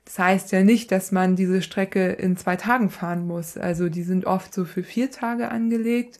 das 0.05 0.19
heißt 0.19 0.51
ja 0.51 0.63
nicht, 0.63 0.91
dass 0.91 1.11
man 1.11 1.35
diese 1.35 1.61
Strecke 1.61 2.11
in 2.11 2.35
zwei 2.37 2.55
Tagen 2.55 2.89
fahren 2.89 3.25
muss. 3.25 3.57
Also 3.57 3.89
die 3.89 4.03
sind 4.03 4.25
oft 4.25 4.53
so 4.53 4.65
für 4.65 4.83
vier 4.83 5.11
Tage 5.11 5.49
angelegt. 5.49 6.19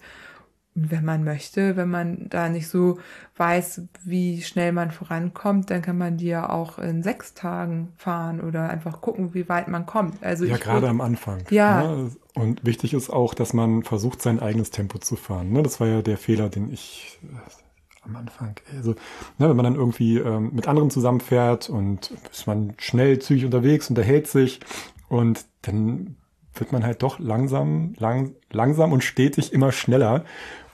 Wenn 0.76 1.06
man 1.06 1.24
möchte, 1.24 1.76
wenn 1.78 1.90
man 1.90 2.28
da 2.30 2.50
nicht 2.50 2.68
so 2.68 2.98
weiß, 3.38 3.82
wie 4.04 4.42
schnell 4.42 4.72
man 4.72 4.92
vorankommt, 4.92 5.70
dann 5.70 5.82
kann 5.82 5.98
man 5.98 6.18
die 6.18 6.28
ja 6.28 6.50
auch 6.50 6.80
in 6.80 7.04
sechs 7.04 7.36
Tagen 7.36 7.94
fahren 7.96 8.42
oder 8.42 8.70
einfach 8.70 9.02
gucken, 9.02 9.34
wie 9.34 9.48
weit 9.50 9.68
man 9.68 9.86
kommt. 9.86 10.24
Also 10.24 10.46
ja, 10.46 10.58
gerade 10.58 10.90
am 10.90 11.02
Anfang. 11.02 11.44
Ja. 11.52 11.84
Ne? 11.84 12.12
Und 12.34 12.66
wichtig 12.66 12.94
ist 12.94 13.12
auch, 13.12 13.36
dass 13.36 13.54
man 13.54 13.84
versucht, 13.84 14.22
sein 14.22 14.40
eigenes 14.40 14.72
Tempo 14.72 14.98
zu 14.98 15.16
fahren. 15.16 15.52
Ne? 15.52 15.62
Das 15.62 15.80
war 15.80 15.88
ja 15.88 16.02
der 16.02 16.18
Fehler, 16.18 16.50
den 16.50 16.72
ich 16.72 17.20
am 18.06 18.16
Anfang. 18.16 18.56
Also, 18.76 18.92
ne, 19.38 19.50
wenn 19.50 19.56
man 19.56 19.64
dann 19.64 19.76
irgendwie 19.76 20.18
ähm, 20.18 20.52
mit 20.54 20.68
anderen 20.68 20.90
zusammenfährt 20.90 21.70
und 21.70 22.12
ist 22.32 22.48
man 22.48 22.74
schnell, 22.78 23.20
zügig 23.20 23.46
unterwegs, 23.46 23.90
unterhält 23.90 24.28
sich 24.28 24.60
und 25.08 25.46
dann 25.62 26.16
wird 26.54 26.72
man 26.72 26.84
halt 26.84 27.02
doch 27.02 27.20
langsam, 27.20 27.94
lang, 27.98 28.36
langsam 28.52 28.92
und 28.92 29.04
stetig 29.04 29.54
immer 29.54 29.72
schneller. 29.72 30.26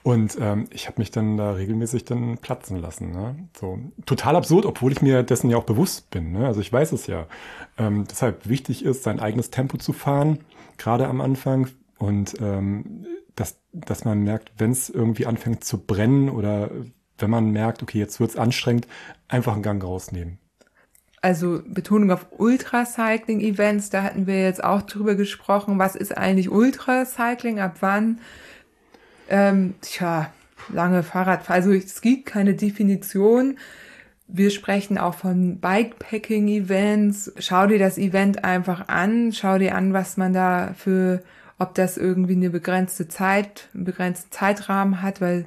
Und 0.04 0.38
ähm, 0.40 0.68
ich 0.72 0.88
habe 0.88 1.00
mich 1.00 1.12
dann 1.12 1.38
da 1.38 1.52
regelmäßig 1.52 2.06
dann 2.06 2.38
platzen 2.38 2.78
lassen. 2.78 3.12
Ne? 3.12 3.36
So 3.60 3.80
total 4.06 4.36
absurd, 4.36 4.66
obwohl 4.66 4.92
ich 4.92 5.02
mir 5.02 5.24
dessen 5.24 5.50
ja 5.50 5.58
auch 5.58 5.66
bewusst 5.66 6.10
bin. 6.10 6.32
Ne? 6.32 6.48
Also 6.48 6.62
ich 6.62 6.72
weiß 6.72 6.94
es 6.94 7.08
ja. 7.08 7.28
Ähm, 7.78 8.06
deshalb 8.10 8.48
wichtig 8.48 8.86
ist, 8.86 9.04
sein 9.04 9.20
eigenes 9.20 9.52
Tempo 9.52 9.78
zu 9.78 9.94
fahren, 9.94 10.40
gerade 10.78 11.08
am 11.08 11.22
Anfang. 11.22 11.68
Und 11.98 12.40
ähm, 12.40 13.06
dass, 13.36 13.58
dass 13.74 14.06
man 14.06 14.24
merkt, 14.24 14.52
wenn 14.58 14.72
es 14.72 14.90
irgendwie 14.90 15.26
anfängt 15.26 15.64
zu 15.64 15.78
brennen 15.78 16.30
oder 16.30 16.72
wenn 17.18 17.30
man 17.30 17.52
merkt, 17.52 17.84
okay, 17.84 18.00
jetzt 18.00 18.20
wird's 18.20 18.38
anstrengend, 18.38 18.88
einfach 19.28 19.54
einen 19.54 19.64
Gang 19.64 19.84
rausnehmen. 19.84 20.40
Also 21.22 21.62
Betonung 21.68 22.12
auf 22.12 22.28
Ultracycling-Events, 22.38 23.90
da 23.90 24.04
hatten 24.04 24.26
wir 24.26 24.42
jetzt 24.42 24.64
auch 24.64 24.82
drüber 24.84 25.16
gesprochen. 25.16 25.78
Was 25.78 25.98
ist 25.98 26.18
eigentlich 26.18 26.50
Ultracycling? 26.50 27.60
Ab 27.60 27.78
wann? 27.82 28.20
Ähm, 29.30 29.76
tja, 29.82 30.32
lange 30.70 31.04
Fahrradfahren. 31.04 31.62
Also 31.62 31.72
es 31.72 32.02
gibt 32.02 32.26
keine 32.26 32.56
Definition. 32.56 33.58
Wir 34.28 34.52
sprechen 34.52 34.98
auch 34.98 35.16
von 35.16 35.60
Bikepacking-Events. 35.60 37.34
Schau 37.40 37.68
dir 37.68 37.80
das 37.80 37.98
Event 37.98 38.44
einfach 38.44 38.88
an. 38.88 39.32
Schau 39.32 39.58
dir 39.58 39.76
an, 39.76 39.94
was 39.94 40.18
man 40.18 40.34
da 40.34 40.74
für, 40.76 41.24
ob 41.58 41.74
das 41.76 41.98
irgendwie 41.98 42.36
eine 42.36 42.50
begrenzte 42.50 43.08
Zeit, 43.08 43.70
einen 43.74 43.86
begrenzten 43.86 44.32
Zeitrahmen 44.32 45.02
hat, 45.02 45.22
weil 45.22 45.46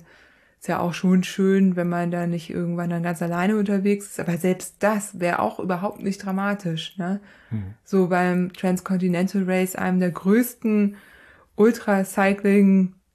ist 0.63 0.69
ja 0.69 0.79
auch 0.79 0.95
schon 0.95 1.25
schön, 1.25 1.75
wenn 1.75 1.89
man 1.89 2.13
da 2.13 2.29
nicht 2.29 2.49
irgendwann 2.49 2.91
dann 2.91 3.03
ganz 3.03 3.21
alleine 3.21 3.57
unterwegs 3.57 4.07
ist. 4.07 4.21
Aber 4.21 4.37
selbst 4.37 4.77
das 4.79 5.19
wäre 5.19 5.41
auch 5.41 5.59
überhaupt 5.59 6.01
nicht 6.01 6.25
dramatisch. 6.25 6.97
Ne? 6.99 7.21
Hm. 7.49 7.75
So 7.83 8.07
beim 8.07 8.53
Transcontinental 8.53 9.43
Race, 9.45 9.75
einem 9.75 9.99
der 9.99 10.13
größten 10.13 10.95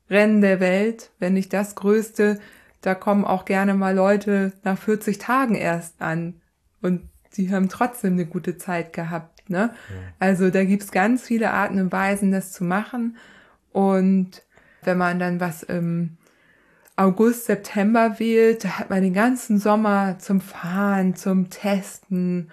Ultracycling-Rennen 0.09 0.41
der 0.41 0.59
Welt, 0.59 1.11
wenn 1.19 1.33
nicht 1.33 1.53
das 1.53 1.75
größte, 1.75 2.39
da 2.81 2.95
kommen 2.95 3.25
auch 3.25 3.45
gerne 3.45 3.73
mal 3.73 3.95
Leute 3.95 4.53
nach 4.63 4.77
40 4.77 5.17
Tagen 5.17 5.55
erst 5.55 6.01
an. 6.01 6.41
Und 6.81 7.09
die 7.35 7.51
haben 7.51 7.69
trotzdem 7.69 8.13
eine 8.13 8.25
gute 8.25 8.57
Zeit 8.57 8.93
gehabt. 8.93 9.49
Ne? 9.49 9.71
Ja. 9.89 9.95
Also 10.19 10.49
da 10.49 10.63
gibt's 10.63 10.91
ganz 10.91 11.23
viele 11.23 11.51
Arten 11.51 11.79
und 11.79 11.91
Weisen, 11.91 12.31
das 12.31 12.51
zu 12.51 12.63
machen. 12.63 13.17
Und 13.71 14.43
wenn 14.83 14.97
man 14.97 15.19
dann 15.19 15.39
was 15.39 15.63
im 15.63 16.17
August, 16.95 17.45
September 17.45 18.19
wählt, 18.19 18.63
da 18.63 18.79
hat 18.79 18.89
man 18.89 19.01
den 19.01 19.13
ganzen 19.13 19.59
Sommer 19.59 20.17
zum 20.19 20.41
Fahren, 20.41 21.15
zum 21.15 21.49
Testen. 21.49 22.49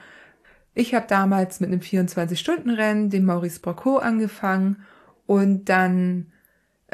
Ich 0.75 0.95
habe 0.95 1.07
damals 1.09 1.61
mit 1.61 1.71
einem 1.71 1.81
24-Stunden-Rennen, 1.81 3.11
dem 3.11 3.25
Maurice 3.25 3.61
Brocco, 3.61 3.99
angefangen 3.99 4.83
und 5.27 5.69
dann 5.69 6.33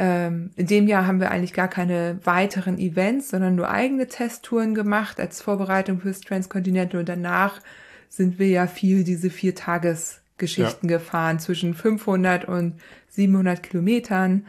ähm, 0.01 0.51
in 0.57 0.66
dem 0.66 0.88
Jahr 0.88 1.07
haben 1.07 1.20
wir 1.20 1.30
eigentlich 1.30 1.53
gar 1.53 1.68
keine 1.68 2.18
weiteren 2.24 2.78
Events, 2.78 3.28
sondern 3.28 3.55
nur 3.55 3.70
eigene 3.70 4.09
Testtouren 4.09 4.74
gemacht 4.74 5.20
als 5.20 5.42
Vorbereitung 5.42 6.01
fürs 6.01 6.22
Transcontinental 6.22 7.01
und 7.01 7.09
danach 7.09 7.61
sind 8.09 8.38
wir 8.38 8.48
ja 8.48 8.66
viel 8.66 9.05
diese 9.05 9.28
vier 9.28 9.55
Tagesgeschichten 9.55 10.88
ja. 10.88 10.96
gefahren 10.96 11.38
zwischen 11.38 11.74
500 11.74 12.46
und 12.46 12.80
700 13.09 13.62
Kilometern 13.62 14.46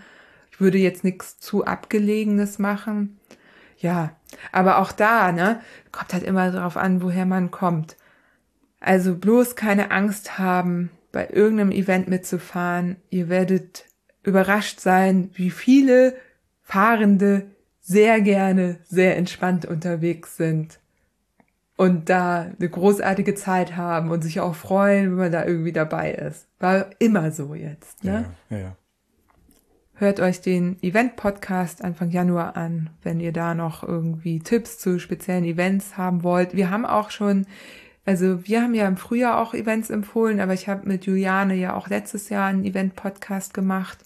würde 0.57 0.77
jetzt 0.77 1.03
nichts 1.03 1.37
zu 1.39 1.65
abgelegenes 1.65 2.57
machen. 2.57 3.19
Ja, 3.77 4.15
aber 4.53 4.77
auch 4.77 4.93
da, 4.93 5.33
ne, 5.33 5.59
kommt 5.91 6.13
halt 6.13 6.23
immer 6.23 6.49
darauf 6.51 6.77
an, 6.77 7.01
woher 7.01 7.25
man 7.25 7.51
kommt. 7.51 7.97
Also 8.79 9.15
bloß 9.15 9.57
keine 9.57 9.91
Angst 9.91 10.39
haben, 10.39 10.91
bei 11.11 11.27
irgendeinem 11.27 11.71
Event 11.71 12.07
mitzufahren. 12.07 12.95
Ihr 13.09 13.27
werdet 13.27 13.90
überrascht 14.23 14.79
sein, 14.79 15.29
wie 15.33 15.49
viele 15.49 16.15
Fahrende 16.61 17.47
sehr 17.79 18.21
gerne 18.21 18.77
sehr 18.87 19.17
entspannt 19.17 19.65
unterwegs 19.65 20.37
sind 20.37 20.79
und 21.75 22.09
da 22.09 22.51
eine 22.57 22.69
großartige 22.69 23.33
Zeit 23.33 23.75
haben 23.75 24.11
und 24.11 24.21
sich 24.21 24.39
auch 24.39 24.55
freuen, 24.55 25.11
wenn 25.11 25.17
man 25.17 25.31
da 25.31 25.45
irgendwie 25.45 25.71
dabei 25.71 26.11
ist. 26.11 26.47
War 26.59 26.91
immer 26.99 27.31
so 27.31 27.55
jetzt, 27.55 28.03
ne? 28.03 28.25
Ja, 28.49 28.57
ja. 28.57 28.75
Hört 29.95 30.19
euch 30.19 30.41
den 30.41 30.81
Event-Podcast 30.81 31.83
Anfang 31.83 32.09
Januar 32.09 32.55
an, 32.55 32.89
wenn 33.03 33.19
ihr 33.19 33.31
da 33.31 33.53
noch 33.53 33.83
irgendwie 33.83 34.39
Tipps 34.39 34.79
zu 34.79 34.99
speziellen 34.99 35.43
Events 35.43 35.97
haben 35.97 36.23
wollt. 36.23 36.55
Wir 36.55 36.71
haben 36.71 36.85
auch 36.85 37.11
schon, 37.11 37.45
also 38.05 38.45
wir 38.47 38.61
haben 38.61 38.73
ja 38.73 38.87
im 38.87 38.97
Frühjahr 38.97 39.39
auch 39.39 39.53
Events 39.53 39.89
empfohlen, 39.89 40.39
aber 40.39 40.53
ich 40.53 40.67
habe 40.67 40.87
mit 40.87 41.05
Juliane 41.05 41.55
ja 41.55 41.75
auch 41.75 41.87
letztes 41.87 42.29
Jahr 42.29 42.47
einen 42.47 42.63
Event-Podcast 42.63 43.53
gemacht, 43.53 43.99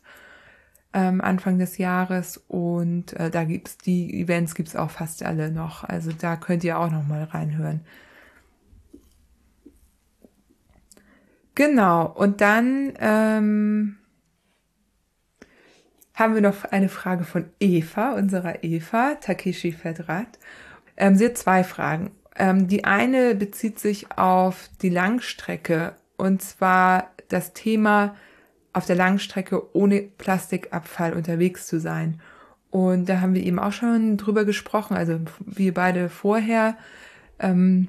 ähm, 0.95 1.19
Anfang 1.21 1.59
des 1.59 1.77
Jahres. 1.77 2.41
Und 2.47 3.13
äh, 3.13 3.29
da 3.29 3.43
gibt's 3.43 3.77
die 3.77 4.21
Events 4.21 4.55
gibt's 4.55 4.75
auch 4.75 4.89
fast 4.89 5.21
alle 5.23 5.51
noch. 5.51 5.83
Also 5.83 6.11
da 6.17 6.37
könnt 6.37 6.63
ihr 6.63 6.79
auch 6.79 6.89
noch 6.89 7.05
mal 7.05 7.25
reinhören. 7.25 7.81
Genau, 11.53 12.05
und 12.07 12.41
dann 12.41 12.93
ähm, 12.99 13.97
haben 16.13 16.33
wir 16.33 16.41
noch 16.41 16.65
eine 16.65 16.89
Frage 16.89 17.23
von 17.23 17.45
Eva, 17.59 18.13
unserer 18.13 18.63
Eva, 18.63 19.15
Takeshi 19.15 19.71
Fedrat. 19.71 20.39
Ähm, 20.97 21.15
sie 21.15 21.25
hat 21.25 21.37
zwei 21.37 21.63
Fragen. 21.63 22.11
Ähm, 22.37 22.67
die 22.67 22.83
eine 22.83 23.35
bezieht 23.35 23.79
sich 23.79 24.11
auf 24.17 24.69
die 24.81 24.89
Langstrecke 24.89 25.95
und 26.17 26.41
zwar 26.41 27.11
das 27.29 27.53
Thema 27.53 28.15
auf 28.75 28.85
der 28.85 28.95
Langstrecke 28.95 29.75
ohne 29.75 30.01
Plastikabfall 30.01 31.13
unterwegs 31.13 31.65
zu 31.65 31.79
sein. 31.79 32.19
Und 32.71 33.07
da 33.07 33.21
haben 33.21 33.33
wir 33.33 33.43
eben 33.43 33.57
auch 33.57 33.71
schon 33.71 34.17
drüber 34.17 34.43
gesprochen, 34.43 34.97
also 34.97 35.19
wir 35.39 35.73
beide 35.73 36.09
vorher. 36.09 36.75
Ähm, 37.39 37.87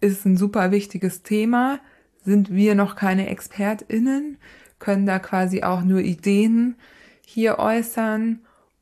ist 0.00 0.26
ein 0.26 0.36
super 0.36 0.70
wichtiges 0.70 1.22
Thema. 1.22 1.78
Sind 2.24 2.52
wir 2.52 2.74
noch 2.74 2.96
keine 2.96 3.28
ExpertInnen, 3.28 4.38
können 4.78 5.06
da 5.06 5.18
quasi 5.18 5.62
auch 5.62 5.82
nur 5.82 6.00
Ideen 6.00 6.76
hier 7.24 7.58
äußern 7.58 8.40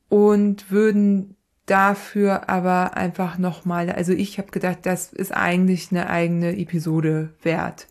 und 0.08 0.70
würden 0.70 1.36
dafür 1.66 2.48
aber 2.48 2.96
einfach 2.96 3.38
nochmal, 3.38 3.90
also 3.90 4.12
ich 4.12 4.38
habe 4.38 4.50
gedacht, 4.50 4.78
das 4.82 5.12
ist 5.12 5.32
eigentlich 5.32 5.90
eine 5.90 6.08
eigene 6.08 6.56
Episode 6.56 7.34
wert. 7.42 7.88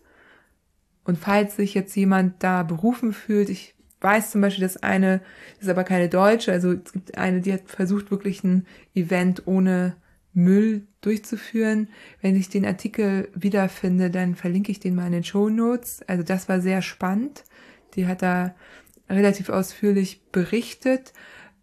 Und 1.12 1.18
falls 1.18 1.58
sich 1.58 1.74
jetzt 1.74 1.94
jemand 1.98 2.42
da 2.42 2.64
berufen 2.64 3.12
fühlt, 3.12 3.50
ich 3.50 3.76
weiß 4.00 4.32
zum 4.32 4.40
Beispiel, 4.40 4.62
dass 4.64 4.78
eine, 4.78 5.20
das 5.58 5.64
ist 5.64 5.70
aber 5.70 5.84
keine 5.84 6.08
Deutsche, 6.08 6.54
also 6.54 6.72
es 6.72 6.94
gibt 6.94 7.18
eine, 7.18 7.42
die 7.42 7.52
hat 7.52 7.64
versucht, 7.66 8.12
wirklich 8.12 8.46
ein 8.46 8.66
Event 8.96 9.46
ohne 9.46 9.98
Müll 10.32 10.88
durchzuführen. 11.02 11.90
Wenn 12.22 12.38
ich 12.38 12.48
den 12.48 12.66
Artikel 12.66 13.28
wiederfinde, 13.36 14.10
dann 14.10 14.36
verlinke 14.36 14.72
ich 14.72 14.80
den 14.80 14.96
mal 14.96 15.08
in 15.08 15.12
den 15.12 15.26
Show 15.26 15.50
Notes. 15.50 16.02
Also 16.08 16.24
das 16.24 16.48
war 16.48 16.62
sehr 16.62 16.82
spannend. 16.82 17.44
Die 17.96 18.08
hat 18.08 18.22
da 18.22 18.56
relativ 19.10 19.50
ausführlich 19.50 20.22
berichtet. 20.32 21.12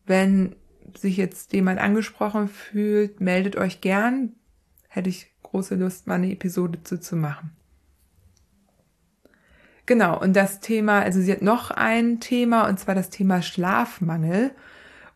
Wenn 0.04 0.56
sich 0.94 1.16
jetzt 1.16 1.54
jemand 1.54 1.80
angesprochen 1.80 2.48
fühlt, 2.48 3.22
meldet 3.22 3.56
euch 3.56 3.80
gern. 3.80 4.34
Hätte 4.88 5.08
ich 5.08 5.32
große 5.42 5.76
Lust, 5.76 6.06
mal 6.06 6.16
eine 6.16 6.32
Episode 6.32 6.82
zu, 6.82 7.00
zu 7.00 7.16
machen. 7.16 7.52
Genau, 9.88 10.20
und 10.20 10.36
das 10.36 10.60
Thema, 10.60 11.00
also 11.00 11.18
sie 11.22 11.32
hat 11.32 11.40
noch 11.40 11.70
ein 11.70 12.20
Thema, 12.20 12.68
und 12.68 12.78
zwar 12.78 12.94
das 12.94 13.08
Thema 13.08 13.40
Schlafmangel 13.40 14.50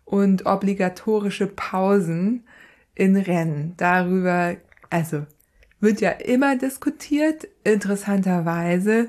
und 0.07 0.47
obligatorische 0.47 1.47
Pausen 1.47 2.47
in 2.95 3.19
Rennen. 3.19 3.75
Darüber, 3.77 4.57
also 4.89 5.27
wird 5.81 6.01
ja 6.01 6.13
immer 6.13 6.57
diskutiert. 6.57 7.47
Interessanterweise 7.65 9.09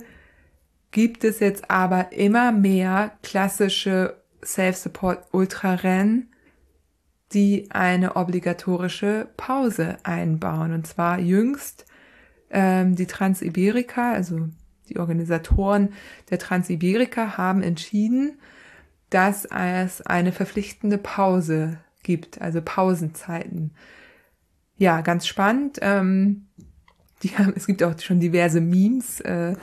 gibt 0.92 1.24
es 1.24 1.40
jetzt 1.40 1.72
aber 1.72 2.12
immer 2.12 2.52
mehr 2.52 3.14
klassische 3.24 4.22
Self-Support-Ultra-Rennen, 4.44 6.30
die 7.32 7.72
eine 7.72 8.18
obligatorische 8.18 9.30
Pause 9.38 9.96
einbauen. 10.04 10.74
Und 10.74 10.88
zwar 10.88 11.20
jüngst 11.20 11.86
ähm, 12.50 12.98
die 12.98 13.08
Transiberika, 13.08 14.12
also 14.12 14.50
die 14.90 15.00
Organisatoren 15.00 15.94
der 16.30 16.40
Transiberika 16.40 17.38
haben 17.38 17.62
entschieden, 17.62 18.40
dass 19.10 19.46
es 19.46 20.02
eine 20.02 20.32
verpflichtende 20.32 20.98
Pause 20.98 21.78
gibt, 22.02 22.42
also 22.42 22.62
Pausenzeiten. 22.62 23.72
Ja, 24.78 25.02
ganz 25.02 25.28
spannend. 25.28 25.80
Ähm, 25.82 26.48
die 27.22 27.30
haben, 27.38 27.54
es 27.56 27.68
gibt 27.68 27.84
auch 27.84 27.98
schon 28.00 28.20
diverse 28.20 28.60
Memes, 28.60 29.22
äh, 29.22 29.56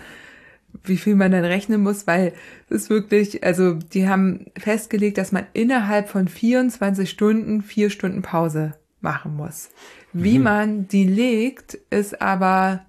wie 0.85 0.97
viel 0.97 1.17
man 1.17 1.33
dann 1.33 1.45
rechnen 1.45 1.83
muss, 1.83 2.07
weil 2.07 2.33
es 2.69 2.83
ist 2.83 2.91
wirklich, 2.91 3.43
also 3.43 3.75
die 3.75 4.09
haben 4.09 4.47
festgelegt, 4.57 5.19
dass 5.19 5.33
man 5.33 5.47
innerhalb 5.53 6.09
von 6.09 6.29
24 6.29 7.11
Stunden 7.11 7.61
vier 7.61 7.91
Stunden 7.91 8.23
Pause 8.23 8.75
machen 9.01 9.35
muss. 9.37 9.71
Wie 10.13 10.39
mhm. 10.39 10.45
man 10.45 10.89
die 10.89 11.05
legt, 11.05 11.75
ist 11.91 12.23
aber 12.23 12.87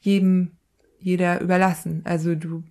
jedem 0.00 0.52
jeder 1.04 1.40
überlassen. 1.40 2.00
Also 2.04 2.34
du 2.34 2.64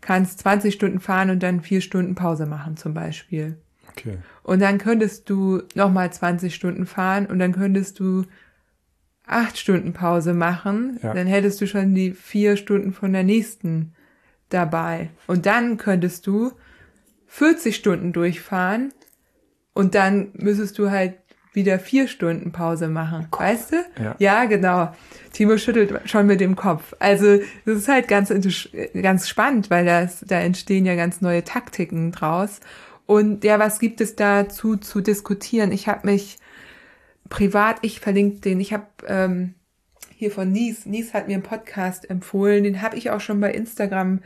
kannst 0.00 0.40
20 0.40 0.74
Stunden 0.74 1.00
fahren 1.00 1.30
und 1.30 1.42
dann 1.42 1.60
vier 1.60 1.80
Stunden 1.80 2.14
Pause 2.14 2.46
machen 2.46 2.76
zum 2.76 2.94
Beispiel. 2.94 3.56
Okay. 3.88 4.18
Und 4.42 4.60
dann 4.60 4.78
könntest 4.78 5.28
du 5.28 5.62
nochmal 5.74 6.12
20 6.12 6.54
Stunden 6.54 6.86
fahren 6.86 7.26
und 7.26 7.38
dann 7.38 7.52
könntest 7.52 7.98
du 7.98 8.24
acht 9.26 9.58
Stunden 9.58 9.92
Pause 9.92 10.34
machen. 10.34 10.98
Ja. 11.02 11.14
Dann 11.14 11.26
hättest 11.26 11.60
du 11.60 11.66
schon 11.66 11.94
die 11.94 12.12
vier 12.12 12.56
Stunden 12.56 12.92
von 12.92 13.12
der 13.12 13.24
nächsten 13.24 13.94
dabei. 14.48 15.10
Und 15.26 15.46
dann 15.46 15.76
könntest 15.76 16.26
du 16.26 16.52
40 17.28 17.76
Stunden 17.76 18.12
durchfahren 18.12 18.92
und 19.72 19.94
dann 19.94 20.30
müsstest 20.34 20.78
du 20.78 20.90
halt 20.90 21.14
wieder 21.52 21.78
vier 21.78 22.08
Stunden 22.08 22.52
Pause 22.52 22.88
machen. 22.88 23.28
Kopf. 23.30 23.42
Weißt 23.42 23.72
du? 23.72 23.76
Ja. 24.02 24.14
ja, 24.18 24.44
genau. 24.44 24.92
Timo 25.32 25.56
schüttelt 25.56 26.08
schon 26.08 26.26
mit 26.26 26.40
dem 26.40 26.56
Kopf. 26.56 26.94
Also 26.98 27.38
das 27.64 27.78
ist 27.78 27.88
halt 27.88 28.08
ganz, 28.08 28.32
ganz 29.00 29.28
spannend, 29.28 29.70
weil 29.70 29.84
das, 29.84 30.24
da 30.26 30.40
entstehen 30.40 30.86
ja 30.86 30.94
ganz 30.94 31.20
neue 31.20 31.44
Taktiken 31.44 32.12
draus. 32.12 32.60
Und 33.06 33.42
ja, 33.42 33.58
was 33.58 33.80
gibt 33.80 34.00
es 34.00 34.14
dazu 34.14 34.76
zu 34.76 35.00
diskutieren? 35.00 35.72
Ich 35.72 35.88
habe 35.88 36.06
mich 36.06 36.38
privat, 37.28 37.78
ich 37.82 38.00
verlinke 38.00 38.40
den, 38.40 38.60
ich 38.60 38.72
habe 38.72 38.86
ähm, 39.06 39.54
hier 40.14 40.30
von 40.30 40.52
Nies, 40.52 40.86
Nies 40.86 41.14
hat 41.14 41.26
mir 41.26 41.34
einen 41.34 41.42
Podcast 41.42 42.08
empfohlen, 42.08 42.62
den 42.62 42.82
habe 42.82 42.96
ich 42.96 43.10
auch 43.10 43.20
schon 43.20 43.40
bei 43.40 43.52
Instagram 43.52 44.20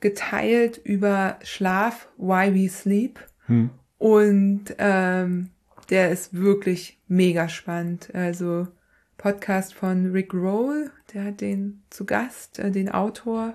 geteilt 0.00 0.80
über 0.82 1.38
Schlaf, 1.42 2.08
Why 2.16 2.54
We 2.54 2.68
Sleep. 2.68 3.18
Hm. 3.46 3.70
Und 3.98 4.74
ähm, 4.78 5.50
der 5.90 6.10
ist 6.10 6.34
wirklich 6.34 6.98
mega 7.08 7.48
spannend. 7.48 8.14
Also 8.14 8.68
Podcast 9.16 9.74
von 9.74 10.12
Rick 10.12 10.34
Roll, 10.34 10.90
der 11.12 11.24
hat 11.24 11.40
den 11.40 11.82
zu 11.90 12.04
Gast, 12.04 12.58
äh, 12.58 12.70
den 12.70 12.90
Autor. 12.90 13.54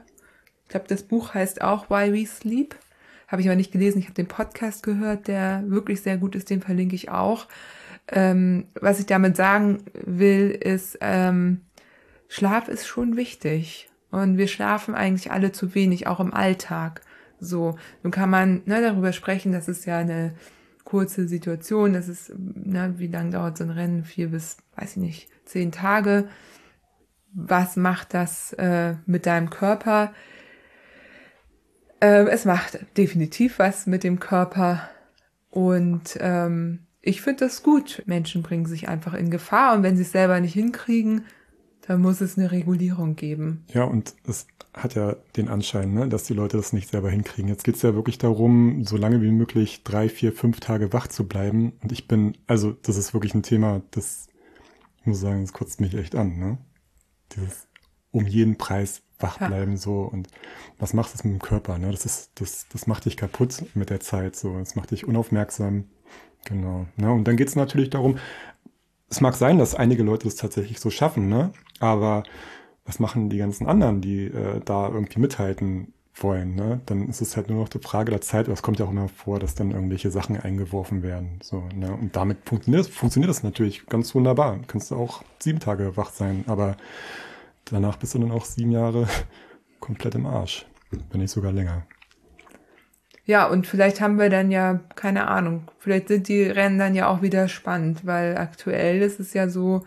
Ich 0.63 0.69
glaube, 0.69 0.88
das 0.88 1.03
Buch 1.03 1.34
heißt 1.34 1.61
auch 1.61 1.89
Why 1.89 2.11
We 2.13 2.25
Sleep. 2.25 2.75
Habe 3.27 3.41
ich 3.41 3.47
aber 3.47 3.55
nicht 3.55 3.71
gelesen. 3.71 3.99
Ich 3.99 4.05
habe 4.05 4.15
den 4.15 4.27
Podcast 4.27 4.84
gehört, 4.84 5.27
der 5.27 5.63
wirklich 5.67 6.01
sehr 6.01 6.17
gut 6.17 6.36
ist. 6.36 6.49
Den 6.49 6.61
verlinke 6.61 6.95
ich 6.95 7.09
auch. 7.09 7.47
Ähm, 8.11 8.67
was 8.79 8.99
ich 8.99 9.05
damit 9.05 9.38
sagen 9.38 9.84
will, 9.93 10.51
ist, 10.51 10.97
ähm, 11.01 11.61
Schlaf 12.27 12.67
ist 12.67 12.86
schon 12.86 13.15
wichtig. 13.15 13.89
Und 14.11 14.38
wir 14.38 14.47
schlafen 14.47 14.93
eigentlich 14.93 15.31
alle 15.31 15.51
zu 15.51 15.73
wenig, 15.73 16.05
auch 16.07 16.19
im 16.19 16.34
Alltag. 16.34 17.01
So, 17.39 17.77
nun 18.03 18.11
kann 18.11 18.29
man 18.29 18.61
ne, 18.65 18.81
darüber 18.81 19.13
sprechen, 19.13 19.51
dass 19.51 19.67
es 19.67 19.86
ja 19.86 19.97
eine 19.97 20.36
kurze 20.84 21.27
Situation. 21.27 21.93
Das 21.93 22.07
ist, 22.07 22.34
ne, 22.38 22.95
wie 22.97 23.07
lange 23.07 23.31
dauert 23.31 23.57
so 23.57 23.63
ein 23.63 23.69
Rennen? 23.69 24.03
Vier 24.03 24.29
bis, 24.29 24.57
weiß 24.75 24.91
ich 24.91 24.97
nicht, 24.97 25.29
zehn 25.45 25.71
Tage. 25.71 26.27
Was 27.34 27.76
macht 27.76 28.14
das 28.14 28.53
äh, 28.53 28.95
mit 29.05 29.26
deinem 29.26 29.49
Körper? 29.49 30.14
Äh, 31.99 32.27
es 32.27 32.45
macht 32.45 32.80
definitiv 32.97 33.60
was 33.60 33.88
mit 33.88 34.03
dem 34.03 34.19
Körper. 34.19 34.89
Und 35.49 36.18
ähm, 36.19 36.80
ich 37.01 37.22
finde 37.22 37.45
das 37.45 37.64
gut. 37.64 38.03
Menschen 38.05 38.43
bringen 38.43 38.65
sich 38.65 38.88
einfach 38.88 39.14
in 39.14 39.30
Gefahr 39.30 39.76
und 39.76 39.84
wenn 39.84 39.95
sie 39.95 40.03
es 40.03 40.11
selber 40.11 40.39
nicht 40.39 40.53
hinkriegen, 40.53 41.26
dann 41.88 42.01
muss 42.01 42.22
es 42.22 42.38
eine 42.38 42.51
Regulierung 42.51 43.15
geben. 43.15 43.65
Ja, 43.73 43.84
und 43.84 44.15
es 44.27 44.47
hat 44.74 44.95
ja 44.95 45.16
den 45.36 45.50
Anschein, 45.50 45.94
ne, 45.94 46.08
dass 46.08 46.24
die 46.24 46.34
Leute 46.34 46.58
das 46.58 46.74
nicht 46.74 46.90
selber 46.90 47.10
hinkriegen. 47.10 47.48
Jetzt 47.48 47.64
geht's 47.64 47.82
ja 47.82 47.94
wirklich 47.94 48.18
darum, 48.18 48.84
so 48.86 48.98
lange 48.98 49.22
wie 49.22 49.32
möglich 49.32 49.84
drei, 49.84 50.10
vier, 50.10 50.34
fünf 50.34 50.60
Tage 50.60 50.94
wach 50.94 51.08
zu 51.08 51.28
bleiben. 51.28 51.74
Und 51.82 51.91
ich 51.91 52.08
bin, 52.08 52.38
also 52.48 52.72
das 52.72 52.98
ist 52.98 53.14
wirklich 53.14 53.36
ein 53.36 53.44
Thema, 53.44 53.82
das, 53.91 54.28
ich 55.00 55.06
muss 55.06 55.20
sagen, 55.20 55.41
das 55.41 55.54
kotzt 55.54 55.80
mich 55.80 55.94
echt 55.94 56.16
an. 56.16 56.40
Ne? 56.40 56.58
Dieses 57.36 57.68
um 58.12 58.26
jeden 58.26 58.58
Preis 58.58 59.04
wach 59.20 59.38
bleiben 59.38 59.72
ja. 59.72 59.78
so 59.78 60.02
und 60.02 60.28
was 60.80 60.94
macht 60.94 61.14
das 61.14 61.24
mit 61.24 61.34
dem 61.34 61.41
Körper? 61.41 61.78
Ne? 61.78 61.91
Das 61.91 62.06
ist, 62.06 62.32
das, 62.36 62.68
das 62.72 62.88
macht 62.88 63.06
dich 63.06 63.16
kaputt 63.16 63.64
mit 63.76 63.90
der 63.90 64.00
Zeit 64.00 64.36
so. 64.36 64.58
Das 64.58 64.76
macht 64.76 64.91
dich 64.91 65.08
unaufmerksam. 65.08 65.86
Genau. 66.45 66.88
Ne? 66.98 67.12
Und 67.12 67.26
dann 67.26 67.38
geht's 67.38 67.56
natürlich 67.56 67.90
darum, 67.90 68.18
es 69.10 69.22
mag 69.22 69.36
sein, 69.36 69.60
dass 69.60 69.76
einige 69.76 70.04
Leute 70.04 70.26
das 70.26 70.36
tatsächlich 70.36 70.80
so 70.80 70.90
schaffen, 70.90 71.30
ne? 71.30 71.52
Aber 71.80 72.24
was 72.85 72.99
machen 72.99 73.30
die 73.30 73.38
ganzen 73.38 73.68
anderen, 73.68 74.01
die 74.01 74.26
äh, 74.26 74.60
da 74.64 74.89
irgendwie 74.89 75.19
mithalten 75.19 75.93
wollen, 76.15 76.55
ne? 76.55 76.81
Dann 76.85 77.07
ist 77.10 77.22
es 77.22 77.35
halt 77.35 77.49
nur 77.49 77.60
noch 77.60 77.69
die 77.69 77.80
Frage 77.80 78.11
der 78.11 78.22
Zeit, 78.22 78.45
aber 78.45 78.53
es 78.53 78.61
kommt 78.61 78.80
ja 78.80 78.85
auch 78.85 78.91
immer 78.91 79.10
vor, 79.10 79.39
dass 79.39 79.55
dann 79.55 79.72
irgendwelche 79.72 80.11
Sachen 80.11 80.39
eingeworfen 80.39 81.01
werden. 81.01 81.39
So, 81.41 81.64
ne? 81.73 81.91
Und 81.93 82.15
damit 82.15 82.38
funktioniert, 82.47 82.88
funktioniert 82.88 83.30
das 83.30 83.43
natürlich 83.43 83.85
ganz 83.88 84.14
wunderbar. 84.14 84.60
Kannst 84.68 84.91
du 84.91 84.95
auch 84.95 85.23
sieben 85.39 85.60
Tage 85.60 85.97
wach 85.97 86.11
sein, 86.11 86.43
aber 86.47 86.77
danach 87.65 87.97
bist 87.97 88.14
du 88.14 88.19
dann 88.19 88.31
auch 88.31 88.45
sieben 88.45 88.72
Jahre 88.72 89.07
komplett 89.80 90.15
im 90.15 90.26
Arsch. 90.26 90.65
Wenn 91.11 91.22
nicht 91.22 91.31
sogar 91.31 91.51
länger. 91.51 91.88
Ja, 93.26 93.47
und 93.47 93.65
vielleicht 93.65 94.01
haben 94.01 94.19
wir 94.19 94.30
dann 94.30 94.51
ja, 94.51 94.81
keine 94.95 95.27
Ahnung, 95.27 95.64
vielleicht 95.80 96.10
sind 96.10 96.27
die 96.27 96.43
Rennen 96.43 96.77
dann 96.77 96.93
ja 96.93 97.07
auch 97.07 97.22
wieder 97.22 97.47
spannend, 97.47 98.05
weil 98.05 98.38
aktuell 98.38 99.01
ist 99.01 99.19
es 99.19 99.34
ja 99.34 99.47
so, 99.47 99.84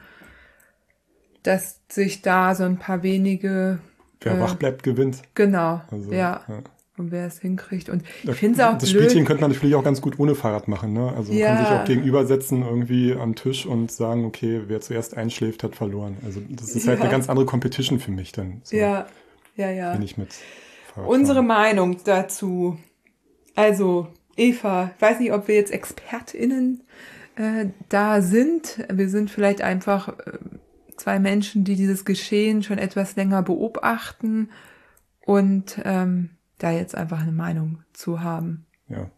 dass 1.47 1.81
sich 1.89 2.23
da 2.23 2.55
so 2.55 2.65
ein 2.65 2.79
paar 2.79 3.03
wenige 3.03 3.79
Wer 4.21 4.33
Äh, 4.37 4.41
wach 4.41 4.55
bleibt, 4.55 4.83
gewinnt. 4.83 5.23
Genau, 5.35 5.81
Also, 5.91 6.11
ja. 6.13 6.43
ja. 6.49 6.59
Und 6.99 7.11
wer 7.13 7.27
es 7.27 7.39
hinkriegt. 7.41 7.91
Und 7.91 8.03
Ja, 8.23 8.33
ich 8.33 8.39
finde 8.39 8.59
es 8.59 8.67
auch 8.67 8.79
das 8.79 8.91
blöd. 8.91 9.03
Spielchen 9.05 9.27
könnte 9.27 9.43
man 9.43 9.51
natürlich 9.51 9.75
auch 9.75 9.85
ganz 9.85 10.01
gut 10.01 10.19
ohne 10.19 10.35
Fahrrad 10.35 10.67
machen. 10.67 10.95
Ne? 10.95 11.13
Also 11.15 11.31
man 11.35 11.43
kann 11.43 11.59
Ja. 11.59 11.59
sich 11.59 11.69
auch 11.69 11.85
gegenübersetzen 11.85 12.63
irgendwie 12.63 13.13
am 13.15 13.35
Tisch 13.35 13.67
und 13.67 13.93
sagen, 13.93 14.25
okay, 14.25 14.63
wer 14.67 14.81
zuerst 14.81 15.15
einschläft, 15.15 15.63
hat 15.63 15.77
verloren. 15.77 16.17
Also 16.25 16.41
das 16.49 16.71
ist 16.75 16.89
halt 16.89 16.99
Ja. 16.99 17.03
eine 17.05 17.13
ganz 17.13 17.29
andere 17.29 17.45
Competition 17.45 18.01
für 18.01 18.11
mich 18.13 18.33
dann. 18.33 18.63
So, 18.65 18.77
ja, 18.77 19.07
ja, 19.57 19.71
ja. 19.71 19.93
Wenn 19.93 20.01
ich 20.03 20.17
mit 20.17 20.33
Fahrrad 20.95 21.11
Unsere 21.11 21.35
fahre. 21.41 21.47
Meinung 21.47 21.99
dazu. 22.05 22.79
Also, 23.55 24.09
Eva, 24.37 24.91
ich 24.97 25.03
weiß 25.03 25.21
nicht, 25.21 25.33
ob 25.33 25.49
wir 25.49 25.55
jetzt 25.55 25.73
ExpertInnen 25.73 26.83
äh, 27.37 27.67
da 27.91 28.23
sind. 28.23 28.83
Wir 28.91 29.11
sind 29.11 29.31
vielleicht 29.31 29.61
einfach 29.61 30.09
äh, 30.09 30.39
zwei 30.97 31.19
Menschen, 31.19 31.65
die 31.65 31.77
dieses 31.77 32.05
Geschehen 32.05 32.63
schon 32.63 32.79
etwas 32.79 33.17
länger 33.17 33.43
beobachten 33.43 34.51
und 35.21 35.81
ähm, 35.85 36.31
da 36.59 36.71
jetzt 36.71 36.95
einfach 36.95 37.21
eine 37.21 37.33
Meinung 37.33 37.83
zu 37.93 38.21
haben. 38.23 38.67
Ja. 38.89 39.11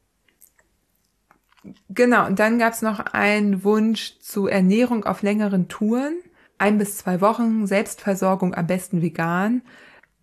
Genau, 1.90 2.26
und 2.26 2.38
dann 2.38 2.58
gab's 2.58 2.82
noch 2.82 3.00
einen 3.00 3.64
Wunsch 3.64 4.18
zu 4.20 4.46
Ernährung 4.46 5.04
auf 5.04 5.22
längeren 5.22 5.68
Touren. 5.68 6.14
Ein 6.56 6.78
bis 6.78 6.96
zwei 6.98 7.20
Wochen, 7.20 7.66
Selbstversorgung 7.66 8.54
am 8.54 8.66
besten 8.66 9.02
vegan. 9.02 9.62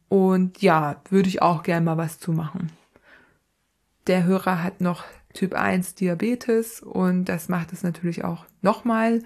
Und 0.10 0.62
ja, 0.62 1.02
würde 1.10 1.30
ich 1.30 1.42
auch 1.42 1.64
gern 1.64 1.84
mal 1.84 1.98
was 1.98 2.20
zu 2.20 2.32
machen. 2.32 2.72
Der 4.08 4.24
Hörer 4.24 4.64
hat 4.64 4.82
noch 4.82 5.04
Typ 5.34 5.54
1 5.54 5.96
Diabetes 5.96 6.82
und 6.82 7.26
das 7.26 7.50
macht 7.50 7.74
es 7.74 7.84
natürlich 7.84 8.24
auch 8.24 8.46
nochmal 8.62 9.22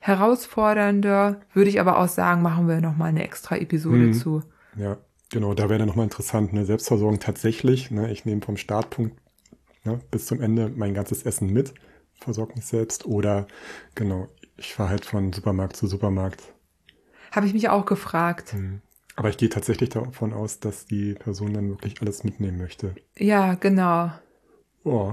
herausfordernder. 0.00 1.40
Würde 1.52 1.70
ich 1.70 1.80
aber 1.80 1.98
auch 1.98 2.08
sagen, 2.08 2.42
machen 2.42 2.68
wir 2.68 2.80
nochmal 2.80 3.10
eine 3.10 3.22
extra 3.22 3.56
Episode 3.56 4.08
Mhm. 4.08 4.12
zu. 4.12 4.42
Ja, 4.76 4.98
genau, 5.30 5.54
da 5.54 5.68
wäre 5.68 5.78
dann 5.78 5.88
nochmal 5.88 6.04
interessant, 6.04 6.52
eine 6.52 6.64
Selbstversorgung 6.64 7.20
tatsächlich. 7.20 7.90
Ne, 7.90 8.10
ich 8.10 8.24
nehme 8.24 8.42
vom 8.42 8.56
Startpunkt 8.56 9.16
ne, 9.84 10.00
bis 10.10 10.26
zum 10.26 10.40
Ende 10.40 10.68
mein 10.74 10.94
ganzes 10.94 11.22
Essen 11.22 11.52
mit, 11.52 11.74
versorge 12.14 12.54
mich 12.54 12.66
selbst. 12.66 13.06
Oder 13.06 13.46
genau, 13.94 14.28
ich 14.56 14.74
fahre 14.74 14.90
halt 14.90 15.04
von 15.04 15.32
Supermarkt 15.32 15.76
zu 15.76 15.86
Supermarkt. 15.86 16.42
Habe 17.32 17.46
ich 17.46 17.52
mich 17.54 17.68
auch 17.68 17.86
gefragt. 17.86 18.54
Mhm. 18.54 18.80
Aber 19.16 19.28
ich 19.28 19.36
gehe 19.36 19.50
tatsächlich 19.50 19.90
davon 19.90 20.32
aus, 20.32 20.60
dass 20.60 20.86
die 20.86 21.14
Person 21.14 21.52
dann 21.52 21.68
wirklich 21.68 22.00
alles 22.00 22.24
mitnehmen 22.24 22.56
möchte. 22.56 22.94
Ja, 23.18 23.54
genau. 23.54 24.10
Oh, 24.82 25.12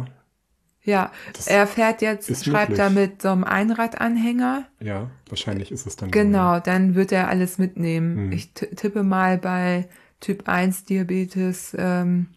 Ja, 0.87 1.11
Das 1.33 1.47
er 1.47 1.67
fährt 1.67 2.01
jetzt, 2.01 2.27
schreibt 2.45 2.69
möglich. 2.69 2.77
da 2.77 2.89
mit 2.89 3.21
so 3.21 3.27
einem 3.29 3.43
Einradanhänger. 3.43 4.65
ja, 4.79 5.09
wahrscheinlich 5.29 5.71
ist 5.71 5.85
es 5.85 5.97
dann. 5.97 6.07
so, 6.07 6.11
Genau, 6.11 6.59
dann 6.61 6.95
wird 6.95 7.11
er 7.11 7.27
alles 7.27 7.57
mitnehmen. 7.57 8.27
Mhm. 8.27 8.31
Ich 8.31 8.53
ti- 8.53 8.67
tippe 8.73 9.03
mal 9.03 9.37
bei 9.37 9.87
Typ 10.21 10.47
1 10.47 10.85
Diabetes, 10.85 11.75
ähm, 11.77 12.27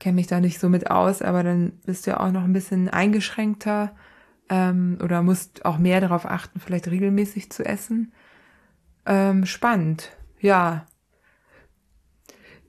kenne 0.00 0.14
mich 0.14 0.26
da 0.28 0.40
nicht 0.40 0.58
so 0.60 0.68
mit 0.70 0.90
aus, 0.90 1.20
aber 1.20 1.42
dann 1.42 1.72
bist 1.84 2.06
du 2.06 2.12
ja 2.12 2.20
auch 2.20 2.32
noch 2.32 2.44
ein 2.44 2.52
bisschen 2.54 2.88
eingeschränkter 2.88 3.94
ähm, 4.48 4.96
oder 5.02 5.22
musst 5.22 5.66
auch 5.66 5.76
mehr 5.76 6.00
darauf 6.00 6.24
achten, 6.24 6.60
vielleicht 6.60 6.88
regelmäßig 6.88 7.50
zu 7.50 7.64
essen. 7.66 8.12
Ähm, 9.06 9.44
spannend, 9.46 10.10
ja. 10.40 10.86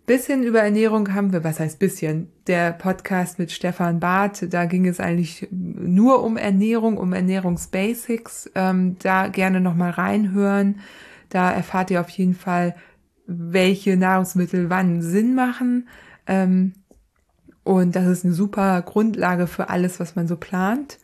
Bisschen 0.10 0.42
über 0.42 0.62
Ernährung 0.62 1.14
haben 1.14 1.34
wir, 1.34 1.44
was 1.44 1.60
heißt 1.60 1.78
bisschen? 1.78 2.32
Der 2.48 2.72
Podcast 2.72 3.38
mit 3.38 3.52
Stefan 3.52 4.00
Barth, 4.00 4.52
da 4.52 4.66
ging 4.66 4.88
es 4.88 5.00
eigentlich 5.00 5.48
nur 5.52 6.24
um 6.24 6.36
Ernährung, 6.36 6.98
um 6.98 7.14
Ernährungsbasics. 7.14 8.50
Ähm, 8.56 8.98
da 8.98 9.28
gerne 9.28 9.62
nochmal 9.62 9.92
reinhören. 9.92 10.80
Da 11.30 11.52
erfahrt 11.52 11.92
ihr 11.92 12.02
auf 12.02 12.10
jeden 12.10 12.34
Fall, 12.34 12.76
welche 13.28 13.98
Nahrungsmittel 13.98 14.72
wann 14.72 15.04
Sinn 15.04 15.36
machen. 15.36 15.88
Ähm, 16.26 16.74
und 17.64 17.96
das 17.96 18.08
ist 18.08 18.26
eine 18.26 18.34
super 18.34 18.82
Grundlage 18.82 19.46
für 19.46 19.70
alles, 19.70 20.00
was 20.00 20.16
man 20.16 20.28
so 20.28 20.38
plant. 20.38 20.98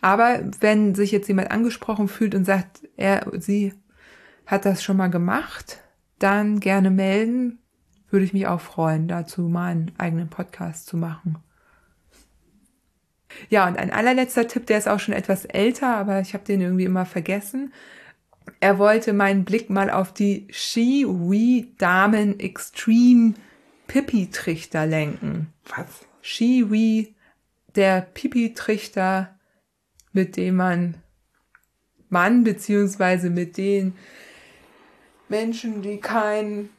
Aber 0.00 0.44
wenn 0.60 0.94
sich 0.94 1.10
jetzt 1.10 1.26
jemand 1.26 1.50
angesprochen 1.50 2.06
fühlt 2.06 2.36
und 2.36 2.44
sagt, 2.44 2.88
er, 2.96 3.26
sie 3.36 3.72
hat 4.46 4.64
das 4.64 4.84
schon 4.84 4.96
mal 4.96 5.10
gemacht, 5.10 5.82
dann 6.20 6.60
gerne 6.60 6.92
melden. 6.92 7.58
Würde 8.14 8.26
ich 8.26 8.32
mich 8.32 8.46
auch 8.46 8.60
freuen, 8.60 9.08
dazu 9.08 9.40
mal 9.40 9.72
einen 9.72 9.92
eigenen 9.98 10.28
Podcast 10.28 10.86
zu 10.86 10.96
machen. 10.96 11.38
Ja, 13.48 13.66
und 13.66 13.76
ein 13.76 13.90
allerletzter 13.90 14.46
Tipp, 14.46 14.68
der 14.68 14.78
ist 14.78 14.86
auch 14.86 15.00
schon 15.00 15.14
etwas 15.14 15.44
älter, 15.46 15.96
aber 15.96 16.20
ich 16.20 16.32
habe 16.32 16.44
den 16.44 16.60
irgendwie 16.60 16.84
immer 16.84 17.06
vergessen. 17.06 17.72
Er 18.60 18.78
wollte 18.78 19.14
meinen 19.14 19.44
Blick 19.44 19.68
mal 19.68 19.90
auf 19.90 20.14
die 20.14 20.46
Shiwi 20.52 21.74
Damen 21.76 22.38
Extreme 22.38 23.34
Pipi-Trichter 23.88 24.86
lenken. 24.86 25.52
Was? 25.76 26.06
Shiwi, 26.22 27.16
der 27.74 28.00
Pipi-Trichter, 28.00 29.36
mit 30.12 30.36
dem 30.36 30.54
man 30.54 30.98
Mann 32.10 32.44
beziehungsweise 32.44 33.28
mit 33.28 33.56
den 33.56 33.94
Menschen, 35.28 35.82
die 35.82 35.96
keinen 35.96 36.70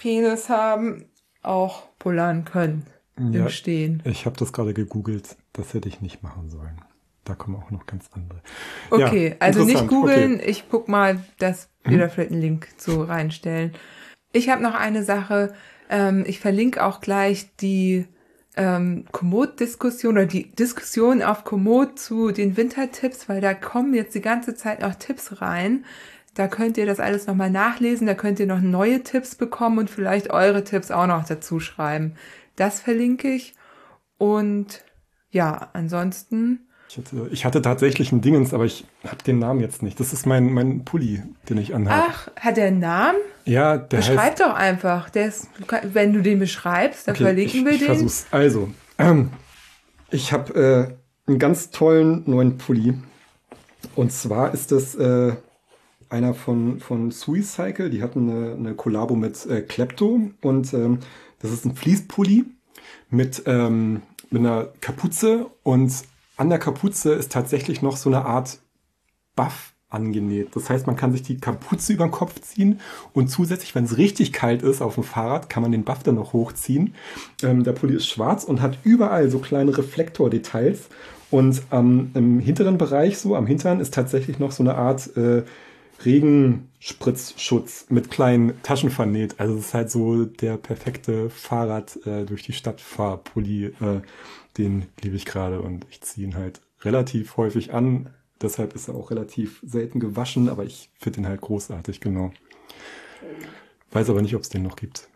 Penis 0.00 0.48
haben, 0.48 1.04
auch 1.42 1.82
pullern 1.98 2.44
können 2.44 2.86
Ja. 3.18 3.42
im 3.42 3.48
Stehen. 3.50 4.02
Ich 4.04 4.24
habe 4.26 4.36
das 4.38 4.52
gerade 4.52 4.72
gegoogelt. 4.74 5.36
Das 5.52 5.74
hätte 5.74 5.88
ich 5.88 6.00
nicht 6.00 6.22
machen 6.22 6.48
sollen. 6.48 6.80
Da 7.24 7.34
kommen 7.34 7.56
auch 7.56 7.70
noch 7.70 7.84
ganz 7.86 8.06
andere. 8.12 8.40
Okay, 8.90 9.28
Ja, 9.30 9.36
also 9.40 9.64
nicht 9.64 9.86
googeln. 9.88 10.36
Okay. 10.36 10.42
Mhm. 10.44 10.50
Ich 10.50 10.64
guck 10.70 10.88
mal, 10.88 11.20
dass 11.38 11.68
wir 11.84 11.98
da 11.98 12.08
vielleicht 12.08 12.32
einen 12.32 12.40
Link 12.40 12.68
zu 12.78 13.02
reinstellen. 13.02 13.72
Ich 14.32 14.48
habe 14.48 14.62
noch 14.62 14.74
eine 14.74 15.02
Sache. 15.04 15.52
Ähm, 15.90 16.24
ich 16.26 16.40
verlinke 16.40 16.82
auch 16.84 17.00
gleich 17.00 17.54
die 17.56 18.06
ähm, 18.56 19.04
Komoot-Diskussion 19.12 20.14
oder 20.14 20.26
die 20.26 20.50
Diskussion 20.52 21.22
auf 21.22 21.44
Komoot 21.44 21.98
zu 21.98 22.30
den 22.32 22.56
Wintertipps, 22.56 23.28
weil 23.28 23.40
da 23.40 23.54
kommen 23.54 23.94
jetzt 23.94 24.14
die 24.14 24.20
ganze 24.20 24.54
Zeit 24.54 24.80
noch 24.80 24.94
Tipps 24.94 25.40
rein. 25.42 25.84
Da 26.40 26.48
könnt 26.48 26.78
ihr 26.78 26.86
das 26.86 27.00
alles 27.00 27.26
nochmal 27.26 27.50
nachlesen. 27.50 28.06
Da 28.06 28.14
könnt 28.14 28.40
ihr 28.40 28.46
noch 28.46 28.62
neue 28.62 29.02
Tipps 29.02 29.34
bekommen 29.34 29.76
und 29.78 29.90
vielleicht 29.90 30.30
eure 30.30 30.64
Tipps 30.64 30.90
auch 30.90 31.06
noch 31.06 31.26
dazu 31.26 31.60
schreiben. 31.60 32.14
Das 32.56 32.80
verlinke 32.80 33.28
ich. 33.28 33.52
Und 34.16 34.82
ja, 35.30 35.68
ansonsten 35.74 36.60
Ich 36.88 36.96
hatte, 36.96 37.28
ich 37.30 37.44
hatte 37.44 37.60
tatsächlich 37.60 38.10
einen 38.10 38.22
Dingens, 38.22 38.54
aber 38.54 38.64
ich 38.64 38.86
habe 39.06 39.22
den 39.22 39.38
Namen 39.38 39.60
jetzt 39.60 39.82
nicht. 39.82 40.00
Das 40.00 40.14
ist 40.14 40.24
mein, 40.24 40.50
mein 40.50 40.86
Pulli, 40.86 41.22
den 41.50 41.58
ich 41.58 41.74
anhabe. 41.74 42.04
Ach, 42.08 42.30
hat 42.40 42.56
er 42.56 42.68
einen 42.68 42.78
Namen? 42.80 43.18
ja, 43.44 43.76
der 43.76 43.98
Beschreib 43.98 44.18
heißt. 44.18 44.40
doch 44.40 44.54
einfach. 44.54 45.10
Der 45.10 45.26
ist, 45.26 45.48
wenn 45.92 46.14
du 46.14 46.22
den 46.22 46.38
beschreibst, 46.38 47.06
dann 47.06 47.16
Okay, 47.16 47.24
verlinken 47.24 47.60
ich, 47.60 47.64
wir 47.66 47.72
ich 47.72 47.78
den. 47.80 47.86
versuch's. 47.86 48.26
Also, 48.30 48.70
ähm, 48.98 49.28
ich 50.10 50.32
habe 50.32 50.96
äh, 51.26 51.28
einen 51.30 51.38
ganz 51.38 51.70
tollen 51.70 52.22
neuen 52.24 52.56
Pulli. 52.56 52.94
Und 53.94 54.10
zwar 54.10 54.54
ist 54.54 54.72
das 54.72 54.94
äh, 54.94 55.34
einer 56.10 56.34
von, 56.34 56.80
von 56.80 57.10
Suicycle. 57.10 57.90
Die 57.90 58.02
hatten 58.02 58.28
eine, 58.28 58.52
eine 58.52 58.74
Kollabo 58.74 59.14
mit 59.16 59.46
äh, 59.46 59.62
Klepto. 59.62 60.20
Und 60.42 60.74
ähm, 60.74 60.98
das 61.40 61.52
ist 61.52 61.64
ein 61.64 61.74
Fließpulli 61.74 62.44
mit, 63.08 63.42
ähm, 63.46 64.02
mit 64.30 64.40
einer 64.40 64.68
Kapuze. 64.80 65.46
Und 65.62 65.92
an 66.36 66.50
der 66.50 66.58
Kapuze 66.58 67.12
ist 67.12 67.32
tatsächlich 67.32 67.82
noch 67.82 67.96
so 67.96 68.10
eine 68.10 68.24
Art 68.24 68.58
Buff 69.36 69.72
angenäht. 69.90 70.54
Das 70.54 70.70
heißt, 70.70 70.86
man 70.86 70.96
kann 70.96 71.12
sich 71.12 71.22
die 71.22 71.38
Kapuze 71.38 71.92
über 71.92 72.06
den 72.06 72.12
Kopf 72.12 72.40
ziehen 72.40 72.80
und 73.12 73.28
zusätzlich, 73.28 73.74
wenn 73.74 73.84
es 73.84 73.98
richtig 73.98 74.32
kalt 74.32 74.62
ist 74.62 74.82
auf 74.82 74.94
dem 74.94 75.04
Fahrrad, 75.04 75.50
kann 75.50 75.62
man 75.62 75.72
den 75.72 75.84
Buff 75.84 76.02
dann 76.02 76.14
noch 76.14 76.32
hochziehen. 76.32 76.94
Ähm, 77.42 77.64
der 77.64 77.72
Pulli 77.72 77.96
ist 77.96 78.06
schwarz 78.06 78.44
und 78.44 78.62
hat 78.62 78.78
überall 78.84 79.28
so 79.30 79.40
kleine 79.40 79.76
Reflektordetails. 79.76 80.88
Und 81.30 81.62
ähm, 81.70 82.10
im 82.14 82.40
hinteren 82.40 82.78
Bereich, 82.78 83.18
so 83.18 83.36
am 83.36 83.46
Hintern, 83.46 83.80
ist 83.80 83.94
tatsächlich 83.94 84.38
noch 84.38 84.52
so 84.52 84.62
eine 84.62 84.76
Art 84.76 85.16
äh, 85.16 85.42
Regenspritzschutz 86.04 87.86
mit 87.90 88.10
kleinen 88.10 88.60
Taschen 88.62 88.90
vernäht. 88.90 89.34
Also 89.38 89.54
es 89.54 89.66
ist 89.66 89.74
halt 89.74 89.90
so 89.90 90.24
der 90.24 90.56
perfekte 90.56 91.30
Fahrrad 91.30 91.98
äh, 92.06 92.24
durch 92.24 92.42
die 92.42 92.52
Stadt 92.52 92.80
Fahrpulli. 92.80 93.66
Äh, 93.80 94.00
den 94.58 94.86
liebe 95.02 95.14
ich 95.16 95.26
gerade 95.26 95.60
und 95.62 95.86
ich 95.90 96.00
ziehe 96.00 96.26
ihn 96.26 96.34
halt 96.36 96.60
relativ 96.82 97.36
häufig 97.36 97.72
an. 97.72 98.10
Deshalb 98.42 98.74
ist 98.74 98.88
er 98.88 98.94
auch 98.94 99.10
relativ 99.10 99.60
selten 99.64 100.00
gewaschen, 100.00 100.48
aber 100.48 100.64
ich 100.64 100.90
finde 100.98 101.20
ihn 101.20 101.28
halt 101.28 101.40
großartig, 101.40 102.00
genau. 102.00 102.32
Weiß 103.92 104.08
aber 104.10 104.22
nicht, 104.22 104.34
ob 104.34 104.42
es 104.42 104.48
den 104.48 104.62
noch 104.62 104.76
gibt. 104.76 105.08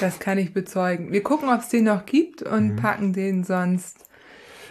Das 0.00 0.18
kann 0.20 0.38
ich 0.38 0.52
bezeugen. 0.54 1.12
Wir 1.12 1.22
gucken, 1.22 1.48
ob 1.48 1.60
es 1.60 1.68
den 1.68 1.84
noch 1.84 2.06
gibt 2.06 2.40
Mhm. 2.44 2.52
und 2.52 2.76
packen 2.76 3.12
den 3.12 3.42
sonst 3.44 4.06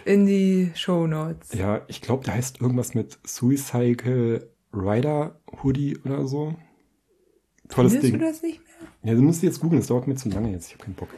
in 0.04 0.26
die 0.26 0.70
Shownotes. 0.74 1.52
Ja, 1.52 1.82
ich 1.88 2.00
glaube, 2.00 2.24
der 2.24 2.34
heißt 2.34 2.60
irgendwas 2.60 2.94
mit 2.94 3.18
Suicycle 3.26 4.48
Rider 4.72 5.40
Hoodie 5.62 5.96
oder 6.04 6.26
so. 6.26 6.54
Tolles 7.68 7.92
Findest 7.92 8.12
Ding. 8.12 8.20
du 8.20 8.26
das 8.26 8.42
nicht 8.42 8.60
mehr? 8.60 9.12
Ja, 9.12 9.14
du 9.14 9.22
musst 9.22 9.42
jetzt 9.42 9.60
googeln, 9.60 9.80
das 9.80 9.88
dauert 9.88 10.06
mir 10.06 10.14
zu 10.16 10.28
lange 10.28 10.50
jetzt. 10.52 10.68
Ich 10.68 10.74
habe 10.74 10.84
keinen 10.84 10.94
Bock. 10.94 11.08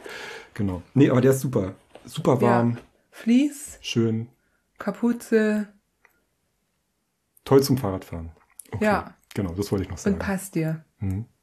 Genau. 0.53 0.81
Nee, 0.93 1.09
aber 1.09 1.21
der 1.21 1.31
ist 1.31 1.41
super. 1.41 1.75
Super 2.05 2.41
warm, 2.41 2.71
Ja. 2.71 2.77
Vlies, 3.11 3.77
schön, 3.81 4.27
Kapuze 4.79 5.67
toll 7.45 7.61
zum 7.61 7.77
Fahrradfahren. 7.77 8.31
Okay. 8.71 8.85
Ja. 8.85 9.15
Genau, 9.33 9.53
das 9.53 9.71
wollte 9.71 9.83
ich 9.85 9.89
noch 9.91 9.97
sagen. 9.97 10.15
und 10.15 10.19
passt 10.19 10.55
dir. 10.55 10.83
Mhm. 10.99 11.25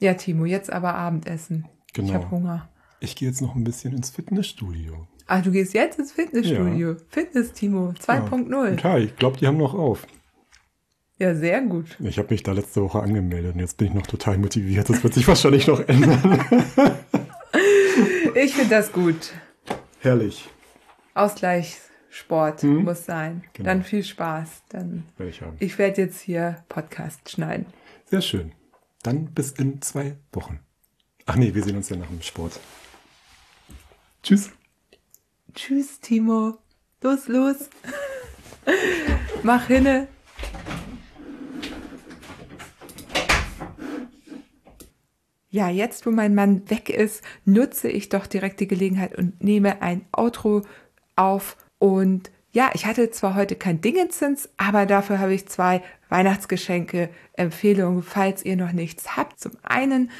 Ja, 0.00 0.14
Timo, 0.14 0.44
jetzt 0.44 0.70
aber 0.72 0.94
Abendessen. 0.94 1.66
Genau. 1.92 2.08
Ich 2.08 2.14
habe 2.14 2.30
Hunger. 2.30 2.68
Ich 3.00 3.16
gehe 3.16 3.28
jetzt 3.28 3.40
noch 3.42 3.56
ein 3.56 3.64
bisschen 3.64 3.92
ins 3.94 4.10
Fitnessstudio. 4.10 5.08
Ah, 5.28 5.40
du 5.42 5.50
gehst 5.52 5.74
jetzt 5.74 5.98
ins 5.98 6.10
Fitnessstudio. 6.12 6.96
Fitness, 7.10 7.52
Timo, 7.52 7.90
2.0. 8.04 8.82
Ja, 8.82 8.98
ich 8.98 9.14
glaube, 9.16 9.36
die 9.36 9.46
haben 9.46 9.58
noch 9.58 9.74
auf. 9.74 10.06
Ja, 11.18 11.34
sehr 11.34 11.60
gut. 11.62 11.96
Ich 12.00 12.18
habe 12.18 12.28
mich 12.30 12.42
da 12.42 12.52
letzte 12.52 12.80
Woche 12.82 13.00
angemeldet 13.00 13.54
und 13.54 13.60
jetzt 13.60 13.76
bin 13.76 13.88
ich 13.88 13.94
noch 13.94 14.06
total 14.06 14.38
motiviert. 14.38 14.88
Das 14.88 15.02
wird 15.04 15.12
sich 15.14 15.28
wahrscheinlich 15.28 15.66
noch 15.66 15.80
ändern. 15.86 16.40
Ich 18.34 18.54
finde 18.54 18.70
das 18.70 18.92
gut. 18.92 19.32
Herrlich. 20.00 20.48
Ausgleichssport 21.14 22.62
Mhm. 22.62 22.84
muss 22.84 23.04
sein. 23.04 23.42
Genau. 23.52 23.66
Dann 23.68 23.82
viel 23.82 24.04
Spaß. 24.04 24.62
Dann 24.70 25.04
Werde 25.16 25.30
ich 25.30 25.42
haben. 25.42 25.56
ich 25.58 25.76
werde 25.78 26.02
jetzt 26.02 26.20
hier 26.20 26.64
Podcast 26.68 27.28
schneiden. 27.30 27.66
Sehr 28.06 28.20
schön. 28.22 28.52
Dann 29.02 29.26
bis 29.34 29.50
in 29.52 29.82
zwei 29.82 30.16
Wochen. 30.32 30.60
Ach 31.26 31.36
nee, 31.36 31.52
wir 31.52 31.62
sehen 31.64 31.76
uns 31.76 31.88
ja 31.88 31.96
nach 31.96 32.06
dem 32.06 32.22
Sport. 32.22 32.58
Tschüss. 34.22 34.50
Tschüss, 35.58 35.98
Timo. 35.98 36.56
Los, 37.02 37.26
los. 37.26 37.68
Mach 39.42 39.66
hinne. 39.66 40.06
Ja, 45.50 45.68
jetzt, 45.68 46.06
wo 46.06 46.12
mein 46.12 46.36
Mann 46.36 46.70
weg 46.70 46.88
ist, 46.90 47.24
nutze 47.44 47.88
ich 47.88 48.08
doch 48.08 48.28
direkt 48.28 48.60
die 48.60 48.68
Gelegenheit 48.68 49.18
und 49.18 49.42
nehme 49.42 49.82
ein 49.82 50.06
Outro 50.12 50.62
auf. 51.16 51.56
Und 51.80 52.30
ja, 52.52 52.70
ich 52.74 52.86
hatte 52.86 53.10
zwar 53.10 53.34
heute 53.34 53.56
kein 53.56 53.80
Dingenzins, 53.80 54.48
aber 54.58 54.86
dafür 54.86 55.18
habe 55.18 55.34
ich 55.34 55.48
zwei 55.48 55.82
Weihnachtsgeschenke, 56.08 57.10
Empfehlungen, 57.32 58.04
falls 58.04 58.44
ihr 58.44 58.56
noch 58.56 58.70
nichts 58.70 59.16
habt. 59.16 59.40
Zum 59.40 59.52
einen 59.64 60.12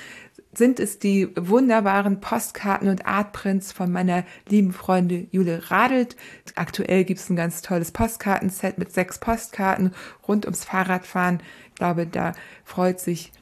sind 0.53 0.81
es 0.81 0.99
die 0.99 1.29
wunderbaren 1.37 2.21
Postkarten 2.21 2.89
und 2.89 3.07
Artprints 3.07 3.73
von 3.73 3.93
meiner 3.93 4.25
lieben 4.49 4.73
Freundin 4.73 5.29
Jule 5.31 5.71
Radelt. 5.71 6.17
Aktuell 6.55 7.05
gibt 7.05 7.21
es 7.21 7.31
ein 7.31 7.37
ganz 7.37 7.63
tolles 7.63 7.93
Postkartenset 7.93 8.79
mit 8.79 8.93
sechs 8.93 9.19
Postkarten 9.19 9.95
rund 10.27 10.47
ums 10.47 10.65
Fahrradfahren. 10.65 11.41
Ich 11.69 11.75
glaube, 11.77 12.07
da 12.07 12.33
freut 12.65 12.99
sich 12.99 13.33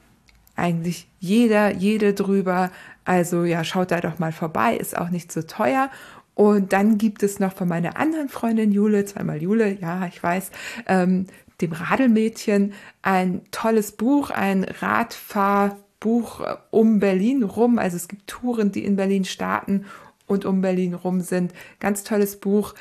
eigentlich 0.57 1.09
jeder, 1.21 1.73
jede 1.75 2.13
drüber. 2.13 2.71
Also 3.05 3.45
ja, 3.45 3.63
schaut 3.63 3.91
da 3.91 4.01
doch 4.01 4.19
mal 4.19 4.33
vorbei, 4.33 4.77
ist 4.77 4.97
auch 4.97 5.11
nicht 5.11 5.31
so 5.31 5.43
teuer. 5.43 5.91
Und 6.35 6.73
dann 6.73 6.99
gibt 6.99 7.23
es 7.23 7.39
noch 7.39 7.55
von 7.55 7.69
meiner 7.69 7.97
anderen 7.97 8.29
Freundin 8.29 8.73
Jule, 8.73 9.07
zweimal 9.07 9.41
Jule, 9.41 9.79
ja, 9.81 10.07
ich 10.07 10.23
weiß, 10.23 10.51
ähm, 10.87 11.27
dem 11.63 11.73
Radelmädchen, 11.73 12.75
ein 13.01 13.41
tolles 13.51 13.93
Buch, 13.93 14.29
ein 14.29 14.65
Radfahrbuch 14.65 15.86
äh, 16.05 16.57
um 16.71 16.99
Berlin 16.99 17.43
rum. 17.43 17.79
Also 17.79 17.97
es 17.97 18.09
gibt 18.09 18.27
Touren, 18.27 18.73
die 18.73 18.85
in 18.85 18.97
Berlin 18.97 19.25
starten 19.25 19.87
und 20.27 20.45
um 20.45 20.61
Berlin 20.61 20.95
rum 20.95 21.21
sind. 21.21 21.53
Ganz 21.81 22.05
tolles 22.05 22.39
Buch, 22.39 22.75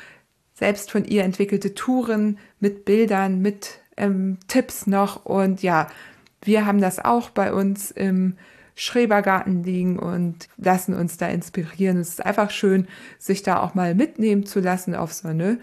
selbst 0.54 0.90
von 0.90 1.04
ihr 1.04 1.24
entwickelte 1.24 1.74
Touren 1.74 2.38
mit 2.60 2.84
Bildern, 2.84 3.40
mit 3.40 3.80
ähm, 3.96 4.38
Tipps 4.48 4.86
noch. 4.86 5.24
Und 5.24 5.62
ja, 5.62 5.88
wir 6.42 6.66
haben 6.66 6.80
das 6.80 7.04
auch 7.04 7.30
bei 7.30 7.52
uns 7.52 7.90
im 7.90 8.36
Schrebergarten 8.74 9.64
liegen 9.64 9.98
und 9.98 10.48
lassen 10.58 10.94
uns 10.94 11.16
da 11.16 11.28
inspirieren. 11.28 11.98
Es 11.98 12.10
ist 12.10 12.24
einfach 12.24 12.50
schön, 12.50 12.86
sich 13.18 13.42
da 13.42 13.60
auch 13.60 13.74
mal 13.74 13.94
mitnehmen 13.94 14.44
zu 14.44 14.60
lassen 14.60 14.94
auf 14.94 15.14
so 15.14 15.28
eine 15.28 15.58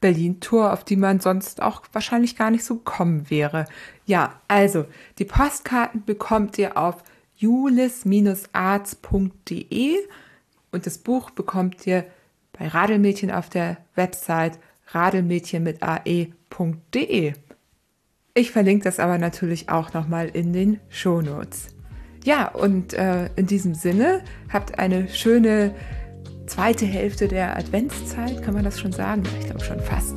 Berlin-Tour, 0.00 0.72
auf 0.72 0.84
die 0.84 0.96
man 0.96 1.20
sonst 1.20 1.62
auch 1.62 1.82
wahrscheinlich 1.92 2.36
gar 2.36 2.50
nicht 2.50 2.64
so 2.64 2.76
gekommen 2.76 3.30
wäre. 3.30 3.66
Ja, 4.04 4.40
also 4.48 4.86
die 5.18 5.24
Postkarten 5.24 6.04
bekommt 6.04 6.58
ihr 6.58 6.76
auf 6.76 7.02
julis-arts.de 7.36 9.96
und 10.72 10.86
das 10.86 10.98
Buch 10.98 11.30
bekommt 11.30 11.86
ihr 11.86 12.04
bei 12.58 12.68
Radelmädchen 12.68 13.30
auf 13.30 13.48
der 13.48 13.78
Website 13.94 14.58
radelmädchen 14.88 15.62
mit 15.62 15.82
ae.de. 15.82 17.32
Ich 18.34 18.50
verlinke 18.50 18.84
das 18.84 19.00
aber 19.00 19.18
natürlich 19.18 19.70
auch 19.70 19.94
nochmal 19.94 20.28
in 20.28 20.52
den 20.52 20.80
Shownotes. 20.88 21.68
Ja, 22.24 22.48
und 22.48 22.92
äh, 22.92 23.30
in 23.36 23.46
diesem 23.46 23.74
Sinne, 23.74 24.22
habt 24.52 24.78
eine 24.78 25.08
schöne 25.08 25.74
zweite 26.46 26.86
Hälfte 26.86 27.28
der 27.28 27.56
Adventszeit, 27.56 28.42
kann 28.42 28.54
man 28.54 28.64
das 28.64 28.78
schon 28.80 28.92
sagen? 28.92 29.22
Ich 29.40 29.46
glaube 29.46 29.64
schon 29.64 29.80
fast. 29.80 30.14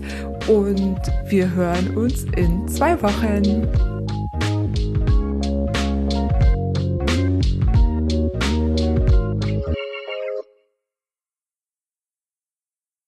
Und 0.48 1.00
wir 1.28 1.54
hören 1.54 1.96
uns 1.98 2.26
in 2.36 2.68
zwei 2.68 3.02
Wochen. 3.02 3.99